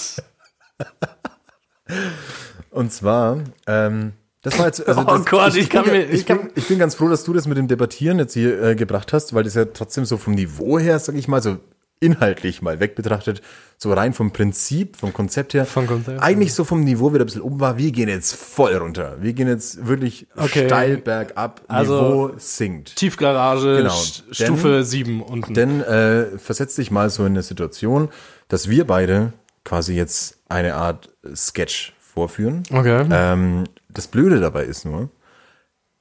Und 2.71 2.91
zwar, 2.91 3.39
ähm, 3.65 4.13
das 4.49 4.59
war 4.59 4.65
jetzt, 4.67 4.87
also 4.87 5.01
Oh 5.07 5.17
das, 5.17 5.25
Gott, 5.25 5.55
ich 5.55 5.69
kann 5.69 5.83
bin, 5.85 5.93
mir- 5.93 6.05
ich, 6.05 6.21
ich 6.21 6.25
kann- 6.25 6.39
bin, 6.39 6.51
ich 6.55 6.67
bin 6.67 6.79
ganz 6.79 6.95
froh, 6.95 7.09
dass 7.09 7.23
du 7.23 7.33
das 7.33 7.47
mit 7.47 7.57
dem 7.57 7.67
Debattieren 7.67 8.19
jetzt 8.19 8.33
hier 8.33 8.61
äh, 8.61 8.75
gebracht 8.75 9.13
hast, 9.13 9.33
weil 9.33 9.43
das 9.43 9.55
ja 9.55 9.65
trotzdem 9.65 10.05
so 10.05 10.17
vom 10.17 10.33
Niveau 10.35 10.79
her, 10.79 10.99
sag 10.99 11.15
ich 11.15 11.27
mal, 11.27 11.41
so 11.41 11.57
inhaltlich 11.99 12.61
mal 12.61 12.79
weg 12.79 12.93
betrachtet, 12.93 13.41
so 13.79 13.91
rein 13.91 14.13
vom 14.13 14.31
Prinzip, 14.31 14.97
vom 14.97 15.13
Konzept 15.13 15.55
her, 15.55 15.65
Vom 15.65 15.87
Konzept, 15.87 16.21
eigentlich 16.21 16.53
so 16.53 16.63
vom 16.63 16.83
Niveau 16.83 17.11
wieder 17.11 17.23
ein 17.23 17.25
bisschen 17.25 17.41
oben 17.41 17.59
war. 17.59 17.79
Wir 17.79 17.91
gehen 17.91 18.07
jetzt 18.07 18.35
voll 18.35 18.75
runter. 18.75 19.17
Wir 19.19 19.33
gehen 19.33 19.47
jetzt 19.47 19.87
wirklich 19.87 20.27
Okay. 20.35 20.67
steil 20.67 20.97
bergab. 20.97 21.61
Also- 21.67 21.95
Niveau 21.95 22.31
sinkt. 22.37 22.95
Tiefgarage, 22.97 23.77
Genau. 23.77 23.89
St- 23.93 24.23
Denn- 24.27 24.33
Stufe 24.45 24.83
7 24.83 25.23
unten. 25.23 25.55
Denn 25.55 25.81
äh, 25.81 26.37
versetz 26.37 26.75
dich 26.75 26.91
mal 26.91 27.09
so 27.09 27.23
in 27.23 27.31
eine 27.33 27.41
Situation, 27.41 28.09
dass 28.47 28.69
wir 28.69 28.85
beide 28.85 29.33
quasi 29.65 29.95
jetzt 29.95 30.37
eine 30.49 30.75
Art 30.75 31.09
Sketch 31.35 31.93
vorführen. 31.99 32.61
Okay. 32.71 33.05
Ähm, 33.11 33.63
das 33.97 34.07
Blöde 34.07 34.39
dabei 34.39 34.63
ist 34.65 34.85
nur, 34.85 35.09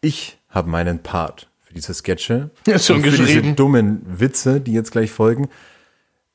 ich 0.00 0.38
habe 0.48 0.68
meinen 0.68 0.98
Part 1.00 1.48
für 1.62 1.74
diese 1.74 1.94
Sketche 1.94 2.50
Ja, 2.66 2.78
schon 2.78 2.96
und 2.96 3.02
für 3.04 3.10
diese 3.10 3.22
geschrieben. 3.24 3.56
dummen 3.56 4.02
Witze, 4.06 4.60
die 4.60 4.72
jetzt 4.72 4.92
gleich 4.92 5.10
folgen. 5.10 5.48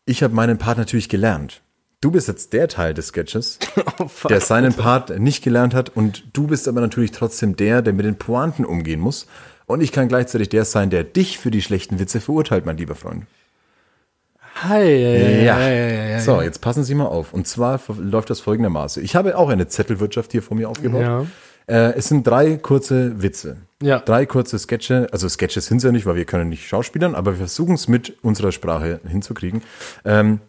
Ich 0.06 0.24
habe 0.24 0.34
meinen 0.34 0.58
Part 0.58 0.78
natürlich 0.78 1.10
gelernt. 1.10 1.62
Du 2.02 2.10
bist 2.10 2.28
jetzt 2.28 2.54
der 2.54 2.68
Teil 2.68 2.96
des 2.96 3.08
Sketches, 3.10 3.60
Oh, 4.00 4.10
der 4.28 4.42
seinen 4.42 4.74
Part 4.74 5.20
nicht 5.20 5.44
gelernt 5.44 5.76
hat 5.76 5.90
und 5.96 6.24
du 6.34 6.48
bist 6.48 6.68
aber 6.68 6.82
natürlich 6.82 7.12
trotzdem 7.12 7.56
der, 7.56 7.84
der 7.84 7.94
mit 7.94 8.06
den 8.06 8.18
Pointen 8.18 8.66
umgehen 8.66 9.00
muss. 9.00 9.28
Und 9.68 9.82
ich 9.82 9.92
kann 9.92 10.08
gleichzeitig 10.08 10.50
der 10.50 10.66
sein, 10.66 10.90
der 10.90 11.04
dich 11.04 11.38
für 11.38 11.52
die 11.52 11.62
schlechten 11.62 12.00
Witze 12.00 12.20
verurteilt, 12.20 12.66
mein 12.66 12.78
lieber 12.78 12.96
Freund. 12.96 13.26
Hi, 14.64 14.84
ja, 14.84 15.10
ja, 15.12 15.60
ja, 15.60 15.70
ja, 15.70 16.06
ja. 16.10 16.20
So, 16.20 16.42
jetzt 16.42 16.60
passen 16.62 16.84
Sie 16.84 16.94
mal 16.94 17.06
auf. 17.06 17.34
Und 17.34 17.48
zwar 17.48 17.80
läuft 17.98 18.30
das 18.30 18.42
folgendermaßen. 18.42 19.04
Ich 19.04 19.16
habe 19.16 19.38
auch 19.38 19.50
eine 19.50 19.68
Zettelwirtschaft 19.68 20.32
hier 20.32 20.44
vor 20.44 20.58
mir 20.58 20.70
aufgebaut. 20.70 21.02
Ja. 21.02 21.26
Äh, 21.68 21.94
es 21.98 22.08
sind 22.08 22.26
drei 22.26 22.58
kurze 22.58 23.22
Witze. 23.22 23.58
Ja. 23.82 24.00
Drei 24.00 24.26
kurze 24.26 24.60
Sketche. 24.60 25.08
Also 25.12 25.28
Sketches 25.30 25.66
sind 25.66 25.80
sie 25.80 25.88
ja 25.88 25.92
nicht, 25.92 26.06
weil 26.06 26.16
wir 26.16 26.26
können 26.26 26.50
nicht 26.50 26.68
schauspielern, 26.68 27.16
aber 27.16 27.32
wir 27.32 27.38
versuchen 27.40 27.76
es 27.76 27.88
mit 27.88 28.18
unserer 28.24 28.52
Sprache 28.52 29.00
hinzukriegen. 29.08 29.62
Ähm, 30.06 30.40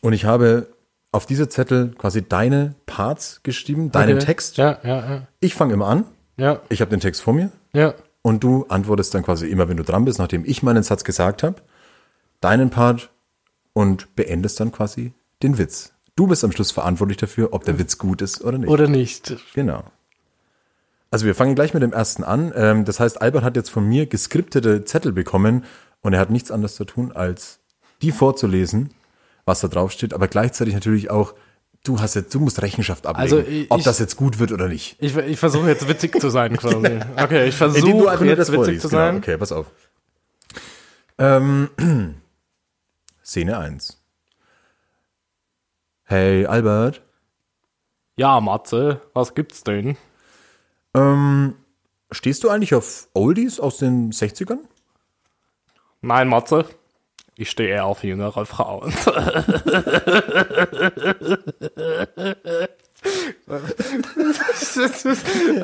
und 0.00 0.12
ich 0.12 0.24
habe 0.24 0.68
auf 1.12 1.26
diese 1.26 1.48
Zettel 1.48 1.92
quasi 1.98 2.22
deine 2.26 2.74
Parts 2.86 3.40
geschrieben, 3.42 3.90
deinen 3.90 4.16
Okay. 4.16 4.26
Text. 4.26 4.56
Ja, 4.58 4.78
ja, 4.84 4.98
ja. 4.98 5.26
Ich 5.40 5.54
fange 5.54 5.72
immer 5.74 5.86
an. 5.88 6.04
Ja, 6.36 6.60
Ich 6.68 6.80
habe 6.80 6.90
den 6.90 7.00
Text 7.00 7.20
vor 7.22 7.34
mir. 7.34 7.50
ja. 7.72 7.94
Und 8.22 8.44
du 8.44 8.66
antwortest 8.68 9.14
dann 9.14 9.22
quasi 9.22 9.46
immer, 9.48 9.70
wenn 9.70 9.78
du 9.78 9.82
dran 9.82 10.04
bist, 10.04 10.18
nachdem 10.18 10.44
ich 10.44 10.62
meinen 10.62 10.82
Satz 10.82 11.04
gesagt 11.04 11.42
habe, 11.42 11.56
deinen 12.42 12.68
Part 12.68 13.08
und 13.72 14.14
beendest 14.14 14.60
dann 14.60 14.72
quasi 14.72 15.14
den 15.42 15.56
Witz. 15.56 15.94
Du 16.16 16.26
bist 16.26 16.44
am 16.44 16.52
Schluss 16.52 16.70
verantwortlich 16.70 17.16
dafür, 17.16 17.54
ob 17.54 17.64
der 17.64 17.78
Witz 17.78 17.96
gut 17.96 18.20
ist 18.20 18.44
oder 18.44 18.58
nicht. 18.58 18.68
Oder 18.68 18.88
nicht. 18.88 19.34
Genau. 19.54 19.84
Also 21.10 21.26
wir 21.26 21.34
fangen 21.34 21.54
gleich 21.54 21.74
mit 21.74 21.82
dem 21.82 21.92
ersten 21.92 22.22
an. 22.24 22.52
Ähm, 22.54 22.84
das 22.84 23.00
heißt, 23.00 23.20
Albert 23.20 23.42
hat 23.42 23.56
jetzt 23.56 23.70
von 23.70 23.84
mir 23.88 24.06
geskriptete 24.06 24.84
Zettel 24.84 25.12
bekommen 25.12 25.64
und 26.02 26.12
er 26.12 26.20
hat 26.20 26.30
nichts 26.30 26.50
anderes 26.50 26.76
zu 26.76 26.84
tun, 26.84 27.12
als 27.12 27.58
die 28.02 28.12
vorzulesen, 28.12 28.90
was 29.44 29.60
da 29.60 29.68
drauf 29.68 29.90
steht, 29.92 30.14
aber 30.14 30.28
gleichzeitig 30.28 30.72
natürlich 30.74 31.10
auch, 31.10 31.34
du 31.84 32.00
hast 32.00 32.14
jetzt, 32.14 32.32
du 32.34 32.40
musst 32.40 32.62
Rechenschaft 32.62 33.06
ablegen, 33.06 33.22
Also, 33.22 33.38
ich- 33.50 33.70
ob 33.70 33.82
das 33.82 33.98
jetzt 33.98 34.16
gut 34.16 34.38
wird 34.38 34.52
oder 34.52 34.68
nicht. 34.68 34.96
Ich, 35.00 35.16
ich 35.16 35.38
versuche 35.38 35.68
jetzt 35.68 35.86
witzig 35.88 36.18
zu 36.20 36.30
sein, 36.30 36.56
quasi. 36.56 36.76
Okay, 37.16 37.48
ich 37.48 37.56
versuche 37.56 38.24
jetzt 38.26 38.52
witzig 38.52 38.80
zu 38.80 38.88
sein. 38.88 39.16
Genau. 39.16 39.18
Okay, 39.18 39.36
pass 39.36 39.52
auf. 39.52 39.66
Ähm, 41.18 41.68
Szene 43.24 43.58
1. 43.58 44.00
Hey, 46.04 46.46
Albert. 46.46 47.02
Ja, 48.16 48.40
Matze, 48.40 49.00
was 49.12 49.34
gibt's 49.34 49.62
denn? 49.64 49.96
Ähm, 50.94 51.54
stehst 52.10 52.44
du 52.44 52.50
eigentlich 52.50 52.74
auf 52.74 53.08
Oldies 53.14 53.60
aus 53.60 53.78
den 53.78 54.12
60ern? 54.12 54.58
Nein, 56.00 56.28
Matze. 56.28 56.66
Ich 57.36 57.50
stehe 57.50 57.70
eher 57.70 57.86
auf 57.86 58.04
jüngere 58.04 58.44
Frauen. 58.44 58.92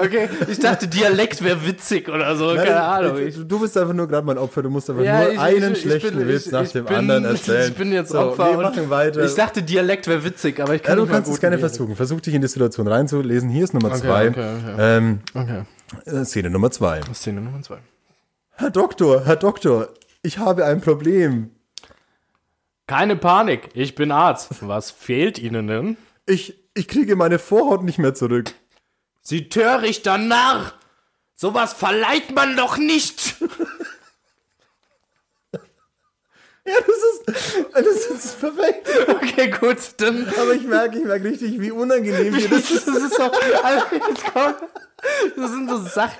okay, 0.01 0.29
ich 0.49 0.59
dachte, 0.59 0.89
Dialekt 0.89 1.43
wäre 1.45 1.65
witzig 1.67 2.09
oder 2.09 2.35
so, 2.37 2.55
keine 2.55 2.81
Ahnung. 2.83 3.19
Ich, 3.19 3.37
du 3.37 3.61
bist 3.61 3.77
einfach 3.77 3.93
nur 3.95 4.09
gerade 4.09 4.27
mein 4.27 4.39
Opfer. 4.39 4.63
Du 4.63 4.71
musst 4.71 4.89
einfach 4.91 5.05
Ja, 5.05 5.23
nur 5.25 5.33
ich- 5.33 5.39
einen 5.39 5.73
ich- 5.73 5.81
schlechten 5.83 6.17
bin- 6.19 6.29
Witz 6.29 6.51
nach 6.51 6.67
dem 6.69 6.85
bin- 6.87 6.97
anderen 6.97 7.25
erzählen. 7.27 7.71
Ich 7.71 7.77
bin 7.77 7.93
jetzt 7.93 8.11
so, 8.13 8.21
Opfer. 8.21 8.51
Wir 8.53 8.63
machen 8.63 8.91
weiter. 8.91 9.25
Ich 9.25 9.35
dachte, 9.35 9.63
Dialekt 9.63 10.07
wäre 10.09 10.25
witzig, 10.25 10.61
aber 10.61 10.75
ich 10.75 10.83
kann 10.83 10.93
ja, 10.93 10.97
du 10.97 11.03
nicht 11.03 11.11
mal 11.11 11.17
kannst 11.19 11.31
es 11.33 11.41
gerne 11.41 11.57
lesen. 11.57 11.69
versuchen. 11.69 11.97
Versuch 11.97 12.21
dich 12.21 12.35
in 12.35 12.41
die 12.43 12.49
Situation 12.49 12.89
reinzulesen. 12.89 13.51
Hier 13.51 13.65
ist 13.65 13.75
Nummer 13.75 13.89
Okay, 13.89 13.99
zwei. 14.01 14.29
okay, 14.31 14.49
okay. 14.63 14.75
Ähm, 14.79 15.21
Okay, 15.35 15.63
äh, 16.07 16.25
Szene 16.25 16.51
Nummer 16.51 16.71
zwei. 16.71 17.01
Szene 17.15 17.41
Nummer 17.41 17.63
zwei. 17.63 17.79
Herr 18.53 18.71
Doktor, 18.71 19.25
Herr 19.27 19.37
Doktor, 19.37 19.89
ich 20.23 20.39
habe 20.39 20.65
ein 20.65 20.81
Problem. 20.81 21.51
Keine 22.87 23.17
Panik, 23.17 23.69
ich 23.75 23.95
bin 23.95 24.11
Arzt. 24.13 24.49
Was 24.61 24.91
fehlt 24.91 25.39
Ihnen 25.39 25.67
denn? 25.67 25.97
Ich, 26.25 26.55
ich 26.77 26.89
kriege 26.89 27.17
meine 27.17 27.39
Vorhaut 27.39 27.83
nicht 27.83 27.99
mehr 27.99 28.15
zurück. 28.15 28.53
Sie 29.23 29.49
törichter 29.49 30.19
Narr! 30.19 30.73
Sowas 31.35 31.73
verleiht 31.73 32.35
man 32.35 32.57
doch 32.57 32.77
nicht! 32.77 33.37
Ja, 36.67 36.75
das 37.73 37.97
ist, 37.97 38.11
das 38.11 38.25
ist 38.25 38.41
perfekt. 38.41 38.89
Okay, 39.09 39.51
gut, 39.51 39.79
dann. 39.99 40.27
Aber 40.41 40.55
ich 40.55 40.65
merke, 40.65 40.99
ich 40.99 41.05
merke 41.05 41.25
richtig, 41.25 41.61
wie 41.61 41.71
unangenehm 41.71 42.35
mir 42.35 42.49
das 42.49 42.69
Das 42.69 42.87
ist 42.87 43.15
so. 43.15 43.23
Jetzt 43.23 44.25
das 45.37 45.51
sind 45.51 45.69
so 45.69 45.79
Sachen. 45.79 46.17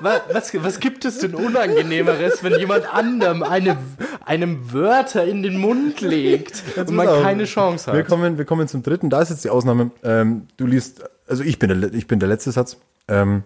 Was, 0.00 0.20
was, 0.32 0.64
was 0.64 0.80
gibt 0.80 1.04
es 1.04 1.18
denn 1.18 1.34
Unangenehmeres, 1.34 2.42
wenn 2.42 2.58
jemand 2.58 2.92
anderem 2.92 3.42
eine, 3.42 3.78
einem 4.24 4.72
Wörter 4.72 5.24
in 5.24 5.42
den 5.42 5.56
Mund 5.58 6.00
legt 6.00 6.62
und 6.76 6.90
man 6.90 7.08
auf. 7.08 7.22
keine 7.22 7.44
Chance 7.44 7.92
Wir 7.92 8.00
hat? 8.00 8.08
kommen, 8.08 8.36
wir 8.38 8.44
kommen 8.44 8.68
zum 8.68 8.82
dritten. 8.82 9.08
Da 9.08 9.22
ist 9.22 9.30
jetzt 9.30 9.44
die 9.44 9.50
Ausnahme. 9.50 9.90
Ähm, 10.02 10.48
du 10.56 10.66
liest, 10.66 11.04
also 11.26 11.42
ich 11.42 11.58
bin 11.58 11.80
der, 11.80 11.94
ich 11.94 12.06
bin 12.06 12.18
der 12.18 12.28
letzte 12.28 12.50
Satz. 12.52 12.76
Ähm. 13.08 13.44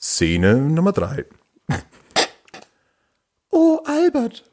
Szene 0.00 0.56
Nummer 0.56 0.92
drei. 0.92 1.24
Oh, 3.50 3.80
Albert. 3.84 4.44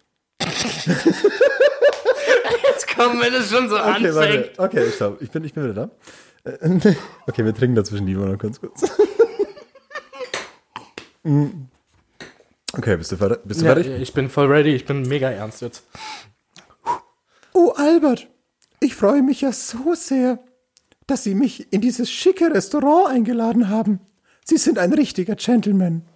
Jetzt 2.64 2.96
kommen, 2.96 3.20
wenn 3.22 3.34
es 3.34 3.50
schon 3.50 3.70
so 3.70 3.76
Okay, 3.78 3.88
anfängt. 4.08 4.16
warte. 4.16 4.52
Okay, 4.58 4.86
ich 4.88 4.98
glaube, 4.98 5.18
ich 5.24 5.32
bin, 5.32 5.44
ich 5.44 5.54
bin 5.54 5.64
wieder 5.72 5.90
da. 6.44 6.50
Äh, 6.50 6.96
Okay, 7.28 7.46
wir 7.46 7.54
trinken 7.54 7.76
dazwischen 7.76 8.08
lieber 8.08 8.26
noch 8.26 8.38
ganz 8.38 8.60
kurz. 8.60 8.84
Mm. 11.24 11.68
Okay, 12.76 12.98
bist 12.98 13.12
du 13.12 13.18
fertig? 13.18 13.38
Bist 13.46 13.62
du 13.62 13.66
Ja, 13.66 13.76
fertig? 13.76 14.02
ich 14.02 14.12
bin 14.12 14.28
voll 14.28 14.48
ready, 14.48 14.74
ich 14.74 14.86
bin 14.88 15.04
mega 15.04 15.30
ernst 15.30 15.62
jetzt. 15.62 15.84
Oh, 17.54 17.74
Albert, 17.78 18.28
ich 18.80 18.96
freue 18.96 19.22
mich 19.22 19.42
ja 19.42 19.52
so 19.52 19.94
sehr, 19.94 20.40
dass 21.06 21.24
Sie 21.24 21.36
mich 21.36 21.72
in 21.72 21.80
dieses 21.80 22.10
schicke 22.10 22.52
Restaurant 22.52 23.10
eingeladen 23.10 23.70
haben. 23.70 24.00
Sie 24.46 24.58
sind 24.58 24.80
ein 24.80 24.94
richtiger 24.94 25.36
Gentleman. 25.36 26.08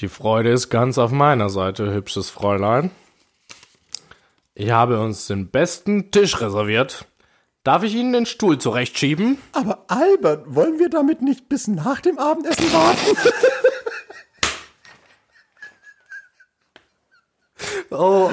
Die 0.00 0.08
Freude 0.08 0.48
ist 0.48 0.70
ganz 0.70 0.96
auf 0.96 1.10
meiner 1.10 1.50
Seite, 1.50 1.92
hübsches 1.92 2.30
Fräulein. 2.30 2.90
Ich 4.58 4.70
habe 4.70 4.98
uns 5.00 5.26
den 5.26 5.50
besten 5.50 6.10
Tisch 6.10 6.40
reserviert. 6.40 7.04
Darf 7.62 7.82
ich 7.82 7.94
Ihnen 7.94 8.14
den 8.14 8.24
Stuhl 8.24 8.56
zurechtschieben? 8.56 9.36
Aber 9.52 9.84
Albert, 9.88 10.46
wollen 10.54 10.78
wir 10.78 10.88
damit 10.88 11.20
nicht 11.20 11.50
bis 11.50 11.68
nach 11.68 12.00
dem 12.00 12.18
Abendessen 12.18 12.72
warten? 12.72 13.16
Oh. 17.90 18.30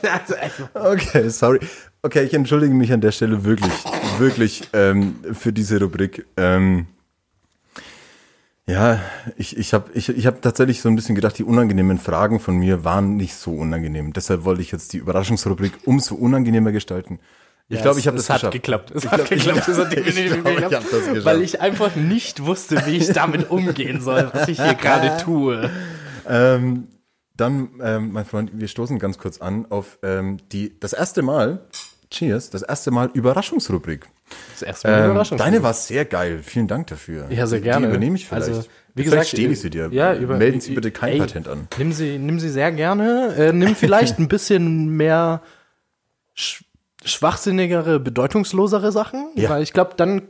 echt, 0.00 0.54
Okay, 0.74 1.28
sorry. 1.30 1.58
Okay, 2.02 2.24
ich 2.24 2.32
entschuldige 2.32 2.72
mich 2.72 2.92
an 2.92 3.00
der 3.00 3.10
Stelle 3.12 3.44
wirklich, 3.44 3.72
wirklich 4.18 4.62
ähm, 4.72 5.16
für 5.32 5.52
diese 5.52 5.80
Rubrik. 5.80 6.26
Ähm, 6.36 6.86
ja, 8.68 9.00
ich, 9.36 9.56
ich 9.56 9.72
habe 9.74 9.90
ich, 9.94 10.08
ich 10.10 10.26
hab 10.26 10.40
tatsächlich 10.42 10.80
so 10.82 10.88
ein 10.88 10.94
bisschen 10.96 11.14
gedacht, 11.14 11.36
die 11.38 11.44
unangenehmen 11.44 11.98
Fragen 11.98 12.38
von 12.38 12.56
mir 12.56 12.84
waren 12.84 13.16
nicht 13.16 13.34
so 13.34 13.52
unangenehm. 13.52 14.12
Deshalb 14.12 14.44
wollte 14.44 14.60
ich 14.62 14.70
jetzt 14.70 14.92
die 14.92 14.98
Überraschungsrubrik 14.98 15.72
umso 15.86 16.14
unangenehmer 16.14 16.70
gestalten. 16.70 17.18
Ich 17.70 17.82
glaube, 17.82 17.98
ich 17.98 18.06
habe 18.06 18.16
das 18.16 18.24
es 18.24 18.30
hat 18.30 18.36
geschafft. 18.40 18.52
geklappt. 18.52 18.90
Es 18.94 19.04
Ich 19.04 19.10
hat 19.10 19.24
glaub, 19.26 19.30
ich- 19.30 19.44
geklappt. 19.44 19.68
Es 19.68 19.78
hat 19.78 19.92
ich 19.96 20.04
glaub, 20.04 20.16
ich 20.16 20.44
geklappt. 20.44 20.74
hab 20.74 20.82
das 20.90 20.90
geschafft. 21.06 21.24
Weil 21.24 21.42
ich 21.42 21.60
einfach 21.60 21.96
nicht 21.96 22.44
wusste, 22.46 22.82
wie 22.86 22.96
ich 22.96 23.08
damit 23.12 23.50
umgehen 23.50 24.00
soll, 24.00 24.30
was 24.32 24.48
ich 24.48 24.60
hier 24.62 24.74
gerade 24.74 25.16
tue. 25.24 25.70
Ähm, 26.28 26.88
dann, 27.36 27.68
ähm, 27.82 28.12
mein 28.12 28.24
Freund, 28.24 28.50
wir 28.54 28.68
stoßen 28.68 28.98
ganz 28.98 29.18
kurz 29.18 29.40
an 29.40 29.66
auf 29.70 29.98
ähm, 30.02 30.38
die 30.52 30.78
das 30.80 30.92
erste 30.92 31.22
Mal, 31.22 31.60
Cheers, 32.10 32.50
das 32.50 32.62
erste 32.62 32.90
Mal 32.90 33.10
Überraschungsrubrik. 33.12 34.06
Das 34.52 34.62
erste 34.62 34.88
Mal 34.88 34.98
Ähm, 35.04 35.10
Überraschung. 35.10 35.38
deine 35.38 35.62
war 35.62 35.74
sehr 35.74 36.04
geil. 36.04 36.40
Vielen 36.42 36.66
Dank 36.68 36.86
dafür. 36.88 37.26
Ja, 37.30 37.46
sehr 37.46 37.60
gerne. 37.60 37.86
Die 37.86 37.90
übernehme 37.92 38.16
ich 38.16 38.26
vielleicht. 38.26 38.48
Also, 38.48 38.62
wie 38.94 39.02
vielleicht 39.02 39.10
gesagt, 39.12 39.28
stehle 39.28 39.52
ich 39.52 39.60
sie 39.60 39.70
dir. 39.70 39.88
ja, 39.92 40.14
über- 40.14 40.36
Melden 40.38 40.60
Sie 40.60 40.74
bitte 40.74 40.90
kein 40.90 41.12
ey, 41.14 41.18
Patent 41.18 41.48
an. 41.48 41.68
Nimm 41.78 41.92
sie, 41.92 42.18
nimm 42.18 42.40
sie 42.40 42.48
sehr 42.48 42.72
gerne. 42.72 43.34
Äh, 43.36 43.52
nimm 43.52 43.76
vielleicht 43.76 44.18
ein 44.18 44.28
bisschen 44.28 44.88
mehr 44.96 45.42
sch 46.34 46.64
schwachsinnigere, 47.04 48.00
bedeutungslosere 48.00 48.90
Sachen. 48.92 49.28
Ja. 49.36 49.50
Weil 49.50 49.62
ich 49.62 49.72
glaube, 49.72 49.92
dann 49.96 50.22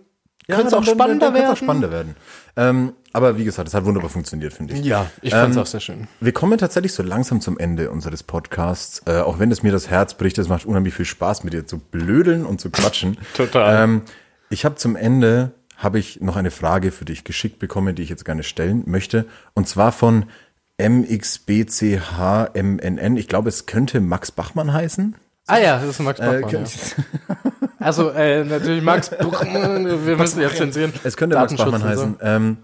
könnte 0.57 0.69
es 0.69 0.75
auch 0.75 0.85
spannender 0.85 1.29
es 1.29 1.35
werden. 1.35 1.51
auch 1.53 1.57
spannender 1.57 1.91
werden. 1.91 2.17
Ähm, 2.57 2.93
aber 3.13 3.39
wie 3.39 3.45
gesagt, 3.45 3.69
es 3.69 3.75
hat 3.75 3.85
wunderbar 3.85 4.11
funktioniert, 4.11 4.53
finde 4.53 4.75
ich. 4.75 4.85
Ja, 4.85 5.07
ich 5.23 5.33
fand's 5.33 5.57
Ähm, 5.57 5.63
auch 5.63 5.67
sehr 5.67 5.81
schön. 5.81 6.09
Wir 6.21 6.33
kommen 6.33 6.59
tatsächlich 6.59 6.93
so 6.93 7.03
langsam 7.03 7.41
zum 7.41 7.59
Ende 7.59 7.91
unseres 7.91 8.23
Podcasts. 8.23 9.03
Äh, 9.07 9.21
auch 9.21 9.39
wenn 9.39 9.51
es 9.53 9.63
mir 9.63 9.73
das 9.73 9.89
Herz 9.91 10.15
bricht, 10.15 10.39
es 10.39 10.49
macht 10.49 10.65
unheimlich 10.67 10.95
viel 10.95 11.05
Spaß, 11.05 11.45
mit 11.45 11.53
dir 11.55 11.67
zu 11.67 11.79
blödeln 11.79 12.45
und 12.47 12.61
zu 12.61 12.71
quatschen. 12.71 13.17
Total. 13.35 13.85
Ähm, 13.85 14.03
ich 14.51 14.65
habe 14.65 14.75
zum 14.77 14.97
Ende 14.97 15.53
habe 15.77 15.99
ich 16.01 16.21
noch 16.21 16.35
eine 16.37 16.51
Frage 16.51 16.91
für 16.91 17.05
dich 17.05 17.23
geschickt 17.25 17.59
bekommen, 17.61 17.95
die 17.95 18.03
ich 18.03 18.09
jetzt 18.09 18.25
gerne 18.25 18.43
stellen 18.43 18.83
möchte. 18.87 19.27
Und 19.55 19.69
zwar 19.69 19.93
von 19.93 20.25
MXBCHMNN. 20.81 23.17
Ich 23.17 23.29
glaube, 23.29 23.49
es 23.49 23.67
könnte 23.67 24.01
Max 24.01 24.31
Bachmann 24.33 24.73
heißen. 24.73 25.15
Ah 25.47 25.59
ja, 25.59 25.79
das 25.79 25.89
ist 25.91 26.01
Max 26.01 26.19
Äh, 26.21 26.41
Bachmann. 26.43 26.51
könnt- 26.51 26.97
ja. 27.29 27.37
Also 27.79 28.11
äh, 28.11 28.45
natürlich 28.45 28.83
Max 28.83 29.11
Bachmann, 29.11 29.85
wir 30.07 30.17
müssen 30.17 30.41
jetzt 30.41 30.57
zensieren. 30.57 30.93
Es 31.05 31.17
könnte 31.17 31.37
Max 31.37 31.55
Bachmann 31.55 31.75
und 31.75 31.81
so. 31.81 31.87
heißen. 31.87 32.17
Ähm, 32.21 32.57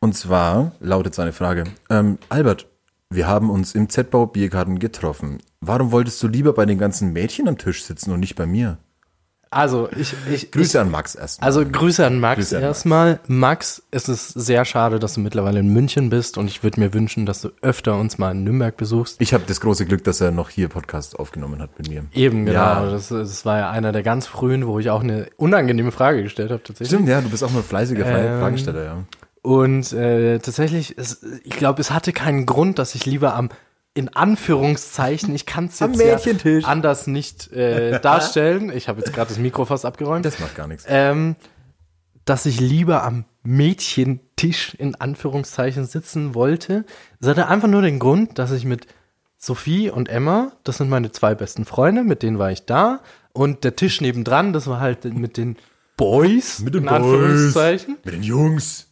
und 0.00 0.14
zwar 0.14 0.72
lautet 0.80 1.14
seine 1.14 1.32
Frage: 1.32 1.64
ähm, 1.90 2.18
Albert, 2.28 2.66
wir 3.10 3.26
haben 3.26 3.50
uns 3.50 3.74
im 3.74 3.88
Z-Bau 3.88 4.26
Biergarten 4.26 4.78
getroffen. 4.78 5.38
Warum 5.60 5.92
wolltest 5.92 6.22
du 6.22 6.28
lieber 6.28 6.52
bei 6.52 6.66
den 6.66 6.78
ganzen 6.78 7.12
Mädchen 7.12 7.48
am 7.48 7.56
Tisch 7.56 7.84
sitzen 7.84 8.12
und 8.12 8.20
nicht 8.20 8.36
bei 8.36 8.46
mir? 8.46 8.78
Also 9.50 9.88
ich, 9.96 10.14
ich 10.30 10.50
Grüße 10.50 10.80
an 10.80 10.90
Max 10.90 11.14
erstmal. 11.14 11.46
Also 11.46 11.64
Grüße 11.64 12.04
an 12.04 12.18
Max 12.18 12.52
an 12.52 12.60
Max. 12.60 12.68
erstmal. 12.68 13.20
Max, 13.28 13.82
es 13.90 14.08
ist 14.08 14.28
sehr 14.30 14.64
schade, 14.64 14.98
dass 14.98 15.14
du 15.14 15.20
mittlerweile 15.20 15.60
in 15.60 15.68
München 15.68 16.10
bist 16.10 16.36
und 16.36 16.48
ich 16.48 16.62
würde 16.62 16.80
mir 16.80 16.92
wünschen, 16.92 17.26
dass 17.26 17.42
du 17.42 17.50
öfter 17.62 17.96
uns 17.96 18.18
mal 18.18 18.32
in 18.32 18.44
Nürnberg 18.44 18.76
besuchst. 18.76 19.20
ich 19.20 19.32
habe 19.32 19.44
das 19.46 19.60
große 19.60 19.86
Glück, 19.86 20.04
dass 20.04 20.20
er 20.20 20.30
noch 20.30 20.50
hier 20.50 20.68
Podcast 20.68 21.18
aufgenommen 21.18 21.62
hat 21.62 21.78
mit 21.78 21.88
mir. 21.88 22.04
Eben, 22.12 22.44
genau. 22.44 22.58
Ja. 22.58 22.90
Das, 22.90 23.08
das 23.08 23.44
war 23.44 23.58
ja 23.58 23.70
einer 23.70 23.92
der 23.92 24.02
ganz 24.02 24.26
frühen, 24.26 24.66
wo 24.66 24.78
ich 24.78 24.90
auch 24.90 25.02
eine 25.02 25.28
unangenehme 25.36 25.92
Frage 25.92 26.22
gestellt 26.22 26.50
habe 26.50 26.62
tatsächlich. 26.62 26.88
Stimmt, 26.88 27.08
ja, 27.08 27.20
du 27.20 27.28
bist 27.28 27.44
auch 27.44 27.50
mal 27.50 27.62
fleißiger 27.62 28.04
Ähm, 28.04 28.40
Fragesteller, 28.40 28.84
ja. 28.84 29.04
Und 29.42 29.92
äh, 29.92 30.40
tatsächlich, 30.40 30.98
es, 30.98 31.24
ich 31.44 31.56
glaube, 31.56 31.80
es 31.80 31.92
hatte 31.92 32.12
keinen 32.12 32.46
Grund, 32.46 32.80
dass 32.80 32.96
ich 32.96 33.06
lieber 33.06 33.36
am 33.36 33.50
in 33.96 34.14
Anführungszeichen, 34.14 35.34
ich 35.34 35.46
kann 35.46 35.66
es 35.66 35.80
jetzt 35.80 36.00
ja 36.00 36.18
anders 36.68 37.06
nicht 37.06 37.50
äh, 37.52 37.98
darstellen. 38.02 38.70
Ich 38.70 38.88
habe 38.88 39.00
jetzt 39.00 39.12
gerade 39.14 39.28
das 39.30 39.38
Mikro 39.38 39.64
fast 39.64 39.86
abgeräumt. 39.86 40.24
Das 40.24 40.38
macht 40.38 40.54
gar 40.54 40.68
nichts. 40.68 40.84
ähm, 40.86 41.34
dass 42.26 42.44
ich 42.44 42.60
lieber 42.60 43.02
am 43.04 43.24
Mädchentisch 43.42 44.74
in 44.74 44.94
Anführungszeichen 44.96 45.86
sitzen 45.86 46.34
wollte. 46.34 46.84
Das 47.20 47.30
hatte 47.30 47.48
einfach 47.48 47.68
nur 47.68 47.82
den 47.82 47.98
Grund, 47.98 48.38
dass 48.38 48.50
ich 48.52 48.64
mit 48.64 48.86
Sophie 49.38 49.90
und 49.90 50.08
Emma, 50.08 50.52
das 50.64 50.78
sind 50.78 50.88
meine 50.90 51.12
zwei 51.12 51.34
besten 51.34 51.64
Freunde, 51.64 52.02
mit 52.04 52.22
denen 52.22 52.38
war 52.38 52.50
ich 52.50 52.66
da. 52.66 53.00
Und 53.32 53.64
der 53.64 53.76
Tisch 53.76 54.00
nebendran, 54.00 54.52
das 54.52 54.66
war 54.66 54.80
halt 54.80 55.04
mit 55.04 55.36
den 55.36 55.56
Boys, 55.96 56.58
Mit 56.60 56.74
den 56.74 56.82
in 56.82 56.88
Boys. 56.88 56.96
Anführungszeichen. 57.02 57.96
Mit 58.04 58.14
den 58.14 58.22
Jungs. 58.22 58.88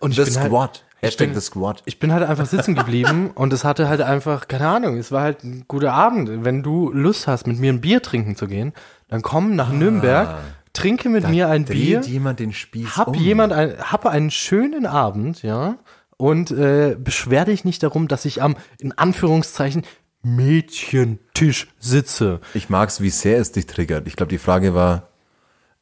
Und 0.00 0.10
ich 0.10 0.16
The 0.16 0.24
bin 0.24 0.36
halt, 0.40 0.46
Squad. 0.48 0.84
Hashtag 1.00 1.34
The 1.34 1.40
Squad. 1.40 1.82
ich 1.84 1.98
bin 1.98 2.12
halt 2.12 2.28
einfach 2.28 2.46
sitzen 2.46 2.74
geblieben 2.74 3.30
und 3.34 3.52
es 3.52 3.64
hatte 3.64 3.88
halt 3.88 4.00
einfach, 4.00 4.48
keine 4.48 4.68
Ahnung, 4.68 4.96
es 4.96 5.12
war 5.12 5.22
halt 5.22 5.44
ein 5.44 5.64
guter 5.68 5.92
Abend. 5.92 6.44
Wenn 6.44 6.62
du 6.62 6.90
Lust 6.92 7.26
hast, 7.26 7.46
mit 7.46 7.58
mir 7.58 7.72
ein 7.72 7.80
Bier 7.80 8.02
trinken 8.02 8.36
zu 8.36 8.46
gehen, 8.46 8.72
dann 9.08 9.22
komm 9.22 9.54
nach 9.56 9.70
Nürnberg, 9.70 10.38
trinke 10.72 11.08
mit 11.08 11.28
mir 11.28 11.48
ein 11.48 11.64
Bier. 11.64 12.00
Jemand 12.00 12.40
den 12.40 12.52
Spieß 12.52 12.96
hab 12.96 13.08
um. 13.08 13.14
jemand 13.14 13.52
ein, 13.52 13.74
hab 13.78 14.06
einen 14.06 14.30
schönen 14.30 14.86
Abend, 14.86 15.42
ja, 15.42 15.78
und 16.16 16.50
äh, 16.50 16.96
beschwer 16.98 17.44
dich 17.44 17.64
nicht 17.64 17.82
darum, 17.82 18.08
dass 18.08 18.24
ich 18.24 18.42
am 18.42 18.56
in 18.78 18.92
Anführungszeichen 18.92 19.82
Mädchentisch 20.22 21.68
sitze. 21.78 22.40
Ich 22.54 22.68
mag's, 22.68 23.00
wie 23.00 23.10
sehr 23.10 23.38
es 23.38 23.52
dich 23.52 23.66
triggert. 23.66 24.08
Ich 24.08 24.16
glaube, 24.16 24.30
die 24.30 24.38
Frage 24.38 24.74
war, 24.74 25.08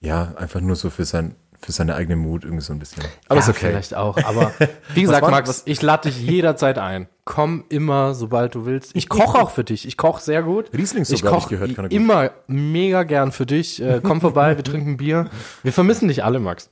ja, 0.00 0.34
einfach 0.36 0.60
nur 0.60 0.76
so 0.76 0.90
für 0.90 1.06
sein, 1.06 1.34
für 1.64 1.72
seine 1.72 1.94
eigene 1.94 2.16
Mut 2.16 2.44
irgendwie 2.44 2.62
so 2.62 2.72
ein 2.72 2.78
bisschen. 2.78 3.02
Aber 3.26 3.36
ja, 3.36 3.40
ist 3.42 3.48
okay. 3.48 3.66
vielleicht 3.68 3.94
auch. 3.94 4.16
Aber 4.24 4.52
wie 4.94 5.02
gesagt, 5.02 5.28
Max, 5.28 5.48
was- 5.48 5.62
ich 5.64 5.80
lade 5.82 6.08
dich 6.10 6.20
jederzeit 6.20 6.78
ein. 6.78 7.08
Komm 7.24 7.64
immer, 7.70 8.14
sobald 8.14 8.54
du 8.54 8.66
willst. 8.66 8.94
Ich 8.94 9.08
koche 9.08 9.38
auch 9.38 9.50
für 9.50 9.64
dich. 9.64 9.86
Ich 9.88 9.96
koche 9.96 10.20
sehr 10.22 10.42
gut. 10.42 10.70
Riesling 10.74 11.02
ich 11.02 11.08
sogar, 11.08 11.32
ich 11.32 11.38
koche 11.38 11.48
gehört, 11.50 11.74
kann 11.74 11.86
er 11.86 11.88
gut. 11.88 11.96
immer 11.96 12.30
mega 12.46 13.02
gern 13.04 13.32
für 13.32 13.46
dich. 13.46 13.80
Äh, 13.80 14.00
komm 14.02 14.20
vorbei, 14.20 14.56
wir 14.56 14.64
trinken 14.64 14.98
Bier. 14.98 15.30
Wir 15.62 15.72
vermissen 15.72 16.08
dich 16.08 16.22
alle, 16.22 16.38
Max. 16.38 16.68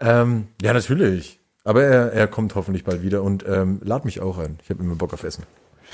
Ähm, 0.00 0.48
ja, 0.62 0.72
natürlich. 0.72 1.38
Aber 1.64 1.82
er, 1.82 2.12
er 2.12 2.26
kommt 2.28 2.54
hoffentlich 2.54 2.84
bald 2.84 3.02
wieder 3.02 3.22
und 3.22 3.44
ähm, 3.46 3.80
lad 3.84 4.04
mich 4.04 4.20
auch 4.20 4.38
ein. 4.38 4.58
Ich 4.62 4.70
habe 4.70 4.82
immer 4.82 4.94
Bock 4.96 5.12
auf 5.12 5.22
Essen. 5.22 5.44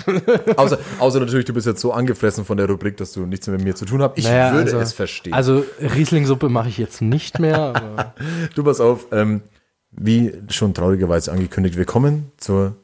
außer, 0.56 0.78
außer 0.98 1.20
natürlich, 1.20 1.44
du 1.44 1.52
bist 1.52 1.66
jetzt 1.66 1.80
so 1.80 1.92
angefressen 1.92 2.44
von 2.44 2.56
der 2.56 2.68
Rubrik, 2.68 2.96
dass 2.96 3.12
du 3.12 3.26
nichts 3.26 3.46
mehr 3.46 3.56
mit 3.56 3.64
mir 3.64 3.74
zu 3.74 3.84
tun 3.84 4.02
hast. 4.02 4.16
Ich 4.16 4.24
Naja, 4.24 4.52
würde 4.52 4.64
also, 4.64 4.78
es 4.78 4.92
verstehen. 4.92 5.32
Also 5.32 5.64
Riesling-Suppe 5.80 6.48
mache 6.48 6.68
ich 6.68 6.78
jetzt 6.78 7.02
nicht 7.02 7.38
mehr. 7.38 7.58
Aber 7.74 8.14
du 8.54 8.64
pass 8.64 8.80
auf, 8.80 9.06
ähm, 9.12 9.42
wie 9.90 10.32
schon 10.48 10.74
traurigerweise 10.74 11.32
angekündigt, 11.32 11.76
wir 11.76 11.84
kommen 11.84 12.32
zur, 12.36 12.76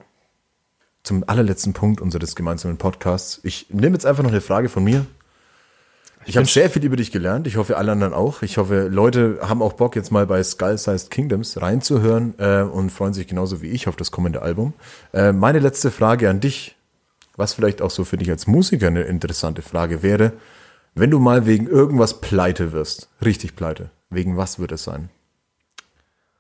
zum 1.02 1.24
allerletzten 1.26 1.72
Punkt 1.72 2.00
unseres 2.00 2.36
gemeinsamen 2.36 2.76
Podcasts. 2.76 3.40
Ich 3.42 3.66
nehme 3.70 3.94
jetzt 3.94 4.06
einfach 4.06 4.22
noch 4.22 4.30
eine 4.30 4.40
Frage 4.40 4.68
von 4.68 4.84
mir. 4.84 5.06
Ich 6.28 6.36
habe 6.36 6.46
sehr 6.46 6.68
viel 6.68 6.84
über 6.84 6.96
dich 6.96 7.12
gelernt. 7.12 7.46
Ich 7.46 7.56
hoffe, 7.56 7.76
alle 7.76 7.92
anderen 7.92 8.12
auch. 8.12 8.42
Ich 8.42 8.58
hoffe, 8.58 8.88
Leute 8.88 9.38
haben 9.42 9.62
auch 9.62 9.74
Bock, 9.74 9.94
jetzt 9.94 10.10
mal 10.10 10.26
bei 10.26 10.42
Skull-Sized 10.42 11.08
Kingdoms 11.08 11.62
reinzuhören 11.62 12.34
äh, 12.38 12.62
und 12.62 12.90
freuen 12.90 13.14
sich 13.14 13.28
genauso 13.28 13.62
wie 13.62 13.68
ich 13.68 13.86
auf 13.86 13.94
das 13.94 14.10
kommende 14.10 14.42
Album. 14.42 14.72
Äh, 15.12 15.30
meine 15.30 15.60
letzte 15.60 15.92
Frage 15.92 16.28
an 16.28 16.40
dich, 16.40 16.76
was 17.36 17.54
vielleicht 17.54 17.82
auch 17.82 17.90
so 17.90 18.04
für 18.04 18.16
dich 18.16 18.30
als 18.30 18.46
Musiker 18.46 18.88
eine 18.88 19.02
interessante 19.02 19.62
Frage 19.62 20.02
wäre, 20.02 20.32
wenn 20.94 21.10
du 21.10 21.18
mal 21.18 21.46
wegen 21.46 21.66
irgendwas 21.66 22.20
pleite 22.20 22.72
wirst, 22.72 23.08
richtig 23.24 23.56
pleite, 23.56 23.90
wegen 24.10 24.36
was 24.36 24.58
wird 24.58 24.72
es 24.72 24.84
sein? 24.84 25.10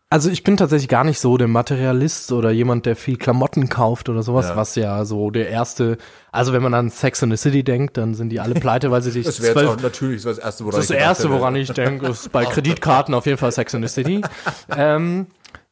Also 0.08 0.30
ich 0.30 0.44
bin 0.44 0.56
tatsächlich 0.56 0.88
gar 0.88 1.02
nicht 1.02 1.18
so 1.18 1.36
der 1.36 1.48
Materialist 1.48 2.30
oder 2.30 2.52
jemand, 2.52 2.86
der 2.86 2.94
viel 2.94 3.16
Klamotten 3.16 3.68
kauft 3.68 4.08
oder 4.08 4.22
sowas, 4.22 4.50
Ja. 4.50 4.56
was 4.56 4.76
ja 4.76 5.04
so 5.04 5.30
der 5.32 5.48
erste, 5.48 5.98
also 6.30 6.52
wenn 6.52 6.62
man 6.62 6.74
an 6.74 6.90
Sex 6.90 7.22
in 7.22 7.30
the 7.32 7.36
City 7.36 7.64
denkt, 7.64 7.96
dann 7.96 8.14
sind 8.14 8.28
die 8.28 8.38
alle 8.38 8.54
pleite, 8.54 8.92
weil 8.92 9.02
sie 9.02 9.10
sich 9.10 9.26
Das 9.26 9.42
wäre 9.42 9.68
auch 9.68 9.80
natürlich 9.80 10.22
das 10.22 10.38
Erste, 10.38 10.64
woran 10.64 10.76
das 10.76 10.84
ich 10.84 10.88
gedacht 10.96 11.08
erste, 11.08 11.30
woran 11.30 11.56
ich 11.56 11.72
denke, 11.72 12.06
ist 12.06 12.30
bei 12.30 12.44
Kreditkarten 12.46 13.14
auf 13.14 13.26
jeden 13.26 13.36
Fall 13.36 13.50
Sex 13.50 13.74
in 13.74 13.82
the 13.82 13.88
City. 13.88 14.22
ähm, 14.76 15.26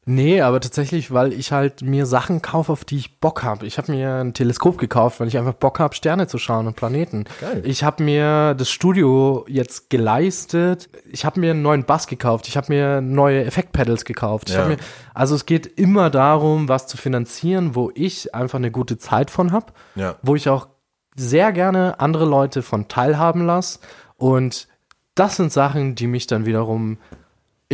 nee, 0.07 0.41
aber 0.41 0.61
tatsächlich, 0.61 1.13
weil 1.13 1.33
ich 1.33 1.53
halt 1.53 1.83
mir 1.83 2.07
Sachen 2.07 2.43
kaufe, 2.43 2.73
auf 2.73 2.85
die 2.85 2.97
ich 2.97 3.21
Bock 3.21 3.43
habe. 3.43 3.67
Ich 3.67 3.79
habe 3.79 3.93
mir 3.93 4.17
ein 4.17 4.35
Teleskop 4.35 4.79
gekauft, 4.79 5.21
weil 5.21 5.29
ich 5.29 5.39
einfach 5.39 5.55
Bock 5.55 5.79
habe, 5.79 5.95
Sterne 5.95 6.27
zu 6.27 6.39
schauen 6.39 6.67
und 6.67 6.77
Planeten. 6.77 7.25
Geil. 7.41 7.63
Ich 7.65 7.85
habe 7.85 8.03
mir 8.03 8.55
das 8.55 8.71
Studio 8.71 9.45
jetzt 9.49 9.91
geleistet. 9.91 10.89
Ich 11.11 11.25
habe 11.25 11.41
mir 11.41 11.53
einen 11.53 11.63
neuen 11.63 11.85
Bass 11.85 12.07
gekauft. 12.07 12.49
Ich 12.49 12.57
habe 12.57 12.73
mir 12.73 13.01
neue 13.01 13.45
Effektpedals 13.45 14.05
gekauft. 14.05 14.51
Ja. 14.51 14.67
mir, 14.67 14.77
also 15.15 15.35
es 15.35 15.47
geht 15.47 15.67
immer 15.79 16.11
darum, 16.11 16.69
was 16.69 16.87
zu 16.87 16.97
finanzieren, 16.97 17.75
wo 17.75 17.91
ich 17.95 18.35
einfach 18.35 18.59
eine 18.59 18.71
gute 18.71 18.99
Zeit 18.99 19.31
von 19.31 19.53
habe, 19.53 19.73
Ja. 19.95 20.17
wo 20.23 20.35
ich 20.35 20.49
auch 20.49 20.69
sehr 21.17 21.53
gerne 21.53 22.01
andere 22.01 22.25
Leute 22.25 22.63
von 22.63 22.89
teilhaben 22.89 23.47
lasse. 23.47 23.79
Und 24.17 24.69
das 25.15 25.37
sind 25.37 25.53
Sachen, 25.53 25.95
die 25.95 26.09
mich 26.09 26.27
dann 26.27 26.45
wiederum 26.45 26.99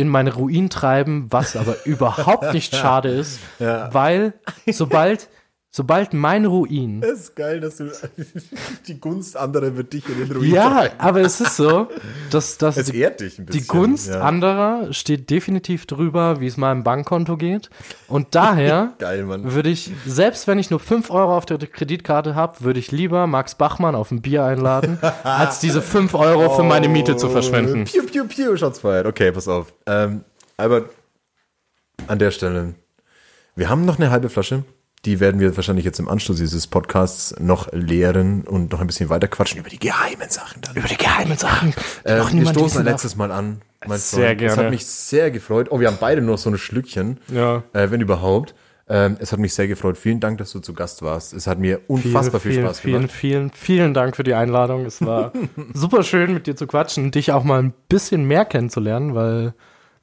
in 0.01 0.09
meine 0.09 0.33
Ruin 0.33 0.69
treiben, 0.69 1.27
was 1.29 1.55
aber 1.55 1.85
überhaupt 1.85 2.53
nicht 2.53 2.75
schade 2.81 3.09
ist, 3.09 3.39
weil 3.59 4.33
sobald, 4.67 5.29
sobald 5.73 6.13
mein 6.13 6.45
Ruin 6.45 6.99
Das 6.99 7.19
ist 7.19 7.35
geil, 7.35 7.61
dass 7.61 7.77
du 7.77 7.89
die 8.87 8.99
Gunst 8.99 9.37
anderer 9.37 9.77
wird 9.77 9.93
dich 9.93 10.07
in 10.09 10.17
den 10.19 10.31
Ruin 10.35 10.51
ja, 10.53 10.69
treiben. 10.69 10.95
aber 10.99 11.21
es 11.21 11.39
ist 11.39 11.55
so, 11.55 11.87
dass, 12.29 12.57
dass 12.57 12.75
Es 12.75 12.87
die, 12.91 12.99
ehrt 12.99 13.21
dich 13.21 13.39
ein 13.39 13.45
bisschen. 13.45 13.61
die 13.61 13.67
Gunst 13.67 14.09
ja. 14.09 14.19
anderer 14.19 14.91
steht 14.91 15.29
definitiv 15.29 15.85
drüber, 15.85 16.41
wie 16.41 16.47
es 16.47 16.57
meinem 16.57 16.83
Bankkonto 16.83 17.37
geht. 17.37 17.69
Und 18.09 18.35
daher 18.35 18.93
Geil, 18.99 19.23
Mann. 19.23 19.53
würde 19.53 19.69
ich, 19.69 19.89
selbst 20.05 20.45
wenn 20.47 20.59
ich 20.59 20.69
nur 20.69 20.81
5 20.81 21.09
Euro 21.09 21.37
auf 21.37 21.45
der 21.45 21.57
Kreditkarte 21.57 22.35
habe, 22.35 22.59
würde 22.61 22.79
ich 22.79 22.91
lieber 22.91 23.25
Max 23.27 23.55
Bachmann 23.55 23.95
auf 23.95 24.11
ein 24.11 24.21
Bier 24.21 24.43
einladen, 24.43 24.99
als 25.23 25.59
diese 25.59 25.81
5 25.81 26.13
Euro 26.15 26.49
für 26.53 26.63
meine 26.63 26.89
Miete 26.89 27.15
zu 27.15 27.29
verschwenden. 27.29 27.85
Piu, 27.85 28.03
piu, 28.05 28.25
piu, 28.25 28.57
Shots 28.57 28.79
fired. 28.79 29.05
Okay, 29.05 29.31
pass 29.31 29.47
auf. 29.47 29.73
Ähm, 29.85 30.25
Albert, 30.57 30.89
an 32.07 32.19
der 32.19 32.31
Stelle, 32.31 32.73
wir 33.55 33.69
haben 33.69 33.85
noch 33.85 33.97
eine 33.97 34.11
halbe 34.11 34.29
Flasche. 34.29 34.63
Die 35.05 35.19
werden 35.19 35.41
wir 35.41 35.55
wahrscheinlich 35.55 35.83
jetzt 35.83 35.99
im 35.99 36.07
Anschluss 36.07 36.37
dieses 36.37 36.67
Podcasts 36.67 37.33
noch 37.39 37.71
leeren 37.71 38.43
und 38.43 38.71
noch 38.71 38.81
ein 38.81 38.87
bisschen 38.87 39.09
weiter 39.09 39.27
quatschen 39.27 39.59
über 39.59 39.69
die 39.69 39.79
geheimen 39.79 40.29
Sachen 40.29 40.61
dann. 40.61 40.75
Über 40.75 40.87
die 40.87 40.97
geheimen 40.97 41.37
Sachen. 41.37 41.73
Äh, 42.03 42.19
noch 42.19 42.31
wir 42.31 42.45
stoßen 42.45 42.81
ein 42.81 42.85
letztes 42.85 43.15
Mal 43.15 43.31
an. 43.31 43.61
Mein 43.87 43.97
Sehr 43.97 44.27
Freund. 44.27 44.41
Es 44.41 44.47
gerne. 44.47 44.63
hat 44.63 44.71
mich 44.71 44.85
sehr 44.85 45.31
gefreut. 45.31 45.67
Oh, 45.71 45.79
wir 45.79 45.87
haben 45.87 45.97
beide 45.99 46.21
nur 46.21 46.37
so 46.37 46.51
ein 46.51 46.57
Schlückchen. 46.57 47.19
Ja. 47.33 47.63
Äh, 47.73 47.89
wenn 47.89 47.99
überhaupt. 47.99 48.53
Ähm, 48.87 49.17
es 49.19 49.31
hat 49.31 49.39
mich 49.39 49.53
sehr 49.55 49.67
gefreut. 49.67 49.97
Vielen 49.97 50.19
Dank, 50.19 50.37
dass 50.37 50.51
du 50.51 50.59
zu 50.59 50.73
Gast 50.73 51.01
warst. 51.01 51.33
Es 51.33 51.47
hat 51.47 51.57
mir 51.57 51.79
unfassbar 51.87 52.39
viel 52.39 52.51
vielen, 52.51 52.65
Spaß 52.65 52.79
vielen, 52.81 52.93
gemacht. 52.93 53.11
Vielen, 53.11 53.49
vielen 53.51 53.93
Dank 53.95 54.15
für 54.15 54.23
die 54.23 54.33
Einladung. 54.35 54.85
Es 54.85 55.01
war 55.01 55.31
super 55.73 56.03
schön, 56.03 56.33
mit 56.33 56.45
dir 56.45 56.55
zu 56.55 56.67
quatschen 56.67 57.09
dich 57.09 57.31
auch 57.31 57.43
mal 57.43 57.63
ein 57.63 57.73
bisschen 57.89 58.25
mehr 58.25 58.45
kennenzulernen, 58.45 59.15
weil 59.15 59.53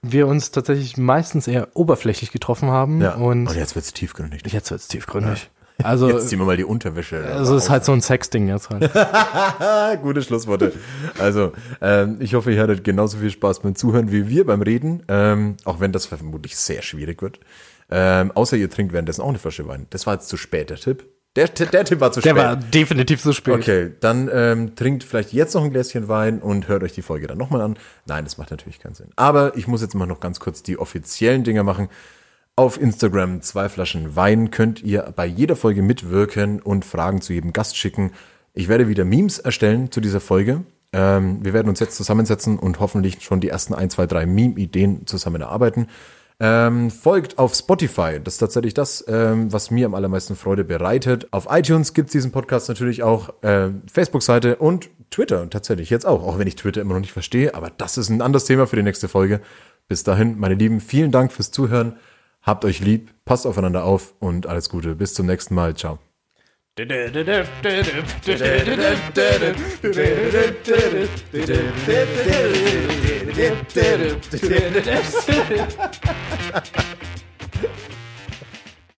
wir 0.03 0.27
uns 0.27 0.51
tatsächlich 0.51 0.97
meistens 0.97 1.49
eher 1.49 1.69
oberflächlich 1.75 2.31
getroffen 2.33 2.71
haben. 2.71 3.01
Ja. 3.01 3.15
Und 3.15 3.49
Und 3.49 3.57
jetzt 3.57 3.75
wird's 3.75 3.93
tiefgründig. 3.93 4.43
jetzt 4.53 4.71
wird's 4.71 4.89
tiefgründig. 4.89 5.51
Also, 5.81 6.11
Jetzt 6.11 6.29
ziehen 6.29 6.41
wir 6.41 6.45
mal 6.45 6.57
die 6.57 6.65
Unterwäsche. 6.65 7.25
also 7.25 7.55
es 7.55 7.65
ist 7.65 7.71
halt 7.71 7.85
so 7.85 7.93
ein 7.93 8.01
Sexding 8.01 8.49
jetzt 8.49 8.69
halt. 8.69 8.91
Gute 10.03 10.23
Schlussworte. 10.23 10.73
Also, 11.21 11.53
ähm, 11.81 12.17
ich 12.19 12.35
hoffe, 12.35 12.53
ihr 12.53 12.61
hattet 12.61 12.83
genauso 12.83 13.19
viel 13.19 13.31
Spaß 13.31 13.61
beim 13.61 13.77
Zuhören 13.77 14.11
wie 14.11 14.29
wir 14.29 14.45
beim 14.45 14.61
Reden, 14.61 15.05
ähm, 15.07 15.57
auch 15.65 15.79
wenn 15.79 15.93
das 15.93 16.07
vermutlich 16.07 16.57
sehr 16.57 16.83
schwierig 16.83 17.23
wird. 17.23 17.39
Ähm, 17.91 18.33
außer 18.33 18.57
ihr 18.57 18.69
trinkt 18.69 18.93
währenddessen 18.93 19.23
auch 19.23 19.29
eine 19.29 19.39
Flasche 19.39 19.69
Wein. 19.69 19.87
Das 19.91 20.05
war 20.07 20.15
jetzt 20.15 20.29
zu 20.29 20.37
spät, 20.37 20.71
der 20.71 20.79
Tipp. 20.79 21.07
Der, 21.39 21.47
der 21.69 21.85
Tipp 21.85 22.01
war 22.01 22.11
zu 22.11 22.21
Der 22.21 22.31
spät. 22.31 22.43
war 22.43 22.57
definitiv 22.57 23.23
zu 23.23 23.33
spät. 23.33 23.55
Okay, 23.55 23.93
dann 24.01 24.29
ähm, 24.33 24.75
trinkt 24.75 25.05
vielleicht 25.05 25.33
jetzt 25.33 25.55
noch 25.55 25.63
ein 25.63 25.71
Gläschen 25.71 26.09
Wein 26.09 26.41
und 26.41 26.67
hört 26.67 26.83
euch 26.83 26.93
die 26.93 27.03
Folge 27.03 27.29
dann 27.29 27.39
nochmal 27.39 27.61
an. 27.61 27.79
Nein, 28.07 28.25
das 28.25 28.39
macht 28.39 28.51
natürlich 28.51 28.81
keinen 28.81 28.95
Sinn. 28.95 29.11
Aber 29.15 29.57
ich 29.57 29.69
muss 29.69 29.81
jetzt 29.81 29.95
mal 29.95 30.07
noch 30.07 30.19
ganz 30.19 30.41
kurz 30.41 30.63
die 30.65 30.79
offiziellen 30.79 31.45
Dinger 31.45 31.63
machen. 31.63 31.89
Auf 32.57 32.81
Instagram 32.81 33.41
zwei 33.41 33.69
Flaschen 33.69 34.17
Wein 34.17 34.51
könnt 34.51 34.83
ihr 34.83 35.13
bei 35.15 35.27
jeder 35.27 35.55
Folge 35.55 35.81
mitwirken 35.81 36.61
und 36.61 36.85
Fragen 36.85 37.21
zu 37.21 37.33
jedem 37.33 37.53
Gast 37.53 37.77
schicken. 37.77 38.11
Ich 38.53 38.67
werde 38.67 38.89
wieder 38.89 39.05
Memes 39.05 39.39
erstellen 39.39 39.93
zu 39.93 40.01
dieser 40.01 40.21
Folge. 40.21 40.63
Ähm, 40.93 41.45
wir 41.45 41.53
werden 41.53 41.69
uns 41.69 41.79
jetzt 41.79 41.97
zusammensetzen 41.97 42.59
und 42.59 42.81
hoffentlich 42.81 43.23
schon 43.23 43.41
die 43.41 43.49
ersten 43.49 43.75
ein, 43.75 43.91
zwei, 43.91 44.07
drei 44.07 44.27
Meme-Ideen 44.27 45.07
zusammen 45.07 45.41
erarbeiten. 45.41 45.87
Ähm, 46.41 46.91
folgt 46.91 47.37
auf 47.39 47.55
Spotify. 47.55 48.21
Das 48.23 48.35
ist 48.35 48.39
tatsächlich 48.39 48.73
das, 48.73 49.05
ähm, 49.09 49.53
was 49.53 49.73
mir 49.73 49.87
am 49.87 49.95
allermeisten 49.95 50.37
Freude 50.37 50.63
bereitet. 50.63 51.27
Auf 51.33 51.49
iTunes 51.51 51.95
gibt's 51.95 52.13
diesen 52.13 52.31
Podcast 52.31 52.69
natürlich 52.69 53.03
auch, 53.03 53.43
äh, 53.43 53.71
Facebook-Seite 53.93 54.57
und 54.57 54.89
Twitter 55.11 55.51
tatsächlich 55.51 55.91
jetzt 55.91 56.07
auch. 56.07 56.23
Auch 56.23 56.39
wenn 56.39 56.47
ich 56.47 56.55
Twitter 56.55 56.81
immer 56.81 56.95
noch 56.95 57.01
nicht 57.01 57.13
verstehe, 57.13 57.55
aber 57.55 57.71
das 57.77 57.99
ist 57.99 58.09
ein 58.09 58.23
anderes 58.23 58.45
Thema 58.45 58.67
für 58.69 58.77
die 58.77 58.85
nächste 58.85 59.09
Folge. 59.09 59.41
Bis 59.89 60.05
dahin, 60.05 60.39
meine 60.39 60.55
Lieben, 60.55 60.81
vielen 60.81 61.11
Dank 61.11 61.33
fürs 61.33 61.51
Zuhören. 61.51 61.97
Habt 62.43 62.65
euch 62.65 62.81
lieb, 62.81 63.11
passt 63.25 63.47
aufeinander 63.47 63.85
auf 63.85 64.15
und 64.21 64.47
alles 64.47 64.69
Gute. 64.69 64.95
Bis 64.95 65.15
zum 65.15 65.27
nächsten 65.27 65.55
Mal. 65.55 65.75
Ciao. 65.75 66.08
Yeah. 66.79 67.19